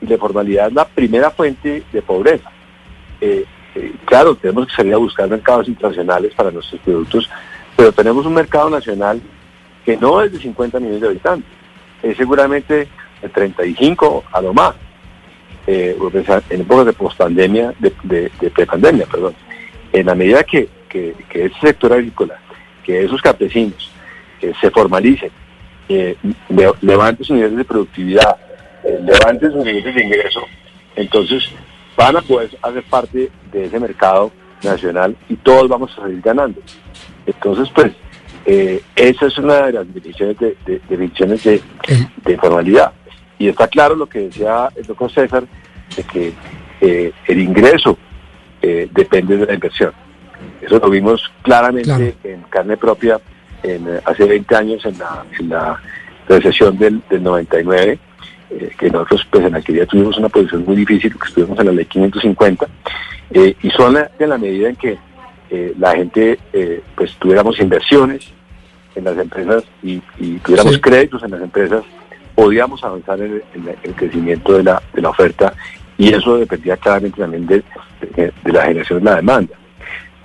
Y 0.00 0.06
la 0.06 0.18
formalidad 0.18 0.68
es 0.68 0.74
la 0.74 0.86
primera 0.86 1.30
fuente 1.30 1.82
de 1.92 2.02
pobreza. 2.02 2.50
Eh, 3.20 3.44
eh, 3.74 3.92
claro, 4.04 4.34
tenemos 4.34 4.66
que 4.68 4.74
salir 4.74 4.94
a 4.94 4.98
buscar 4.98 5.28
mercados 5.28 5.68
internacionales 5.68 6.32
para 6.34 6.50
nuestros 6.50 6.80
productos, 6.82 7.28
pero 7.76 7.92
tenemos 7.92 8.24
un 8.26 8.34
mercado 8.34 8.70
nacional 8.70 9.20
que 9.84 9.96
no 9.96 10.20
es 10.22 10.32
de 10.32 10.38
50 10.38 10.78
millones 10.80 11.00
de 11.00 11.06
habitantes, 11.08 11.50
es 12.02 12.16
seguramente 12.16 12.88
de 13.22 13.28
35 13.28 14.24
a 14.32 14.40
lo 14.40 14.52
más, 14.52 14.74
eh, 15.66 15.96
en 16.50 16.60
épocas 16.60 16.86
de 16.86 16.92
pospandemia, 16.92 17.72
de, 17.78 17.92
de, 18.04 18.30
de 18.40 18.50
prepandemia, 18.50 19.06
perdón. 19.06 19.34
En 19.92 20.06
la 20.06 20.14
medida 20.14 20.42
que, 20.44 20.68
que, 20.88 21.14
que 21.28 21.46
ese 21.46 21.58
sector 21.60 21.92
agrícola, 21.92 22.38
que 22.84 23.02
esos 23.04 23.20
campesinos 23.22 23.90
se 24.60 24.70
formalicen, 24.70 25.30
eh, 25.88 26.16
le- 26.48 26.72
levanten 26.82 27.24
sus 27.24 27.36
niveles 27.36 27.56
de 27.58 27.64
productividad, 27.64 28.36
eh, 28.84 28.98
levanten 29.02 29.52
sus 29.52 29.64
niveles 29.64 29.94
de 29.94 30.04
ingreso, 30.04 30.40
entonces 30.96 31.48
van 31.96 32.16
a 32.16 32.20
poder 32.22 32.50
hacer 32.62 32.82
parte 32.84 33.30
de 33.52 33.64
ese 33.64 33.78
mercado 33.80 34.30
nacional 34.62 35.16
y 35.28 35.36
todos 35.36 35.68
vamos 35.68 35.92
a 35.96 36.02
salir 36.02 36.20
ganando. 36.20 36.60
Entonces, 37.26 37.68
pues, 37.74 37.92
eh, 38.44 38.80
esa 38.94 39.26
es 39.26 39.38
una 39.38 39.66
de 39.66 39.72
las 39.72 39.86
definiciones 39.92 40.38
de, 40.38 40.56
de- 40.66 40.80
definiciones 40.88 41.42
de, 41.44 41.60
de 42.24 42.36
formalidad. 42.38 42.92
Y 43.38 43.48
está 43.48 43.66
claro 43.68 43.94
lo 43.96 44.06
que 44.06 44.20
decía 44.20 44.68
el 44.76 44.84
doctor 44.84 45.10
César, 45.12 45.44
de 45.96 46.02
que 46.04 46.32
eh, 46.80 47.12
el 47.26 47.40
ingreso 47.40 47.98
eh, 48.62 48.88
depende 48.92 49.36
de 49.36 49.46
la 49.46 49.54
inversión. 49.54 49.92
Eso 50.60 50.78
lo 50.78 50.88
vimos 50.90 51.22
claramente 51.42 52.14
en 52.24 52.42
carne 52.42 52.76
propia 52.76 53.18
en, 53.62 53.86
hace 54.04 54.24
20 54.24 54.56
años 54.56 54.84
en 54.84 54.98
la, 54.98 55.24
en 55.38 55.48
la 55.48 55.80
recesión 56.28 56.76
del, 56.78 57.00
del 57.10 57.22
99, 57.22 57.98
eh, 58.50 58.70
que 58.78 58.90
nosotros 58.90 59.26
pues 59.30 59.44
en 59.44 59.52
la 59.52 59.60
que 59.60 59.86
tuvimos 59.86 60.16
una 60.18 60.28
posición 60.28 60.64
muy 60.64 60.76
difícil 60.76 61.12
porque 61.12 61.28
estuvimos 61.28 61.58
en 61.60 61.66
la 61.66 61.72
ley 61.72 61.84
550, 61.86 62.66
eh, 63.32 63.54
y 63.62 63.70
son 63.70 63.94
la- 63.94 64.10
en 64.18 64.28
la 64.30 64.38
medida 64.38 64.68
en 64.68 64.76
que 64.76 64.98
eh, 65.50 65.74
la 65.78 65.92
gente 65.94 66.38
eh, 66.52 66.82
pues 66.96 67.12
tuviéramos 67.18 67.58
inversiones 67.60 68.32
en 68.94 69.04
las 69.04 69.16
empresas 69.18 69.62
y, 69.82 70.00
y 70.18 70.38
tuviéramos 70.38 70.74
Sí. 70.74 70.80
créditos 70.80 71.22
en 71.22 71.30
las 71.32 71.42
empresas, 71.42 71.82
podíamos 72.34 72.82
avanzar 72.82 73.18
en 73.20 73.32
el, 73.32 73.42
en 73.54 73.76
el 73.84 73.94
crecimiento 73.94 74.52
de 74.54 74.62
la, 74.64 74.82
de 74.92 75.02
la 75.02 75.10
oferta 75.10 75.52
y 75.98 76.12
eso 76.12 76.36
dependía 76.38 76.76
claramente 76.76 77.20
también 77.20 77.46
de, 77.46 77.62
de- 78.16 78.32
de 78.44 78.52
la 78.52 78.62
generación 78.64 78.98
de 79.00 79.04
la 79.04 79.16
demanda. 79.16 79.54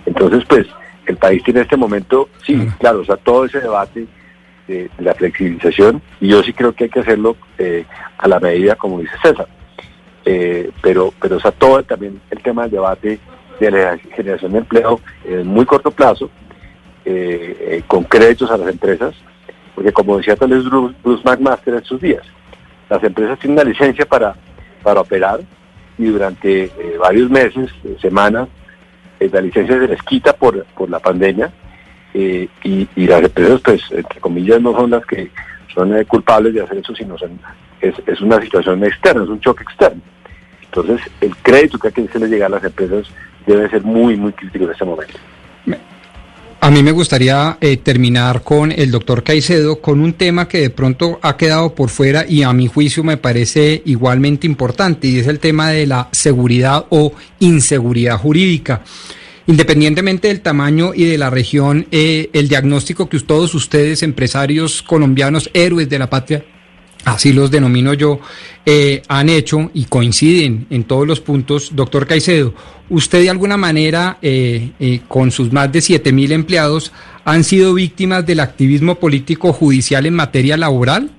Entonces, 0.06 0.44
pues, 0.48 0.68
el 1.12 1.18
país 1.18 1.44
tiene 1.44 1.60
en 1.60 1.66
este 1.66 1.78
momento, 1.78 2.30
sí, 2.46 2.68
claro, 2.80 3.02
o 3.02 3.06
sea, 3.06 3.18
todo 3.18 3.46
ese 3.46 3.60
debate 3.60 4.08
de, 4.68 4.90
de 4.98 5.04
la 5.04 5.14
flexibilización, 5.14 6.02
y 6.20 6.30
yo 6.30 6.42
sí 6.44 6.54
creo 6.54 6.74
que 6.74 6.86
hay 6.86 6.90
que 6.90 7.02
hacerlo 7.02 7.36
eh, 7.58 7.86
a 8.18 8.28
la 8.28 8.40
medida, 8.40 8.76
como 8.76 9.00
dice 9.00 9.14
César. 9.22 9.48
Eh, 10.26 10.70
pero, 10.82 11.14
pero, 11.20 11.38
o 11.38 11.40
sea, 11.40 11.52
todo 11.52 11.82
también 11.84 12.22
el 12.30 12.42
tema 12.42 12.64
del 12.64 12.72
debate 12.72 13.20
de 13.60 13.72
la 13.72 13.98
generación 14.16 14.52
de 14.54 14.60
empleo 14.60 15.00
en 15.26 15.48
muy 15.48 15.66
corto 15.66 15.92
plazo, 15.92 16.30
eh, 17.06 17.84
con 17.88 18.04
créditos 18.04 18.50
a 18.52 18.58
las 18.58 18.70
empresas, 18.70 19.14
porque 19.76 19.92
como 19.92 20.18
decía 20.18 20.36
tal 20.36 20.50
vez 20.50 20.64
Bruce, 20.64 20.96
Bruce 21.04 21.24
McMaster 21.24 21.74
en 21.74 21.84
sus 21.84 22.00
días, 22.00 22.24
las 22.90 23.04
empresas 23.04 23.40
tienen 23.40 23.58
una 23.60 23.70
licencia 23.70 24.06
para, 24.06 24.36
para 24.84 25.02
operar 25.02 25.42
y 25.98 26.06
durante 26.06 26.72
varios 27.00 27.30
meses, 27.30 27.70
semanas, 28.02 28.48
la 29.30 29.42
licencia 29.42 29.80
se 29.80 29.88
les 29.88 30.02
quita 30.04 30.34
por, 30.34 30.66
por 30.66 30.90
la 30.90 31.00
pandemia 31.00 31.52
eh, 32.14 32.48
y, 32.64 32.88
y 32.96 33.08
las 33.08 33.24
empresas, 33.24 33.62
pues, 33.64 33.82
entre 33.92 34.20
comillas, 34.20 34.62
no 34.62 34.74
son 34.74 34.92
las 34.92 35.06
que 35.06 35.32
son 35.74 35.96
eh, 35.96 36.06
culpables 36.06 36.54
de 36.54 36.62
hacer 36.62 36.78
eso, 36.78 36.96
sino 36.96 37.18
son, 37.18 37.40
es, 37.80 37.96
es 38.06 38.22
una 38.22 38.42
situación 38.42 38.84
externa, 38.84 39.24
es 39.24 39.30
un 39.30 39.40
choque 39.40 39.64
externo. 39.64 40.02
Entonces, 40.64 41.02
el 41.20 41.36
crédito 41.38 41.78
que 41.78 41.88
hay 41.90 41.94
que 41.94 42.02
hacerle 42.04 42.28
llegar 42.28 42.48
a 42.48 42.56
las 42.56 42.64
empresas 42.64 43.08
debe 43.46 43.70
ser 43.70 43.84
muy, 43.84 44.16
muy 44.16 44.32
crítico 44.34 44.66
en 44.66 44.72
este 44.72 44.86
momento. 44.86 45.18
A 46.64 46.70
mí 46.70 46.84
me 46.84 46.92
gustaría 46.92 47.58
eh, 47.60 47.78
terminar 47.78 48.44
con 48.44 48.72
el 48.72 48.92
doctor 48.92 49.24
Caicedo 49.24 49.82
con 49.82 50.00
un 50.00 50.14
tema 50.14 50.48
que 50.48 50.60
de 50.60 50.70
pronto 50.70 51.20
ha 51.24 51.36
quedado 51.36 51.74
por 51.74 51.90
fuera 51.90 52.24
y 52.30 52.44
a 52.44 52.54
mi 52.54 52.68
juicio 52.68 53.04
me 53.04 53.18
parece 53.18 53.82
igualmente 53.86 54.46
importante 54.46 55.08
y 55.08 55.18
es 55.18 55.26
el 55.26 55.40
tema 55.40 55.72
de 55.72 55.88
la 55.88 56.08
seguridad 56.12 56.86
o 56.90 57.14
inseguridad 57.40 58.20
jurídica. 58.20 58.84
Independientemente 59.48 60.28
del 60.28 60.42
tamaño 60.42 60.92
y 60.94 61.06
de 61.06 61.18
la 61.18 61.32
región, 61.32 61.88
eh, 61.90 62.30
el 62.32 62.48
diagnóstico 62.48 63.10
que 63.10 63.20
todos 63.22 63.56
ustedes, 63.56 64.04
empresarios 64.04 64.84
colombianos, 64.84 65.50
héroes 65.56 65.90
de 65.90 65.98
la 65.98 66.12
patria, 66.12 66.46
así 67.06 67.34
los 67.34 67.52
denomino 67.52 67.94
yo, 67.94 68.20
eh, 68.66 69.02
han 69.08 69.30
hecho 69.30 69.72
y 69.74 69.86
coinciden 69.86 70.68
en 70.70 70.84
todos 70.84 71.08
los 71.08 71.20
puntos. 71.20 71.76
Doctor 71.76 72.06
Caicedo, 72.08 72.54
¿usted 72.90 73.22
de 73.22 73.30
alguna 73.30 73.58
manera, 73.58 74.18
eh, 74.22 74.72
eh, 74.80 75.02
con 75.08 75.32
sus 75.32 75.52
más 75.52 75.72
de 75.72 75.82
7 75.82 76.12
mil 76.12 76.32
empleados, 76.32 76.92
han 77.26 77.44
sido 77.44 77.74
víctimas 77.74 78.26
del 78.26 78.40
activismo 78.40 78.96
político 78.96 79.54
judicial 79.54 80.06
en 80.06 80.14
materia 80.14 80.58
laboral? 80.58 81.12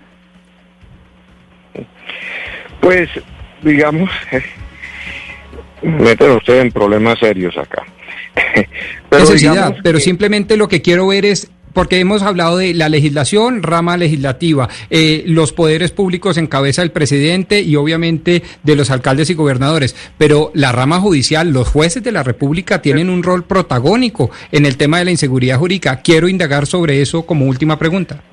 Pues, 2.81 3.09
digamos, 3.63 4.11
meten 5.83 6.31
usted 6.33 6.61
en 6.61 6.73
problemas 6.73 7.19
serios 7.19 7.57
acá. 7.57 7.85
Pero 9.09 9.25
Necesidad, 9.25 9.77
pero 9.83 9.99
que- 9.99 10.05
simplemente 10.05 10.57
lo 10.57 10.67
que 10.67 10.81
quiero 10.81 11.07
ver 11.09 11.27
es 11.27 11.51
porque 11.73 12.01
hemos 12.01 12.23
hablado 12.23 12.59
de 12.59 12.75
la 12.75 12.89
legislación, 12.89 13.63
rama 13.63 13.97
legislativa, 13.97 14.69
eh, 14.91 15.25
los 15.27 15.53
poderes 15.53 15.91
públicos 15.91 16.37
en 16.37 16.47
cabeza 16.47 16.83
del 16.83 16.91
presidente 16.91 17.61
y 17.63 17.77
obviamente 17.77 18.43
de 18.63 18.77
los 18.77 18.91
alcaldes 18.91 19.31
y 19.31 19.35
gobernadores, 19.35 19.95
pero 20.19 20.51
la 20.55 20.73
rama 20.73 21.01
judicial, 21.01 21.51
los 21.51 21.69
jueces 21.69 22.03
de 22.03 22.13
la 22.13 22.23
República 22.23 22.83
tienen 22.83 23.11
un 23.11 23.23
rol 23.23 23.45
protagónico 23.45 24.31
en 24.51 24.67
el 24.67 24.77
tema 24.77 24.99
de 24.99 25.07
la 25.07 25.11
inseguridad 25.11 25.59
jurídica. 25.59 26.01
Quiero 26.03 26.29
indagar 26.29 26.67
sobre 26.67 27.01
eso 27.01 27.23
como 27.23 27.47
última 27.47 27.79
pregunta. 27.79 28.32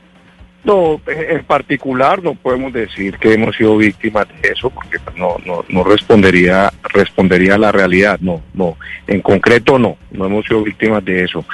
No, 0.64 1.00
en 1.08 1.44
particular 1.46 2.22
no 2.22 2.36
podemos 2.36 2.74
decir 2.74 3.18
que 3.18 3.34
hemos 3.34 3.56
sido 3.56 3.78
víctimas 3.78 4.28
de 4.42 4.50
eso, 4.50 4.70
porque 4.70 5.00
pues, 5.00 5.16
no, 5.16 5.38
no, 5.46 5.64
no 5.70 5.84
respondería, 5.84 6.72
respondería 6.84 7.56
a 7.56 7.58
la 7.58 7.72
realidad, 7.72 8.20
no, 8.20 8.42
no, 8.54 8.78
en 9.08 9.22
concreto 9.22 9.80
no, 9.80 9.98
no 10.12 10.26
hemos 10.26 10.46
sido 10.46 10.62
víctimas 10.64 11.04
de 11.06 11.24
eso. 11.24 11.46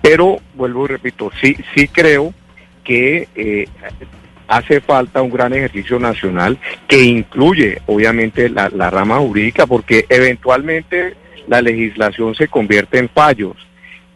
Pero, 0.00 0.38
vuelvo 0.54 0.84
y 0.84 0.88
repito, 0.88 1.30
sí, 1.40 1.56
sí 1.74 1.88
creo 1.88 2.32
que 2.84 3.28
eh, 3.34 3.66
hace 4.46 4.80
falta 4.80 5.22
un 5.22 5.30
gran 5.30 5.52
ejercicio 5.52 5.98
nacional 5.98 6.56
que 6.86 7.02
incluye, 7.02 7.82
obviamente, 7.86 8.48
la, 8.48 8.68
la 8.68 8.90
rama 8.90 9.18
jurídica, 9.18 9.66
porque 9.66 10.06
eventualmente 10.08 11.14
la 11.48 11.60
legislación 11.62 12.34
se 12.36 12.46
convierte 12.46 12.98
en 12.98 13.08
fallos 13.08 13.56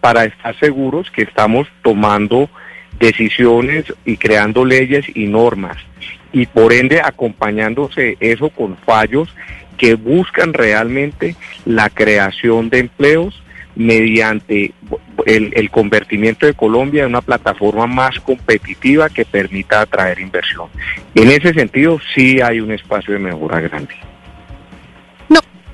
para 0.00 0.24
estar 0.24 0.56
seguros 0.60 1.10
que 1.10 1.22
estamos 1.22 1.66
tomando 1.82 2.48
decisiones 2.98 3.84
y 4.04 4.16
creando 4.16 4.64
leyes 4.64 5.04
y 5.14 5.26
normas 5.26 5.76
y 6.32 6.46
por 6.46 6.72
ende 6.72 7.00
acompañándose 7.00 8.16
eso 8.20 8.50
con 8.50 8.76
fallos 8.76 9.34
que 9.78 9.94
buscan 9.94 10.52
realmente 10.52 11.36
la 11.64 11.90
creación 11.90 12.70
de 12.70 12.80
empleos 12.80 13.42
mediante 13.74 14.72
el, 15.26 15.52
el 15.54 15.70
convertimiento 15.70 16.46
de 16.46 16.54
Colombia 16.54 17.02
en 17.02 17.10
una 17.10 17.20
plataforma 17.20 17.86
más 17.86 18.18
competitiva 18.20 19.10
que 19.10 19.24
permita 19.24 19.82
atraer 19.82 20.18
inversión. 20.18 20.68
En 21.14 21.30
ese 21.30 21.52
sentido 21.52 22.00
sí 22.14 22.40
hay 22.40 22.60
un 22.60 22.72
espacio 22.72 23.12
de 23.14 23.20
mejora 23.20 23.60
grande. 23.60 23.94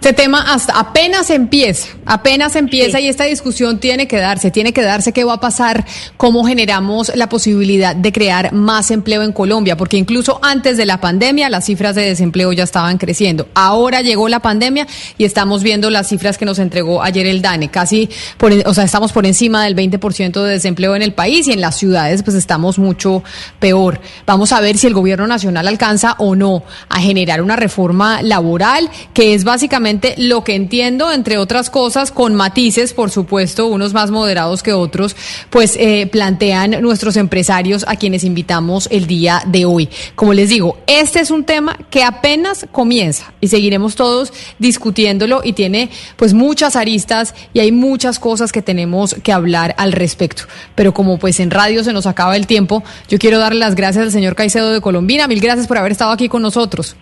Este 0.02 0.14
tema 0.14 0.52
hasta 0.52 0.80
apenas 0.80 1.30
empieza, 1.30 1.90
apenas 2.06 2.56
empieza 2.56 2.98
y 2.98 3.06
esta 3.06 3.22
discusión 3.22 3.78
tiene 3.78 4.08
que 4.08 4.16
darse, 4.16 4.50
tiene 4.50 4.72
que 4.72 4.82
darse 4.82 5.12
qué 5.12 5.22
va 5.22 5.34
a 5.34 5.40
pasar, 5.40 5.86
cómo 6.16 6.44
generamos 6.44 7.12
la 7.14 7.28
posibilidad 7.28 7.94
de 7.94 8.10
crear 8.10 8.52
más 8.52 8.90
empleo 8.90 9.22
en 9.22 9.30
Colombia, 9.30 9.76
porque 9.76 9.98
incluso 9.98 10.40
antes 10.42 10.76
de 10.76 10.86
la 10.86 11.00
pandemia 11.00 11.48
las 11.50 11.66
cifras 11.66 11.94
de 11.94 12.02
desempleo 12.02 12.52
ya 12.52 12.64
estaban 12.64 12.98
creciendo. 12.98 13.46
Ahora 13.54 14.02
llegó 14.02 14.28
la 14.28 14.40
pandemia 14.40 14.88
y 15.18 15.24
estamos 15.24 15.62
viendo 15.62 15.88
las 15.88 16.08
cifras 16.08 16.36
que 16.36 16.46
nos 16.46 16.58
entregó 16.58 17.00
ayer 17.00 17.28
el 17.28 17.40
DANE, 17.40 17.70
casi, 17.70 18.10
por, 18.38 18.52
o 18.66 18.74
sea, 18.74 18.82
estamos 18.82 19.12
por 19.12 19.24
encima 19.24 19.62
del 19.62 19.76
20% 19.76 20.42
de 20.42 20.50
desempleo 20.50 20.96
en 20.96 21.02
el 21.02 21.12
país 21.12 21.46
y 21.46 21.52
en 21.52 21.60
las 21.60 21.76
ciudades 21.76 22.24
pues 22.24 22.36
estamos 22.36 22.76
mucho 22.76 23.22
peor. 23.60 24.00
Vamos 24.26 24.50
a 24.50 24.60
ver 24.60 24.78
si 24.78 24.88
el 24.88 24.94
gobierno 24.94 25.28
nacional 25.28 25.68
alcanza 25.68 26.16
o 26.18 26.34
no 26.34 26.64
a 26.88 26.98
generar 26.98 27.40
una 27.40 27.54
reforma 27.54 28.20
laboral 28.20 28.90
que 29.14 29.34
es 29.34 29.44
básicamente 29.44 29.91
lo 30.16 30.44
que 30.44 30.54
entiendo, 30.54 31.12
entre 31.12 31.38
otras 31.38 31.70
cosas, 31.70 32.10
con 32.10 32.34
matices, 32.34 32.92
por 32.92 33.10
supuesto, 33.10 33.66
unos 33.66 33.92
más 33.92 34.10
moderados 34.10 34.62
que 34.62 34.72
otros, 34.72 35.16
pues 35.50 35.76
eh, 35.78 36.06
plantean 36.06 36.80
nuestros 36.80 37.16
empresarios 37.16 37.84
a 37.88 37.96
quienes 37.96 38.24
invitamos 38.24 38.88
el 38.90 39.06
día 39.06 39.42
de 39.46 39.64
hoy. 39.64 39.88
Como 40.14 40.34
les 40.34 40.48
digo, 40.48 40.78
este 40.86 41.20
es 41.20 41.30
un 41.30 41.44
tema 41.44 41.78
que 41.90 42.04
apenas 42.04 42.66
comienza 42.70 43.32
y 43.40 43.48
seguiremos 43.48 43.94
todos 43.94 44.32
discutiéndolo 44.58 45.42
y 45.44 45.52
tiene 45.52 45.90
pues 46.16 46.34
muchas 46.34 46.76
aristas 46.76 47.34
y 47.52 47.60
hay 47.60 47.72
muchas 47.72 48.18
cosas 48.18 48.52
que 48.52 48.62
tenemos 48.62 49.14
que 49.22 49.32
hablar 49.32 49.74
al 49.78 49.92
respecto. 49.92 50.44
Pero 50.74 50.94
como 50.94 51.18
pues 51.18 51.40
en 51.40 51.50
radio 51.50 51.84
se 51.84 51.92
nos 51.92 52.06
acaba 52.06 52.36
el 52.36 52.46
tiempo, 52.46 52.82
yo 53.08 53.18
quiero 53.18 53.38
darle 53.38 53.58
las 53.60 53.74
gracias 53.74 54.04
al 54.04 54.12
señor 54.12 54.34
Caicedo 54.34 54.72
de 54.72 54.80
Colombina. 54.80 55.28
Mil 55.28 55.40
gracias 55.40 55.66
por 55.66 55.78
haber 55.78 55.92
estado 55.92 56.12
aquí 56.12 56.28
con 56.28 56.42
nosotros. 56.42 56.96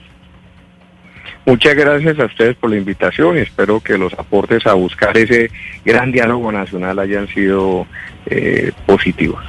Muchas 1.47 1.75
gracias 1.75 2.19
a 2.19 2.27
ustedes 2.27 2.57
por 2.57 2.71
la 2.71 2.77
invitación 2.77 3.39
y 3.39 3.41
espero 3.41 3.81
que 3.81 3.97
los 3.97 4.13
aportes 4.15 4.67
a 4.67 4.75
buscar 4.75 5.17
ese 5.17 5.51
gran 5.85 6.13
diálogo 6.13 6.53
nacional 6.53 6.99
hayan 6.99 7.27
sido 7.29 7.87
eh, 8.27 8.73
positivos. 8.87 9.43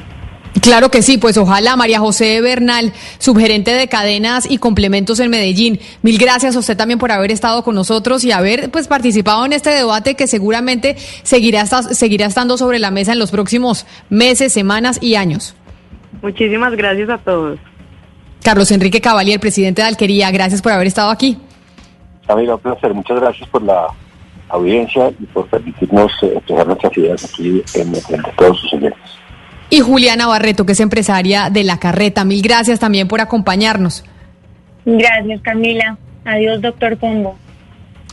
Claro 0.61 0.91
que 0.91 1.01
sí, 1.01 1.17
pues 1.17 1.37
ojalá 1.37 1.75
María 1.75 1.99
José 1.99 2.41
Bernal, 2.41 2.91
subgerente 3.19 3.71
de 3.71 3.87
cadenas 3.87 4.49
y 4.49 4.57
complementos 4.57 5.19
en 5.19 5.29
Medellín. 5.29 5.79
Mil 6.01 6.17
gracias 6.17 6.55
a 6.55 6.59
usted 6.59 6.75
también 6.75 6.99
por 6.99 7.11
haber 7.11 7.31
estado 7.31 7.63
con 7.63 7.73
nosotros 7.75 8.23
y 8.25 8.31
haber 8.31 8.69
pues 8.69 8.87
participado 8.87 9.45
en 9.45 9.53
este 9.53 9.69
debate 9.69 10.15
que 10.15 10.27
seguramente 10.27 10.97
seguirá, 11.23 11.65
seguirá 11.65 12.25
estando 12.25 12.57
sobre 12.57 12.79
la 12.79 12.91
mesa 12.91 13.13
en 13.13 13.19
los 13.19 13.31
próximos 13.31 13.85
meses, 14.09 14.51
semanas 14.51 14.99
y 15.01 15.15
años. 15.15 15.55
Muchísimas 16.21 16.75
gracias 16.75 17.09
a 17.09 17.17
todos. 17.17 17.57
Carlos 18.43 18.71
Enrique 18.71 19.01
Cavalier, 19.01 19.39
presidente 19.39 19.81
de 19.81 19.87
Alquería, 19.87 20.31
gracias 20.31 20.61
por 20.61 20.73
haber 20.73 20.87
estado 20.87 21.11
aquí. 21.11 21.37
Amigo, 22.27 22.55
un 22.55 22.59
placer. 22.59 22.93
Muchas 22.93 23.19
gracias 23.19 23.49
por 23.49 23.61
la 23.63 23.87
audiencia 24.49 25.09
y 25.19 25.25
por 25.27 25.47
permitirnos 25.47 26.11
eh, 26.21 26.33
expresar 26.35 26.67
nuestras 26.67 26.97
ideas 26.97 27.23
aquí 27.25 27.63
en, 27.73 27.87
en 27.95 28.21
todos 28.37 28.59
sus 28.59 28.73
oyentes. 28.73 28.99
Y 29.69 29.79
Juliana 29.79 30.27
Barreto, 30.27 30.65
que 30.65 30.73
es 30.73 30.79
empresaria 30.81 31.49
de 31.49 31.63
La 31.63 31.77
Carreta. 31.77 32.25
Mil 32.25 32.41
gracias 32.41 32.79
también 32.79 33.07
por 33.07 33.21
acompañarnos. 33.21 34.03
Gracias, 34.85 35.41
Camila. 35.41 35.97
Adiós, 36.25 36.61
doctor 36.61 36.97
Pombo. 36.97 37.37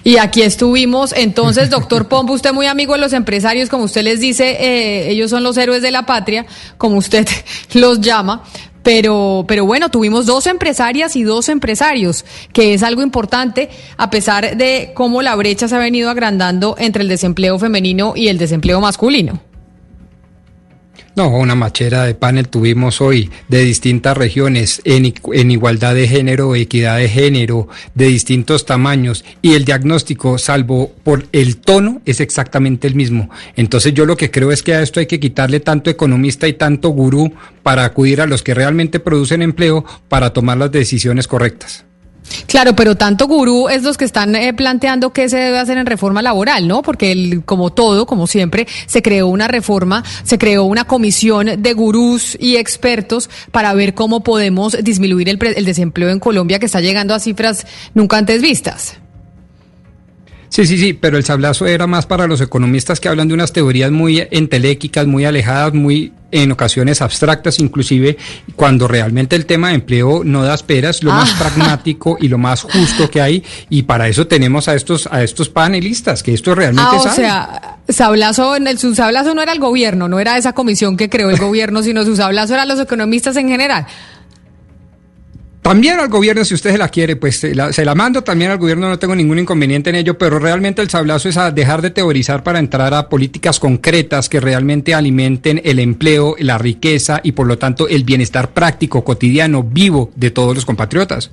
Y 0.05 0.19
aquí 0.19 0.43
estuvimos. 0.43 1.13
Entonces, 1.13 1.71
doctor 1.79 2.09
Pombo, 2.09 2.33
usted 2.33 2.53
muy 2.53 2.67
amigo 2.67 2.95
de 2.95 3.01
los 3.01 3.13
empresarios, 3.13 3.69
como 3.69 3.85
usted 3.85 4.03
les 4.03 4.21
dice, 4.21 4.57
eh, 4.61 5.11
ellos 5.11 5.31
son 5.31 5.43
los 5.43 5.57
héroes 5.57 5.83
de 5.83 5.91
la 5.91 6.07
patria, 6.07 6.47
como 6.77 6.97
usted 6.97 7.27
los 7.75 8.01
llama. 8.01 8.45
Pero, 8.89 9.45
pero 9.47 9.67
bueno, 9.67 9.91
tuvimos 9.91 10.25
dos 10.25 10.47
empresarias 10.47 11.15
y 11.15 11.23
dos 11.23 11.51
empresarios, 11.51 12.25
que 12.55 12.73
es 12.73 12.83
algo 12.83 13.03
importante, 13.03 13.69
a 13.99 14.09
pesar 14.09 14.57
de 14.57 14.93
cómo 14.95 15.21
la 15.21 15.37
brecha 15.37 15.69
se 15.69 15.77
ha 15.77 15.79
venido 15.79 16.09
agrandando 16.09 16.75
entre 16.79 17.03
el 17.03 17.09
desempleo 17.11 17.59
femenino 17.59 18.15
y 18.17 18.29
el 18.29 18.39
desempleo 18.39 18.81
masculino. 18.81 19.43
No, 21.19 21.31
una 21.31 21.57
machera 21.57 22.05
de 22.05 22.15
panel 22.15 22.47
tuvimos 22.47 23.01
hoy 23.01 23.29
de 23.49 23.65
distintas 23.65 24.17
regiones, 24.17 24.81
en, 24.85 25.51
igualdad 25.51 25.97
de 25.97 26.07
género, 26.07 26.55
equidad 26.55 26.97
de 26.99 27.09
género, 27.09 27.67
de 27.97 28.07
distintos 28.07 28.65
tamaños, 28.65 29.25
y 29.43 29.55
el 29.55 29.65
diagnóstico, 29.65 30.39
salvo 30.39 30.93
por 31.03 31.27
el 31.33 31.57
tono, 31.57 32.03
es 32.05 32.21
exactamente 32.21 32.87
el 32.87 32.95
mismo. 32.95 33.31
Entonces 33.57 33.95
yo 33.95 34.07
lo 34.07 34.17
que 34.17 34.31
creo 34.31 34.53
es 34.53 34.63
que 34.63 34.75
a 34.75 34.81
esto 34.81 35.01
hay 35.01 35.07
que 35.07 35.19
quitarle 35.19 35.59
tanto 35.59 35.91
economista 35.91 36.47
y 36.47 36.53
tanto 36.53 36.91
gurú 36.91 37.33
para 37.65 37.85
acudir 37.85 38.21
a 38.21 38.27
los 38.27 38.45
que 38.45 38.55
realmente 38.55 39.01
producen 39.01 39.43
empleo 39.43 39.85
para 40.09 40.33
tomar 40.33 40.59
las 40.59 40.71
decisiones 40.71 41.27
correctas. 41.27 41.85
Claro, 42.47 42.75
pero 42.75 42.97
tanto 42.97 43.27
gurú 43.27 43.69
es 43.69 43.83
los 43.83 43.97
que 43.97 44.05
están 44.05 44.35
eh, 44.37 44.53
planteando 44.55 45.13
qué 45.13 45.29
se 45.29 45.37
debe 45.37 45.59
hacer 45.59 45.79
en 45.79 45.87
reforma 45.87 46.23
laboral, 46.23 46.67
¿no? 46.69 46.83
Porque 46.83 47.13
el, 47.13 47.45
como 47.45 47.71
todo, 47.71 48.07
como 48.07 48.27
siempre, 48.27 48.67
se 48.87 49.03
creó 49.03 49.29
una 49.29 49.49
reforma, 49.49 50.05
se 50.23 50.39
creó 50.39 50.65
una 50.65 50.85
comisión 50.85 51.63
de 51.63 51.73
gurús 51.73 52.37
y 52.41 52.57
expertos 52.57 53.31
para 53.51 53.75
ver 53.75 53.95
cómo 53.95 54.23
podemos 54.23 54.77
disminuir 54.83 55.29
el, 55.29 55.39
el 55.43 55.65
desempleo 55.65 56.11
en 56.11 56.21
Colombia 56.21 56.59
que 56.59 56.67
está 56.67 56.81
llegando 56.81 57.15
a 57.15 57.21
cifras 57.21 57.67
nunca 57.95 58.19
antes 58.19 58.43
vistas. 58.43 58.97
Sí, 60.49 60.67
sí, 60.67 60.79
sí, 60.79 60.93
pero 60.95 61.19
el 61.19 61.25
sablazo 61.25 61.67
era 61.67 61.87
más 61.87 62.07
para 62.07 62.27
los 62.27 62.41
economistas 62.41 63.01
que 63.01 63.09
hablan 63.09 63.29
de 63.29 63.35
unas 63.35 63.53
teorías 63.53 63.91
muy 63.91 64.27
enteléquicas, 64.31 65.07
muy 65.07 65.25
alejadas, 65.27 65.75
muy 65.75 66.13
en 66.31 66.53
ocasiones 66.53 67.01
abstractas, 67.01 67.59
inclusive 67.59 68.19
cuando 68.55 68.87
realmente 68.87 69.37
el 69.37 69.47
tema 69.47 69.69
de 69.69 69.77
empleo 69.77 70.23
no 70.25 70.43
da 70.43 70.55
esperas, 70.55 71.03
lo 71.03 71.11
más 71.11 71.31
pragmático 71.39 72.19
y 72.21 72.29
lo 72.29 72.39
más 72.39 72.63
justo 72.63 73.11
que 73.11 73.21
hay, 73.21 73.45
y 73.71 73.83
para 73.83 74.09
eso 74.09 74.27
tenemos 74.27 74.69
a 74.69 74.75
estos, 74.75 75.09
a 75.11 75.23
estos 75.23 75.49
panelistas, 75.49 76.23
que 76.23 76.35
esto 76.35 76.55
realmente 76.55 76.91
ah, 76.95 77.01
o 77.01 77.15
sea, 77.15 77.79
sablazo, 77.89 78.57
el, 78.57 78.79
su 78.79 78.95
sablazo 78.95 79.35
no 79.35 79.43
era 79.43 79.53
el 79.53 79.59
gobierno, 79.59 80.09
no 80.09 80.21
era 80.21 80.37
esa 80.37 80.53
comisión 80.53 80.97
que 80.97 81.09
creó 81.09 81.31
el 81.31 81.39
gobierno, 81.39 81.83
sino 81.83 82.05
su 82.05 82.17
sablazo 82.17 82.55
eran 82.55 82.69
los 82.69 82.81
economistas 82.81 83.37
en 83.37 83.49
general. 83.49 83.87
También 85.63 86.01
al 86.01 86.09
gobierno, 86.09 86.45
si 86.45 86.55
usted 86.55 86.71
se 86.71 86.79
la 86.79 86.89
quiere, 86.89 87.17
pues 87.17 87.41
se 87.41 87.55
la, 87.55 87.73
se 87.73 87.85
la, 87.85 87.95
mando 87.95 88.23
también 88.23 88.51
al 88.51 88.59
gobierno, 88.59 88.89
no 88.89 88.99
tengo 88.99 89.15
ningún 89.15 89.39
inconveniente 89.39 89.91
en 89.91 89.97
ello, 89.97 90.17
pero 90.17 90.39
realmente 90.39 90.81
el 90.81 90.89
sablazo 90.89 91.29
es 91.29 91.37
a 91.37 91.51
dejar 91.51 91.83
de 91.83 91.91
teorizar 91.91 92.43
para 92.43 92.59
entrar 92.59 92.95
a 92.95 93.09
políticas 93.09 93.59
concretas 93.59 94.29
que 94.29 94.41
realmente 94.41 94.95
alimenten 94.95 95.61
el 95.65 95.79
empleo, 95.79 96.37
la 96.39 96.59
riqueza 96.59 97.21
y 97.23 97.33
por 97.33 97.47
lo 97.47 97.59
tanto 97.59 97.87
el 97.89 98.05
bienestar 98.05 98.53
práctico, 98.53 99.05
cotidiano, 99.05 99.63
vivo 99.63 100.11
de 100.17 100.31
todos 100.31 100.55
los 100.55 100.65
compatriotas. 100.65 101.31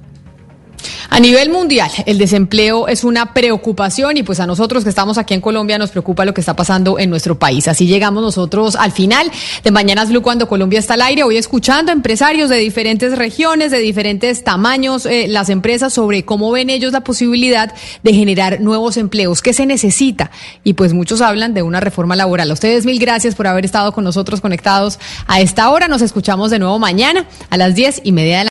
A 1.09 1.19
nivel 1.19 1.49
mundial, 1.49 1.89
el 2.05 2.17
desempleo 2.17 2.87
es 2.87 3.03
una 3.03 3.33
preocupación 3.33 4.17
y 4.17 4.23
pues 4.23 4.39
a 4.39 4.47
nosotros 4.47 4.83
que 4.83 4.89
estamos 4.89 5.17
aquí 5.17 5.33
en 5.33 5.41
Colombia 5.41 5.77
nos 5.77 5.91
preocupa 5.91 6.25
lo 6.25 6.33
que 6.33 6.41
está 6.41 6.55
pasando 6.55 6.99
en 6.99 7.09
nuestro 7.09 7.37
país. 7.39 7.67
Así 7.67 7.87
llegamos 7.87 8.21
nosotros 8.21 8.75
al 8.75 8.91
final 8.91 9.31
de 9.63 9.71
Mañanas 9.71 10.09
Blue 10.09 10.21
cuando 10.21 10.47
Colombia 10.47 10.79
está 10.79 10.95
al 10.95 11.01
aire, 11.01 11.23
hoy 11.23 11.37
escuchando 11.37 11.91
a 11.91 11.93
empresarios 11.93 12.49
de 12.49 12.57
diferentes 12.57 13.17
regiones, 13.17 13.71
de 13.71 13.79
diferentes 13.79 14.43
tamaños, 14.43 15.05
eh, 15.05 15.27
las 15.27 15.49
empresas 15.49 15.93
sobre 15.93 16.25
cómo 16.25 16.51
ven 16.51 16.69
ellos 16.69 16.91
la 16.91 17.01
posibilidad 17.01 17.73
de 18.03 18.13
generar 18.13 18.61
nuevos 18.61 18.97
empleos, 18.97 19.41
qué 19.41 19.53
se 19.53 19.65
necesita. 19.65 20.31
Y 20.63 20.73
pues 20.73 20.93
muchos 20.93 21.21
hablan 21.21 21.53
de 21.53 21.61
una 21.61 21.79
reforma 21.79 22.15
laboral. 22.15 22.49
A 22.49 22.53
ustedes 22.53 22.85
mil 22.85 22.99
gracias 22.99 23.35
por 23.35 23.47
haber 23.47 23.65
estado 23.65 23.93
con 23.93 24.03
nosotros 24.03 24.41
conectados 24.41 24.99
a 25.27 25.41
esta 25.41 25.69
hora. 25.69 25.87
Nos 25.87 26.01
escuchamos 26.01 26.51
de 26.51 26.59
nuevo 26.59 26.79
mañana 26.79 27.25
a 27.49 27.57
las 27.57 27.75
diez 27.75 28.01
y 28.03 28.11
media 28.11 28.31
de 28.31 28.37
la 28.39 28.43